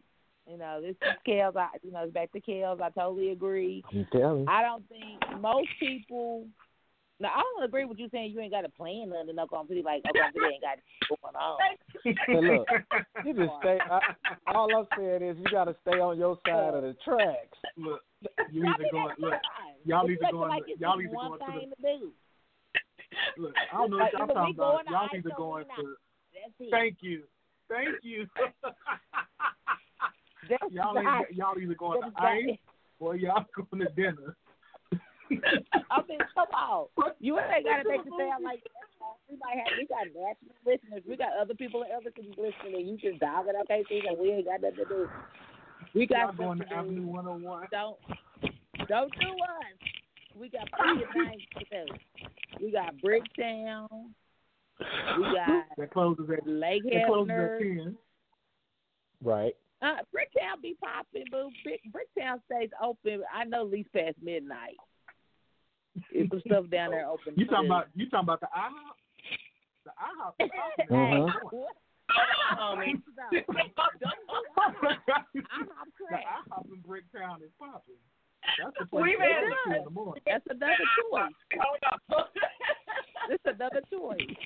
You 0.50 0.56
know, 0.56 0.80
this 0.80 0.96
is 1.02 1.16
Kellz. 1.26 1.56
I 1.56 1.68
you 1.82 1.92
know, 1.92 2.04
it's 2.04 2.12
back 2.14 2.32
to 2.32 2.40
Kellz. 2.40 2.80
I 2.80 2.90
totally 2.90 3.30
agree. 3.30 3.84
I'm 3.92 4.06
telling. 4.12 4.48
I 4.48 4.62
don't 4.62 4.88
think 4.88 5.20
most 5.40 5.68
people. 5.78 6.46
Now, 7.20 7.30
I 7.34 7.42
don't 7.42 7.64
agree 7.64 7.84
with 7.84 7.98
you 7.98 8.08
saying 8.12 8.30
you 8.32 8.40
ain't 8.40 8.52
got 8.52 8.64
a 8.64 8.68
plan 8.68 9.08
nothing 9.10 9.30
in 9.30 9.38
Oklahoma 9.40 9.68
City. 9.68 9.82
Like 9.84 10.02
Oklahoma 10.08 10.32
City 10.34 10.54
ain't 10.54 10.62
got 10.62 10.78
it 10.78 10.84
going 11.08 11.34
on. 11.34 11.58
Hey, 12.04 12.56
look, 12.56 12.68
you 13.26 13.34
just 13.34 13.52
stay. 13.60 13.78
I, 13.90 14.00
all 14.54 14.68
I'm 14.76 14.86
saying 14.96 15.22
is 15.28 15.36
you 15.38 15.50
got 15.50 15.64
to 15.64 15.74
stay 15.82 15.98
on 15.98 16.16
your 16.16 16.38
side 16.46 16.74
of 16.74 16.82
the 16.82 16.94
tracks. 17.04 17.58
Look, 17.76 18.02
you 18.52 18.64
I 18.66 18.70
either 18.70 18.82
mean, 18.84 18.92
going 18.92 19.14
look, 19.18 19.34
y'all 19.84 20.06
It's 20.06 20.12
either 20.12 20.20
looking 20.22 20.30
going 20.38 20.48
like 20.50 20.64
to- 20.66 20.70
it's 20.72 20.80
y'all 20.80 20.96
just 20.96 21.06
either 21.06 21.14
one 21.16 21.38
going 21.38 21.40
to 21.40 21.46
the- 21.82 21.88
to 21.98 23.42
look. 23.42 23.54
I 23.72 23.76
don't 23.76 23.90
know 23.90 23.96
what 23.98 24.12
y'all 24.12 24.26
talking 24.28 24.54
about. 24.54 24.86
Y'all 24.88 25.08
ICE 25.12 25.18
either 25.18 25.30
or 25.30 25.36
going 25.36 25.64
to. 25.76 25.96
That's 26.34 26.54
it. 26.60 26.70
Thank 26.70 26.96
you, 27.00 27.22
thank 27.68 27.88
you. 28.02 28.26
That's 30.48 30.72
y'all 30.72 30.94
right. 30.94 31.26
ain't, 31.28 31.36
y'all 31.36 31.58
either 31.58 31.74
going 31.74 32.00
That's 32.00 32.14
to 32.14 32.22
right. 32.22 32.44
ice 32.52 32.58
or 33.00 33.16
y'all 33.16 33.44
going 33.56 33.84
to 33.86 33.92
dinner. 33.94 34.36
I 35.90 36.00
mean, 36.08 36.18
come 36.34 36.48
on. 36.54 36.86
You 37.20 37.38
ain't 37.38 37.64
got 37.64 37.82
to 37.82 37.88
make 37.88 38.00
it 38.00 38.12
sound 38.12 38.44
like 38.44 38.62
that. 38.64 38.88
we 39.30 39.36
might 39.36 39.58
have 39.58 39.78
we 39.78 39.86
got 39.86 40.06
national 40.06 40.54
listeners. 40.64 41.02
We 41.08 41.16
got 41.16 41.36
other 41.40 41.54
people 41.54 41.82
in 41.82 41.88
other 41.94 42.10
cities 42.16 42.34
listening, 42.36 42.80
and 42.80 42.88
you 42.88 42.96
just 42.96 43.20
dog 43.20 43.46
it. 43.48 43.54
Okay, 43.62 43.84
see, 43.88 44.02
and 44.08 44.18
we 44.18 44.32
ain't 44.32 44.46
got 44.46 44.62
nothing 44.62 44.76
to 44.76 44.84
do. 44.84 45.08
We 45.94 46.06
got 46.06 46.34
Y'all 46.34 46.56
going 46.56 46.58
stuff 46.58 46.68
to 46.68 46.74
to 46.76 46.82
do. 46.82 46.88
Avenue 46.88 47.06
101. 47.06 47.66
Don't 47.70 47.96
don't 48.88 49.12
do 49.20 49.28
us. 49.28 49.78
We 50.38 50.48
got 50.48 50.68
plenty 50.72 51.02
of 51.02 51.08
things 51.12 51.42
to 51.58 51.64
do. 51.70 52.64
We 52.64 52.72
got 52.72 52.94
Bricktown. 53.04 53.88
We 54.80 55.24
got 55.34 55.64
That 55.76 55.90
closes 55.92 56.30
at 56.30 56.46
Lake 56.46 56.82
that 56.84 57.06
closes 57.06 57.30
at 57.30 57.58
ten. 57.58 57.96
Right. 59.22 59.54
Uh, 59.82 59.96
Bricktown 60.14 60.60
be 60.62 60.76
popping, 60.82 61.24
but 61.30 61.46
Brick, 61.64 61.80
Bricktown 61.92 62.40
stays 62.46 62.70
open. 62.82 63.22
I 63.34 63.44
know 63.44 63.64
at 63.64 63.70
least 63.70 63.92
past 63.92 64.16
midnight. 64.22 64.76
There's 66.12 66.28
some 66.30 66.40
stuff 66.46 66.64
down 66.70 66.90
there 66.90 67.06
open. 67.08 67.34
You 67.36 67.46
talking 67.46 67.68
too. 67.68 67.72
about 67.74 67.88
you 67.94 68.08
talking 68.10 68.24
about 68.26 68.40
the 68.40 68.48
IHOP? 68.54 68.96
The 69.84 69.92
IHOP. 69.98 70.34
is 70.44 70.50
Hey, 70.88 71.18
Mhm. 71.18 71.32
what? 71.50 71.76
Homie. 72.58 73.02
Don't 73.16 73.46
do 74.00 74.12
IHOP. 74.56 74.74
IHOP 74.78 75.88
the. 75.98 76.16
IHOP 76.16 76.66
in 76.72 76.80
Bricktown 76.86 77.42
is 77.42 77.50
popping. 77.58 77.94
That's 78.58 78.76
the 78.78 78.86
place 78.86 79.02
We've 79.02 79.18
to 79.18 79.24
had 79.24 79.42
go 79.42 79.48
to 79.48 79.54
that. 79.70 79.78
in 79.78 79.84
the 79.84 79.90
morning. 79.90 80.22
That's 80.24 80.46
another 80.48 80.86
choice. 80.96 81.34
Hold 81.60 81.82
on. 82.08 82.24
It's 83.30 83.44
another 83.44 83.82
choice. 83.90 84.36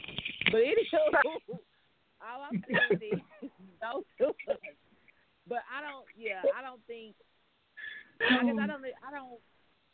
But 0.51 0.61
anywho, 0.63 0.99
all 2.23 2.43
I'm 2.51 2.63
saying 2.67 3.21
is 3.43 3.51
don't 3.81 4.07
do 4.19 4.33
it. 4.49 4.59
But 5.47 5.63
I 5.71 5.83
don't. 5.83 6.07
Yeah, 6.17 6.43
I 6.57 6.63
don't 6.63 6.81
think. 6.87 7.15
I 8.21 8.43
guess 8.45 8.57
I 8.61 8.67
don't. 8.67 8.85
I 9.07 9.11
don't. 9.11 9.39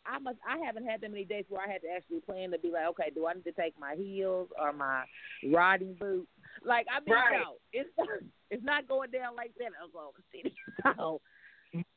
I 0.08 0.18
must. 0.18 0.38
I 0.48 0.58
haven't 0.64 0.86
had 0.86 1.00
that 1.02 1.10
many 1.10 1.24
days 1.24 1.44
where 1.48 1.60
I 1.60 1.70
had 1.70 1.82
to 1.82 1.88
actually 1.94 2.20
plan 2.20 2.50
to 2.52 2.58
be 2.58 2.70
like, 2.70 2.86
okay, 2.90 3.10
do 3.14 3.26
I 3.26 3.34
need 3.34 3.44
to 3.44 3.52
take 3.52 3.78
my 3.78 3.94
heels 3.94 4.48
or 4.60 4.72
my 4.72 5.04
riding 5.52 5.94
boots? 5.94 6.28
Like 6.64 6.86
I 6.90 7.00
mean, 7.00 7.14
Right. 7.14 7.40
no, 7.40 7.56
it's 7.72 7.90
it's 8.50 8.64
not 8.64 8.88
going 8.88 9.10
down 9.10 9.36
like 9.36 9.52
that 9.58 9.66
in 9.66 9.72
Oklahoma 9.84 10.18
City. 10.32 10.54
So 10.96 11.20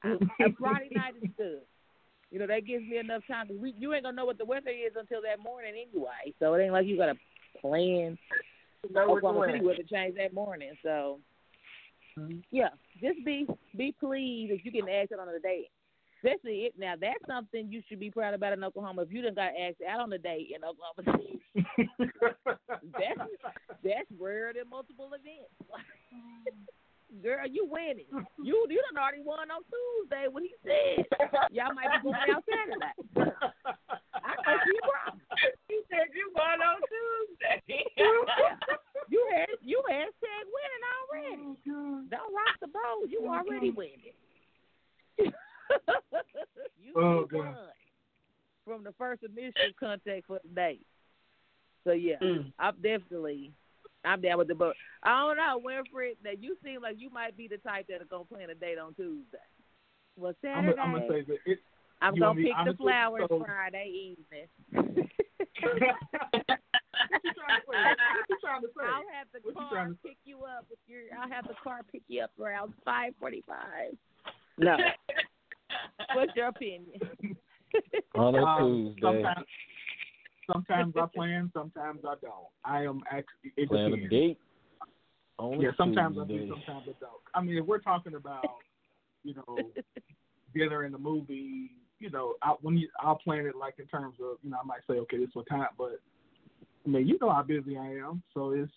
a 0.04 0.54
Friday 0.60 0.90
night 0.96 1.14
is 1.22 1.30
good. 1.38 1.62
You 2.32 2.40
know, 2.40 2.48
that 2.48 2.66
gives 2.66 2.84
me 2.86 2.98
enough 2.98 3.24
time 3.28 3.48
because 3.48 3.62
we 3.62 3.74
you 3.78 3.94
ain't 3.94 4.04
gonna 4.04 4.16
know 4.16 4.26
what 4.26 4.38
the 4.38 4.46
weather 4.46 4.70
is 4.70 4.94
until 4.98 5.22
that 5.22 5.40
morning 5.42 5.74
anyway. 5.74 6.34
So 6.40 6.54
it 6.54 6.64
ain't 6.64 6.74
like 6.74 6.86
you 6.88 6.98
gotta 6.98 7.16
plan 7.60 8.18
Know 8.90 9.08
what 9.08 9.18
Oklahoma 9.18 9.48
to 9.48 9.54
City 9.54 9.66
weather 9.66 9.84
change 9.90 10.16
that 10.18 10.34
morning. 10.34 10.72
So 10.84 11.20
yeah, 12.52 12.70
just 13.02 13.24
be 13.26 13.48
be 13.78 13.96
pleased 14.00 14.52
if 14.52 14.66
you 14.66 14.72
get 14.72 14.90
asked 14.90 15.12
out 15.14 15.20
on 15.20 15.30
a 15.30 15.40
date. 15.40 15.70
Especially 16.24 16.70
it 16.70 16.74
now, 16.78 16.94
that's 17.00 17.26
something 17.26 17.68
you 17.72 17.82
should 17.90 18.00
be 18.00 18.12
proud 18.12 18.36
about 18.36 18.54
in 18.54 18.64
Oklahoma. 18.64 19.02
If 19.02 19.12
you 19.12 19.24
done 19.24 19.34
got 19.34 19.58
asked 19.58 19.82
out 19.82 20.02
on 20.02 20.14
a 20.14 20.20
date 20.20 20.54
in 20.54 20.62
Oklahoma 20.64 21.18
City, 21.18 21.42
that's 22.94 23.32
that's 23.84 24.12
rare 24.20 24.54
than 24.54 24.70
multiple 24.70 25.10
events. 25.18 25.50
Girl, 27.24 27.44
you 27.50 27.66
winning. 27.66 28.06
You 28.38 28.68
you 28.70 28.82
done 28.94 29.02
already 29.02 29.24
won 29.26 29.50
on 29.50 29.66
Tuesday 29.66 30.30
when 30.32 30.44
he 30.44 30.54
said 30.64 31.06
y'all 31.52 31.74
might 31.74 31.90
be 31.90 32.06
going 32.06 32.16
out 32.30 32.44
Saturday. 32.46 32.94
I 34.14 34.32
know 34.46 34.58
she 34.62 34.78
wrong. 34.86 35.20
He 35.68 35.82
said 35.90 36.14
you 36.14 36.32
won 36.36 36.62
on 36.62 36.80
Tuesday. 36.86 37.84
You 39.10 39.28
had 39.36 39.50
you 39.62 39.84
hashtag 39.92 40.46
winning 40.48 40.86
already. 40.96 41.44
Oh, 41.68 42.02
Don't 42.10 42.32
rock 42.32 42.56
the 42.62 42.68
boat. 42.68 43.10
You 43.10 43.28
oh, 43.28 43.34
already 43.34 43.72
winning. 43.72 44.16
you 46.82 46.94
Oh, 46.96 47.28
won 47.32 47.44
God. 47.46 47.56
from 48.66 48.84
the 48.84 48.94
first 48.98 49.24
initial 49.24 49.54
contact 49.80 50.28
for 50.28 50.40
the 50.44 50.50
date. 50.54 50.86
So 51.84 51.92
yeah, 51.94 52.18
Mm. 52.22 52.52
I'm 52.60 52.76
definitely 52.76 53.52
I'm 54.04 54.22
down 54.22 54.38
with 54.40 54.48
the 54.48 54.56
book. 54.56 54.76
I 55.04 55.20
don't 55.20 55.38
know, 55.38 55.62
Winfred. 55.64 56.18
That 56.24 56.42
you 56.42 56.58
seem 56.64 56.82
like 56.82 56.96
you 57.00 57.10
might 57.12 57.38
be 57.38 57.48
the 57.48 57.58
type 57.58 57.86
that'll 57.90 58.08
go 58.08 58.24
plan 58.26 58.50
a 58.50 58.56
date 58.56 58.78
on 58.80 58.94
Tuesday. 58.96 59.38
Well, 60.18 60.34
I'm 60.44 60.66
Saturday, 60.66 60.76
gonna, 60.76 60.82
I'm 60.82 60.92
gonna 60.94 61.08
say 61.08 61.22
that 61.22 61.38
it. 61.46 61.60
I'm 62.02 62.16
you 62.16 62.22
gonna 62.22 62.30
want 62.32 62.40
me 62.40 62.54
pick 62.66 62.66
the 62.66 62.78
flowers 62.84 63.24
So- 63.30 63.44
Friday 63.46 64.16
evening. 64.18 64.48
what 67.10 67.22
you 67.24 67.32
trying 67.34 67.62
to 67.62 67.68
say? 67.68 67.78
What 67.78 68.30
you 68.30 68.38
trying 68.42 68.62
to 68.62 68.68
say? 68.68 68.86
I'll 68.86 69.10
have 69.14 69.28
the 69.34 69.40
What 69.44 69.56
car 69.56 69.70
trying 69.72 69.90
to 69.92 69.98
pick 70.04 70.18
you 70.26 70.44
up 70.44 70.66
with 70.70 70.80
your. 70.88 71.02
I'll 71.20 71.30
have 71.30 71.48
the 71.48 71.56
car 71.64 71.82
pick 71.92 72.02
you 72.08 72.24
up 72.24 72.32
around 72.40 72.74
five 72.86 73.14
forty-five. 73.20 73.96
No. 74.58 74.78
What's 76.14 76.36
your 76.36 76.48
opinion? 76.48 77.00
On 78.16 78.36
a 78.36 78.44
Um, 78.44 78.94
Tuesday, 78.96 79.24
Sometimes, 79.24 79.48
sometimes 80.52 80.94
I 80.98 81.06
plan, 81.16 81.52
sometimes 81.54 82.00
I 82.06 82.16
don't. 82.22 82.48
I 82.66 82.84
am 82.84 83.02
actually 83.10 83.54
it 83.56 83.70
plan 83.70 83.94
a 83.94 84.10
date. 84.10 84.38
On 85.38 85.60
a 85.60 85.62
Yeah, 85.62 85.72
sometimes 85.78 86.18
I 86.20 86.26
do, 86.26 86.48
sometimes 86.50 86.84
I 86.88 86.94
don't. 87.00 87.22
I 87.34 87.42
mean, 87.42 87.58
if 87.58 87.66
we're 87.66 87.80
talking 87.80 88.16
about, 88.16 88.58
you 89.24 89.36
know, 89.36 89.70
dinner 90.54 90.84
and 90.84 90.94
the 90.94 90.98
movie, 90.98 91.72
you 92.00 92.10
know, 92.10 92.34
I, 92.42 92.56
when 92.62 92.78
you, 92.78 92.90
I'll 93.00 93.16
plan 93.16 93.46
it 93.46 93.56
like 93.56 93.76
in 93.80 93.86
terms 93.88 94.16
of, 94.22 94.38
you 94.44 94.50
know, 94.50 94.58
I 94.62 94.66
might 94.66 94.82
say, 94.90 94.96
okay, 94.96 95.18
this 95.18 95.30
is 95.30 95.36
what 95.36 95.48
time, 95.48 95.68
but 95.78 96.00
I 96.86 96.90
mean, 96.90 97.08
you 97.08 97.18
know 97.22 97.32
how 97.32 97.44
busy 97.44 97.78
I 97.78 97.86
am, 97.86 98.24
so 98.34 98.52
it's 98.52 98.72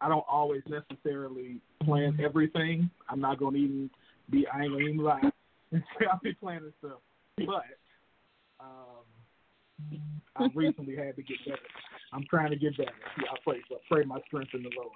I 0.00 0.08
don't 0.08 0.24
always 0.28 0.62
necessarily 0.68 1.60
plan 1.82 2.18
everything. 2.22 2.90
I'm 3.08 3.20
not 3.20 3.38
gonna 3.38 3.58
even 3.58 3.90
be, 4.28 4.46
I 4.52 4.62
ain't 4.62 4.72
gonna 4.72 4.84
even 4.84 4.98
lie, 4.98 5.30
I'll 6.10 6.20
be 6.22 6.34
planning 6.34 6.72
stuff, 6.78 7.00
but 7.38 7.64
um, 8.60 9.04
I 10.36 10.48
recently 10.54 10.96
had 10.96 11.16
to 11.16 11.22
get 11.22 11.38
better. 11.46 11.58
I'm 12.12 12.24
trying 12.30 12.50
to 12.50 12.56
get 12.56 12.76
better. 12.76 12.92
Yeah, 13.18 13.32
I 13.32 13.36
pray 13.44 13.62
for 13.68 13.78
pray 13.90 14.04
my 14.04 14.20
strength 14.26 14.54
in 14.54 14.62
the 14.62 14.70
Lord. 14.76 14.90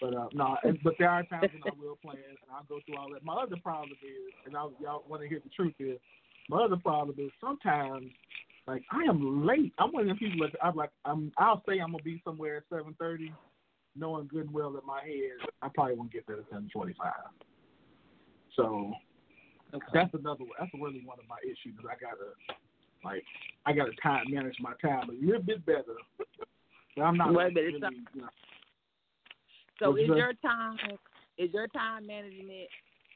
But 0.00 0.14
uh, 0.14 0.28
no, 0.32 0.56
and, 0.64 0.78
but 0.82 0.94
there 0.98 1.10
are 1.10 1.22
times 1.24 1.48
when 1.52 1.62
I 1.72 1.76
will 1.78 1.96
plan, 1.96 2.16
and 2.16 2.50
I'll 2.52 2.64
go 2.64 2.80
through 2.86 2.96
all 2.96 3.12
that. 3.12 3.24
My 3.24 3.34
other 3.34 3.56
problem 3.62 3.90
is, 4.02 4.32
and 4.46 4.56
I'll, 4.56 4.72
y'all 4.80 5.04
want 5.08 5.22
to 5.22 5.28
hear 5.28 5.40
the 5.44 5.50
truth 5.50 5.74
is, 5.78 5.98
my 6.48 6.64
other 6.64 6.76
problem 6.76 7.16
is 7.18 7.30
sometimes, 7.40 8.10
like 8.66 8.82
I 8.90 9.08
am 9.08 9.46
late. 9.46 9.72
I'm 9.78 9.92
one 9.92 10.02
of 10.02 10.08
them 10.08 10.16
people 10.16 10.46
that 10.48 10.58
I'm 10.64 10.74
like, 10.74 10.90
I'm. 11.04 11.32
I'll 11.38 11.62
say 11.68 11.78
I'm 11.78 11.92
gonna 11.92 12.02
be 12.02 12.20
somewhere 12.24 12.56
at 12.58 12.62
seven 12.70 12.96
thirty, 12.98 13.32
knowing 13.94 14.26
good 14.28 14.46
and 14.46 14.52
well 14.52 14.68
in 14.68 14.86
my 14.86 15.00
head 15.02 15.48
I 15.62 15.68
probably 15.74 15.96
won't 15.96 16.12
get 16.12 16.26
there 16.26 16.38
at 16.38 16.44
seven 16.50 16.68
twenty 16.72 16.94
five. 16.94 17.30
So 18.56 18.92
that's 19.92 20.14
another. 20.14 20.44
One 20.44 20.56
that's 20.58 20.72
really 20.74 21.02
one 21.04 21.18
of 21.18 21.28
my 21.28 21.38
issues. 21.44 21.78
I 21.80 21.94
gotta, 22.00 22.34
like, 23.04 23.24
I 23.66 23.72
gotta 23.72 23.92
time 24.02 24.24
manage 24.28 24.56
my 24.60 24.72
time 24.82 25.10
a 25.10 25.12
little 25.12 25.42
bit 25.42 25.64
better. 25.66 25.96
But 26.96 27.02
I'm 27.02 27.16
not 27.16 27.34
Wait 27.34 27.54
really, 27.54 27.72
you 27.72 27.80
know, 27.80 28.28
So 29.78 29.96
is 29.96 30.08
your 30.08 30.32
time 30.42 30.76
is 31.38 31.50
your 31.52 31.68
time 31.68 32.06
management 32.06 32.68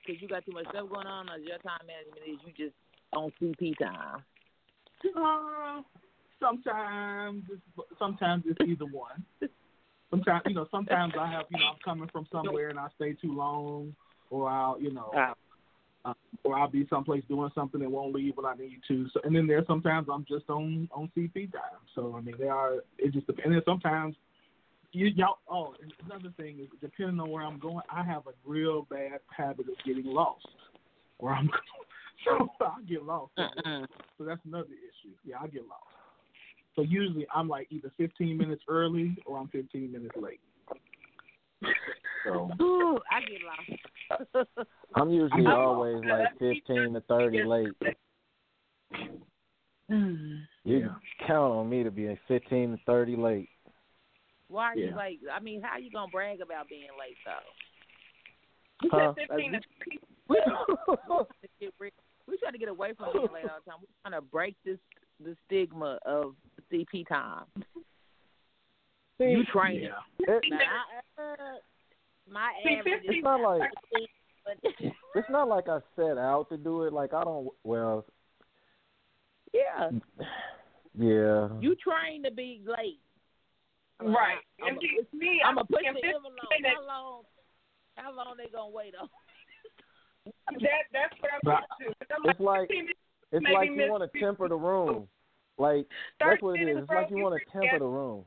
because 0.06 0.20
you 0.22 0.28
got 0.28 0.44
too 0.44 0.52
much 0.52 0.66
stuff 0.70 0.88
going 0.88 1.06
on, 1.06 1.28
or 1.28 1.36
is 1.36 1.44
your 1.44 1.58
time 1.58 1.86
management 1.86 2.26
is 2.26 2.38
you 2.46 2.66
just 2.66 2.76
on 3.14 3.32
CP 3.40 3.78
time? 3.78 4.22
Uh, 5.16 5.82
sometimes, 6.40 7.44
it's, 7.50 7.88
sometimes 7.98 8.44
it's 8.46 8.60
either 8.66 8.86
one. 8.86 9.24
Sometimes, 10.10 10.42
you 10.46 10.54
know, 10.54 10.66
sometimes 10.70 11.14
I 11.18 11.30
have, 11.30 11.46
you 11.50 11.58
know, 11.58 11.66
I'm 11.72 11.78
coming 11.84 12.08
from 12.12 12.26
somewhere 12.30 12.68
and 12.68 12.78
I 12.78 12.86
stay 12.96 13.14
too 13.14 13.34
long, 13.34 13.94
or 14.30 14.48
I'll, 14.48 14.80
you 14.80 14.92
know, 14.92 15.10
Ah. 15.14 15.34
Uh, 16.04 16.14
or 16.42 16.58
I'll 16.58 16.70
be 16.70 16.86
someplace 16.90 17.24
doing 17.28 17.50
something 17.54 17.80
and 17.80 17.90
won't 17.90 18.14
leave 18.14 18.36
when 18.36 18.46
I 18.46 18.54
need 18.54 18.80
to. 18.88 19.08
So, 19.12 19.20
and 19.24 19.34
then 19.34 19.46
there's 19.46 19.66
sometimes 19.66 20.08
I'm 20.12 20.24
just 20.28 20.48
on 20.48 20.88
on 20.92 21.10
CP 21.16 21.52
time. 21.52 21.80
So 21.94 22.14
I 22.16 22.20
mean, 22.20 22.36
they 22.38 22.48
are. 22.48 22.76
It 22.98 23.12
just 23.12 23.26
depends. 23.26 23.46
And 23.46 23.54
then 23.54 23.62
sometimes 23.64 24.14
you 24.92 25.06
y'all. 25.06 25.38
Oh, 25.48 25.74
and 25.82 25.92
another 26.04 26.32
thing 26.36 26.58
is 26.60 26.68
depending 26.80 27.20
on 27.20 27.30
where 27.30 27.42
I'm 27.42 27.58
going, 27.58 27.82
I 27.90 28.04
have 28.04 28.26
a 28.26 28.32
real 28.44 28.82
bad 28.90 29.20
habit 29.34 29.66
of 29.68 29.74
getting 29.84 30.06
lost 30.06 30.46
where 31.18 31.34
I'm 31.34 31.46
going. 32.26 32.48
So 32.58 32.66
I 32.66 32.82
get 32.88 33.02
lost. 33.04 33.32
So 33.36 34.24
that's 34.24 34.40
another 34.46 34.68
issue. 34.68 35.14
Yeah, 35.24 35.36
I 35.42 35.48
get 35.48 35.62
lost. 35.62 35.82
So 36.76 36.82
usually 36.82 37.26
I'm 37.34 37.48
like 37.48 37.68
either 37.70 37.92
15 37.96 38.36
minutes 38.36 38.62
early 38.68 39.16
or 39.26 39.38
I'm 39.38 39.48
15 39.48 39.92
minutes 39.92 40.14
late. 40.20 40.40
So 42.24 42.50
Ooh, 42.60 42.98
I 43.10 43.20
get 43.20 43.40
lost. 43.42 44.58
I'm 44.94 45.10
usually 45.10 45.46
I- 45.46 45.54
always 45.54 46.02
like 46.04 46.38
15 46.38 46.94
to 46.94 47.00
30 47.02 47.44
late. 47.44 47.76
You 49.88 50.46
Yeah. 50.64 50.94
count 51.26 51.52
on 51.52 51.68
me 51.68 51.82
to 51.82 51.90
be 51.90 52.18
15 52.26 52.72
to 52.72 52.78
30 52.86 53.16
late. 53.16 53.50
Why 54.48 54.64
are 54.72 54.76
you 54.76 54.94
late? 54.96 55.20
I 55.30 55.40
mean, 55.40 55.60
how 55.62 55.70
are 55.72 55.80
you 55.80 55.90
gonna 55.90 56.10
brag 56.10 56.40
about 56.40 56.68
being 56.68 56.88
late 56.98 57.16
though? 57.24 57.38
He 58.82 58.88
Huh? 58.90 59.14
said 59.16 59.28
15 59.28 59.52
to 59.52 59.60
We 60.28 60.40
we 62.26 62.38
trying 62.38 62.52
to 62.52 62.58
get 62.58 62.68
away 62.68 62.94
from 62.94 63.12
being 63.12 63.32
late 63.32 63.44
all 63.44 63.58
the 63.64 63.70
time. 63.70 63.80
We're 63.80 64.10
trying 64.10 64.20
to 64.20 64.26
break 64.26 64.56
this 64.64 64.78
the 65.20 65.36
stigma 65.46 65.98
of 66.06 66.34
CP 66.72 67.06
time. 67.08 67.44
You 69.18 69.44
train 69.44 69.82
yeah. 69.82 69.90
It, 70.20 70.44
Now, 70.50 70.58
I, 71.18 71.22
uh, 71.22 71.58
my 72.30 72.52
See, 72.64 72.76
average 72.76 73.04
is 73.04 73.10
it's 73.16 73.24
not 73.24 73.40
like 73.40 73.70
but 74.44 74.58
it's 75.14 75.30
not 75.30 75.48
like 75.48 75.68
I 75.68 75.78
set 75.96 76.18
out 76.18 76.48
to 76.50 76.56
do 76.56 76.84
it. 76.84 76.92
Like 76.92 77.14
I 77.14 77.24
don't. 77.24 77.48
Well, 77.62 78.04
yeah, 79.52 79.90
yeah. 80.98 81.48
you 81.60 81.76
train 81.76 82.22
to 82.24 82.30
be 82.30 82.60
late. 82.66 83.00
Right. 84.00 84.38
I'm 84.62 84.68
And 84.68 84.78
see, 84.80 85.16
me, 85.16 85.40
I'm 85.44 85.50
I'm 85.50 85.54
gonna 85.56 85.66
push 85.66 85.82
in 85.86 85.94
the 85.94 86.06
envelope. 86.06 86.36
How 86.64 86.86
long? 86.86 87.22
How 87.96 88.14
long 88.14 88.34
they 88.36 88.50
gonna 88.52 88.70
wait 88.70 88.94
on? 89.00 89.08
That 90.26 90.88
that's 90.92 91.14
what 91.20 91.30
I'm 91.32 91.40
But 91.42 91.52
going 91.78 92.24
to. 92.24 92.30
It's 92.30 92.40
like 92.40 92.70
it's 93.32 93.46
like 93.52 93.70
you 93.70 93.90
want 93.90 94.10
to 94.10 94.18
temper 94.18 94.48
the 94.48 94.56
room. 94.56 95.08
Like 95.58 95.86
that's 96.18 96.42
what 96.42 96.60
it 96.60 96.68
is. 96.68 96.78
It's 96.78 96.88
like 96.88 97.10
you 97.10 97.18
want 97.18 97.40
to 97.40 97.52
temper 97.52 97.78
the 97.78 97.86
room. 97.86 98.24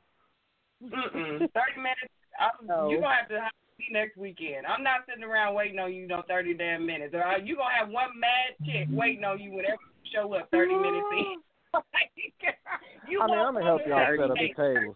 Mm-mm. 0.83 1.39
Thirty 1.39 1.77
minutes. 1.77 2.13
I'm, 2.39 2.67
No. 2.67 2.89
You're 2.89 3.01
gonna 3.01 3.15
have 3.15 3.29
to 3.29 3.41
have 3.41 3.51
me 3.79 3.87
next 3.91 4.17
weekend. 4.17 4.65
I'm 4.65 4.83
not 4.83 5.01
sitting 5.07 5.23
around 5.23 5.55
waiting 5.55 5.79
on 5.79 5.93
you, 5.93 6.07
no 6.07 6.23
thirty 6.27 6.53
damn 6.53 6.85
minutes. 6.85 7.13
Or 7.13 7.37
you 7.43 7.55
gonna 7.55 7.75
have 7.79 7.89
one 7.89 8.19
mad 8.19 8.65
chick 8.65 8.87
waiting 8.91 9.23
on 9.23 9.39
you 9.39 9.51
whenever 9.51 9.77
you 10.03 10.11
show 10.13 10.33
up 10.33 10.49
thirty 10.51 10.75
minutes 10.75 11.07
in. 11.11 11.35
you 13.09 13.21
I 13.21 13.27
mean, 13.27 13.37
I'm 13.37 13.53
gonna 13.53 13.65
help 13.65 13.81
y'all 13.87 14.05
set 14.17 14.31
up 14.31 14.37
the 14.37 14.53
30 14.55 14.75
tables. 14.75 14.95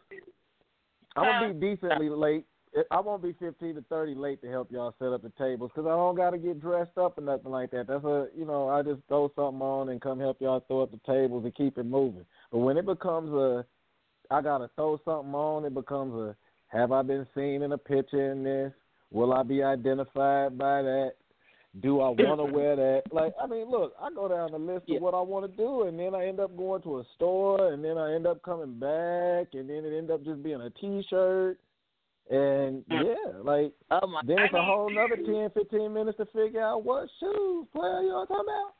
I'm 1.16 1.24
gonna 1.24 1.54
be 1.54 1.76
decently 1.76 2.10
late. 2.10 2.46
I 2.90 3.02
won't 3.02 3.22
be 3.22 3.34
15 3.34 3.76
to 3.76 3.82
30 3.90 4.16
late 4.16 4.42
to 4.44 4.50
help 4.50 4.72
y'all 4.72 4.96
set 4.98 5.10
up 5.10 5.22
the 5.22 5.32
tables 5.38 5.72
because 5.76 5.88
I 5.88 5.92
don't 5.92 6.16
got 6.16 6.30
to 6.30 6.38
get 6.38 6.62
dressed 6.62 6.98
up 6.98 7.18
or 7.18 7.22
nothing 7.22 7.52
like 7.52 7.70
that. 7.72 7.88
That's 7.88 8.06
a, 8.06 8.28
you 8.34 8.46
know, 8.46 8.70
I 8.70 8.82
just 8.82 9.02
throw 9.10 9.30
something 9.36 9.62
on 9.62 9.90
and 9.90 10.00
come 10.00 10.22
help 10.22 10.40
y'all 10.40 10.64
throw 10.68 10.84
up 10.84 10.92
the 10.92 11.02
tables 11.06 11.44
and 11.44 11.54
keep 11.54 11.78
it 11.78 11.84
moving. 11.84 12.26
But 12.50 12.60
when 12.60 12.78
it 12.78 12.86
becomes 12.86 13.30
a, 13.34 13.66
I 14.30 14.42
gotta 14.42 14.70
throw 14.78 14.98
something 15.04 15.34
on, 15.34 15.66
it 15.66 15.74
becomes 15.74 16.14
a, 16.16 16.36
have 16.72 16.92
I 16.92 17.02
been 17.02 17.28
seen 17.36 17.62
in 17.62 17.72
a 17.72 17.78
picture 17.78 18.32
in 18.32 18.44
this? 18.44 18.72
Will 19.12 19.34
I 19.34 19.44
be 19.44 19.62
identified 19.62 20.58
by 20.58 20.82
that? 20.82 21.14
Do 21.82 22.02
I 22.02 22.10
want 22.10 22.40
to 22.40 22.46
wear 22.46 22.76
that? 22.76 23.04
Like, 23.12 23.34
I 23.42 23.48
mean, 23.48 23.70
look, 23.70 23.94
I 24.02 24.10
go 24.14 24.28
down 24.28 24.52
the 24.52 24.58
list 24.58 24.90
of 24.90 25.02
what 25.02 25.14
I 25.14 25.22
want 25.22 25.50
to 25.50 25.58
do, 25.58 25.84
and 25.84 26.00
then 26.00 26.16
I 26.16 26.28
end 26.28 26.40
up 26.40 26.56
going 26.56 26.82
to 26.84 27.00
a 27.00 27.04
store, 27.16 27.74
and 27.74 27.84
then 27.84 27.98
I 27.98 28.14
end 28.14 28.26
up 28.26 28.42
coming 28.44 28.80
back, 28.80 29.54
and 29.54 29.70
then 29.70 29.86
it 29.86 29.98
end 29.98 30.12
up 30.12 30.24
just 30.24 30.44
being 30.44 30.62
a 30.62 30.70
T-shirt, 30.70 31.60
and 32.30 32.84
yeah, 32.90 33.16
like 33.44 33.74
Oh 33.90 34.08
my! 34.08 34.22
then 34.26 34.40
it's 34.40 34.54
a 34.54 34.64
whole 34.64 34.90
another 34.90 35.18
10, 35.18 35.50
15 35.54 35.94
minutes 35.94 36.18
to 36.18 36.26
figure 36.28 36.62
out 36.62 36.86
what 36.86 37.10
shoes 37.20 37.68
player 37.74 38.02
you 38.02 38.12
talking 38.28 38.38
about. 38.40 38.74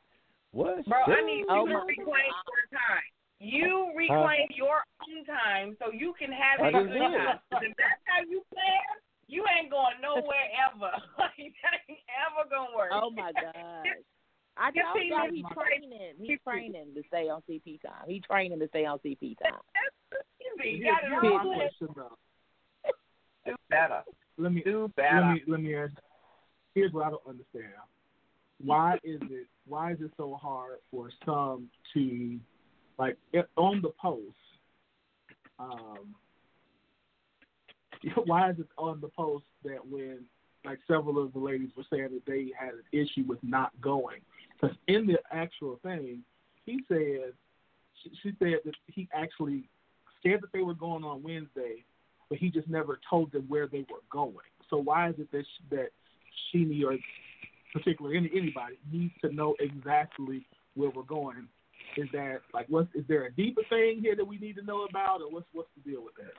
What 0.52 0.84
Bro, 0.86 0.98
shoes? 1.06 1.16
I 1.18 1.26
need 1.26 1.40
you 1.40 1.46
Oh 1.50 1.66
to 1.66 1.74
reclaim 1.74 2.06
your 2.06 2.66
time. 2.72 3.04
You 3.42 3.90
reclaim 3.98 4.46
your 4.54 4.86
own 5.02 5.26
time 5.26 5.74
so 5.82 5.90
you 5.90 6.14
can 6.14 6.30
have 6.30 6.62
I 6.62 6.70
a 6.70 6.72
just 6.78 6.94
good 6.94 7.02
time. 7.02 7.66
If 7.66 7.74
that's 7.74 7.98
how 8.06 8.22
you 8.22 8.46
plan, 8.54 8.86
you 9.26 9.42
ain't 9.58 9.66
going 9.66 9.98
nowhere 9.98 10.46
ever. 10.62 10.94
like 11.18 11.50
that 11.66 11.82
ain't 11.90 12.06
ever 12.22 12.46
gonna 12.46 12.70
work. 12.70 12.94
Oh 12.94 13.10
my 13.10 13.34
god! 13.34 13.98
I 14.54 14.70
Fifteen 14.70 15.10
told 15.10 15.26
y'all 15.26 15.34
he's 15.34 15.50
training. 15.58 16.14
He's 16.22 16.38
training 16.46 16.94
to 16.94 17.02
stay 17.08 17.26
on 17.26 17.42
CP 17.50 17.82
time. 17.82 18.06
He's 18.06 18.22
training 18.22 18.60
to 18.60 18.68
stay 18.68 18.86
on 18.86 19.02
CP 19.02 19.34
time. 19.42 19.58
That's 19.74 20.22
easy. 20.38 20.78
You 20.78 20.84
got 20.86 21.02
it 21.02 21.10
here's 21.10 21.42
all. 21.42 21.54
question 21.58 21.88
though. 21.96 22.16
Do 23.46 23.56
better. 23.70 24.02
Let 24.38 24.52
me 24.52 24.62
Do 24.62 24.86
let 24.96 25.34
me 25.34 25.42
let 25.48 25.60
me 25.60 25.74
ask. 25.74 25.94
Here's 26.76 26.92
what 26.92 27.06
I 27.06 27.10
don't 27.10 27.26
understand. 27.26 27.74
Why 28.62 28.94
is 29.02 29.20
it 29.22 29.48
why 29.66 29.92
is 29.92 29.98
it 30.00 30.12
so 30.16 30.38
hard 30.40 30.78
for 30.92 31.10
some 31.26 31.68
to 31.94 32.38
like 33.02 33.16
on 33.56 33.82
the 33.82 33.90
post? 34.00 34.36
Um, 35.58 36.14
why 38.26 38.50
is 38.50 38.58
it 38.60 38.66
on 38.78 39.00
the 39.00 39.08
post 39.08 39.44
that 39.64 39.84
when 39.86 40.20
like 40.64 40.78
several 40.86 41.22
of 41.22 41.32
the 41.32 41.38
ladies 41.40 41.70
were 41.76 41.84
saying 41.90 42.10
that 42.12 42.26
they 42.26 42.52
had 42.58 42.74
an 42.74 42.84
issue 42.92 43.24
with 43.26 43.40
not 43.42 43.72
going? 43.80 44.20
Because 44.52 44.76
in 44.86 45.06
the 45.06 45.18
actual 45.32 45.80
thing, 45.82 46.22
he 46.64 46.80
said 46.86 47.32
she, 48.02 48.10
she 48.22 48.32
said 48.38 48.58
that 48.64 48.74
he 48.86 49.08
actually 49.12 49.68
said 50.22 50.40
that 50.40 50.52
they 50.52 50.62
were 50.62 50.74
going 50.74 51.02
on 51.02 51.24
Wednesday, 51.24 51.84
but 52.28 52.38
he 52.38 52.50
just 52.50 52.68
never 52.68 53.00
told 53.10 53.32
them 53.32 53.46
where 53.48 53.66
they 53.66 53.84
were 53.90 54.04
going. 54.10 54.36
So 54.70 54.76
why 54.76 55.08
is 55.08 55.16
it 55.18 55.30
that 55.32 55.42
sh- 55.42 55.64
that 55.70 55.88
Sheeny 56.54 56.84
or 56.84 56.96
particularly 57.72 58.16
any 58.16 58.30
anybody 58.32 58.78
needs 58.92 59.14
to 59.22 59.34
know 59.34 59.56
exactly 59.58 60.46
where 60.74 60.90
we're 60.90 61.02
going? 61.02 61.48
Is 61.96 62.08
that 62.12 62.40
like 62.54 62.66
what 62.68 62.88
is 62.94 63.04
there 63.08 63.26
a 63.26 63.32
deeper 63.32 63.62
thing 63.68 64.00
here 64.00 64.16
that 64.16 64.24
we 64.24 64.38
need 64.38 64.56
to 64.56 64.62
know 64.62 64.84
about, 64.88 65.20
or 65.20 65.30
what's 65.30 65.46
what's 65.52 65.68
the 65.76 65.90
deal 65.90 66.02
with 66.04 66.14
that? 66.16 66.32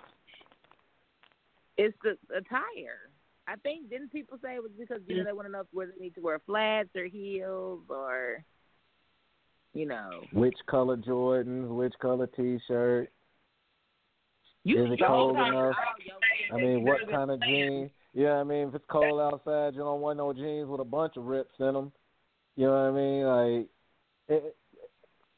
It's 1.77 1.97
the 2.03 2.17
attire. 2.35 3.09
I 3.47 3.55
think 3.57 3.89
didn't 3.89 4.11
people 4.11 4.37
say 4.43 4.55
it 4.55 4.63
was 4.63 4.71
because 4.77 5.01
you 5.07 5.17
know 5.17 5.23
they 5.25 5.33
want 5.33 5.47
to 5.47 5.51
know 5.51 5.63
whether 5.71 5.91
they 5.97 6.05
need 6.05 6.15
to 6.15 6.21
wear 6.21 6.39
flats 6.45 6.89
or 6.95 7.05
heels 7.05 7.81
or 7.89 8.43
you 9.73 9.85
know. 9.85 10.21
Which 10.31 10.57
color 10.69 10.97
Jordans? 10.97 11.67
Which 11.67 11.93
color 12.01 12.27
T-shirt? 12.27 13.11
You 14.63 14.85
Is 14.85 14.93
it 14.93 14.99
cold 15.05 15.35
enough? 15.35 15.75
I 16.53 16.57
mean, 16.57 16.85
what 16.85 16.99
kind 17.11 17.31
of 17.31 17.41
jeans? 17.41 17.91
Yeah, 18.13 18.33
I 18.33 18.43
mean, 18.43 18.69
if 18.69 18.75
it's 18.75 18.85
cold 18.89 19.19
outside, 19.19 19.73
you 19.73 19.79
don't 19.79 19.99
want 19.99 20.17
no 20.17 20.31
jeans 20.31 20.69
with 20.69 20.79
a 20.79 20.85
bunch 20.85 21.17
of 21.17 21.25
rips 21.25 21.53
in 21.59 21.73
them. 21.73 21.91
You 22.55 22.67
know 22.67 22.71
what 22.71 22.77
I 22.77 22.91
mean? 22.91 23.23
Like, 23.25 23.67
it, 24.29 24.55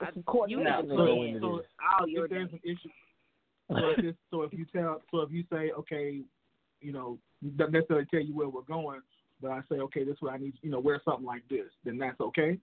it's 0.02 0.18
You 0.18 0.24
coordination 0.24 0.64
know, 0.64 0.82
that 0.82 1.42
so, 1.42 1.48
so 1.48 1.58
this. 1.58 1.66
You're 2.08 2.26
if 2.26 2.32
there's 2.32 2.52
an 2.52 2.60
issue, 2.64 2.90
so 3.70 3.90
if, 3.90 4.00
it's, 4.00 4.18
so 4.32 4.42
if 4.44 4.54
you 4.54 4.66
tell, 4.74 5.02
so 5.12 5.22
if 5.22 5.32
you 5.32 5.44
say, 5.52 5.72
okay, 5.72 6.22
you 6.82 6.92
know, 6.92 7.18
doesn't 7.58 7.74
necessarily 7.74 8.06
tell 8.12 8.22
you 8.22 8.36
where 8.36 8.50
we're 8.50 8.62
going, 8.62 9.02
but 9.42 9.52
I 9.52 9.62
say, 9.70 9.76
okay, 9.76 10.04
this 10.04 10.14
is 10.14 10.22
what 10.22 10.34
I 10.34 10.38
need, 10.38 10.54
you 10.62 10.72
know, 10.72 10.80
wear 10.80 11.02
something 11.04 11.26
like 11.26 11.48
this, 11.50 11.68
then 11.84 11.98
that's 11.98 12.20
okay. 12.20 12.58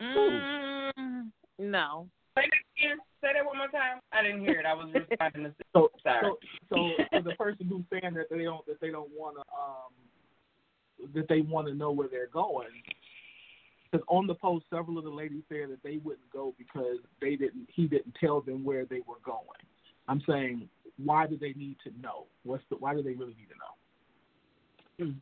Mm, 0.00 1.30
no. 1.58 2.06
Say 2.36 2.42
that 2.42 2.86
again. 2.86 2.98
Say 3.22 3.28
that 3.32 3.46
one 3.46 3.56
more 3.56 3.68
time. 3.68 4.00
I 4.12 4.22
didn't 4.22 4.40
hear 4.40 4.60
it. 4.60 4.66
I 4.66 4.74
was 4.74 4.92
responding 4.92 5.44
to 5.44 5.54
So, 5.72 5.90
Sorry. 6.02 6.20
so, 6.22 6.36
so 6.68 6.90
for 7.10 7.22
the 7.22 7.32
person 7.32 7.66
who's 7.66 7.84
saying 7.90 8.14
that 8.14 8.26
they 8.30 8.44
don't, 8.44 8.64
that 8.66 8.80
they 8.80 8.90
don't 8.90 9.10
want 9.10 9.36
to, 9.36 9.42
um, 9.52 11.12
that 11.14 11.28
they 11.28 11.40
want 11.40 11.66
to 11.68 11.74
know 11.74 11.92
where 11.92 12.08
they're 12.08 12.28
going, 12.28 12.68
because 13.90 14.04
on 14.08 14.26
the 14.26 14.34
post, 14.34 14.66
several 14.70 14.98
of 14.98 15.04
the 15.04 15.10
ladies 15.10 15.42
said 15.48 15.70
that 15.70 15.82
they 15.82 15.98
wouldn't 15.98 16.30
go 16.32 16.54
because 16.58 16.98
they 17.20 17.36
didn't, 17.36 17.68
he 17.74 17.86
didn't 17.86 18.14
tell 18.20 18.40
them 18.40 18.64
where 18.64 18.84
they 18.84 19.00
were 19.06 19.20
going. 19.24 19.42
I'm 20.08 20.22
saying, 20.28 20.68
why 21.02 21.26
do 21.26 21.36
they 21.36 21.52
need 21.52 21.76
to 21.84 21.90
know? 22.00 22.26
What's 22.44 22.64
the, 22.70 22.76
why 22.76 22.94
do 22.94 23.02
they 23.02 23.14
really 23.14 23.34
need 23.34 23.48
to 23.50 23.58
know? 23.58 25.14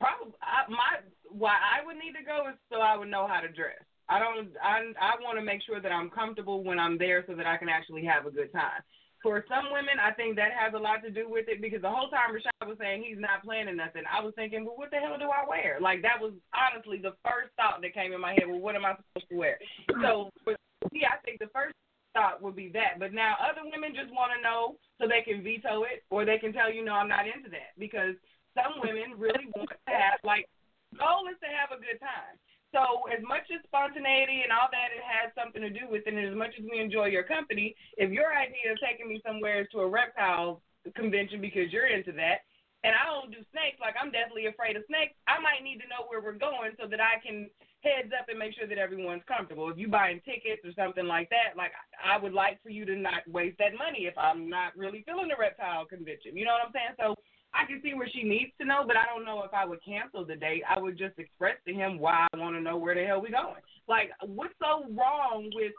Probably 0.00 0.32
I, 0.42 0.70
my 0.70 1.04
why 1.28 1.52
I 1.54 1.84
would 1.84 1.96
need 1.96 2.12
to 2.18 2.24
go 2.24 2.48
is 2.48 2.56
so 2.72 2.80
I 2.80 2.96
would 2.96 3.08
know 3.08 3.28
how 3.28 3.40
to 3.40 3.48
dress. 3.48 3.84
I 4.08 4.18
don't. 4.18 4.48
I 4.62 4.80
I 5.00 5.22
want 5.22 5.38
to 5.38 5.44
make 5.44 5.62
sure 5.62 5.80
that 5.80 5.92
I'm 5.92 6.10
comfortable 6.10 6.64
when 6.64 6.78
I'm 6.78 6.98
there 6.98 7.22
so 7.28 7.34
that 7.36 7.46
I 7.46 7.56
can 7.58 7.68
actually 7.68 8.04
have 8.06 8.26
a 8.26 8.30
good 8.30 8.50
time. 8.52 8.82
For 9.22 9.44
some 9.52 9.68
women, 9.68 10.00
I 10.00 10.16
think 10.16 10.36
that 10.36 10.56
has 10.56 10.72
a 10.72 10.80
lot 10.80 11.04
to 11.04 11.12
do 11.12 11.28
with 11.28 11.44
it 11.52 11.60
because 11.60 11.84
the 11.84 11.92
whole 11.92 12.08
time 12.08 12.32
Rashaad 12.32 12.64
was 12.64 12.80
saying 12.80 13.04
he's 13.04 13.20
not 13.20 13.44
planning 13.44 13.76
nothing, 13.76 14.08
I 14.08 14.24
was 14.24 14.32
thinking, 14.32 14.64
well, 14.64 14.80
what 14.80 14.90
the 14.90 14.96
hell 14.96 15.20
do 15.20 15.28
I 15.28 15.44
wear? 15.44 15.76
Like 15.76 16.00
that 16.02 16.16
was 16.16 16.32
honestly 16.56 16.96
the 16.96 17.12
first 17.20 17.52
thought 17.60 17.84
that 17.84 17.92
came 17.92 18.16
in 18.16 18.20
my 18.20 18.32
head. 18.32 18.48
Well, 18.48 18.64
what 18.64 18.76
am 18.76 18.88
I 18.88 18.96
supposed 18.96 19.28
to 19.28 19.36
wear? 19.36 19.60
So 20.00 20.32
for 20.44 20.56
me, 20.88 21.04
I 21.04 21.20
think 21.20 21.36
the 21.36 21.52
first 21.52 21.76
thought 22.16 22.40
would 22.40 22.56
be 22.56 22.72
that. 22.72 22.96
But 22.98 23.12
now 23.12 23.36
other 23.38 23.62
women 23.68 23.92
just 23.92 24.08
want 24.08 24.32
to 24.32 24.40
know 24.40 24.80
so 24.96 25.04
they 25.04 25.20
can 25.20 25.44
veto 25.44 25.84
it 25.84 26.00
or 26.08 26.24
they 26.24 26.38
can 26.38 26.52
tell 26.52 26.72
you, 26.72 26.84
no, 26.84 26.96
I'm 26.96 27.12
not 27.12 27.28
into 27.28 27.52
that 27.52 27.76
because 27.78 28.16
some 28.56 28.80
women 28.80 29.20
really 29.20 29.52
want 29.52 29.70
to 29.70 29.92
have 29.92 30.18
like 30.24 30.48
goal 30.96 31.28
is 31.30 31.38
to 31.44 31.50
have 31.50 31.70
a 31.76 31.78
good 31.78 32.00
time. 32.00 32.34
So 32.70 33.10
as 33.10 33.18
much 33.26 33.50
as 33.50 33.58
spontaneity 33.66 34.46
and 34.46 34.54
all 34.54 34.70
that 34.70 34.94
it 34.94 35.02
has 35.02 35.34
something 35.34 35.62
to 35.62 35.70
do 35.70 35.90
with 35.90 36.06
it, 36.06 36.14
and 36.14 36.22
as 36.22 36.38
much 36.38 36.54
as 36.54 36.64
we 36.70 36.78
enjoy 36.78 37.10
your 37.10 37.26
company, 37.26 37.74
if 37.98 38.10
your 38.14 38.30
idea 38.30 38.70
of 38.70 38.78
taking 38.78 39.10
me 39.10 39.20
somewhere 39.26 39.62
is 39.62 39.68
to 39.72 39.82
a 39.82 39.88
reptile 39.88 40.62
convention 40.94 41.40
because 41.40 41.72
you're 41.74 41.90
into 41.90 42.12
that, 42.12 42.46
and 42.86 42.94
I 42.96 43.04
don't 43.10 43.34
do 43.34 43.42
snakes, 43.52 43.82
like 43.82 43.98
I'm 44.00 44.14
definitely 44.14 44.46
afraid 44.46 44.78
of 44.78 44.86
snakes, 44.86 45.18
I 45.28 45.42
might 45.42 45.66
need 45.66 45.82
to 45.84 45.90
know 45.90 46.06
where 46.08 46.22
we're 46.22 46.38
going 46.38 46.72
so 46.80 46.86
that 46.88 47.02
I 47.02 47.18
can 47.20 47.50
heads 47.82 48.12
up 48.12 48.28
and 48.28 48.38
make 48.38 48.54
sure 48.54 48.68
that 48.68 48.78
everyone's 48.78 49.24
comfortable. 49.26 49.68
If 49.68 49.76
you're 49.76 49.90
buying 49.90 50.20
tickets 50.24 50.64
or 50.64 50.72
something 50.76 51.06
like 51.06 51.28
that, 51.30 51.56
like 51.56 51.72
I 51.96 52.16
would 52.16 52.32
like 52.32 52.62
for 52.62 52.70
you 52.70 52.84
to 52.86 52.96
not 52.96 53.26
waste 53.26 53.58
that 53.58 53.76
money 53.76 54.04
if 54.04 54.16
I'm 54.16 54.48
not 54.48 54.76
really 54.76 55.02
feeling 55.04 55.28
the 55.28 55.40
reptile 55.40 55.84
convention. 55.84 56.36
You 56.36 56.44
know 56.44 56.52
what 56.52 56.68
I'm 56.68 56.76
saying? 56.76 56.96
So 57.00 57.16
I 57.52 57.66
can 57.66 57.82
see 57.82 57.94
where 57.94 58.08
she 58.08 58.22
needs 58.22 58.52
to 58.60 58.66
know, 58.66 58.84
but 58.86 58.96
I 58.96 59.04
don't 59.06 59.24
know 59.24 59.42
if 59.42 59.52
I 59.52 59.66
would 59.66 59.82
cancel 59.84 60.24
the 60.24 60.36
date. 60.36 60.62
I 60.68 60.78
would 60.78 60.96
just 60.96 61.18
express 61.18 61.56
to 61.66 61.74
him 61.74 61.98
why 61.98 62.26
I 62.32 62.36
want 62.38 62.54
to 62.54 62.62
know 62.62 62.76
where 62.76 62.94
the 62.94 63.04
hell 63.04 63.20
we 63.20 63.30
going. 63.30 63.62
Like, 63.88 64.10
what's 64.22 64.54
so 64.62 64.86
wrong 64.94 65.50
with 65.54 65.74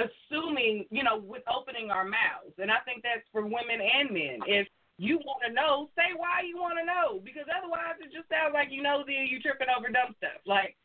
assuming, 0.00 0.86
you 0.90 1.04
know, 1.04 1.20
with 1.20 1.42
opening 1.44 1.90
our 1.90 2.04
mouths? 2.04 2.56
And 2.56 2.70
I 2.70 2.80
think 2.88 3.02
that's 3.02 3.26
for 3.32 3.44
women 3.44 3.84
and 3.84 4.10
men. 4.10 4.40
If 4.46 4.68
you 4.96 5.20
want 5.20 5.44
to 5.46 5.52
know, 5.52 5.90
say 5.96 6.16
why 6.16 6.40
you 6.48 6.56
want 6.56 6.80
to 6.80 6.88
know, 6.88 7.20
because 7.20 7.48
otherwise 7.52 8.00
it 8.00 8.12
just 8.16 8.28
sounds 8.32 8.56
like 8.56 8.68
you 8.72 8.80
know 8.80 9.04
then 9.04 9.28
you 9.28 9.40
tripping 9.40 9.68
over 9.68 9.92
dumb 9.92 10.16
stuff. 10.16 10.40
Like, 10.46 10.76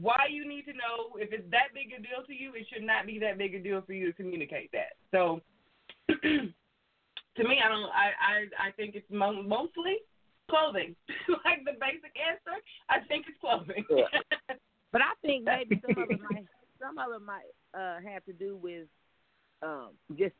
why 0.00 0.26
you 0.26 0.48
need 0.48 0.66
to 0.66 0.74
know 0.74 1.14
if 1.22 1.30
it's 1.30 1.46
that 1.54 1.70
big 1.70 1.94
a 1.94 2.02
deal 2.02 2.26
to 2.26 2.34
you, 2.34 2.50
it 2.58 2.66
should 2.72 2.82
not 2.82 3.06
be 3.06 3.22
that 3.22 3.38
big 3.38 3.54
a 3.54 3.60
deal 3.62 3.82
for 3.86 3.92
you 3.94 4.10
to 4.10 4.12
communicate 4.12 4.74
that. 4.74 4.98
So. 5.14 5.38
to 7.36 7.44
me, 7.44 7.58
I 7.64 7.68
don't. 7.68 7.90
I 7.90 8.06
I 8.20 8.68
I 8.68 8.70
think 8.72 8.94
it's 8.94 9.10
mo- 9.10 9.42
mostly 9.42 9.98
clothing. 10.50 10.94
like 11.44 11.64
the 11.64 11.72
basic 11.80 12.14
answer, 12.18 12.60
I 12.88 13.00
think 13.06 13.26
it's 13.28 13.38
clothing. 13.40 13.84
But 14.92 15.02
I 15.02 15.10
think 15.22 15.44
maybe 15.44 15.82
some 15.82 16.04
of 16.04 16.08
it 16.08 16.20
might 16.30 16.46
some 16.80 16.98
of 16.98 17.20
it 17.20 17.26
might 17.26 17.50
uh 17.76 17.98
have 18.08 18.24
to 18.26 18.32
do 18.32 18.56
with 18.56 18.86
um, 19.64 19.90
just 20.16 20.34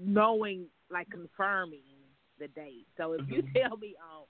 knowing, 0.00 0.66
like 0.90 1.08
confirming 1.10 1.82
the 2.38 2.48
date. 2.48 2.86
So 2.96 3.12
if 3.12 3.22
you 3.28 3.42
tell 3.56 3.76
me 3.76 3.96
on 4.00 4.24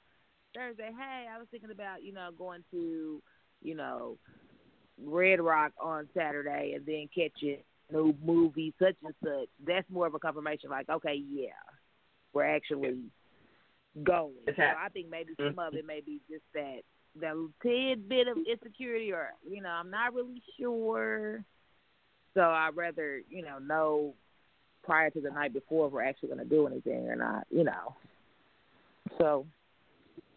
Thursday, 0.54 0.90
hey, 0.96 1.26
I 1.32 1.38
was 1.38 1.46
thinking 1.50 1.70
about 1.70 2.02
you 2.02 2.12
know 2.12 2.30
going 2.36 2.64
to, 2.70 3.22
you 3.62 3.74
know, 3.74 4.16
Red 5.02 5.40
Rock 5.40 5.72
on 5.80 6.08
Saturday 6.16 6.72
and 6.74 6.86
then 6.86 7.08
catching 7.14 7.58
new 7.92 8.14
movie 8.24 8.74
such 8.78 8.96
and 9.04 9.14
such. 9.22 9.48
That's 9.66 9.88
more 9.90 10.06
of 10.06 10.14
a 10.14 10.18
confirmation. 10.18 10.70
Like, 10.70 10.88
okay, 10.88 11.22
yeah, 11.30 11.48
we're 12.38 12.56
actually 12.56 13.00
going. 14.04 14.34
So. 14.46 14.62
I 14.62 14.88
think 14.90 15.10
maybe 15.10 15.34
some 15.36 15.58
of 15.58 15.72
mm-hmm. 15.72 15.76
it 15.76 15.86
may 15.86 16.00
be 16.00 16.20
just 16.30 16.44
that 16.54 16.82
that 17.20 17.34
tidbit 17.62 18.28
of 18.28 18.36
insecurity, 18.50 19.12
or 19.12 19.30
you 19.48 19.60
know, 19.60 19.70
I'm 19.70 19.90
not 19.90 20.14
really 20.14 20.40
sure. 20.58 21.42
So 22.34 22.42
I'd 22.42 22.76
rather 22.76 23.20
you 23.28 23.42
know 23.42 23.58
know 23.58 24.14
prior 24.84 25.10
to 25.10 25.20
the 25.20 25.30
night 25.30 25.52
before 25.52 25.88
if 25.88 25.92
we're 25.92 26.04
actually 26.04 26.28
going 26.28 26.38
to 26.38 26.44
do 26.44 26.66
anything 26.68 27.08
or 27.08 27.16
not. 27.16 27.44
You 27.50 27.64
know. 27.64 27.96
So 29.18 29.44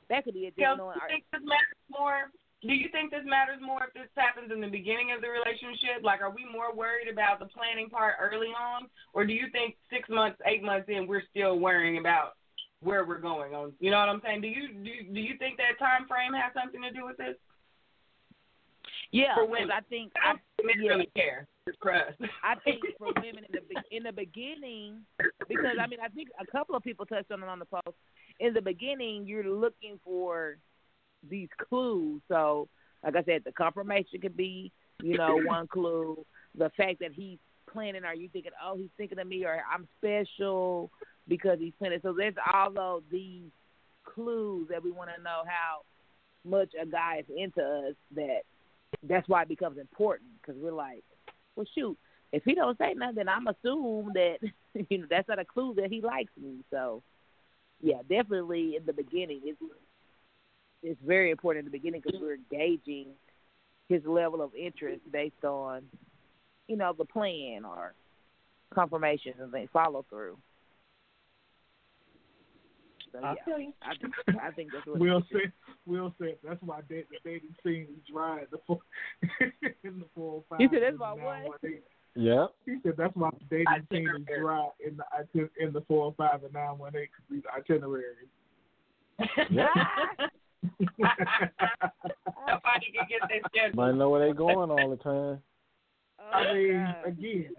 that 0.10 0.24
could 0.24 0.34
be 0.34 0.48
a 0.48 0.52
Kel, 0.52 0.76
different 0.76 0.80
do 0.80 0.86
one. 0.86 0.96
you 0.96 1.08
think 1.08 1.24
this 1.32 1.42
matters 1.44 1.78
more? 1.92 2.32
Do 2.62 2.74
you 2.74 2.90
think 2.92 3.10
this 3.10 3.26
matters 3.26 3.58
more 3.62 3.90
if 3.90 3.94
this 3.94 4.10
happens 4.16 4.52
in 4.52 4.62
the 4.62 4.70
beginning 4.70 5.12
of 5.16 5.22
the 5.22 5.30
relationship? 5.30 6.04
Like, 6.04 6.22
are 6.22 6.30
we 6.30 6.46
more 6.46 6.74
worried 6.74 7.10
about 7.12 7.40
the 7.40 7.48
planning 7.48 7.90
part 7.90 8.16
early 8.22 8.54
on, 8.54 8.86
or 9.14 9.26
do 9.26 9.34
you 9.34 9.50
think 9.52 9.76
six 9.90 10.08
months, 10.10 10.38
eight 10.46 10.62
months 10.62 10.86
in, 10.88 11.08
we're 11.08 11.26
still 11.32 11.58
worrying 11.58 11.98
about 11.98 12.38
where 12.82 13.04
we're 13.04 13.20
going 13.20 13.56
on? 13.56 13.74
You 13.80 13.90
know 13.90 13.98
what 13.98 14.10
I'm 14.10 14.22
saying? 14.24 14.42
Do 14.42 14.48
you 14.48 14.70
do 14.70 15.14
do 15.14 15.20
you 15.20 15.38
think 15.40 15.58
that 15.58 15.80
time 15.80 16.08
frame 16.08 16.34
has 16.34 16.54
something 16.54 16.82
to 16.82 16.92
do 16.92 17.06
with 17.06 17.18
this? 17.18 17.36
Yeah, 19.12 19.36
For 19.36 19.46
women. 19.46 19.72
I 19.72 19.82
think 19.90 20.14
I 20.16 20.34
men 20.64 20.76
yeah. 20.80 20.90
really 20.90 21.10
care. 21.16 21.48
I 22.44 22.56
think 22.64 22.80
for 22.98 23.08
women 23.08 23.44
in 23.50 23.60
the 23.70 23.96
in 23.98 24.04
the 24.04 24.12
beginning, 24.12 25.02
because 25.48 25.78
I 25.82 25.88
mean, 25.88 26.00
I 26.04 26.10
think 26.10 26.30
a 26.40 26.46
couple 26.46 26.76
of 26.76 26.84
people 26.84 27.06
touched 27.06 27.32
on 27.32 27.44
it 27.44 27.50
on 27.50 27.60
the 27.60 27.66
post. 27.66 27.98
In 28.40 28.54
the 28.54 28.62
beginning, 28.62 29.26
you're 29.26 29.50
looking 29.50 30.00
for 30.04 30.58
these 31.30 31.50
clues. 31.70 32.22
So, 32.28 32.68
like 33.04 33.16
I 33.16 33.24
said, 33.24 33.44
the 33.46 33.52
confirmation 33.52 34.22
could 34.22 34.38
be, 34.38 34.72
you 35.02 35.18
know, 35.18 35.40
one 35.46 35.68
clue. 35.68 36.26
The 36.58 36.72
fact 36.76 37.00
that 37.00 37.14
he's 37.14 37.38
planning, 37.72 38.04
are 38.04 38.16
you 38.16 38.30
thinking, 38.32 38.52
oh, 38.64 38.78
he's 38.78 38.90
thinking 38.98 39.20
of 39.20 39.28
me, 39.28 39.46
or 39.46 39.64
I'm 39.74 39.88
special 40.00 40.92
because 41.28 41.60
he's 41.60 41.74
planning. 41.80 42.00
So 42.02 42.14
there's 42.14 42.36
all 42.54 42.78
of 42.78 43.04
these 43.12 43.50
clues 44.04 44.68
that 44.70 44.84
we 44.84 44.92
want 44.92 45.10
to 45.16 45.24
know 45.24 45.44
how 45.46 45.82
much 46.44 46.74
a 46.80 46.86
guy 46.86 47.20
is 47.20 47.26
into 47.36 47.62
us. 47.62 47.96
That 48.16 48.42
that's 49.04 49.28
why 49.30 49.44
it 49.44 49.48
becomes 49.48 49.78
important 49.78 50.30
because 50.42 50.62
we're 50.62 50.74
like 50.74 51.04
well, 51.56 51.66
shoot, 51.76 51.98
if 52.32 52.44
he 52.44 52.56
don't 52.56 52.78
say 52.78 52.94
nothing, 52.96 53.28
I'm 53.28 53.48
assume 53.48 54.12
that 54.14 54.38
you 54.90 54.98
know 55.00 55.06
that's 55.10 55.28
not 55.28 55.40
a 55.40 55.46
clue 55.46 55.76
that 55.76 55.92
he 55.92 56.02
likes 56.02 56.32
me. 56.42 56.64
So, 56.70 57.04
yeah, 57.82 58.02
definitely 58.10 58.76
in 58.78 58.86
the 58.86 58.94
beginning, 58.94 59.42
it's 59.44 59.60
it's 60.84 61.00
very 61.06 61.32
important 61.32 61.66
in 61.66 61.72
the 61.72 61.78
beginning 61.78 62.02
because 62.04 62.20
we're 62.22 62.38
gauging 62.50 63.08
his 63.90 64.02
level 64.06 64.42
of 64.42 64.54
interest 64.56 65.02
based 65.12 65.44
on 65.44 65.84
you 66.68 66.78
know 66.78 66.94
the 66.98 67.06
plan 67.06 67.66
or 67.66 67.94
confirmation 68.74 69.34
and 69.40 69.52
things 69.52 69.70
follow 69.74 70.06
through. 70.10 70.38
So 73.12 73.20
I 73.20 73.34
yeah, 73.34 73.44
feel 73.46 73.60
you. 73.60 73.74
I 73.82 73.96
think 73.96 74.14
I 74.42 74.52
think 74.52 74.72
that's 74.72 74.86
what 74.88 75.00
Will 75.00 75.18
it 75.18 75.20
is. 75.20 75.26
said, 75.32 75.52
Will 75.86 76.14
said 76.20 76.38
that's 76.44 76.62
why 76.62 76.80
da- 76.90 77.06
the 77.10 77.18
dating 77.26 77.56
scene 77.64 77.88
is 77.92 78.12
dry 78.12 78.40
in 78.40 78.48
the 78.52 78.60
four, 78.66 78.80
in 79.84 80.00
the 80.00 80.06
four 80.16 80.44
five. 80.50 80.62
You 80.62 80.70
said 80.72 80.82
that's 80.84 80.92
and 80.92 81.00
why 81.00 81.14
what? 81.14 81.62
918. 81.62 81.82
Yeah. 82.16 82.48
He 82.66 82.78
said 82.84 82.94
that's 82.98 83.16
why 83.16 83.30
the 83.32 83.46
dating 83.58 83.88
scene 83.92 84.10
is 84.18 84.26
dry 84.40 84.68
in 84.86 84.98
the 84.98 85.04
iti- 85.20 85.52
in 85.60 85.74
the 85.74 85.82
four 85.82 86.14
five 86.18 86.44
and 86.44 86.54
nine 86.54 86.78
one 86.78 86.96
eight 86.96 87.10
because 87.12 87.30
these 87.30 87.44
itineraries. 87.58 88.30
Yeah. 89.52 89.68
Nobody 90.82 90.98
can 92.94 93.08
get 93.10 93.22
their 93.30 93.42
schedule. 93.48 93.76
Might 93.76 93.96
know 93.96 94.10
where 94.10 94.28
they 94.28 94.34
going 94.34 94.72
all 94.72 94.90
the 94.90 94.98
time. 94.98 95.40
Oh, 96.20 96.32
I 96.32 96.54
mean, 96.54 96.74
God. 96.74 97.08
again, 97.08 97.50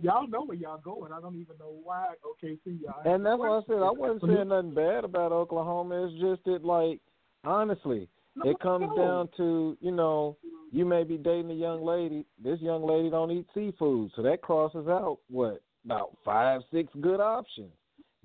y'all 0.00 0.28
know 0.28 0.44
where 0.44 0.56
y'all 0.56 0.78
going. 0.78 1.12
I 1.12 1.20
don't 1.20 1.36
even 1.36 1.58
know 1.58 1.74
why 1.82 2.14
OKC 2.24 2.80
y'all. 2.82 3.02
And 3.04 3.26
that's 3.26 3.38
why 3.38 3.48
I 3.48 3.60
said 3.66 3.82
I 3.82 3.90
wasn't 3.90 4.22
saying 4.22 4.48
nothing 4.48 4.74
bad 4.74 5.04
about 5.04 5.32
Oklahoma. 5.32 6.06
It's 6.06 6.20
just 6.20 6.44
that, 6.44 6.64
like, 6.64 7.00
honestly, 7.44 8.08
No, 8.36 8.50
it 8.50 8.58
comes 8.60 8.88
no. 8.96 9.02
down 9.02 9.28
to 9.36 9.76
you 9.80 9.92
know 9.92 10.36
you 10.70 10.84
may 10.84 11.04
be 11.04 11.18
dating 11.18 11.50
a 11.50 11.54
young 11.54 11.84
lady. 11.84 12.24
This 12.42 12.60
young 12.60 12.86
lady 12.86 13.10
don't 13.10 13.30
eat 13.30 13.46
seafood, 13.54 14.10
so 14.16 14.22
that 14.22 14.40
crosses 14.40 14.88
out 14.88 15.18
what 15.28 15.62
about 15.84 16.16
five, 16.24 16.62
six 16.72 16.88
good 17.00 17.20
options. 17.20 17.72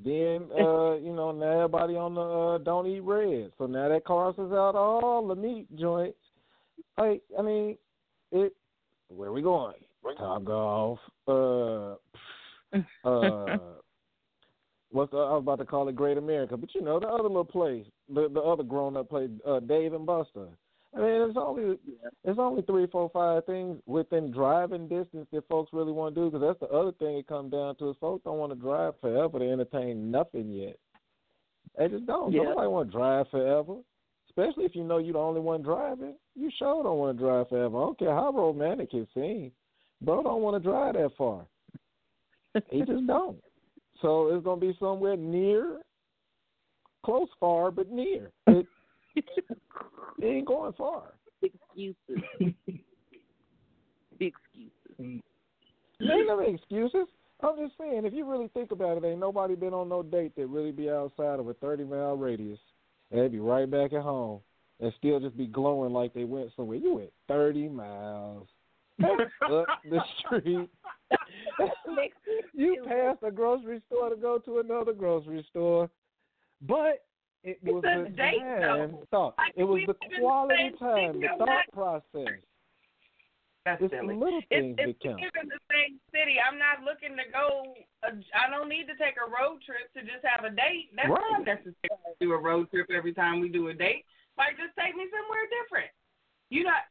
Then 0.03 0.47
uh, 0.53 0.95
you 1.01 1.13
know 1.13 1.31
now 1.31 1.63
everybody 1.63 1.95
on 1.95 2.15
the 2.15 2.21
uh, 2.21 2.57
don't 2.59 2.87
eat 2.87 3.01
red, 3.01 3.51
so 3.57 3.65
now 3.65 3.89
that 3.89 4.05
crosses 4.05 4.51
out 4.51 4.75
all 4.75 5.27
the 5.27 5.35
meat 5.35 5.67
joints. 5.77 6.17
Like 6.97 7.21
I 7.37 7.41
mean, 7.41 7.77
it. 8.31 8.53
Where 9.09 9.31
we 9.31 9.41
going? 9.41 9.75
Top 10.17 10.43
golf. 10.43 10.99
Uh, 11.27 11.95
uh, 13.07 13.57
what's 14.91 15.11
the, 15.11 15.17
I 15.17 15.33
was 15.33 15.41
about 15.41 15.59
to 15.59 15.65
call 15.65 15.87
it 15.87 15.95
Great 15.95 16.17
America, 16.17 16.57
but 16.57 16.73
you 16.75 16.81
know 16.81 16.99
the 16.99 17.07
other 17.07 17.23
little 17.23 17.45
place, 17.45 17.85
the 18.13 18.29
the 18.33 18.41
other 18.41 18.63
grown 18.63 18.97
up 18.97 19.09
place, 19.09 19.29
uh, 19.45 19.59
Dave 19.59 19.93
and 19.93 20.05
Buster. 20.05 20.47
I 20.97 21.01
mean, 21.01 21.29
it's 21.29 21.37
only 21.37 21.77
it's 22.23 22.39
only 22.39 22.63
three, 22.63 22.87
four, 22.87 23.09
five 23.13 23.45
things 23.45 23.79
within 23.85 24.31
driving 24.31 24.87
distance 24.87 25.27
that 25.31 25.47
folks 25.47 25.71
really 25.71 25.91
want 25.91 26.15
to 26.15 26.21
do. 26.21 26.31
Because 26.31 26.47
that's 26.47 26.71
the 26.71 26.75
other 26.75 26.91
thing 26.93 27.17
it 27.17 27.27
comes 27.27 27.51
down 27.51 27.75
to 27.75 27.91
is 27.91 27.95
folks 28.01 28.23
don't 28.23 28.39
want 28.39 28.51
to 28.51 28.59
drive 28.59 28.93
forever 28.99 29.37
to 29.39 29.49
entertain 29.49 30.09
nothing 30.09 30.51
yet. 30.51 30.77
They 31.77 31.87
just 31.87 32.07
don't. 32.07 32.33
Yeah. 32.33 32.43
Nobody 32.43 32.67
want 32.67 32.91
to 32.91 32.97
drive 32.97 33.27
forever, 33.29 33.75
especially 34.29 34.65
if 34.65 34.75
you 34.75 34.83
know 34.83 34.97
you're 34.97 35.13
the 35.13 35.19
only 35.19 35.41
one 35.41 35.61
driving. 35.61 36.15
You 36.35 36.49
sure 36.57 36.81
don't 36.81 36.97
want 36.97 37.17
to 37.17 37.23
drive 37.23 37.49
forever. 37.49 37.77
I 37.77 37.85
don't 37.85 37.99
care 37.99 38.15
how 38.15 38.31
romantic 38.31 38.93
it 38.93 39.07
seems. 39.13 39.51
Bro 40.01 40.23
don't 40.23 40.41
want 40.41 40.61
to 40.61 40.69
drive 40.69 40.95
that 40.95 41.11
far. 41.17 41.45
he 42.71 42.79
just 42.79 43.05
don't. 43.07 43.37
So 44.01 44.33
it's 44.33 44.43
gonna 44.43 44.61
be 44.61 44.75
somewhere 44.79 45.17
near, 45.17 45.79
close, 47.05 47.29
far, 47.39 47.69
but 47.69 47.91
near. 47.91 48.31
It, 48.47 48.65
it 50.19 50.25
ain't 50.25 50.47
going 50.47 50.73
far. 50.73 51.13
excuses. 51.41 51.95
excuses. 54.19 55.21
There 55.99 56.19
ain't 56.19 56.27
no 56.27 56.39
excuses. 56.39 57.07
I'm 57.41 57.57
just 57.57 57.77
saying, 57.77 58.05
if 58.05 58.13
you 58.13 58.29
really 58.29 58.49
think 58.53 58.71
about 58.71 58.97
it, 58.97 59.05
ain't 59.05 59.19
nobody 59.19 59.55
been 59.55 59.73
on 59.73 59.89
no 59.89 60.01
date 60.01 60.35
that 60.35 60.47
really 60.47 60.71
be 60.71 60.89
outside 60.89 61.39
of 61.39 61.47
a 61.47 61.53
30 61.55 61.83
mile 61.83 62.17
radius, 62.17 62.59
and 63.11 63.21
they 63.21 63.27
be 63.27 63.39
right 63.39 63.69
back 63.69 63.93
at 63.93 64.01
home 64.01 64.41
and 64.79 64.93
still 64.97 65.19
just 65.19 65.37
be 65.37 65.47
glowing 65.47 65.93
like 65.93 66.13
they 66.13 66.23
went 66.23 66.51
somewhere. 66.55 66.77
You 66.77 66.95
went 66.95 67.13
30 67.27 67.69
miles 67.69 68.47
up 69.03 69.67
the 69.89 69.99
street. 70.19 70.69
you 72.53 72.83
passed 72.87 73.19
a 73.23 73.31
grocery 73.31 73.81
store 73.87 74.09
to 74.09 74.15
go 74.15 74.39
to 74.39 74.59
another 74.59 74.93
grocery 74.93 75.45
store, 75.49 75.89
but 76.61 77.05
it 77.47 77.63
was 77.63 77.83
the 77.83 78.09
date, 78.15 78.39
time 78.39 78.91
though. 78.91 79.03
thought. 79.11 79.35
Like, 79.37 79.53
It 79.55 79.63
was 79.63 79.81
the 79.87 79.93
live 79.93 80.01
in 80.03 80.09
the 80.11 80.19
quality 80.19 80.55
same 80.55 80.77
time, 80.77 81.13
the 81.21 81.27
thought 81.37 81.47
not- 81.47 81.71
process. 81.73 82.39
That's 83.65 83.81
It's 83.83 83.91
the 83.91 83.99
silly. 83.99 84.15
little 84.15 84.39
If, 84.39 84.47
things 84.47 84.75
if 84.79 84.87
that 84.87 84.99
count. 85.03 85.19
we 85.19 85.27
in 85.41 85.47
the 85.51 85.59
same 85.71 85.99
city, 86.15 86.39
I'm 86.39 86.55
not 86.57 86.83
looking 86.87 87.17
to 87.19 87.23
go. 87.35 87.75
Uh, 88.01 88.15
I 88.31 88.49
don't 88.49 88.69
need 88.71 88.87
to 88.87 88.95
take 88.95 89.15
a 89.19 89.27
road 89.27 89.59
trip 89.67 89.91
to 89.91 90.01
just 90.07 90.23
have 90.23 90.45
a 90.47 90.49
date. 90.55 90.87
That's 90.95 91.09
Right. 91.11 91.31
not 91.35 91.43
necessary 91.43 91.75
to 91.91 92.15
do 92.21 92.31
a 92.31 92.37
road 92.39 92.71
trip 92.71 92.87
every 92.89 93.11
time 93.13 93.41
we 93.41 93.49
do 93.49 93.67
a 93.67 93.73
date. 93.73 94.05
Like, 94.37 94.55
just 94.55 94.71
take 94.79 94.95
me 94.95 95.03
somewhere 95.11 95.43
different. 95.63 95.91
You 96.49 96.63
not. 96.63 96.83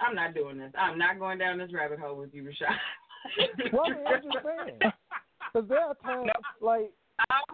I'm 0.00 0.14
not 0.14 0.32
doing 0.32 0.56
this. 0.56 0.72
I'm 0.76 0.96
not 0.96 1.18
going 1.18 1.36
down 1.38 1.58
this 1.58 1.72
rabbit 1.72 1.98
hole 1.98 2.16
with 2.16 2.32
you, 2.32 2.44
Rashaad. 2.44 3.72
Well, 3.72 3.84
I 3.84 3.88
mean, 3.92 4.06
I'm 4.06 4.22
just 4.22 4.44
saying. 4.44 4.80
Because 5.52 5.68
there 5.68 5.80
are 5.80 5.94
times, 5.96 6.30
like, 6.60 6.90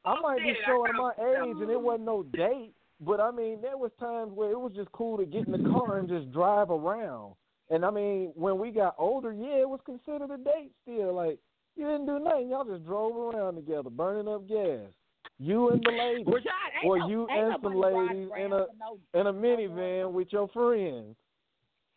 I 0.05 0.21
might 0.21 0.39
be 0.39 0.55
showing 0.67 0.93
my 0.97 1.13
age 1.19 1.57
and 1.61 1.71
it 1.71 1.81
wasn't 1.81 2.07
no 2.07 2.23
date, 2.25 2.75
but 3.01 3.21
I 3.21 3.31
mean, 3.31 3.61
there 3.61 3.77
was 3.77 3.91
times 4.01 4.33
where 4.33 4.51
it 4.51 4.59
was 4.59 4.73
just 4.75 4.91
cool 4.93 5.17
to 5.19 5.25
get 5.25 5.47
in 5.47 5.53
the 5.53 5.71
car 5.71 5.99
and 5.99 6.09
just 6.09 6.33
drive 6.33 6.71
around. 6.71 7.35
And 7.71 7.85
I 7.85 7.91
mean, 7.91 8.33
when 8.35 8.59
we 8.59 8.71
got 8.71 8.95
older, 8.99 9.33
yeah, 9.33 9.61
it 9.61 9.69
was 9.69 9.81
considered 9.87 10.31
a 10.31 10.37
date 10.37 10.73
still. 10.83 11.15
Like, 11.15 11.39
you 11.77 11.87
didn't 11.87 12.07
do 12.07 12.19
nothing. 12.19 12.51
Y'all 12.51 12.65
just 12.65 12.85
drove 12.85 13.17
around 13.17 13.55
together, 13.55 13.89
burning 13.89 14.29
up 14.29 14.47
gas. 14.49 14.91
You 15.39 15.71
and 15.71 15.83
the 15.83 15.91
lady. 15.91 16.25
Rashaad, 16.25 16.85
or 16.85 16.99
no- 16.99 17.09
you 17.09 17.27
and 17.29 17.55
some 17.63 17.75
ladies 17.75 18.29
in 18.37 18.53
a 18.53 18.67
no- 18.79 18.99
in 19.15 19.27
a 19.27 19.33
minivan 19.33 20.13
with 20.13 20.33
your 20.33 20.49
friends. 20.49 21.17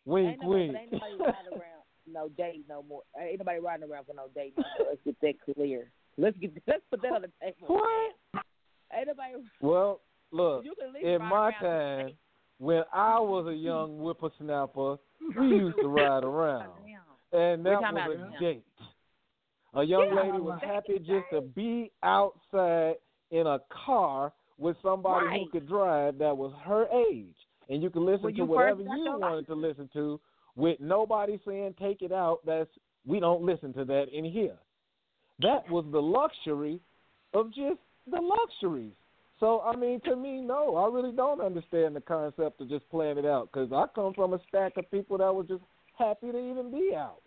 Wink, 0.04 0.28
ain't 0.28 0.42
nobody, 0.42 0.66
wink. 0.68 0.78
ain't 0.78 0.92
nobody 0.92 1.16
riding 1.18 1.52
around 1.52 1.76
no 2.06 2.28
date 2.30 2.64
no 2.68 2.82
more. 2.88 3.02
Ain't 3.20 3.38
nobody 3.38 3.60
riding 3.60 3.90
around 3.90 4.06
for 4.06 4.14
no 4.14 4.28
date 4.34 4.54
no 4.56 4.64
more. 4.78 4.88
Let's 4.90 5.00
get 5.04 5.20
that 5.20 5.54
clear. 5.54 5.90
Let's 6.18 6.36
get 6.38 6.52
let's 6.66 6.82
put 6.90 7.02
that 7.02 7.12
on 7.12 7.22
the 7.22 7.30
table. 7.42 7.68
What? 7.68 8.42
Ain't 8.96 9.08
nobody. 9.08 9.34
Well, 9.60 10.00
look, 10.30 10.64
You 10.64 10.74
can 10.78 11.08
in 11.08 11.20
my 11.20 11.52
time, 11.60 12.12
when 12.58 12.82
I 12.92 13.18
was 13.20 13.46
a 13.48 13.54
young 13.54 13.98
whippersnapper, 13.98 14.96
we 15.38 15.46
used 15.56 15.76
to 15.80 15.88
ride 15.88 16.24
around, 16.24 16.70
and 17.32 17.64
that 17.66 17.80
was 17.80 17.90
about 17.90 18.10
a 18.10 18.18
now. 18.18 18.38
date. 18.40 18.64
A 19.74 19.82
young 19.82 20.08
Yeah, 20.14 20.22
lady 20.22 20.38
was 20.38 20.58
happy 20.62 20.96
in 20.96 21.04
just 21.04 21.24
to 21.32 21.42
be 21.42 21.92
outside 22.02 22.94
in 23.30 23.46
a 23.46 23.58
car 23.84 24.32
with 24.58 24.76
somebody 24.82 25.26
who 25.28 25.50
could 25.50 25.68
drive 25.68 26.16
that 26.18 26.34
was 26.36 26.52
her 26.64 26.86
age, 27.10 27.36
and 27.68 27.82
you 27.82 27.90
could 27.90 28.02
listen 28.02 28.24
When 28.24 28.34
to 28.34 28.38
you 28.38 28.44
whatever 28.46 28.82
you 28.82 29.04
your 29.04 29.18
wanted 29.18 29.46
to 29.48 29.54
listen 29.54 29.90
to, 29.92 30.18
with 30.54 30.80
nobody 30.80 31.38
saying 31.46 31.74
take 31.78 32.00
it 32.00 32.12
out. 32.12 32.40
That's 32.46 32.70
we 33.04 33.20
don't 33.20 33.42
listen 33.42 33.72
to 33.74 33.84
that 33.84 34.06
in 34.12 34.24
here. 34.24 34.56
That 35.40 35.68
was 35.70 35.84
the 35.92 36.00
luxury 36.00 36.80
of 37.34 37.48
just 37.48 37.78
the 38.10 38.20
luxuries. 38.20 38.92
So 39.38 39.60
I 39.60 39.76
mean, 39.76 40.00
to 40.06 40.16
me, 40.16 40.40
no, 40.40 40.76
I 40.76 40.88
really 40.88 41.14
don't 41.14 41.40
understand 41.40 41.94
the 41.94 42.00
concept 42.00 42.60
of 42.60 42.68
just 42.68 42.88
playing 42.90 43.18
it 43.18 43.26
out 43.26 43.50
because 43.52 43.70
I 43.72 43.84
come 43.94 44.14
from 44.14 44.32
a 44.32 44.40
stack 44.48 44.76
of 44.76 44.90
people 44.90 45.18
that 45.18 45.34
were 45.34 45.42
just 45.44 45.62
happy 45.98 46.32
to 46.32 46.38
even 46.38 46.70
be 46.70 46.94
out. 46.96 47.20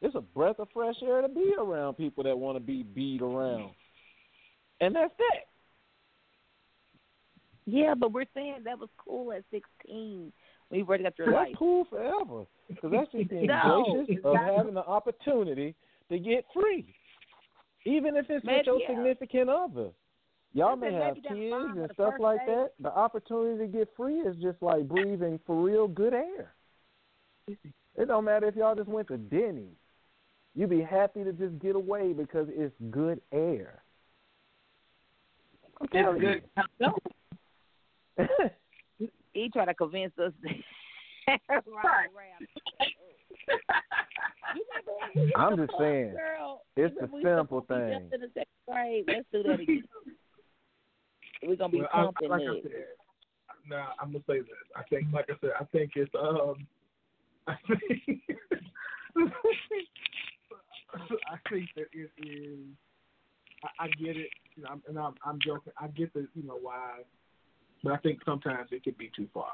It's 0.00 0.16
a 0.16 0.20
breath 0.20 0.58
of 0.58 0.68
fresh 0.74 0.96
air 1.02 1.22
to 1.22 1.28
be 1.28 1.52
around 1.56 1.94
people 1.94 2.24
that 2.24 2.36
want 2.36 2.56
to 2.56 2.60
be 2.60 2.82
beat 2.82 3.22
around, 3.22 3.70
and 4.80 4.96
that's 4.96 5.14
that. 5.18 5.44
Yeah, 7.66 7.94
but 7.94 8.12
we're 8.12 8.24
saying 8.34 8.56
that 8.64 8.78
was 8.78 8.88
cool 8.98 9.32
at 9.32 9.44
16. 9.52 10.32
When 10.68 10.80
you 10.80 10.86
already 10.86 11.04
got 11.04 11.16
your 11.18 11.30
That's 11.30 11.48
life. 11.50 11.54
cool 11.56 11.84
forever 11.84 12.44
because 12.68 12.90
that's 12.90 13.12
just 13.12 13.30
being 13.30 13.46
No, 13.64 14.02
gracious 14.06 14.24
of 14.24 14.36
having 14.36 14.74
the 14.74 14.84
opportunity 14.84 15.74
to 16.10 16.18
get 16.18 16.44
free, 16.52 16.92
even 17.84 18.16
if 18.16 18.26
it's 18.30 18.44
with 18.44 18.44
Maybe, 18.44 18.66
your 18.66 18.80
yeah. 18.80 18.88
significant 18.88 19.50
other. 19.50 19.88
Y'all 20.54 20.76
may 20.76 20.92
have 20.92 21.14
kids 21.14 21.54
and 21.76 21.90
stuff 21.94 22.14
like 22.18 22.40
date. 22.40 22.54
that. 22.54 22.72
The 22.80 22.94
opportunity 22.94 23.58
to 23.64 23.66
get 23.66 23.88
free 23.96 24.16
is 24.16 24.36
just 24.36 24.60
like 24.60 24.86
breathing 24.86 25.40
for 25.46 25.62
real 25.62 25.88
good 25.88 26.12
air. 26.12 26.54
It 27.48 28.08
don't 28.08 28.24
matter 28.24 28.46
if 28.48 28.56
y'all 28.56 28.74
just 28.74 28.88
went 28.88 29.08
to 29.08 29.16
Denny's. 29.16 29.76
You'd 30.54 30.70
be 30.70 30.82
happy 30.82 31.24
to 31.24 31.32
just 31.32 31.58
get 31.58 31.74
away 31.74 32.12
because 32.12 32.48
it's 32.50 32.74
good 32.90 33.20
air. 33.32 33.82
I'm 35.80 35.88
telling 35.88 36.20
good. 36.20 36.42
you. 36.78 36.88
He 39.32 39.48
tried 39.48 39.66
to 39.66 39.74
convince 39.74 40.12
us. 40.18 40.32
right, 41.48 42.08
right. 42.14 42.48
You 44.54 44.64
remember 44.68 44.92
when 45.00 45.10
we 45.16 45.20
hit 45.26 45.36
I'm 45.36 45.56
just 45.56 45.70
club, 45.70 45.80
saying, 45.82 46.12
girl? 46.12 46.62
it's 46.76 46.94
You 46.94 47.00
the 47.00 47.06
remember 47.06 47.16
we 47.16 47.22
simple 47.24 47.60
thing. 47.68 48.00
Just 48.00 48.14
in 48.14 48.20
the 48.20 48.28
second 48.34 48.62
grade. 48.68 49.04
Let's 49.08 49.26
do 49.32 49.42
that 49.42 49.60
again. 49.60 49.82
We're 51.42 51.56
gonna 51.56 51.72
be 51.72 51.78
Well, 51.78 51.88
I, 51.92 52.02
pumping 52.04 52.28
like 52.28 52.42
I 52.42 52.44
it. 52.52 52.62
said, 52.62 52.72
now 53.68 53.88
I'm 54.00 54.12
gonna 54.12 54.24
say 54.28 54.38
this. 54.40 54.48
I 54.76 54.82
think, 54.84 55.06
like 55.12 55.26
I 55.30 55.34
said, 55.40 55.50
I 55.58 55.64
think 55.64 55.92
it's 55.96 56.12
um, 56.14 56.66
I 57.48 57.56
think, 57.66 58.22
I 61.26 61.36
think 61.50 61.68
that 61.76 61.86
it 61.92 62.10
is. 62.18 62.58
I, 63.64 63.84
I 63.84 63.88
get 63.88 64.16
it, 64.16 64.28
you 64.56 64.62
know, 64.62 64.68
I'm- 64.70 64.82
and 64.88 64.98
I'm, 64.98 65.14
I'm 65.24 65.38
joking. 65.44 65.72
I 65.78 65.88
get 65.88 66.12
the, 66.14 66.26
you 66.34 66.42
know, 66.44 66.58
why, 66.60 67.00
but 67.82 67.92
I 67.92 67.96
think 67.98 68.20
sometimes 68.24 68.68
it 68.72 68.84
could 68.84 68.98
be 68.98 69.10
too 69.16 69.28
far. 69.34 69.52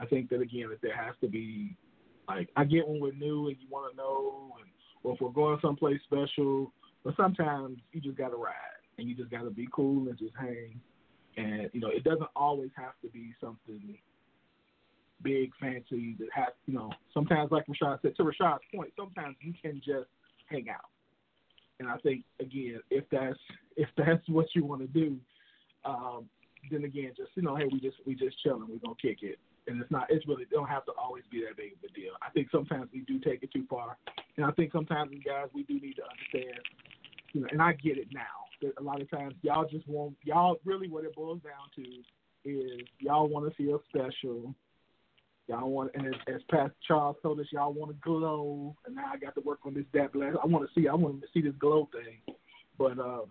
I 0.00 0.06
think 0.06 0.28
that 0.30 0.40
again, 0.40 0.68
that 0.70 0.82
there 0.82 0.96
has 0.96 1.14
to 1.20 1.28
be, 1.28 1.76
like, 2.28 2.48
I 2.56 2.64
get 2.64 2.86
when 2.86 3.00
we're 3.00 3.12
new 3.12 3.48
and 3.48 3.56
you 3.60 3.66
want 3.70 3.90
to 3.90 3.96
know, 3.96 4.52
and 4.60 4.68
or 5.02 5.14
if 5.14 5.20
we're 5.20 5.30
going 5.30 5.58
someplace 5.62 6.00
special, 6.04 6.72
but 7.04 7.14
sometimes 7.16 7.78
you 7.92 8.00
just 8.00 8.18
got 8.18 8.30
to 8.30 8.36
ride 8.36 8.52
and 8.98 9.08
you 9.08 9.14
just 9.14 9.30
got 9.30 9.42
to 9.42 9.50
be 9.50 9.68
cool 9.72 10.08
and 10.08 10.18
just 10.18 10.32
hang. 10.38 10.80
And 11.36 11.70
you 11.72 11.80
know, 11.80 11.88
it 11.88 12.02
doesn't 12.02 12.28
always 12.34 12.70
have 12.76 12.94
to 13.02 13.08
be 13.08 13.34
something 13.40 13.96
big, 15.22 15.52
fancy 15.60 16.16
that 16.18 16.28
has, 16.34 16.48
you 16.66 16.74
know, 16.74 16.90
sometimes 17.14 17.50
like 17.50 17.66
Rashaad 17.66 18.02
said, 18.02 18.16
to 18.16 18.24
Rashaad's 18.24 18.62
point, 18.74 18.92
sometimes 18.98 19.36
you 19.40 19.54
can 19.62 19.80
just 19.84 20.08
hang 20.46 20.68
out. 20.68 20.90
And 21.78 21.88
I 21.88 21.96
think 21.98 22.24
again, 22.40 22.80
if 22.90 23.04
that's 23.10 23.38
if 23.76 23.88
that's 23.96 24.22
what 24.28 24.46
you 24.54 24.64
want 24.64 24.80
to 24.80 24.88
do, 24.88 25.16
um, 25.84 26.26
then 26.70 26.84
again, 26.84 27.12
just 27.16 27.30
you 27.34 27.42
know, 27.42 27.54
hey, 27.54 27.66
we 27.70 27.80
just 27.80 27.96
we 28.06 28.14
just 28.14 28.42
chilling, 28.42 28.66
we're 28.68 28.78
gonna 28.78 28.94
kick 29.00 29.18
it, 29.22 29.38
and 29.66 29.80
it's 29.80 29.90
not, 29.90 30.06
it's 30.10 30.26
really 30.26 30.42
it 30.42 30.50
don't 30.50 30.68
have 30.68 30.84
to 30.86 30.92
always 30.92 31.24
be 31.30 31.42
that 31.42 31.56
big 31.56 31.72
of 31.72 31.78
a 31.88 31.92
deal. 31.92 32.12
I 32.22 32.30
think 32.30 32.48
sometimes 32.50 32.88
we 32.92 33.00
do 33.00 33.18
take 33.18 33.42
it 33.42 33.52
too 33.52 33.64
far, 33.68 33.96
and 34.36 34.46
I 34.46 34.50
think 34.52 34.72
sometimes 34.72 35.10
guys 35.24 35.48
we 35.54 35.64
do 35.64 35.74
need 35.74 35.96
to 35.96 36.02
understand, 36.04 36.60
you 37.32 37.40
know, 37.40 37.48
and 37.50 37.60
I 37.62 37.72
get 37.72 37.98
it 37.98 38.08
now. 38.12 38.20
That 38.62 38.72
a 38.78 38.82
lot 38.82 39.02
of 39.02 39.10
times 39.10 39.34
y'all 39.42 39.68
just 39.68 39.86
want 39.86 40.14
y'all 40.24 40.56
really 40.64 40.88
what 40.88 41.04
it 41.04 41.14
boils 41.14 41.40
down 41.42 41.68
to 41.76 41.82
is 42.48 42.86
y'all 43.00 43.28
want 43.28 43.48
to 43.48 43.54
feel 43.56 43.82
special. 43.88 44.54
Y'all 45.48 45.70
want, 45.70 45.92
and 45.94 46.08
as, 46.08 46.14
as 46.26 46.40
Pastor 46.50 46.74
Charles 46.88 47.16
told 47.22 47.38
us, 47.38 47.46
y'all 47.52 47.72
want 47.72 47.92
to 47.92 47.96
glow. 48.00 48.74
And 48.84 48.96
now 48.96 49.12
I 49.12 49.16
got 49.16 49.34
to 49.36 49.40
work 49.42 49.60
on 49.64 49.74
this 49.74 49.84
that 49.94 50.12
blast. 50.12 50.38
I 50.42 50.46
want 50.46 50.66
to 50.66 50.80
see, 50.80 50.88
I 50.88 50.94
want 50.94 51.20
to 51.20 51.28
see 51.32 51.40
this 51.40 51.54
glow 51.60 51.88
thing. 51.92 52.34
But 52.78 52.98
um, 52.98 53.26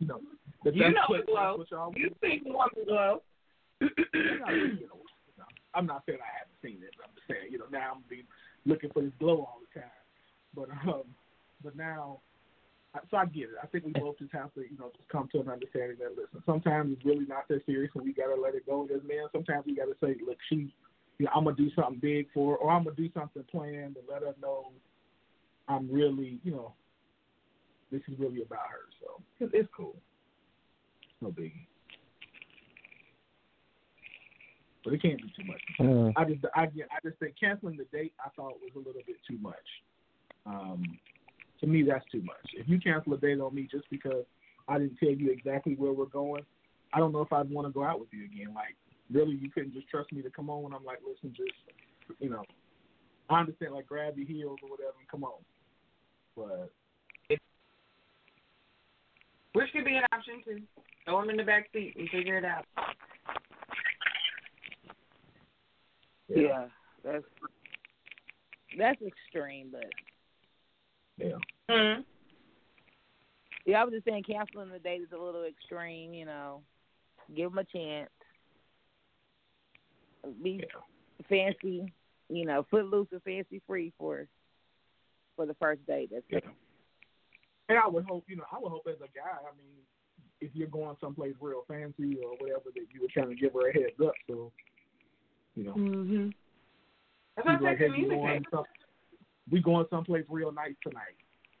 you 0.00 0.06
know, 0.06 0.20
You 0.64 0.90
know 0.90 1.02
what, 1.06 1.26
the 1.26 1.32
glow. 1.32 1.56
What 1.58 1.70
y'all 1.70 1.92
You 1.96 2.10
think 2.20 2.42
you 2.44 2.54
want 2.54 2.74
the 2.74 2.84
glow? 2.84 3.22
I'm 5.76 5.86
not 5.86 6.02
saying 6.06 6.18
I 6.18 6.32
haven't 6.40 6.60
seen 6.62 6.82
it. 6.82 6.96
I'm 7.04 7.12
just 7.14 7.28
saying, 7.28 7.52
you 7.52 7.58
know, 7.58 7.68
now 7.70 7.94
I'm 7.94 8.02
be 8.08 8.24
looking 8.64 8.90
for 8.90 9.02
this 9.02 9.12
glow 9.20 9.44
all 9.44 9.60
the 9.60 9.80
time. 9.80 10.02
But 10.56 10.68
um, 10.88 11.04
but 11.62 11.76
now, 11.76 12.20
so 13.10 13.16
I 13.16 13.26
get 13.26 13.52
it. 13.52 13.60
I 13.62 13.66
think 13.66 13.84
we 13.84 13.92
both 13.92 14.18
just 14.18 14.32
have 14.32 14.52
to, 14.54 14.60
you 14.60 14.76
know, 14.78 14.90
just 14.96 15.08
come 15.08 15.28
to 15.32 15.40
an 15.40 15.48
understanding 15.48 15.98
that 16.00 16.16
listen, 16.16 16.42
sometimes 16.46 16.96
it's 16.96 17.04
really 17.04 17.26
not 17.26 17.46
that 17.48 17.64
serious, 17.66 17.92
and 17.94 18.04
we 18.04 18.12
gotta 18.12 18.40
let 18.40 18.54
it 18.54 18.64
go. 18.66 18.84
As 18.84 19.04
men, 19.06 19.28
sometimes 19.32 19.66
we 19.66 19.76
gotta 19.76 19.94
say, 20.00 20.16
look, 20.24 20.38
she, 20.48 20.72
you 21.18 21.26
know, 21.26 21.30
I'm 21.34 21.44
gonna 21.44 21.56
do 21.56 21.70
something 21.76 22.00
big 22.00 22.28
for 22.32 22.52
her, 22.52 22.56
or 22.56 22.72
I'm 22.72 22.84
gonna 22.84 22.96
do 22.96 23.10
something 23.12 23.44
planned 23.50 23.96
and 23.96 24.08
let 24.08 24.22
her 24.22 24.34
know 24.40 24.72
I'm 25.68 25.90
really, 25.90 26.40
you 26.44 26.52
know, 26.52 26.72
this 27.90 28.02
is 28.08 28.18
really 28.18 28.42
about 28.42 28.66
her. 28.70 28.86
So 29.00 29.48
it's, 29.52 29.68
cool. 29.76 29.96
No 31.20 31.28
biggie. 31.28 31.66
But 34.86 34.94
it 34.94 35.02
can't 35.02 35.20
be 35.20 35.32
too 35.36 35.44
much. 35.48 35.60
Mm. 35.80 36.12
I 36.16 36.24
just, 36.24 36.44
I, 36.54 36.66
get- 36.66 36.86
I 36.92 37.02
just 37.04 37.18
think 37.18 37.34
canceling 37.38 37.76
the 37.76 37.86
date 37.90 38.12
I 38.24 38.28
thought 38.36 38.52
was 38.62 38.70
a 38.76 38.78
little 38.78 39.02
bit 39.04 39.16
too 39.28 39.36
much. 39.38 39.54
Um, 40.46 40.84
to 41.60 41.66
me, 41.66 41.82
that's 41.82 42.04
too 42.12 42.22
much. 42.22 42.36
If 42.54 42.68
you 42.68 42.78
cancel 42.78 43.14
a 43.14 43.18
date 43.18 43.40
on 43.40 43.52
me 43.52 43.66
just 43.68 43.90
because 43.90 44.24
I 44.68 44.78
didn't 44.78 44.98
tell 44.98 45.10
you 45.10 45.32
exactly 45.32 45.74
where 45.74 45.92
we're 45.92 46.04
going, 46.06 46.44
I 46.92 47.00
don't 47.00 47.10
know 47.10 47.22
if 47.22 47.32
I'd 47.32 47.50
want 47.50 47.66
to 47.66 47.72
go 47.72 47.82
out 47.82 47.98
with 47.98 48.10
you 48.12 48.26
again. 48.26 48.54
Like, 48.54 48.76
really, 49.10 49.34
you 49.34 49.50
couldn't 49.50 49.74
just 49.74 49.88
trust 49.88 50.12
me 50.12 50.22
to 50.22 50.30
come 50.30 50.48
on 50.50 50.62
when 50.62 50.72
I'm 50.72 50.84
like, 50.84 51.00
listen, 51.04 51.34
just, 51.36 51.50
you 52.20 52.30
know, 52.30 52.44
I 53.28 53.40
understand, 53.40 53.74
like, 53.74 53.88
grab 53.88 54.16
your 54.16 54.28
heels 54.28 54.60
or 54.62 54.70
whatever 54.70 54.94
and 55.00 55.08
come 55.10 55.24
on. 55.24 55.42
But 56.36 56.70
Which 59.52 59.72
could 59.72 59.84
be 59.84 59.96
an 59.96 60.04
option 60.12 60.42
too. 60.44 60.62
Throw 61.06 61.22
him 61.22 61.30
in 61.30 61.38
the 61.38 61.42
back 61.42 61.70
seat 61.72 61.96
and 61.98 62.08
figure 62.10 62.38
it 62.38 62.44
out. 62.44 62.66
Yeah, 66.28 66.66
that's 67.04 67.24
that's 68.78 69.00
extreme, 69.02 69.68
but 69.70 69.86
yeah, 71.18 71.36
Mm-hmm. 71.70 72.02
yeah, 73.64 73.80
I 73.80 73.84
was 73.84 73.94
just 73.94 74.04
saying 74.04 74.24
canceling 74.24 74.70
the 74.70 74.78
date 74.78 75.02
is 75.02 75.12
a 75.12 75.22
little 75.22 75.44
extreme. 75.44 76.14
You 76.14 76.24
know, 76.24 76.62
give 77.34 77.50
them 77.50 77.58
a 77.58 77.64
chance. 77.64 78.10
Be 80.42 80.64
fancy, 81.28 81.92
you 82.28 82.44
know, 82.44 82.66
footloose 82.70 83.08
and 83.12 83.22
fancy 83.22 83.62
free 83.66 83.92
for 83.98 84.26
for 85.36 85.46
the 85.46 85.54
first 85.54 85.86
date. 85.86 86.10
That's 86.12 86.24
yeah. 86.28 86.40
And 87.68 87.78
I 87.78 87.88
would 87.88 88.04
hope, 88.04 88.24
you 88.28 88.36
know, 88.36 88.44
I 88.52 88.58
would 88.60 88.70
hope 88.70 88.86
as 88.88 88.96
a 88.96 89.10
guy, 89.10 89.38
I 89.42 89.56
mean, 89.56 89.82
if 90.40 90.50
you're 90.54 90.68
going 90.68 90.96
someplace 91.00 91.34
real 91.40 91.64
fancy 91.66 92.16
or 92.22 92.36
whatever, 92.38 92.70
that 92.74 92.86
you 92.92 93.02
were 93.02 93.08
trying 93.12 93.28
to 93.28 93.34
give 93.34 93.54
her 93.54 93.68
a 93.68 93.72
heads 93.72 94.00
up. 94.04 94.14
So, 94.28 94.52
you 95.56 95.64
know, 95.64 95.72
Mm-hmm. 95.72 96.28
That's 97.36 97.48
like, 97.62 97.72
I'm 97.72 97.76
hey, 97.76 97.88
we 97.90 98.08
going 98.08 98.44
some, 98.50 98.64
we 99.50 99.60
going 99.60 99.86
someplace 99.90 100.24
real 100.30 100.52
nice 100.52 100.74
tonight. 100.82 101.16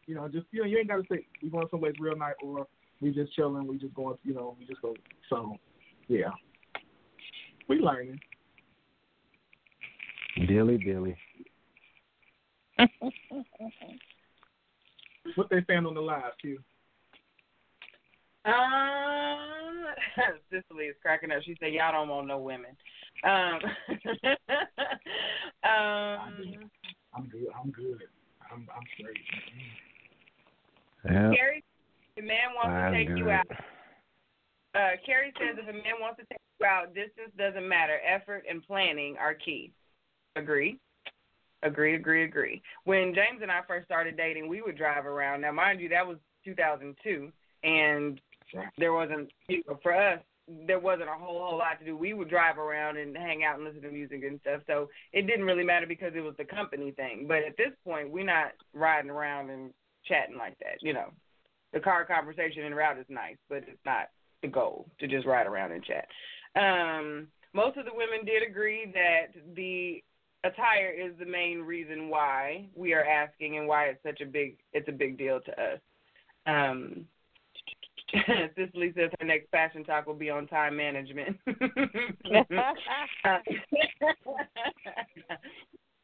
You 0.06 0.14
know, 0.14 0.28
just 0.28 0.46
you 0.52 0.60
know, 0.60 0.66
you 0.66 0.78
ain't 0.78 0.88
got 0.88 0.96
to 0.96 1.02
say 1.10 1.26
we 1.42 1.50
going 1.50 1.66
someplace 1.70 1.94
real 2.00 2.16
nice 2.16 2.34
or 2.42 2.66
we 3.00 3.10
just 3.10 3.34
chilling. 3.34 3.66
We 3.66 3.76
just 3.76 3.94
going, 3.94 4.16
you 4.22 4.32
know, 4.32 4.56
we 4.58 4.66
just 4.66 4.80
go. 4.80 4.94
So, 5.28 5.56
yeah, 6.08 6.30
we 7.68 7.76
learning. 7.76 8.20
Dilly 10.46 10.78
dilly. 10.78 11.16
What 15.34 15.50
they 15.50 15.62
saying 15.66 15.84
on 15.84 15.94
the 15.94 16.00
live, 16.00 16.32
Q? 16.40 16.58
Um, 18.44 19.84
Cicely 20.50 20.84
is 20.84 20.96
cracking 21.02 21.32
up. 21.32 21.42
She 21.44 21.56
said, 21.58 21.72
"Y'all 21.72 21.92
don't 21.92 22.08
want 22.08 22.28
no 22.28 22.38
women." 22.38 22.76
Um, 23.24 23.58
um, 25.64 26.70
I'm 27.14 27.26
good. 27.30 27.48
I'm 27.58 27.70
good. 27.70 28.02
I'm 28.52 28.68
I'm 28.74 28.84
straight. 28.98 29.16
Yeah. 31.04 31.30
Carrie, 31.34 31.64
if 32.16 32.24
a 32.24 32.26
man 32.26 32.54
wants 32.54 32.70
I'm 32.70 32.92
to 32.92 32.98
take 32.98 33.16
you 33.16 33.30
out. 33.30 33.46
Uh, 34.74 34.96
Carrie 35.04 35.32
says 35.38 35.56
if 35.58 35.68
a 35.68 35.72
man 35.72 35.94
wants 36.00 36.20
to 36.20 36.26
take 36.26 36.38
you 36.60 36.66
out, 36.66 36.94
distance 36.94 37.32
doesn't 37.38 37.66
matter. 37.66 37.98
Effort 38.06 38.44
and 38.48 38.62
planning 38.66 39.16
are 39.18 39.34
key. 39.34 39.72
Agree. 40.36 40.78
Agree, 41.62 41.94
agree, 41.94 42.24
agree. 42.24 42.62
When 42.84 43.14
James 43.14 43.40
and 43.42 43.50
I 43.50 43.60
first 43.66 43.86
started 43.86 44.16
dating, 44.16 44.48
we 44.48 44.60
would 44.60 44.76
drive 44.76 45.06
around. 45.06 45.40
Now, 45.40 45.52
mind 45.52 45.80
you, 45.80 45.88
that 45.88 46.06
was 46.06 46.18
2002, 46.44 47.32
and 47.64 48.20
there 48.78 48.92
wasn't 48.92 49.30
you 49.48 49.62
know, 49.66 49.78
for 49.82 49.94
us. 49.94 50.20
There 50.66 50.78
wasn't 50.78 51.08
a 51.08 51.14
whole 51.14 51.44
whole 51.44 51.58
lot 51.58 51.78
to 51.80 51.84
do. 51.84 51.96
We 51.96 52.14
would 52.14 52.30
drive 52.30 52.58
around 52.58 52.98
and 52.98 53.16
hang 53.16 53.44
out 53.44 53.56
and 53.56 53.64
listen 53.64 53.82
to 53.82 53.90
music 53.90 54.22
and 54.22 54.40
stuff. 54.40 54.62
So 54.66 54.88
it 55.12 55.26
didn't 55.26 55.44
really 55.44 55.64
matter 55.64 55.86
because 55.86 56.12
it 56.14 56.20
was 56.20 56.34
the 56.38 56.44
company 56.44 56.92
thing. 56.92 57.26
But 57.26 57.38
at 57.38 57.56
this 57.56 57.72
point, 57.84 58.10
we're 58.10 58.24
not 58.24 58.52
riding 58.72 59.10
around 59.10 59.50
and 59.50 59.72
chatting 60.04 60.38
like 60.38 60.58
that. 60.60 60.78
You 60.80 60.94
know, 60.94 61.10
the 61.72 61.80
car 61.80 62.04
conversation 62.04 62.64
and 62.64 62.76
route 62.76 62.98
is 62.98 63.06
nice, 63.08 63.36
but 63.48 63.58
it's 63.58 63.84
not 63.84 64.08
the 64.42 64.48
goal 64.48 64.86
to 65.00 65.08
just 65.08 65.26
ride 65.26 65.46
around 65.46 65.72
and 65.72 65.84
chat. 65.84 66.06
Um, 66.54 67.28
most 67.52 67.76
of 67.76 67.84
the 67.84 67.94
women 67.94 68.24
did 68.24 68.42
agree 68.48 68.92
that 68.94 69.32
the 69.54 70.02
attire 70.44 70.90
is 70.90 71.12
the 71.18 71.26
main 71.26 71.60
reason 71.60 72.08
why 72.08 72.66
we 72.74 72.92
are 72.92 73.04
asking 73.04 73.58
and 73.58 73.66
why 73.66 73.86
it's 73.86 74.02
such 74.02 74.20
a 74.20 74.26
big 74.26 74.56
it's 74.72 74.88
a 74.88 74.92
big 74.92 75.18
deal 75.18 75.40
to 75.40 75.52
us. 75.52 75.80
Um, 76.46 77.06
Cicely 78.56 78.92
says 78.96 79.10
her 79.18 79.26
next 79.26 79.50
fashion 79.50 79.84
talk 79.84 80.06
will 80.06 80.14
be 80.14 80.30
on 80.30 80.46
time 80.46 80.76
management. 80.76 81.36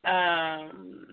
um, 0.05 1.07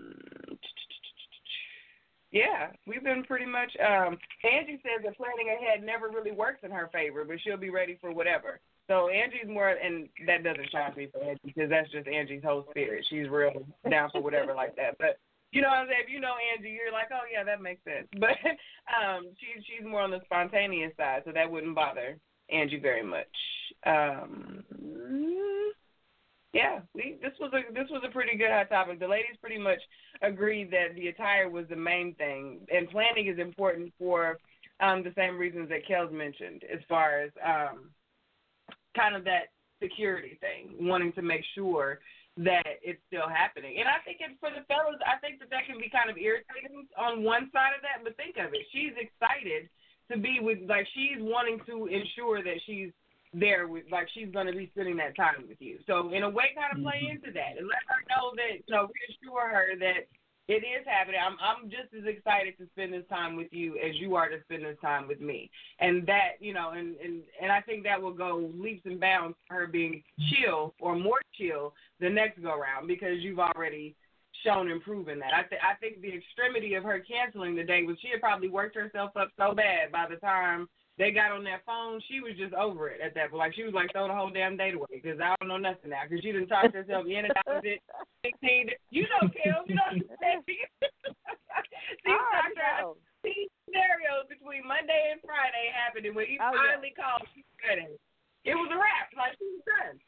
yeah, 2.31 2.67
we've 2.87 3.03
been 3.03 3.23
pretty 3.23 3.45
much. 3.45 3.71
Um, 3.79 4.17
Angie 4.43 4.79
says 4.83 5.03
that 5.03 5.17
planning 5.17 5.49
ahead 5.49 5.83
never 5.83 6.09
really 6.09 6.31
works 6.31 6.59
in 6.63 6.71
her 6.71 6.89
favor, 6.93 7.25
but 7.25 7.37
she'll 7.43 7.57
be 7.57 7.69
ready 7.69 7.97
for 8.01 8.11
whatever. 8.11 8.59
So 8.87 9.09
Angie's 9.09 9.47
more, 9.47 9.69
and 9.69 10.09
that 10.25 10.43
doesn't 10.43 10.71
shock 10.71 10.97
me 10.97 11.07
for 11.11 11.23
Angie 11.23 11.39
because 11.45 11.69
that's 11.69 11.91
just 11.91 12.07
Angie's 12.07 12.43
whole 12.43 12.65
spirit. 12.71 13.05
She's 13.09 13.29
real 13.29 13.51
down 13.89 14.09
for 14.11 14.21
whatever 14.21 14.53
like 14.55 14.75
that. 14.77 14.97
But 14.97 15.19
you 15.51 15.61
know 15.61 15.69
what 15.69 15.79
I'm 15.79 15.87
saying? 15.87 16.03
If 16.05 16.11
you 16.11 16.19
know 16.19 16.35
Angie, 16.53 16.69
you're 16.69 16.91
like, 16.91 17.09
oh 17.11 17.25
yeah, 17.31 17.43
that 17.43 17.61
makes 17.61 17.83
sense. 17.83 18.07
But 18.19 18.37
um, 18.89 19.29
she's 19.39 19.63
she's 19.65 19.85
more 19.85 20.01
on 20.01 20.11
the 20.11 20.21
spontaneous 20.25 20.93
side, 20.97 21.23
so 21.25 21.31
that 21.31 21.49
wouldn't 21.49 21.75
bother 21.75 22.17
Angie 22.49 22.79
very 22.79 23.03
much. 23.03 23.27
Um, 23.85 24.63
yeah, 26.53 26.79
we 26.95 27.17
this 27.21 27.33
was 27.39 27.51
a 27.53 27.73
this 27.73 27.89
was 27.89 28.03
a 28.07 28.11
pretty 28.11 28.35
good 28.37 28.49
hot 28.49 28.69
topic. 28.69 28.99
The 28.99 29.07
ladies 29.07 29.37
pretty 29.39 29.59
much 29.59 29.79
agreed 30.21 30.71
that 30.71 30.95
the 30.95 31.07
attire 31.07 31.49
was 31.49 31.65
the 31.69 31.75
main 31.75 32.15
thing, 32.15 32.61
and 32.71 32.89
planning 32.89 33.27
is 33.27 33.39
important 33.39 33.93
for 33.99 34.37
um, 34.79 35.03
the 35.03 35.13
same 35.15 35.37
reasons 35.37 35.69
that 35.69 35.87
Kellz 35.87 36.11
mentioned, 36.11 36.63
as 36.71 36.79
far 36.87 37.21
as 37.21 37.31
um, 37.45 37.91
kind 38.95 39.15
of 39.15 39.23
that 39.25 39.49
security 39.81 40.39
thing, 40.41 40.87
wanting 40.87 41.13
to 41.13 41.21
make 41.21 41.43
sure 41.55 41.99
that 42.39 42.79
it's 42.81 43.01
still 43.11 43.27
happening. 43.27 43.77
And 43.79 43.87
I 43.87 43.99
think 44.07 44.23
it, 44.23 44.31
for 44.39 44.47
the 44.49 44.63
fellas, 44.71 44.99
I 45.03 45.19
think 45.19 45.39
that 45.43 45.51
that 45.51 45.67
can 45.67 45.75
be 45.77 45.91
kind 45.91 46.07
of 46.09 46.15
irritating 46.15 46.87
on 46.95 47.23
one 47.23 47.51
side 47.51 47.75
of 47.75 47.83
that. 47.83 47.99
But 48.03 48.15
think 48.15 48.39
of 48.39 48.55
it, 48.55 48.63
she's 48.71 48.95
excited 48.95 49.67
to 50.11 50.15
be 50.17 50.39
with, 50.39 50.59
like 50.67 50.87
she's 50.95 51.19
wanting 51.19 51.59
to 51.67 51.87
ensure 51.91 52.41
that 52.41 52.59
she's 52.65 52.95
there 53.33 53.67
with 53.67 53.85
like 53.91 54.07
she's 54.13 54.31
gonna 54.33 54.51
be 54.53 54.71
spending 54.73 54.97
that 54.97 55.15
time 55.15 55.45
with 55.47 55.61
you. 55.61 55.77
So 55.85 56.09
in 56.11 56.23
a 56.23 56.29
way 56.29 56.55
kind 56.57 56.73
of 56.73 56.81
play 56.81 57.05
Mm-hmm. 57.05 57.21
into 57.21 57.31
that 57.37 57.61
and 57.61 57.67
let 57.69 57.83
her 57.85 58.01
know 58.09 58.33
that 58.33 58.57
you 58.65 58.73
know, 58.73 58.89
reassure 58.89 59.45
her 59.53 59.77
that 59.77 60.09
it 60.49 60.65
is 60.65 60.85
happening. 60.87 61.19
I'm 61.23 61.37
I'm 61.39 61.69
just 61.69 61.93
as 61.95 62.05
excited 62.07 62.57
to 62.57 62.65
spend 62.73 62.91
this 62.91 63.07
time 63.07 63.35
with 63.35 63.49
you 63.51 63.77
as 63.77 63.95
you 63.97 64.15
are 64.15 64.27
to 64.29 64.41
spend 64.45 64.65
this 64.65 64.77
time 64.81 65.07
with 65.07 65.21
me. 65.21 65.51
And 65.79 66.07
that, 66.07 66.41
you 66.41 66.55
know, 66.55 66.71
and 66.71 66.95
and 66.97 67.21
and 67.39 67.51
I 67.51 67.61
think 67.61 67.83
that 67.83 68.01
will 68.01 68.13
go 68.13 68.51
leaps 68.57 68.81
and 68.85 68.99
bounds 68.99 69.37
for 69.47 69.53
her 69.53 69.67
being 69.67 70.01
chill 70.33 70.73
or 70.81 70.95
more 70.95 71.21
chill 71.37 71.75
the 71.99 72.09
next 72.09 72.41
go 72.41 72.59
round 72.59 72.87
because 72.87 73.19
you've 73.19 73.39
already 73.39 73.95
shown 74.43 74.71
and 74.71 74.81
proven 74.81 75.19
that. 75.19 75.33
I 75.35 75.43
th- 75.43 75.61
I 75.61 75.75
think 75.75 76.01
the 76.01 76.15
extremity 76.15 76.73
of 76.73 76.83
her 76.83 76.99
canceling 76.99 77.55
the 77.55 77.63
date 77.63 77.85
was 77.85 77.97
she 78.01 78.09
had 78.09 78.21
probably 78.21 78.49
worked 78.49 78.75
herself 78.75 79.11
up 79.15 79.29
so 79.37 79.53
bad 79.53 79.91
by 79.91 80.07
the 80.09 80.15
time 80.15 80.67
they 80.99 81.09
got 81.15 81.31
on 81.31 81.47
that 81.47 81.63
phone, 81.65 82.03
she 82.11 82.19
was 82.19 82.35
just 82.35 82.51
over 82.53 82.91
it 82.91 82.99
at 82.99 83.15
that 83.15 83.31
point. 83.31 83.39
Like 83.39 83.55
she 83.55 83.63
was 83.63 83.73
like, 83.73 83.89
throw 83.95 84.05
the 84.07 84.13
whole 84.13 84.29
damn 84.29 84.59
date 84.59 84.75
away 84.75 84.91
because 85.01 85.17
I 85.23 85.31
don't 85.39 85.47
know 85.47 85.57
nothing 85.57 85.95
now 85.95 86.03
because 86.03 86.19
she 86.21 86.35
didn't 86.35 86.51
talk 86.51 86.67
to 86.67 86.83
herself 86.83 87.07
in 87.07 87.23
and 87.25 87.33
out 87.47 87.57
of 87.57 87.65
it. 87.65 87.79
Sixteen, 88.27 88.67
you 88.91 89.07
know, 89.07 89.31
Kim, 89.31 89.63
you 89.65 89.79
know 89.79 89.87
what 89.95 90.03
I'm 90.03 90.19
saying? 90.19 90.43
She 90.43 90.59
talked 92.03 92.59
her 92.59 92.93
these 93.23 93.47
scenarios 93.67 94.27
between 94.31 94.63
Monday 94.67 95.11
and 95.11 95.19
Friday 95.23 95.71
happened, 95.75 96.07
and 96.07 96.15
when 96.15 96.27
he 96.27 96.39
Oh, 96.39 96.51
yeah. 96.51 96.75
finally 96.75 96.93
called, 96.95 97.23
she 97.35 97.43
said 97.59 97.79
it. 97.79 97.99
It 98.47 98.55
was 98.55 98.71
a 98.71 98.77
wrap, 98.79 99.11
like 99.15 99.35
she 99.35 99.47
was 99.59 99.63
done. 99.67 99.99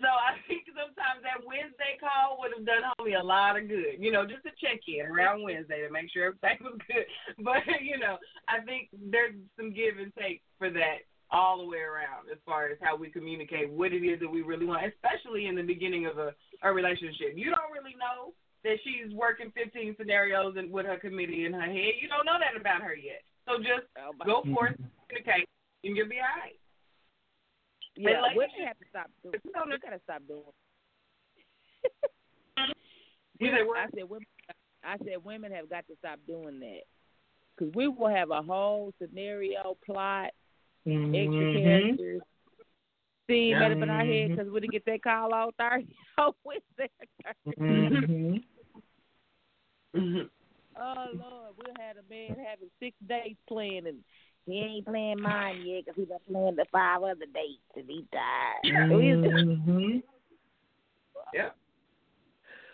So 0.00 0.08
I 0.08 0.40
think 0.48 0.64
sometimes 0.72 1.20
that 1.22 1.44
Wednesday 1.44 2.00
call 2.00 2.40
would 2.40 2.52
have 2.56 2.64
done 2.64 2.86
homie 2.96 3.18
a 3.18 3.24
lot 3.24 3.58
of 3.58 3.68
good. 3.68 4.00
You 4.00 4.12
know, 4.12 4.24
just 4.24 4.42
to 4.44 4.52
check 4.56 4.80
in 4.88 5.04
around 5.04 5.42
Wednesday 5.42 5.84
to 5.84 5.90
make 5.92 6.08
sure 6.12 6.32
everything 6.32 6.64
was 6.64 6.80
good. 6.88 7.06
But 7.44 7.64
you 7.82 7.98
know, 7.98 8.16
I 8.48 8.64
think 8.64 8.88
there's 8.92 9.34
some 9.56 9.72
give 9.72 9.98
and 9.98 10.12
take 10.16 10.40
for 10.58 10.70
that 10.70 11.04
all 11.32 11.58
the 11.58 11.68
way 11.68 11.80
around 11.80 12.28
as 12.30 12.38
far 12.44 12.68
as 12.68 12.76
how 12.80 12.94
we 12.94 13.08
communicate 13.08 13.70
what 13.72 13.92
it 13.92 14.04
is 14.04 14.20
that 14.20 14.28
we 14.28 14.42
really 14.42 14.66
want, 14.66 14.84
especially 14.84 15.46
in 15.46 15.56
the 15.56 15.62
beginning 15.64 16.04
of 16.04 16.18
a, 16.18 16.36
a 16.62 16.70
relationship. 16.70 17.32
You 17.34 17.48
don't 17.48 17.72
really 17.72 17.96
know 17.96 18.36
that 18.64 18.76
she's 18.84 19.12
working 19.14 19.50
15 19.56 19.96
scenarios 19.98 20.54
and 20.56 20.70
with 20.70 20.86
her 20.86 20.98
committee 20.98 21.46
in 21.46 21.52
her 21.52 21.66
head. 21.66 21.98
You 22.00 22.08
don't 22.08 22.26
know 22.26 22.36
that 22.38 22.60
about 22.60 22.82
her 22.82 22.94
yet. 22.94 23.24
So 23.48 23.58
just 23.58 23.88
Oh, 23.98 24.12
go 24.24 24.42
forth, 24.54 24.78
mm-hmm. 24.78 24.92
communicate, 25.08 25.48
and 25.82 25.96
you'll 25.96 26.08
be 26.08 26.20
all 26.20 26.36
right. 26.38 26.54
Yeah, 27.96 28.20
like- 28.22 28.36
women 28.36 28.66
have 28.66 28.78
to 28.78 28.84
stop 28.88 29.10
doing. 29.22 29.34
We 29.44 29.78
gotta 29.78 30.00
stop 30.04 30.22
doing. 30.26 30.42
You? 33.40 33.48
I 33.76 33.86
said 33.92 34.08
women. 34.08 34.26
I 34.84 34.96
said 34.98 35.24
women 35.24 35.50
have 35.52 35.68
got 35.68 35.84
to 35.88 35.96
stop 35.98 36.18
doing 36.28 36.60
that 36.60 36.82
because 37.56 37.74
we 37.74 37.88
will 37.88 38.08
have 38.08 38.30
a 38.30 38.40
whole 38.40 38.92
scenario 39.00 39.76
plot, 39.84 40.30
extra 40.86 40.94
Mhm. 40.94 41.62
characters. 41.64 42.22
See, 43.28 43.52
made 43.54 43.72
up 43.72 43.82
in 43.82 43.90
our 43.90 44.04
head 44.04 44.30
because 44.30 44.48
we 44.48 44.60
didn't 44.60 44.72
get 44.72 44.84
that 44.84 45.02
call 45.02 45.34
on 45.34 45.50
Thursday. 45.58 45.94
on 46.18 46.32
Wednesday. 46.44 46.90
Mhm. 47.58 48.44
Oh 50.74 51.06
Lord, 51.12 51.54
we'll 51.58 51.74
have 51.80 51.96
a 51.98 52.02
man 52.08 52.36
having 52.46 52.70
six 52.80 52.96
dates 53.06 53.38
planned 53.46 53.86
and 53.86 54.02
he 54.46 54.58
ain't 54.60 54.86
playing 54.86 55.20
mine 55.20 55.62
yet 55.64 55.84
because 55.84 55.96
he 55.96 56.04
done 56.06 56.18
playing 56.30 56.56
the 56.56 56.66
five 56.72 57.02
other 57.02 57.26
dates 57.32 57.72
and 57.76 57.88
he 57.88 58.04
died. 58.12 58.62
So 58.90 58.98
he's 58.98 59.16
just, 59.22 59.34
Mhm. 59.34 60.02
Yeah. 61.34 61.50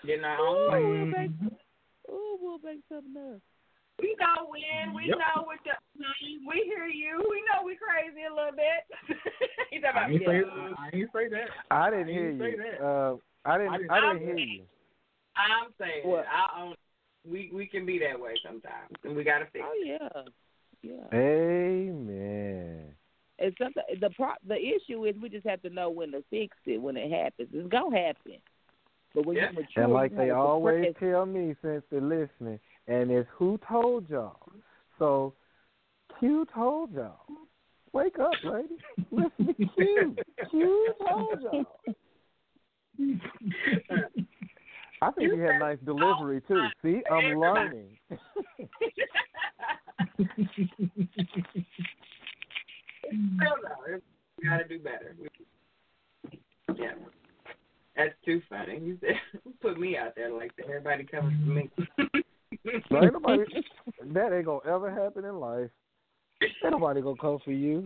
Getting 0.07 0.25
our 0.25 0.39
Ooh, 0.41 0.47
own 0.47 0.71
way. 0.73 0.83
we'll 0.85 1.07
make, 1.07 1.31
ooh, 2.11 2.39
we'll 2.41 2.59
make 2.61 2.81
something 2.89 3.17
up. 3.35 3.41
We 4.01 4.15
know 4.21 4.47
when. 4.49 4.95
We 4.95 5.09
Yep. 5.09 5.19
know 5.19 5.43
what 5.43 5.59
the. 5.65 5.73
We 6.47 6.63
hear 6.65 6.87
you. 6.87 7.19
We 7.29 7.43
know 7.51 7.67
we 7.67 7.77
crazy 7.77 8.23
a 8.31 8.33
little 8.35 8.53
bit. 8.55 8.87
He's 9.71 9.83
talking 9.83 9.85
I 9.85 9.91
about 9.91 10.11
ain't 10.11 10.23
say 10.25 10.39
yeah. 10.39 10.75
I 10.79 10.91
ain't 10.95 11.11
say 11.13 11.29
that. 11.29 11.49
I 11.71 11.91
didn't 11.91 12.09
I 12.09 12.13
hear 12.13 12.31
didn't 12.31 12.41
say 12.41 12.51
you. 12.51 12.57
that. 12.79 12.85
Uh, 12.85 13.17
I 13.45 13.59
didn't. 13.59 13.73
I 13.73 13.77
didn't- 13.79 13.91
I 13.91 14.01
didn't 14.01 14.11
I'm 14.11 14.19
hear 14.23 14.37
saying- 14.37 14.49
you. 14.49 14.63
I'm 15.37 15.69
saying 15.79 16.07
What? 16.09 16.25
I 16.31 16.63
own. 16.63 16.75
We 17.29 17.51
we 17.53 17.67
can 17.67 17.85
be 17.85 17.99
that 17.99 18.19
way 18.19 18.35
sometimes, 18.45 18.95
and 19.05 19.17
we 19.17 19.25
gotta 19.25 19.47
fix. 19.53 19.65
Oh 19.67 19.73
it. 19.75 20.29
Yeah, 20.83 20.93
yeah. 21.13 21.19
Amen. 21.19 22.95
It's 23.39 23.57
something. 23.59 23.83
The 24.01 24.11
pro, 24.11 24.31
the 24.47 24.57
issue 24.57 25.05
is 25.07 25.15
we 25.21 25.29
just 25.29 25.47
have 25.47 25.63
to 25.63 25.71
know 25.71 25.91
when 25.91 26.11
to 26.13 26.25
fix 26.31 26.57
it 26.67 26.79
when 26.79 26.97
it 26.97 27.11
happens. 27.11 27.49
It's 27.53 27.69
gonna 27.69 27.97
happen. 27.97 28.41
But 29.15 29.27
when 29.27 29.37
Yeah. 29.37 29.49
you 29.51 29.55
mature, 29.57 29.85
And 29.85 29.93
like 29.93 30.11
you 30.13 30.17
they 30.19 30.31
always 30.31 30.87
suppress- 30.95 31.13
tell 31.13 31.25
me 31.27 31.55
since 31.63 31.85
they're 31.91 32.01
listening, 32.01 32.59
and 32.89 33.11
it's 33.11 33.29
who 33.31 33.59
told 33.69 34.09
y'all. 34.11 34.41
So 34.99 35.35
Q 36.19 36.47
told 36.53 36.93
y'all. 36.93 37.21
Wake 37.93 38.19
up, 38.19 38.33
lady. 38.45 38.77
Listen 39.11 39.47
to 39.47 39.55
Q. 39.55 40.17
Q 40.51 40.95
told 41.09 41.41
y'all. 41.41 41.67
I 45.01 45.11
think 45.13 45.33
you 45.33 45.41
had 45.41 45.55
a 45.55 45.59
nice 45.59 45.79
delivery 45.85 46.41
too. 46.49 46.71
See, 46.83 47.03
I'm 47.11 47.39
learning. 47.39 47.97
No, 53.13 53.47
we 54.39 54.49
gotta 54.49 54.69
do 54.69 54.79
better. 54.79 55.15
Yeah, 56.77 56.93
that's 57.97 58.15
too 58.25 58.43
funny. 58.49 58.79
You 58.81 58.99
said 59.01 59.15
put 59.63 59.79
me 59.79 59.97
out 59.97 60.15
there 60.17 60.33
like 60.33 60.55
that. 60.57 60.67
Everybody 60.67 61.05
coming 61.05 61.39
for 61.45 61.51
me. 61.51 61.71
Ain't 62.73 63.13
nobody 63.13 63.45
that 64.13 64.33
ain't 64.33 64.45
gonna 64.47 64.61
ever 64.67 64.91
happen 64.91 65.25
in 65.25 65.39
life. 65.41 65.71
Ain't 66.43 66.53
nobody 66.71 67.01
gonna 67.01 67.17
come 67.21 67.39
for 67.45 67.53
you. 67.53 67.85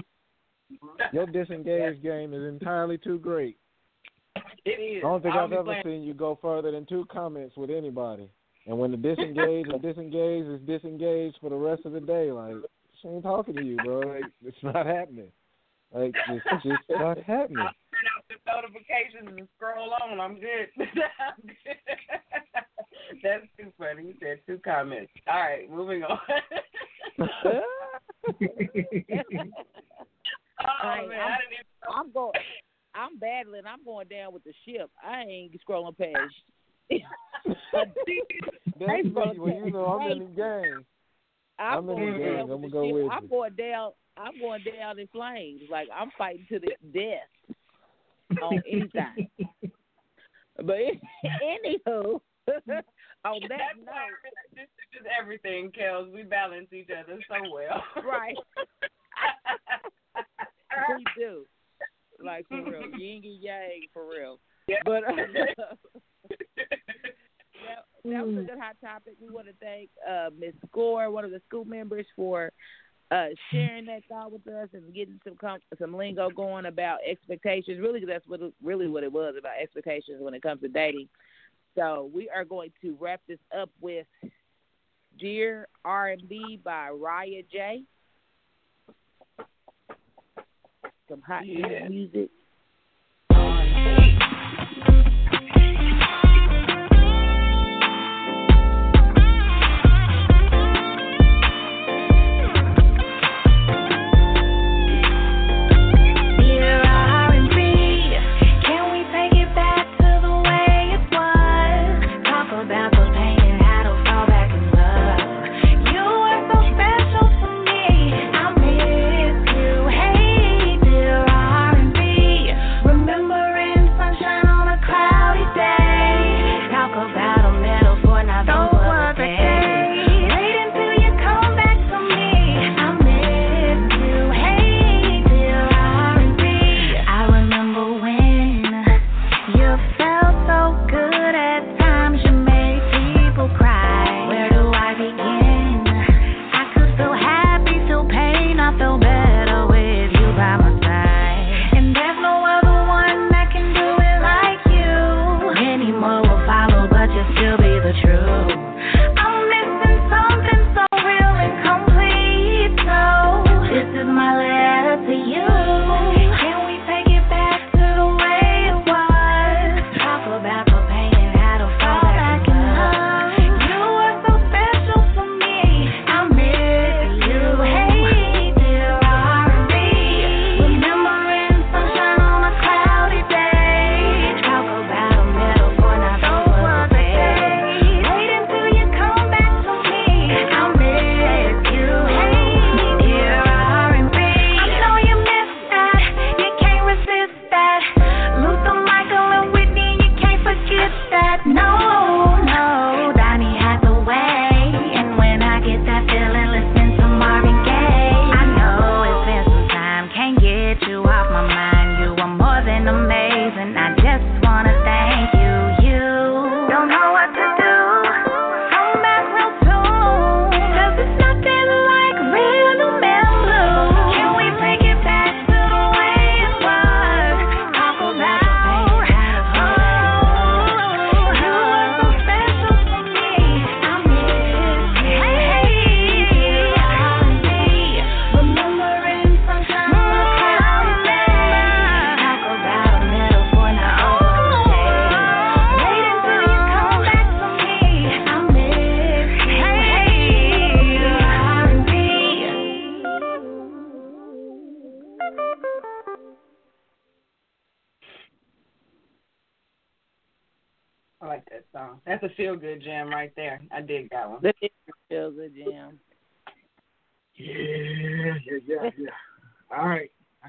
Your 1.12 1.26
disengaged 1.26 2.02
game 2.02 2.32
is 2.34 2.42
entirely 2.48 2.98
too 2.98 3.18
great. 3.18 3.56
It 4.64 4.70
is. 4.70 5.02
I 5.04 5.08
don't 5.08 5.22
think 5.22 5.34
I'll 5.34 5.44
I've 5.44 5.52
ever 5.52 5.64
playing- 5.64 5.82
seen 5.84 6.02
you 6.02 6.14
go 6.14 6.38
further 6.40 6.70
than 6.70 6.86
two 6.86 7.04
comments 7.12 7.56
with 7.56 7.70
anybody. 7.70 8.28
And 8.66 8.78
when 8.78 8.90
the 8.92 8.96
disengaged 8.96 9.72
is 9.74 9.80
disengaged 9.82 10.48
is 10.48 10.60
disengaged 10.66 11.36
for 11.40 11.50
the 11.50 11.56
rest 11.56 11.84
of 11.84 11.92
the 11.92 12.00
day, 12.00 12.30
like 12.30 12.54
she 13.00 13.08
ain't 13.08 13.24
talking 13.24 13.54
to 13.54 13.62
you, 13.62 13.76
bro. 13.84 14.00
Like 14.00 14.24
it's 14.44 14.56
not 14.62 14.86
happening. 14.86 15.28
Like 15.92 16.14
it's 16.28 16.44
just 16.62 16.82
not 16.88 17.18
happening. 17.18 17.58
I'll 17.58 17.74
turn 17.90 18.06
out 18.16 18.24
the 18.28 18.36
notifications 18.46 19.36
and 19.38 19.48
scroll 19.56 19.92
on. 20.02 20.20
I'm 20.20 20.34
good. 20.34 20.68
I'm 20.78 21.42
good. 21.44 21.76
That's 23.22 23.44
too 23.58 23.72
funny. 23.78 24.04
You 24.08 24.14
said 24.20 24.40
two 24.46 24.58
comments. 24.64 25.10
All 25.26 25.40
right, 25.40 25.68
moving 25.70 26.02
on. 26.04 26.18
oh 27.20 27.26
Hey, 30.82 31.06
man, 31.08 31.20
I'm- 31.20 31.32
I 31.32 31.38
even. 31.50 31.66
I'm 31.94 32.12
going. 32.12 32.32
I'm 32.94 33.18
battling. 33.18 33.62
I'm 33.66 33.82
going 33.84 34.06
down 34.08 34.32
with 34.32 34.44
the 34.44 34.52
ship. 34.64 34.90
I 35.02 35.22
ain't 35.22 35.52
scrolling 35.66 35.96
past. 35.96 36.34
That's 37.44 37.90
Hey, 38.78 39.02
me. 39.02 39.12
Well, 39.14 39.34
you 39.34 39.70
know 39.70 39.86
I'm 39.86 40.12
in 40.12 40.18
the 40.18 40.24
game. 40.24 40.84
I'm, 41.58 41.88
I'm 41.88 41.90
in 41.90 42.12
the 42.12 42.18
game. 42.18 42.50
I'ma 42.50 42.68
go 42.68 42.86
ship. 42.86 42.94
with 42.94 43.12
I'm 43.12 43.28
going 43.28 43.54
down. 43.54 43.92
I'm 44.16 44.38
going 44.40 44.64
down 44.64 44.98
in 44.98 45.06
flames. 45.08 45.62
Like 45.70 45.88
I'm 45.94 46.10
fighting 46.18 46.46
to 46.50 46.58
the 46.58 46.72
death 46.92 47.56
on 48.42 48.62
anything. 48.70 49.30
but 50.56 50.66
anywho, 51.26 52.20
on 52.48 52.60
that 52.68 52.80
That's 53.24 53.78
why 53.84 53.92
note, 53.94 54.54
this 54.54 54.68
is 55.00 55.06
everything, 55.20 55.70
Kellz. 55.70 56.12
We 56.12 56.22
balance 56.22 56.68
each 56.72 56.88
other 56.90 57.18
so 57.28 57.50
well. 57.52 57.82
right? 58.04 58.36
we 60.96 61.04
do. 61.16 61.44
Like 62.24 62.46
for 62.48 62.62
real, 62.62 62.88
yin 62.98 63.22
and 63.24 63.42
yang 63.42 63.82
for 63.92 64.08
real. 64.08 64.38
Yeah. 64.68 64.76
But 64.84 65.04
uh, 65.04 65.74
that, 67.66 68.10
that 68.10 68.26
was 68.26 68.36
a 68.38 68.48
good 68.48 68.58
hot 68.58 68.76
topic. 68.80 69.14
We 69.20 69.32
want 69.32 69.46
to 69.46 69.54
thank 69.60 69.90
uh, 70.08 70.30
Miss 70.38 70.54
Score, 70.68 71.10
one 71.10 71.24
of 71.24 71.30
the 71.30 71.40
school 71.48 71.64
members, 71.64 72.06
for 72.16 72.50
uh, 73.10 73.26
sharing 73.50 73.86
that 73.86 74.02
thought 74.08 74.32
with 74.32 74.46
us 74.48 74.68
and 74.72 74.94
getting 74.94 75.20
some 75.24 75.36
com- 75.36 75.60
some 75.78 75.94
lingo 75.94 76.30
going 76.30 76.66
about 76.66 76.98
expectations. 77.06 77.80
Really, 77.80 78.04
that's 78.04 78.26
what 78.26 78.40
really 78.62 78.88
what 78.88 79.04
it 79.04 79.12
was 79.12 79.34
about 79.38 79.52
expectations 79.60 80.18
when 80.20 80.34
it 80.34 80.42
comes 80.42 80.60
to 80.62 80.68
dating. 80.68 81.08
So 81.74 82.10
we 82.14 82.28
are 82.28 82.44
going 82.44 82.72
to 82.82 82.96
wrap 83.00 83.20
this 83.28 83.38
up 83.56 83.70
with 83.80 84.06
"Dear 85.18 85.68
R&B" 85.84 86.60
by 86.64 86.88
Raya 86.92 87.44
J. 87.50 87.82
Some 91.08 91.20
hot 91.20 91.46
Yeah. 91.46 91.88
music. 91.88 92.30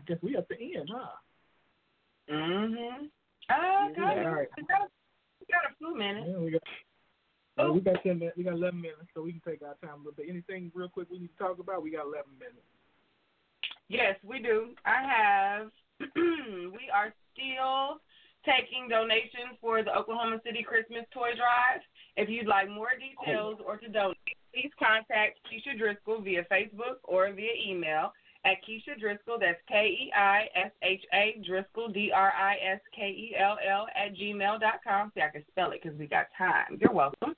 Guess 0.08 0.18
we 0.22 0.36
at 0.36 0.48
the 0.50 0.56
end, 0.60 0.90
huh? 0.92 1.08
Mhm. 2.30 3.06
Uh, 3.06 3.10
Yeah, 3.50 3.90
got, 3.96 4.18
all 4.26 4.34
right. 4.36 4.48
we 4.58 4.64
got, 4.64 4.82
a, 4.82 4.88
we 5.40 5.46
got 5.52 5.72
a 5.72 5.76
few 5.78 5.96
minutes. 5.98 6.28
Yeah, 6.30 6.38
we 6.38 6.52
got. 6.52 6.62
uh, 7.58 7.72
we 7.74 7.82
got 7.82 8.04
ten 8.04 8.20
minutes. 8.20 8.38
We 8.38 8.44
got 8.44 8.54
eleven 8.54 8.82
minutes, 8.82 9.08
so 9.14 9.22
we 9.22 9.32
can 9.34 9.42
take 9.42 9.62
our 9.62 9.76
time 9.76 9.96
a 9.96 9.98
little 9.98 10.14
bit. 10.14 10.28
Anything 10.30 10.72
real 10.74 10.90
quick 10.90 11.10
we 11.12 11.20
need 11.20 11.36
to 11.38 11.38
talk 11.38 11.60
about? 11.60 11.84
We 11.84 11.92
got 11.92 12.06
eleven 12.06 12.32
minutes. 12.40 12.66
Yes, 13.90 14.16
we 14.24 14.40
do. 14.40 14.70
I 14.86 15.04
have. 15.04 15.72
we 16.16 16.90
are 16.94 17.14
still 17.34 18.00
taking 18.46 18.88
donations 18.90 19.56
for 19.62 19.84
the 19.84 19.94
Oklahoma 19.96 20.40
City 20.44 20.64
Christmas 20.64 21.06
Toy 21.14 21.32
Drive. 21.36 21.82
If 22.18 22.30
you'd 22.30 22.48
like 22.48 22.70
more 22.70 22.90
details 23.00 23.60
or 23.66 23.78
to 23.78 23.88
donate, 23.88 24.18
please 24.54 24.72
contact 24.78 25.40
Keisha 25.48 25.80
Driskell 25.80 26.24
via 26.24 26.44
Facebook 26.52 27.00
or 27.04 27.32
via 27.32 27.54
email 27.66 28.12
at 28.45 28.57
Keisha 28.68 28.99
Driskell. 28.99 29.40
That's 29.40 29.60
K 29.68 29.88
E 29.88 30.11
I 30.15 30.48
S 30.56 30.72
H 30.82 31.03
A 31.14 31.41
Driskell 31.48 31.94
D 31.94 32.11
R 32.14 32.32
I 32.32 32.56
S 32.74 32.82
K 32.95 33.07
E 33.07 33.36
L 33.40 33.57
L 33.68 33.88
at 33.95 34.15
gmail 34.15 34.60
dot 34.60 34.80
com. 34.84 35.11
See, 35.15 35.22
I 35.22 35.30
can 35.30 35.44
spell 35.52 35.72
it 35.72 35.82
because 35.82 35.98
we 35.98 36.07
got 36.07 36.28
time. 36.38 36.78
You're 36.80 36.94
welcome. 36.94 37.36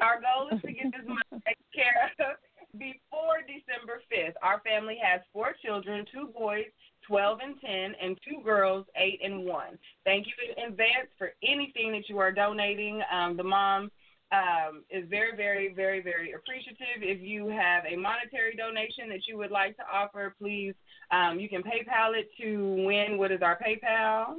Our 0.00 0.20
goal 0.20 0.48
is 0.52 0.60
to 0.62 0.72
get 0.72 0.92
this 0.92 1.06
money 1.06 1.42
taken 1.46 1.64
care 1.74 2.10
of 2.20 2.36
before 2.78 3.40
December 3.46 4.02
5th. 4.12 4.34
Our 4.42 4.60
family 4.60 4.98
has 5.02 5.20
four 5.32 5.54
children, 5.64 6.04
two 6.12 6.28
boys, 6.36 6.66
12 7.06 7.38
and 7.42 7.60
10, 7.60 7.70
and 8.02 8.18
two 8.26 8.42
girls, 8.44 8.86
8 8.96 9.20
and 9.22 9.44
1. 9.44 9.78
Thank 10.04 10.26
you 10.26 10.32
in 10.56 10.72
advance 10.72 11.08
for 11.18 11.32
anything 11.42 11.92
that 11.92 12.08
you 12.08 12.18
are 12.18 12.32
donating. 12.32 13.00
Um, 13.12 13.36
the 13.36 13.44
mom 13.44 13.90
um, 14.32 14.82
is 14.90 15.08
very, 15.08 15.36
very, 15.36 15.72
very, 15.72 16.02
very 16.02 16.32
appreciative. 16.32 17.02
If 17.02 17.20
you 17.22 17.48
have 17.48 17.84
a 17.86 17.96
monetary 17.96 18.56
donation 18.56 19.08
that 19.10 19.26
you 19.28 19.36
would 19.38 19.50
like 19.50 19.76
to 19.76 19.82
offer, 19.92 20.34
please, 20.38 20.74
um, 21.10 21.38
you 21.38 21.48
can 21.48 21.62
PayPal 21.62 22.18
it 22.18 22.28
to 22.42 22.84
win. 22.84 23.18
What 23.18 23.30
is 23.30 23.40
our 23.42 23.58
PayPal? 23.58 24.36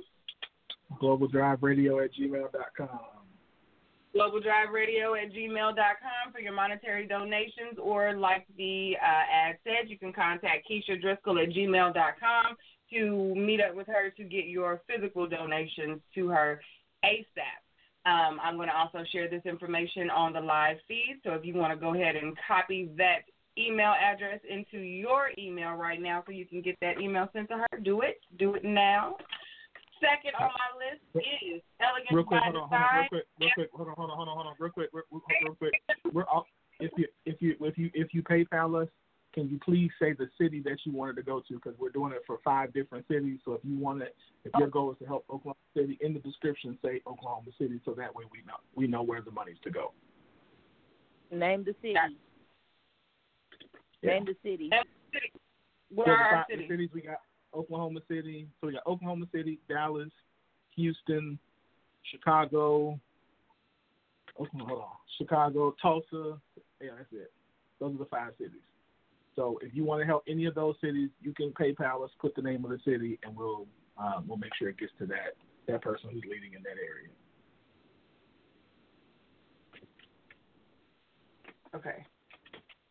GlobalDriveRadio 1.02 2.04
at 2.04 2.12
gmail.com. 2.14 3.00
GlobalDriveRadio 4.16 5.24
at 5.24 5.32
gmail.com 5.32 6.32
for 6.34 6.40
your 6.40 6.54
monetary 6.54 7.08
donations, 7.08 7.78
or 7.82 8.14
like 8.14 8.46
the 8.58 8.96
uh, 9.02 9.24
ad 9.32 9.58
said, 9.64 9.90
you 9.90 9.98
can 9.98 10.12
contact 10.12 10.68
Keisha 10.70 11.02
Driskell 11.02 11.44
at 11.44 11.54
gmail.com 11.54 12.58
to 12.94 13.36
meet 13.36 13.62
up 13.62 13.76
with 13.76 13.88
her 13.88 14.10
to 14.12 14.24
get 14.24 14.46
your 14.46 14.82
physical 14.88 15.28
donations 15.28 16.02
to 16.16 16.30
her 16.30 16.62
ASAP. 17.06 17.67
Um, 18.08 18.40
I'm 18.42 18.56
going 18.56 18.70
to 18.70 18.76
also 18.76 19.04
share 19.12 19.30
this 19.30 19.42
information 19.44 20.10
on 20.10 20.32
the 20.32 20.40
live 20.40 20.78
feed, 20.88 21.20
so 21.26 21.34
if 21.34 21.44
you 21.44 21.54
want 21.56 21.74
to 21.74 21.80
go 21.80 21.94
ahead 21.94 22.16
and 22.16 22.38
copy 22.48 22.90
that 22.98 23.28
email 23.58 23.94
address 24.00 24.40
into 24.50 24.78
your 24.78 25.32
email 25.38 25.74
right 25.74 26.02
now 26.02 26.24
so 26.26 26.32
you 26.32 26.46
can 26.46 26.62
get 26.62 26.78
that 26.80 27.02
email 27.02 27.28
sent 27.34 27.50
to 27.50 27.58
her, 27.58 27.68
do 27.84 28.02
it. 28.02 28.22
Do 28.40 28.56
it 28.56 28.64
now. 28.64 29.18
Second 30.00 30.36
on 30.40 30.52
my 30.56 30.70
list 30.78 31.26
is 31.26 31.62
Elegance 31.82 32.12
Real 32.12 32.24
quick, 32.24 32.40
by 32.40 32.46
hold 32.46 32.56
on, 32.56 32.70
hold 32.70 32.82
on, 32.82 32.88
real 32.94 33.04
Design. 33.04 33.08
quick, 33.10 33.26
real 33.42 33.50
quick, 33.56 33.70
hold 33.74 33.90
on, 33.90 33.96
hold 33.98 34.10
on, 34.10 34.16
hold 34.16 34.30
on, 34.30 34.36
hold 34.36 34.48
on, 34.48 34.56
real 34.60 34.72
quick, 34.72 34.90
real, 34.94 35.04
real, 35.12 35.22
real 35.44 35.56
quick. 35.56 35.74
We're 36.14 36.24
all, 36.26 36.46
if 36.80 36.92
you 36.98 37.08
if 37.26 37.42
you 37.42 37.56
if 37.60 37.78
you 37.78 37.90
if 37.94 38.14
you 38.14 38.24
PayPal 38.24 38.84
us, 38.84 38.90
can 39.38 39.48
you 39.48 39.60
please 39.64 39.92
say 40.02 40.14
the 40.14 40.28
city 40.42 40.62
that 40.66 40.78
you 40.84 40.92
wanted 40.92 41.16
to 41.18 41.22
go 41.22 41.42
to? 41.48 41.54
Because 41.54 41.76
we're 41.78 41.92
doing 41.92 42.12
it 42.12 42.24
for 42.26 42.40
five 42.44 42.74
different 42.74 43.06
cities. 43.08 43.38
So 43.46 43.54
if 43.54 43.62
you 43.64 43.78
want 43.78 44.00
to, 44.00 44.08
if 44.44 44.52
your 44.58 44.68
goal 44.68 44.92
is 44.92 44.98
to 44.98 45.06
help 45.06 45.26
Oklahoma 45.30 45.54
City, 45.76 45.96
in 46.02 46.16
the 46.16 46.20
description 46.22 46.76
say 46.84 47.02
Oklahoma 47.06 47.52
City, 47.60 47.80
so 47.86 47.92
that 47.92 48.16
way 48.16 48.24
we 48.32 48.40
know 48.48 48.56
we 48.74 48.88
know 48.88 49.04
where 49.04 49.22
the 49.22 49.30
money's 49.30 49.58
to 49.64 49.70
go. 49.70 49.92
Name 51.32 51.64
the 51.64 51.76
city. 51.84 51.94
Yeah. 54.02 54.12
Name 54.12 54.26
the 54.26 54.36
city. 54.42 54.72
Where 55.94 56.08
So 56.08 56.12
are 56.14 56.16
our 56.18 56.32
five- 56.38 56.46
the 56.50 56.56
cities? 56.56 56.70
cities 56.72 56.90
we 56.96 57.02
got 57.02 57.18
Oklahoma 57.54 58.00
City. 58.08 58.48
So 58.60 58.68
we 58.68 58.74
got 58.74 58.88
Oklahoma 58.88 59.28
City, 59.32 59.60
Dallas, 59.70 60.10
Houston, 60.78 61.38
Chicago. 62.10 63.00
Oklahoma, 64.40 64.66
hold 64.68 64.82
on, 64.82 64.88
Chicago, 65.20 65.76
Tulsa. 65.80 66.42
Yeah, 66.82 66.96
that's 66.98 67.14
it. 67.14 67.32
Those 67.80 67.94
are 67.94 68.00
the 68.00 68.06
five 68.06 68.34
cities. 68.40 68.62
So 69.38 69.60
if 69.62 69.74
you 69.74 69.86
want 69.86 70.02
to 70.02 70.06
help 70.08 70.24
any 70.28 70.46
of 70.46 70.56
those 70.56 70.76
cities, 70.82 71.10
you 71.22 71.32
can 71.32 71.52
PayPal 71.52 72.04
us, 72.04 72.10
put 72.20 72.36
the 72.36 72.42
name 72.42 72.66
of 72.66 72.72
the 72.72 72.80
city, 72.84 73.20
and 73.24 73.38
we'll 73.38 73.68
um, 73.98 74.26
we'll 74.28 74.38
make 74.38 74.52
sure 74.58 74.68
it 74.68 74.78
gets 74.78 74.92
to 75.00 75.06
that 75.06 75.38
that 75.68 75.82
person 75.82 76.10
who's 76.12 76.24
leading 76.24 76.54
in 76.54 76.64
that 76.64 76.78
area. 76.82 77.10
Okay. 81.76 82.04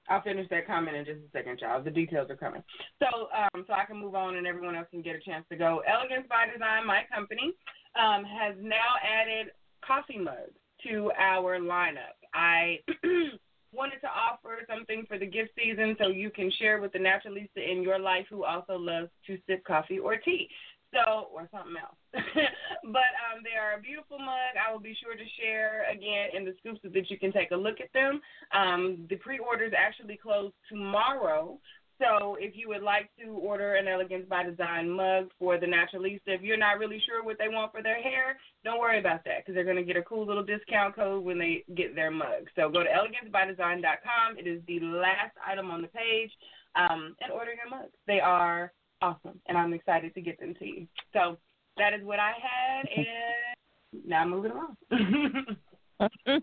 I'll 0.08 0.22
finish 0.22 0.48
that 0.50 0.68
comment 0.68 0.96
in 0.96 1.04
just 1.04 1.18
a 1.18 1.30
second, 1.32 1.58
y'all. 1.60 1.82
The 1.82 1.90
details 1.90 2.30
are 2.30 2.36
coming. 2.36 2.62
So, 3.00 3.26
um, 3.34 3.64
so 3.66 3.72
I 3.72 3.84
can 3.84 3.96
move 3.96 4.14
on 4.14 4.36
and 4.36 4.46
everyone 4.46 4.76
else 4.76 4.86
can 4.92 5.02
get 5.02 5.16
a 5.16 5.20
chance 5.20 5.44
to 5.50 5.56
go. 5.56 5.82
Elegance 5.84 6.26
by 6.28 6.46
Design, 6.52 6.86
my 6.86 7.02
company, 7.12 7.52
um, 7.98 8.22
has 8.22 8.54
now 8.60 8.94
added 9.02 9.50
coffee 9.84 10.18
mugs 10.18 10.54
to 10.86 11.10
our 11.18 11.58
lineup. 11.58 12.14
I 12.34 12.78
wanted 13.72 14.00
to 14.00 14.08
offer 14.08 14.58
something 14.68 15.04
for 15.08 15.18
the 15.18 15.26
gift 15.26 15.50
season 15.56 15.96
so 15.98 16.08
you 16.08 16.30
can 16.30 16.50
share 16.58 16.80
with 16.80 16.92
the 16.92 16.98
naturalista 16.98 17.58
in 17.58 17.82
your 17.82 17.98
life 17.98 18.26
who 18.30 18.44
also 18.44 18.76
loves 18.76 19.08
to 19.26 19.38
sip 19.46 19.64
coffee 19.64 19.98
or 19.98 20.16
tea. 20.16 20.48
So, 20.94 21.26
or 21.34 21.48
something 21.52 21.74
else. 21.76 21.98
but 22.14 23.10
um, 23.26 23.42
they 23.42 23.58
are 23.58 23.76
a 23.76 23.82
beautiful 23.82 24.18
mug. 24.18 24.54
I 24.56 24.72
will 24.72 24.80
be 24.80 24.96
sure 25.02 25.14
to 25.14 25.24
share 25.38 25.84
again 25.90 26.30
in 26.32 26.44
the 26.44 26.54
scoop 26.60 26.78
so 26.80 26.88
that 26.88 27.10
you 27.10 27.18
can 27.18 27.32
take 27.32 27.50
a 27.50 27.56
look 27.56 27.80
at 27.80 27.92
them. 27.92 28.20
Um, 28.54 29.04
the 29.10 29.16
pre-orders 29.16 29.72
actually 29.76 30.16
close 30.16 30.52
tomorrow. 30.70 31.58
So 31.98 32.36
if 32.38 32.54
you 32.54 32.68
would 32.68 32.82
like 32.82 33.08
to 33.22 33.30
order 33.30 33.74
an 33.74 33.88
Elegance 33.88 34.26
by 34.28 34.42
Design 34.42 34.90
mug 34.90 35.30
for 35.38 35.58
the 35.58 35.66
Naturalista, 35.66 36.20
if 36.26 36.42
you're 36.42 36.58
not 36.58 36.78
really 36.78 37.00
sure 37.06 37.24
what 37.24 37.38
they 37.38 37.48
want 37.48 37.72
for 37.72 37.82
their 37.82 38.02
hair, 38.02 38.36
don't 38.64 38.80
worry 38.80 38.98
about 38.98 39.24
that 39.24 39.38
because 39.38 39.54
they're 39.54 39.64
going 39.64 39.76
to 39.76 39.82
get 39.82 39.96
a 39.96 40.02
cool 40.02 40.26
little 40.26 40.42
discount 40.42 40.94
code 40.94 41.24
when 41.24 41.38
they 41.38 41.64
get 41.74 41.94
their 41.94 42.10
mug. 42.10 42.48
So 42.54 42.68
go 42.68 42.82
to 42.82 42.88
elegancebydesign.com. 42.88 44.38
It 44.38 44.46
is 44.46 44.60
the 44.66 44.80
last 44.80 45.34
item 45.46 45.70
on 45.70 45.80
the 45.80 45.88
page 45.88 46.30
um, 46.74 47.16
and 47.20 47.32
order 47.32 47.52
your 47.52 47.70
mugs. 47.70 47.92
They 48.06 48.20
are 48.20 48.72
awesome, 49.00 49.40
and 49.46 49.56
I'm 49.56 49.72
excited 49.72 50.14
to 50.14 50.20
get 50.20 50.38
them 50.38 50.54
to 50.58 50.66
you. 50.66 50.86
So 51.14 51.38
that 51.78 51.94
is 51.94 52.04
what 52.04 52.18
I 52.18 52.32
had, 52.32 52.88
and 52.96 54.06
now 54.06 54.20
I'm 54.20 54.30
moving 54.30 54.52
along. 54.52 54.76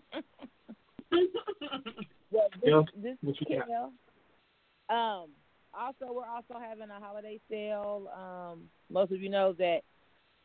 Well, 2.34 2.48
this, 2.60 2.60
Yeah, 2.64 2.82
this 3.00 3.16
what 3.20 3.36
you 3.48 4.94
um, 4.94 5.28
also 5.78 6.12
we're 6.12 6.26
also 6.28 6.54
having 6.60 6.90
a 6.90 7.00
holiday 7.00 7.40
sale. 7.50 8.08
Um, 8.16 8.64
most 8.90 9.12
of 9.12 9.20
you 9.20 9.28
know 9.28 9.52
that 9.54 9.80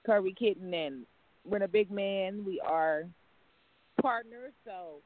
Curvy 0.07 0.35
Kitten 0.35 0.73
and 0.73 1.05
Rent 1.45 1.63
a 1.63 1.67
Big 1.67 1.91
Man, 1.91 2.43
we 2.45 2.59
are 2.59 3.03
partners, 4.01 4.53
so 4.65 5.01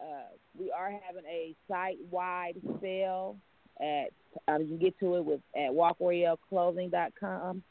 uh, 0.00 0.28
we 0.58 0.70
are 0.70 0.90
having 1.06 1.24
a 1.28 1.54
site-wide 1.68 2.60
sale 2.80 3.36
at. 3.80 4.10
Um, 4.46 4.62
you 4.62 4.68
can 4.68 4.78
get 4.78 4.98
to 5.00 5.16
it 5.16 5.24
with 5.24 5.40
at 5.56 5.70
walkroyalclothing.com. 5.72 7.62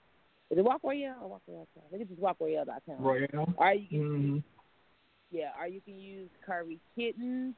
Is 0.51 0.57
it 0.57 0.63
Walk 0.63 0.81
Royale 0.83 1.15
or 1.21 1.29
Walk 1.29 1.41
Royale? 1.47 1.67
I 1.85 1.89
think 1.89 2.01
it's 2.01 2.09
just 2.09 2.21
walkroyale.com. 2.21 2.97
Royale. 2.99 3.53
Or 3.55 3.73
you 3.73 3.87
can 3.87 3.99
Mm-hmm. 3.99 4.37
yeah, 5.31 5.51
or 5.59 5.67
you 5.67 5.79
can 5.81 5.99
use 5.99 6.29
Curvy 6.47 6.79
Kittens 6.97 7.53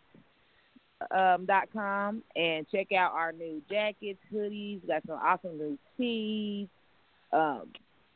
um, 1.10 1.45
dot 1.45 1.69
com 1.73 2.23
and 2.36 2.68
check 2.69 2.91
out 2.91 3.14
our 3.14 3.32
new 3.32 3.61
jackets, 3.69 4.19
hoodies. 4.34 4.82
We 4.82 4.88
got 4.88 5.03
some 5.07 5.19
awesome 5.22 5.57
new 5.57 5.78
tees. 5.98 6.68
Um, 7.34 7.68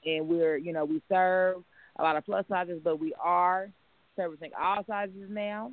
and 0.05 0.27
we're 0.27 0.57
you 0.57 0.73
know 0.73 0.85
we 0.85 1.01
serve 1.09 1.63
a 1.97 2.03
lot 2.03 2.15
of 2.15 2.25
plus 2.25 2.45
sizes, 2.49 2.81
but 2.83 2.99
we 2.99 3.13
are 3.19 3.69
servicing 4.15 4.51
all 4.59 4.83
sizes 4.85 5.29
now. 5.29 5.71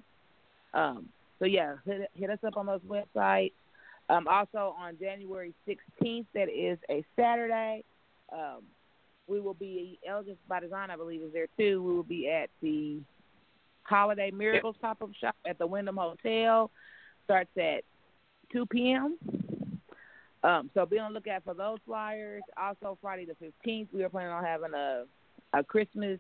Um, 0.75 1.09
so 1.39 1.47
yeah, 1.47 1.75
hit, 1.85 2.09
hit 2.15 2.31
us 2.31 2.39
up 2.47 2.57
on 2.57 2.67
those 2.67 2.81
websites. 2.83 3.53
Um, 4.09 4.27
also 4.29 4.75
on 4.79 4.97
January 4.99 5.55
16th, 5.67 6.27
that 6.35 6.49
is 6.49 6.79
a 6.91 7.05
Saturday. 7.17 7.85
Um, 8.33 8.63
we 9.27 9.41
will 9.41 9.55
be 9.55 9.99
Elegance 10.09 10.39
by 10.49 10.61
Design, 10.61 10.91
I 10.91 10.97
believe, 10.97 11.23
is 11.23 11.33
there 11.33 11.47
too. 11.57 11.83
We 11.83 11.95
will 11.95 12.03
be 12.03 12.29
at 12.29 12.51
the 12.61 12.99
Holiday 13.85 14.31
Miracles 14.31 14.77
pop 14.81 15.03
up 15.03 15.11
shop 15.21 15.37
at 15.47 15.59
the 15.59 15.67
Wyndham 15.67 15.97
Hotel. 15.97 16.71
Starts 17.25 17.51
at 17.57 17.85
2 18.53 18.67
p.m. 18.67 19.17
Um, 20.45 20.71
so 20.75 20.85
be 20.85 20.99
on 20.99 21.13
the 21.13 21.19
lookout 21.19 21.45
for 21.45 21.55
those 21.55 21.79
flyers. 21.87 22.43
Also, 22.57 22.99
Friday 23.01 23.27
the 23.27 23.37
15th, 23.67 23.89
we 23.93 24.03
are 24.03 24.09
planning 24.09 24.33
on 24.33 24.45
having 24.45 24.75
a 24.75 25.05
a 25.53 25.63
Christmas 25.63 26.19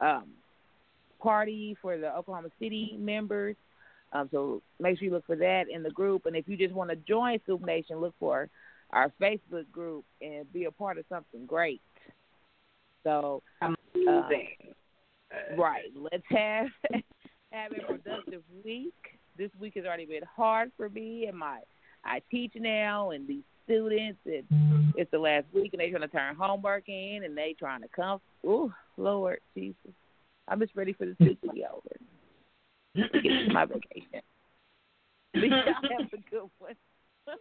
um, 0.00 0.24
party 1.20 1.76
for 1.80 1.98
the 1.98 2.14
Oklahoma 2.14 2.48
City 2.58 2.96
members. 2.98 3.56
Um, 4.12 4.28
so 4.30 4.62
make 4.80 4.98
sure 4.98 5.06
you 5.06 5.12
look 5.12 5.26
for 5.26 5.36
that 5.36 5.64
in 5.70 5.82
the 5.82 5.90
group. 5.90 6.26
And 6.26 6.36
if 6.36 6.48
you 6.48 6.56
just 6.56 6.74
want 6.74 6.90
to 6.90 6.96
join 6.96 7.38
Scoop 7.42 7.64
Nation, 7.64 8.00
look 8.00 8.14
for 8.18 8.48
our 8.90 9.12
Facebook 9.20 9.70
group 9.72 10.04
and 10.20 10.50
be 10.52 10.64
a 10.64 10.70
part 10.70 10.98
of 10.98 11.04
something 11.08 11.44
great. 11.46 11.80
So, 13.02 13.42
uh, 15.32 15.56
right, 15.56 15.90
let's 15.94 16.24
have 16.30 16.68
have 17.52 17.72
a 17.72 17.92
productive 17.92 18.42
week. 18.64 19.15
This 19.36 19.50
week 19.60 19.74
has 19.76 19.84
already 19.84 20.06
been 20.06 20.22
hard 20.34 20.70
for 20.76 20.88
me, 20.88 21.26
and 21.26 21.36
my 21.38 21.60
I 22.04 22.22
teach 22.30 22.52
now, 22.54 23.10
and 23.10 23.26
these 23.26 23.42
students, 23.64 24.18
and 24.24 24.44
it's 24.96 25.10
the 25.10 25.18
last 25.18 25.46
week, 25.52 25.72
and 25.72 25.80
they 25.80 25.90
trying 25.90 26.02
to 26.02 26.08
turn 26.08 26.36
homework 26.36 26.88
in, 26.88 27.22
and 27.24 27.36
they 27.36 27.54
trying 27.58 27.82
to 27.82 27.88
come. 27.88 28.20
Ooh, 28.44 28.72
Lord 28.96 29.40
Jesus, 29.54 29.92
I'm 30.48 30.60
just 30.60 30.74
ready 30.76 30.92
for 30.92 31.04
this 31.06 31.16
week 31.18 31.40
to 31.42 31.52
be 31.52 31.64
over. 31.64 31.96
Get 32.94 33.12
to 33.22 33.52
my 33.52 33.64
vacation. 33.64 34.22
But 35.32 35.42
y'all 35.42 35.74
have 35.98 36.12
a 36.12 36.30
good 36.30 36.48
one. 36.58 36.74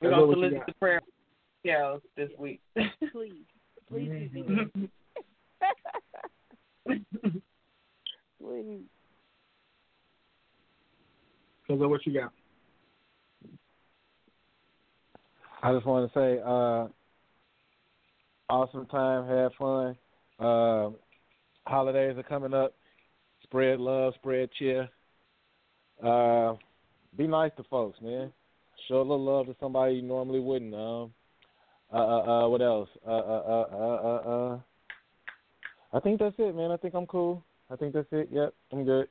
We're 0.00 0.10
That's 0.10 0.18
going 0.18 0.28
what 0.28 0.34
to 0.34 0.40
you 0.40 0.46
listen 0.46 0.66
to 0.66 0.74
prayer 0.74 1.00
details 1.64 2.02
this 2.16 2.30
week. 2.38 2.60
please, 3.12 3.44
please, 3.88 4.30
do 4.32 4.70
please. 8.40 8.82
So 11.68 11.74
what 11.74 12.06
you 12.06 12.12
got? 12.12 12.32
I 15.62 15.72
just 15.72 15.86
want 15.86 16.12
to 16.12 16.18
say, 16.18 16.40
uh, 16.44 16.86
awesome 18.48 18.86
time, 18.86 19.26
have 19.26 19.52
fun. 19.58 19.96
Uh, 20.38 20.90
holidays 21.66 22.16
are 22.16 22.22
coming 22.22 22.54
up. 22.54 22.74
Spread 23.42 23.80
love, 23.80 24.14
spread 24.14 24.48
cheer. 24.58 24.88
Uh, 26.02 26.54
be 27.16 27.26
nice 27.26 27.50
to 27.56 27.64
folks, 27.64 28.00
man. 28.00 28.32
Show 28.86 28.98
a 28.98 29.02
little 29.02 29.24
love 29.24 29.46
to 29.46 29.56
somebody 29.58 29.94
you 29.94 30.02
normally 30.02 30.40
wouldn't. 30.40 30.74
Um, 30.74 31.12
uh, 31.92 31.96
uh, 31.96 32.22
uh, 32.22 32.48
what 32.48 32.62
else? 32.62 32.88
Uh, 33.06 33.10
uh, 33.10 33.42
uh, 33.48 33.66
uh, 33.72 33.96
uh, 34.04 34.30
uh. 34.30 34.58
I 35.92 36.00
think 36.00 36.20
that's 36.20 36.34
it, 36.38 36.54
man. 36.54 36.70
I 36.70 36.76
think 36.76 36.94
I'm 36.94 37.06
cool. 37.06 37.42
I 37.70 37.76
think 37.76 37.94
that's 37.94 38.08
it. 38.12 38.28
Yep, 38.30 38.54
I'm 38.72 38.84
good. 38.84 39.08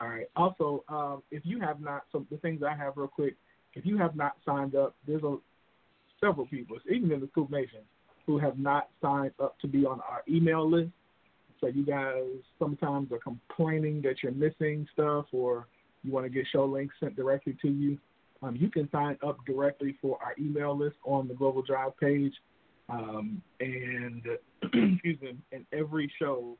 All 0.00 0.08
right. 0.08 0.26
Also, 0.36 0.84
um, 0.88 1.22
if 1.30 1.42
you 1.44 1.60
have 1.60 1.80
not, 1.80 2.02
so 2.12 2.26
the 2.30 2.36
things 2.38 2.62
I 2.62 2.76
have 2.76 2.96
real 2.96 3.08
quick, 3.08 3.34
if 3.74 3.86
you 3.86 3.96
have 3.98 4.14
not 4.14 4.36
signed 4.44 4.74
up, 4.74 4.94
there's 5.06 5.22
a 5.22 5.36
several 6.20 6.46
people, 6.46 6.78
even 6.90 7.12
in 7.12 7.20
the 7.20 7.28
Scoop 7.28 7.50
Nation, 7.50 7.80
who 8.26 8.38
have 8.38 8.58
not 8.58 8.88
signed 9.00 9.32
up 9.40 9.58
to 9.60 9.68
be 9.68 9.86
on 9.86 10.00
our 10.00 10.22
email 10.28 10.68
list. 10.68 10.90
So 11.60 11.68
you 11.68 11.86
guys 11.86 12.24
sometimes 12.58 13.10
are 13.12 13.18
complaining 13.18 14.02
that 14.02 14.16
you're 14.22 14.32
missing 14.32 14.86
stuff, 14.92 15.26
or 15.32 15.66
you 16.02 16.12
want 16.12 16.26
to 16.26 16.30
get 16.30 16.46
show 16.52 16.66
links 16.66 16.94
sent 17.00 17.16
directly 17.16 17.56
to 17.62 17.68
you. 17.68 17.98
Um, 18.42 18.56
you 18.56 18.70
can 18.70 18.90
sign 18.90 19.16
up 19.26 19.38
directly 19.46 19.96
for 20.02 20.18
our 20.22 20.34
email 20.38 20.76
list 20.76 20.96
on 21.04 21.26
the 21.26 21.34
Global 21.34 21.62
Drive 21.62 21.96
page, 21.98 22.34
um, 22.90 23.40
and 23.60 24.22
excuse 24.62 25.20
me, 25.22 25.36
and 25.52 25.64
every 25.72 26.12
show 26.18 26.58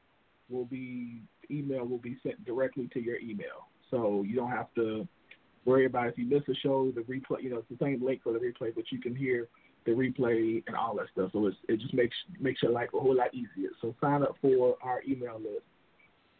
will 0.48 0.64
be 0.64 1.22
email 1.50 1.84
will 1.84 1.98
be 1.98 2.16
sent 2.22 2.44
directly 2.44 2.88
to 2.92 3.00
your 3.00 3.18
email. 3.18 3.68
So 3.90 4.24
you 4.26 4.34
don't 4.34 4.50
have 4.50 4.72
to 4.74 5.06
worry 5.64 5.86
about 5.86 6.08
if 6.08 6.18
you 6.18 6.26
miss 6.26 6.42
a 6.48 6.54
show, 6.54 6.92
the 6.94 7.02
replay. 7.02 7.42
You 7.42 7.50
know, 7.50 7.58
it's 7.58 7.68
the 7.68 7.84
same 7.84 8.04
link 8.04 8.22
for 8.22 8.32
the 8.32 8.38
replay, 8.38 8.74
but 8.74 8.84
you 8.90 9.00
can 9.00 9.14
hear 9.14 9.48
the 9.84 9.92
replay 9.92 10.62
and 10.66 10.76
all 10.76 10.96
that 10.96 11.06
stuff. 11.12 11.30
So 11.32 11.46
it 11.68 11.80
just 11.80 11.94
makes 11.94 12.16
makes 12.40 12.62
your 12.62 12.72
life 12.72 12.88
a 12.94 12.98
whole 12.98 13.14
lot 13.16 13.32
easier. 13.34 13.70
So 13.80 13.94
sign 14.00 14.22
up 14.22 14.36
for 14.42 14.76
our 14.82 15.02
email 15.08 15.38
list. 15.38 15.64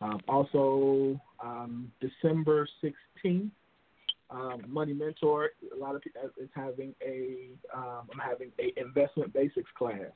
Um, 0.01 0.21
also, 0.29 1.21
um, 1.43 1.91
December 2.01 2.69
sixteenth, 2.81 3.53
um, 4.31 4.63
Money 4.69 4.93
Mentor. 4.93 5.51
A 5.75 5.79
lot 5.79 5.95
of 5.95 6.03
people 6.03 6.23
is 6.39 6.51
having 6.55 6.95
a 7.01 7.51
um, 7.75 8.09
I'm 8.13 8.19
having 8.19 8.51
a 8.59 8.79
investment 8.79 9.33
basics 9.33 9.71
class. 9.79 10.13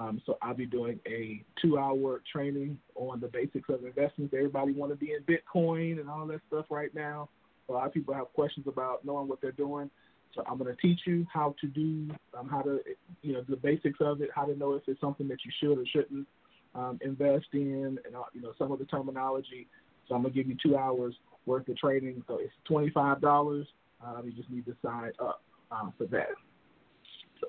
Um, 0.00 0.22
so 0.24 0.38
I'll 0.40 0.54
be 0.54 0.64
doing 0.64 0.98
a 1.06 1.44
two-hour 1.60 2.22
training 2.32 2.78
on 2.94 3.20
the 3.20 3.28
basics 3.28 3.68
of 3.68 3.84
investments. 3.84 4.32
Everybody 4.34 4.72
want 4.72 4.92
to 4.92 4.96
be 4.96 5.12
in 5.12 5.22
Bitcoin 5.22 6.00
and 6.00 6.08
all 6.08 6.26
that 6.26 6.40
stuff 6.48 6.64
right 6.70 6.92
now. 6.94 7.28
A 7.68 7.72
lot 7.72 7.86
of 7.86 7.92
people 7.92 8.14
have 8.14 8.32
questions 8.32 8.66
about 8.66 9.04
knowing 9.04 9.28
what 9.28 9.42
they're 9.42 9.52
doing. 9.52 9.90
So 10.34 10.42
I'm 10.48 10.56
going 10.56 10.74
to 10.74 10.80
teach 10.80 11.00
you 11.06 11.26
how 11.30 11.54
to 11.60 11.66
do, 11.66 12.08
um, 12.38 12.48
how 12.48 12.62
to, 12.62 12.80
you 13.20 13.34
know, 13.34 13.44
the 13.46 13.56
basics 13.56 13.98
of 14.00 14.22
it, 14.22 14.30
how 14.34 14.46
to 14.46 14.56
know 14.56 14.72
if 14.72 14.82
it's 14.86 15.00
something 15.00 15.28
that 15.28 15.38
you 15.44 15.50
should 15.60 15.78
or 15.78 15.84
shouldn't 15.86 16.26
um, 16.74 16.98
invest 17.02 17.46
in, 17.52 17.98
and 18.04 18.16
uh, 18.16 18.22
you 18.32 18.40
know 18.40 18.52
some 18.58 18.72
of 18.72 18.78
the 18.78 18.84
terminology. 18.84 19.66
So 20.08 20.14
I'm 20.14 20.22
going 20.22 20.32
to 20.32 20.38
give 20.38 20.48
you 20.48 20.56
two 20.62 20.76
hours 20.76 21.14
worth 21.46 21.68
of 21.68 21.76
training. 21.76 22.22
So 22.28 22.38
it's 22.38 22.52
twenty 22.64 22.90
five 22.90 23.20
dollars. 23.20 23.66
Um, 24.04 24.22
you 24.24 24.32
just 24.32 24.50
need 24.50 24.66
to 24.66 24.76
sign 24.84 25.10
up 25.18 25.42
um, 25.70 25.92
for 25.98 26.06
that. 26.06 26.28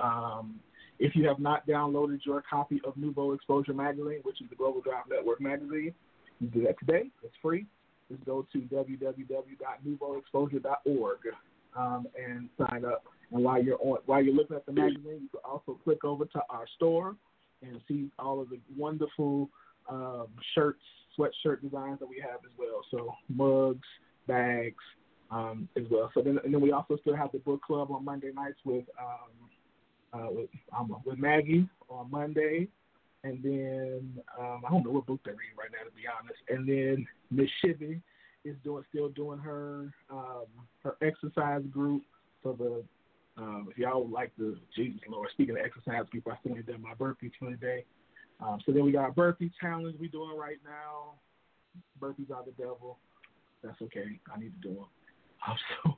Um, 0.03 0.59
if 1.01 1.13
you 1.15 1.27
have 1.27 1.39
not 1.39 1.67
downloaded 1.67 2.19
your 2.23 2.43
copy 2.47 2.79
of 2.85 2.95
Nouveau 2.95 3.33
Exposure 3.33 3.73
Magazine, 3.73 4.19
which 4.21 4.39
is 4.39 4.47
the 4.51 4.55
Global 4.55 4.81
Drive 4.81 5.05
Network 5.09 5.41
magazine, 5.41 5.95
you 6.39 6.47
do 6.47 6.61
that 6.63 6.77
today. 6.77 7.09
It's 7.23 7.33
free. 7.41 7.65
Just 8.09 8.23
go 8.23 8.45
to 8.53 8.59
www.nouveauexposure.org 8.59 11.17
um, 11.75 12.05
and 12.23 12.49
sign 12.55 12.85
up. 12.85 13.03
And 13.31 13.43
while 13.43 13.63
you're 13.63 13.79
on, 13.81 13.97
while 14.05 14.23
you're 14.23 14.35
looking 14.35 14.55
at 14.55 14.67
the 14.67 14.73
magazine, 14.73 15.21
you 15.23 15.29
can 15.29 15.39
also 15.43 15.79
click 15.83 16.03
over 16.03 16.25
to 16.25 16.41
our 16.51 16.67
store 16.75 17.15
and 17.63 17.81
see 17.87 18.11
all 18.19 18.39
of 18.39 18.51
the 18.51 18.59
wonderful 18.77 19.49
um, 19.89 20.27
shirts, 20.53 20.83
sweatshirt 21.17 21.63
designs 21.63 21.97
that 21.99 22.07
we 22.07 22.19
have 22.19 22.41
as 22.45 22.51
well. 22.59 22.83
So 22.91 23.15
mugs, 23.27 23.87
bags, 24.27 24.83
um, 25.31 25.67
as 25.75 25.85
well. 25.89 26.11
So 26.13 26.21
then, 26.21 26.37
and 26.43 26.53
then 26.53 26.61
we 26.61 26.71
also 26.71 26.95
still 26.97 27.15
have 27.15 27.31
the 27.31 27.39
book 27.39 27.63
club 27.63 27.89
on 27.89 28.05
Monday 28.05 28.31
nights 28.35 28.59
with 28.65 28.85
um, 28.99 29.49
uh, 30.13 30.27
with 30.29 30.49
um, 30.77 30.95
with 31.05 31.17
Maggie 31.17 31.67
on 31.89 32.09
Monday, 32.11 32.67
and 33.23 33.41
then 33.43 34.19
um, 34.39 34.63
I 34.67 34.71
don't 34.71 34.83
know 34.83 34.91
what 34.91 35.05
book 35.05 35.19
they're 35.23 35.35
reading 35.35 35.57
right 35.57 35.69
now 35.71 35.85
to 35.85 35.95
be 35.95 36.03
honest. 36.07 36.39
And 36.49 36.67
then 36.67 37.05
Miss 37.29 37.49
Shivy 37.63 38.01
is 38.43 38.55
doing 38.63 38.83
still 38.89 39.09
doing 39.09 39.39
her 39.39 39.91
um, 40.09 40.45
her 40.83 40.95
exercise 41.01 41.63
group. 41.71 42.03
So 42.43 42.53
the 42.53 42.83
um, 43.41 43.67
if 43.71 43.77
y'all 43.77 44.03
would 44.03 44.11
like 44.11 44.31
the 44.37 44.57
Jesus 44.75 44.99
Lord, 45.07 45.29
speaking 45.33 45.57
of 45.57 45.65
exercise 45.65 46.07
group, 46.11 46.27
I 46.27 46.37
still 46.39 46.55
done 46.67 46.81
my 46.81 46.93
burpee 46.93 47.31
for 47.39 47.49
the 47.49 47.57
day. 47.57 47.85
Um, 48.41 48.59
so 48.65 48.71
then 48.71 48.83
we 48.83 48.91
got 48.91 49.09
a 49.09 49.11
burpee 49.11 49.51
challenge 49.61 49.95
we 49.99 50.07
doing 50.07 50.35
right 50.37 50.57
now. 50.65 51.13
Burpees 51.99 52.31
are 52.31 52.43
the 52.43 52.51
devil. 52.57 52.97
That's 53.63 53.79
okay. 53.83 54.19
I 54.33 54.39
need 54.39 54.53
to 54.61 54.69
do 54.69 54.75
them. 54.75 54.85
Also, 55.47 55.97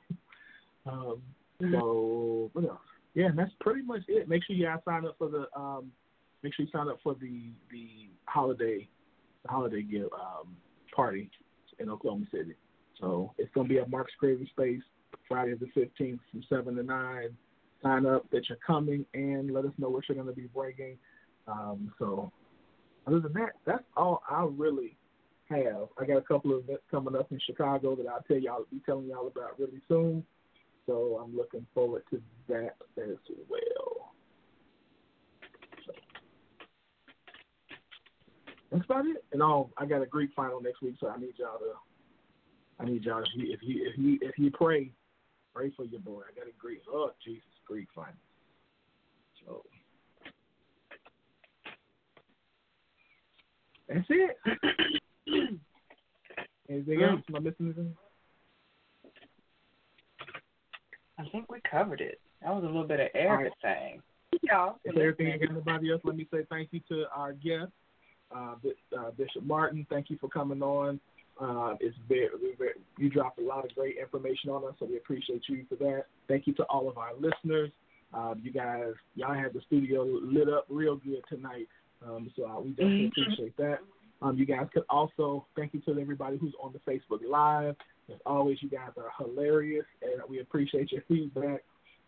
um, 0.86 1.22
so 1.70 2.50
what 2.54 2.64
else? 2.64 2.78
Yeah, 3.14 3.26
and 3.26 3.38
that's 3.38 3.52
pretty 3.60 3.82
much 3.82 4.02
it. 4.08 4.28
Make 4.28 4.44
sure 4.44 4.56
you 4.56 4.66
guys 4.66 4.80
sign 4.84 5.06
up 5.06 5.16
for 5.18 5.28
the 5.28 5.46
um, 5.58 5.92
make 6.42 6.54
sure 6.54 6.66
you 6.66 6.72
sign 6.72 6.88
up 6.88 6.98
for 7.02 7.14
the 7.14 7.50
the 7.70 8.08
holiday 8.26 8.88
the 9.44 9.48
holiday 9.48 9.82
gift 9.82 10.12
um, 10.12 10.56
party 10.94 11.30
in 11.78 11.90
Oklahoma 11.90 12.26
City. 12.32 12.54
So 13.00 13.32
it's 13.38 13.50
gonna 13.54 13.68
be 13.68 13.78
at 13.78 13.90
Mark's 13.90 14.12
Craving 14.18 14.48
Space 14.50 14.82
Friday 15.28 15.54
the 15.54 15.68
fifteenth 15.74 16.20
from 16.30 16.42
seven 16.48 16.74
to 16.76 16.82
nine. 16.82 17.36
Sign 17.82 18.06
up 18.06 18.28
that 18.30 18.48
you're 18.48 18.58
coming 18.66 19.04
and 19.14 19.52
let 19.52 19.64
us 19.64 19.72
know 19.78 19.88
what 19.88 20.08
you're 20.08 20.16
gonna 20.16 20.32
be 20.32 20.48
bringing. 20.52 20.96
Um, 21.46 21.92
so 21.98 22.32
other 23.06 23.20
than 23.20 23.32
that, 23.34 23.52
that's 23.64 23.84
all 23.96 24.22
I 24.28 24.46
really 24.50 24.96
have. 25.50 25.88
I 25.98 26.06
got 26.06 26.16
a 26.16 26.22
couple 26.22 26.56
of 26.56 26.64
events 26.64 26.82
coming 26.90 27.14
up 27.14 27.30
in 27.30 27.38
Chicago 27.46 27.94
that 27.96 28.06
I'll 28.06 28.22
tell 28.22 28.38
y'all 28.38 28.64
be 28.70 28.80
telling 28.84 29.06
y'all 29.06 29.26
about 29.26 29.58
really 29.58 29.80
soon. 29.88 30.24
So 30.86 31.20
I'm 31.22 31.36
looking 31.36 31.66
forward 31.74 32.02
to 32.10 32.20
that 32.48 32.76
as 32.98 33.16
well. 33.48 34.12
So, 35.86 35.92
that's 38.70 38.84
about 38.84 39.06
it. 39.06 39.24
And 39.32 39.42
all 39.42 39.70
I 39.78 39.86
got 39.86 40.02
a 40.02 40.06
Greek 40.06 40.30
final 40.36 40.60
next 40.60 40.82
week, 40.82 40.96
so 41.00 41.08
I 41.08 41.18
need 41.18 41.34
y'all 41.38 41.58
to 41.58 41.72
I 42.80 42.84
need 42.84 43.04
y'all 43.04 43.22
if 43.22 43.28
you 43.34 43.52
if 43.52 43.60
you 43.62 43.88
if 43.88 43.98
you 43.98 44.18
if 44.20 44.38
you 44.38 44.50
pray, 44.50 44.90
pray 45.54 45.72
for 45.76 45.84
your 45.84 46.00
boy. 46.00 46.22
I 46.30 46.38
got 46.38 46.48
a 46.48 46.52
Greek 46.58 46.82
oh 46.92 47.12
Jesus, 47.24 47.42
Greek 47.66 47.88
final. 47.94 48.12
So 49.46 49.62
that's 53.88 54.06
it. 54.08 54.36
Anything 56.68 56.98
mm. 57.00 57.10
else? 57.10 57.20
Am 57.28 57.36
I 57.36 57.38
missing 57.40 57.66
anything? 57.66 57.94
I 61.18 61.24
think 61.30 61.50
we 61.50 61.58
covered 61.68 62.00
it. 62.00 62.20
That 62.42 62.54
was 62.54 62.64
a 62.64 62.66
little 62.66 62.86
bit 62.86 63.00
of 63.00 63.08
everything. 63.14 64.02
Y'all. 64.42 64.76
If 64.84 64.96
everything 64.96 65.28
ain't 65.28 65.40
got 65.40 65.52
nobody 65.52 65.92
else, 65.92 66.02
let 66.04 66.16
me 66.16 66.26
say 66.32 66.44
thank 66.50 66.68
you 66.72 66.80
to 66.88 67.04
our 67.14 67.32
guest, 67.32 67.70
uh, 68.34 68.54
uh, 68.98 69.10
Bishop 69.16 69.44
Martin. 69.44 69.86
Thank 69.88 70.10
you 70.10 70.18
for 70.20 70.28
coming 70.28 70.62
on. 70.62 71.00
Uh, 71.40 71.74
it's 71.80 71.96
very, 72.08 72.28
very, 72.58 72.72
you 72.98 73.10
dropped 73.10 73.38
a 73.38 73.42
lot 73.42 73.64
of 73.64 73.74
great 73.74 73.96
information 73.98 74.50
on 74.50 74.64
us, 74.64 74.74
so 74.78 74.86
we 74.86 74.96
appreciate 74.96 75.42
you 75.48 75.64
for 75.68 75.76
that. 75.76 76.04
Thank 76.28 76.46
you 76.46 76.54
to 76.54 76.64
all 76.64 76.88
of 76.88 76.98
our 76.98 77.12
listeners. 77.14 77.70
Um, 78.12 78.40
you 78.42 78.52
guys, 78.52 78.92
y'all 79.16 79.34
had 79.34 79.52
the 79.52 79.60
studio 79.66 80.04
lit 80.04 80.48
up 80.48 80.66
real 80.68 80.96
good 80.96 81.22
tonight, 81.28 81.68
um, 82.06 82.30
so 82.36 82.46
uh, 82.46 82.60
we 82.60 82.70
definitely 82.70 83.06
Mhm. 83.06 83.08
appreciate 83.08 83.56
that. 83.56 83.80
Um, 84.22 84.38
you 84.38 84.46
guys 84.46 84.68
could 84.72 84.84
also 84.88 85.46
thank 85.56 85.74
you 85.74 85.80
to 85.80 86.00
everybody 86.00 86.36
who's 86.38 86.54
on 86.62 86.72
the 86.72 86.78
Facebook 86.80 87.20
Live. 87.26 87.76
As 88.10 88.18
always, 88.26 88.58
you 88.60 88.68
guys 88.68 88.90
are 88.96 89.10
hilarious, 89.18 89.86
and 90.02 90.22
we 90.28 90.40
appreciate 90.40 90.92
your 90.92 91.02
feedback. 91.08 91.62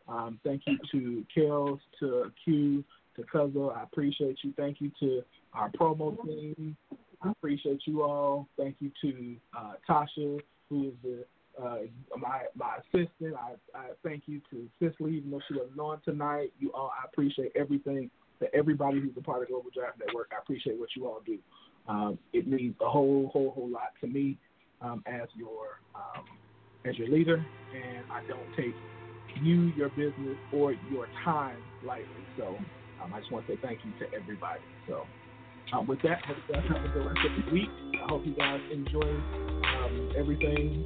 Um, 0.08 0.38
thank 0.44 0.62
you 0.66 0.78
to 0.92 1.24
Kellz, 1.36 1.80
to 2.00 2.30
Q, 2.44 2.84
to 3.16 3.22
Cuzzo. 3.22 3.76
I 3.76 3.82
appreciate 3.82 4.38
you. 4.42 4.52
Thank 4.56 4.80
you 4.80 4.90
to 5.00 5.22
our 5.52 5.70
promo 5.70 6.20
team. 6.22 6.76
I 7.22 7.30
appreciate 7.30 7.80
you 7.86 8.02
all. 8.02 8.46
Thank 8.56 8.76
you 8.80 8.90
to 9.02 9.36
uh, 9.56 9.72
Tasha, 9.88 10.40
who 10.68 10.88
is 10.88 10.94
the 11.02 11.24
uh, 11.60 11.78
my 12.18 12.42
my 12.54 12.76
assistant. 12.78 13.34
I, 13.34 13.54
I 13.74 13.86
thank 14.04 14.24
you 14.26 14.40
to 14.50 14.68
Cicely, 14.78 15.16
even 15.16 15.30
though 15.30 15.40
she 15.48 15.54
wasn't 15.54 15.78
on 15.78 16.00
tonight. 16.04 16.52
You 16.58 16.70
all, 16.72 16.92
I 16.92 17.06
appreciate 17.06 17.52
everything 17.56 18.10
that 18.40 18.50
everybody 18.54 19.00
who's 19.00 19.16
a 19.16 19.22
part 19.22 19.42
of 19.42 19.48
Global 19.48 19.70
Drive 19.74 19.94
Network. 19.98 20.30
I 20.36 20.40
appreciate 20.42 20.78
what 20.78 20.90
you 20.94 21.06
all 21.06 21.22
do. 21.24 21.38
Um, 21.88 22.18
it 22.32 22.46
means 22.46 22.74
a 22.80 22.88
whole, 22.88 23.30
whole, 23.32 23.52
whole 23.52 23.68
lot 23.68 23.92
to 24.00 24.06
me 24.06 24.38
um, 24.80 25.02
as 25.06 25.28
your 25.34 25.80
um, 25.94 26.24
as 26.84 26.98
your 26.98 27.08
leader, 27.08 27.46
and 27.72 28.04
I 28.10 28.20
don't 28.28 28.48
take 28.56 28.74
you, 29.34 29.72
your 29.76 29.88
business, 29.90 30.38
or 30.52 30.74
your 30.88 31.08
time 31.24 31.58
lightly. 31.82 32.26
So 32.36 32.58
um, 33.02 33.12
I 33.12 33.18
just 33.18 33.30
want 33.30 33.46
to 33.46 33.52
say 33.52 33.58
thank 33.62 33.80
you 33.84 33.92
to 33.98 34.06
everybody. 34.14 34.60
So 34.88 35.06
um, 35.72 35.86
with 35.86 36.00
that, 36.02 36.24
hope 36.24 36.36
you 36.48 36.54
guys 36.54 36.64
have 36.68 36.84
a 36.84 36.88
good 36.88 37.06
rest 37.06 37.18
of 37.26 37.44
the 37.44 37.52
week. 37.52 37.68
I 38.02 38.08
hope 38.08 38.24
you 38.24 38.34
guys 38.34 38.60
enjoy 38.72 39.02
um, 39.02 40.12
everything, 40.16 40.84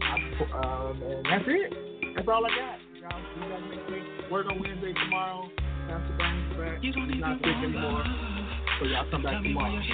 um, 0.54 1.02
and 1.02 1.24
that's 1.26 1.44
it. 1.46 2.16
That's 2.16 2.28
all 2.28 2.44
I 2.46 2.48
got. 2.48 2.78
Y'all 3.00 3.20
see 3.34 3.44
you 3.44 3.50
guys 3.50 3.62
next 3.70 3.90
week. 3.90 4.30
Word 4.30 4.46
on 4.46 4.60
Wednesday 4.60 4.92
tomorrow. 4.92 5.50
Pastor 5.86 6.16
Banks 6.18 6.56
back. 6.56 6.78
He's 6.80 6.94
not 7.20 7.38
sick 7.38 7.56
anymore. 7.62 8.39
So 8.80 8.86
y'all 8.86 9.04
come 9.10 9.22
back 9.22 9.42
tomorrow. 9.42 9.76
At 9.76 9.84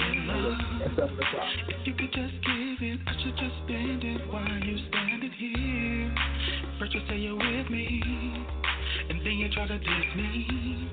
7. 0.95 1.19
If 1.67 1.87
you 1.87 1.93
could 1.93 2.13
just 2.13 2.33
give 2.39 2.79
it, 2.87 2.99
I 3.05 3.11
should 3.21 3.35
just 3.35 3.51
spend 3.65 4.01
it 4.01 4.21
while 4.31 4.47
you 4.47 4.77
standing 4.87 5.31
here. 5.35 6.15
First 6.79 6.93
you 6.93 7.01
say 7.09 7.17
you're 7.17 7.35
with 7.35 7.69
me, 7.69 8.01
and 9.09 9.19
then 9.25 9.33
you 9.33 9.49
try 9.51 9.67
to 9.67 9.77
diss 9.77 10.15
me. 10.15 10.89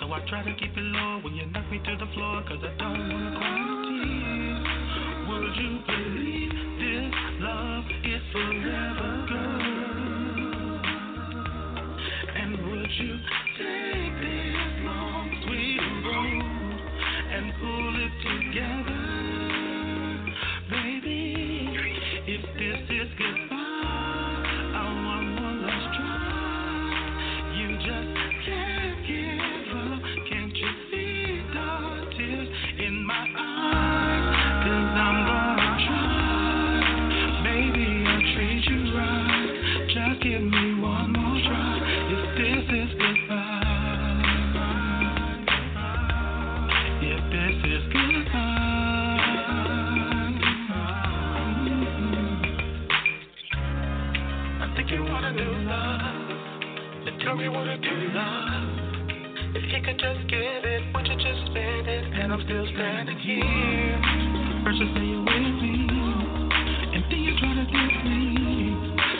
So 0.00 0.12
I 0.12 0.26
try 0.28 0.42
to 0.42 0.54
keep 0.58 0.76
it 0.76 0.80
low 0.80 1.20
when 1.22 1.36
you 1.36 1.46
knock 1.46 1.70
me 1.70 1.78
to 1.78 1.96
the 1.96 2.10
floor, 2.14 2.42
cause 2.48 2.58
I 2.66 2.74
don't 2.82 3.12
wanna 3.12 3.38
cry 3.38 3.54
no 3.62 3.78
tears. 3.94 4.66
Would 5.30 5.54
you 5.54 5.78
believe 5.86 6.50
this 6.82 7.14
love 7.46 7.84
is 8.02 8.22
forever? 8.32 8.95
Tell 57.26 57.34
me 57.34 57.48
what 57.48 57.64
to 57.64 57.76
do 57.76 58.08
now. 58.14 59.02
If 59.52 59.66
you 59.74 59.82
could 59.82 59.98
just 59.98 60.30
give 60.30 60.62
it, 60.62 60.94
would 60.94 61.08
you 61.08 61.16
just 61.16 61.50
spend 61.50 61.88
it? 61.90 62.04
And 62.22 62.32
I'm 62.32 62.38
still 62.46 62.64
standing 62.70 63.18
here. 63.18 63.98
First 64.62 64.78
you 64.78 64.86
say 64.94 65.02
you're 65.02 65.26
with 65.26 65.58
me, 65.58 65.90
and 66.94 67.02
then 67.10 67.18
you 67.26 67.34
try 67.42 67.50
to 67.50 67.66
get 67.66 67.94
me. 68.06 68.30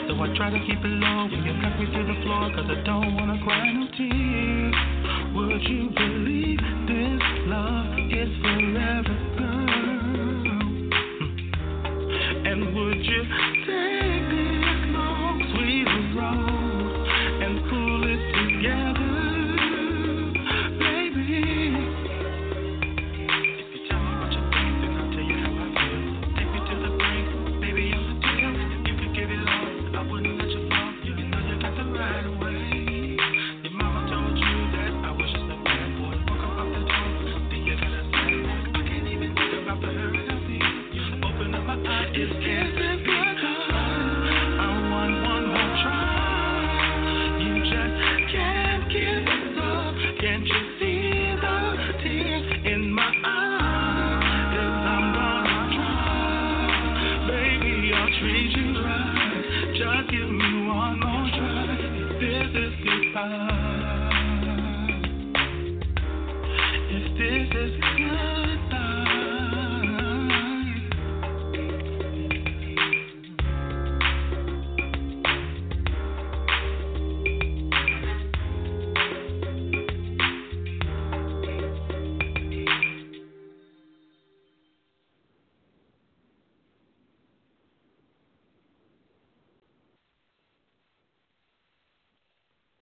So 0.07 0.23
I 0.23 0.31
try 0.39 0.55
to 0.55 0.61
keep 0.71 0.79
it 0.79 0.95
low 1.03 1.27
when 1.27 1.43
you 1.51 1.55
cut 1.59 1.75
me 1.83 1.87
to 1.91 2.01
the 2.07 2.15
floor, 2.23 2.47
cause 2.55 2.71
I 2.71 2.79
don't 2.87 3.11
wanna 3.19 3.43
cry 3.43 3.75
no 3.75 3.91
tears. 3.99 4.79
Would 5.35 5.67
you 5.67 5.91
believe 5.91 6.63
this 6.87 7.23
love 7.51 7.91
is 8.07 8.31
forever? 8.39 9.16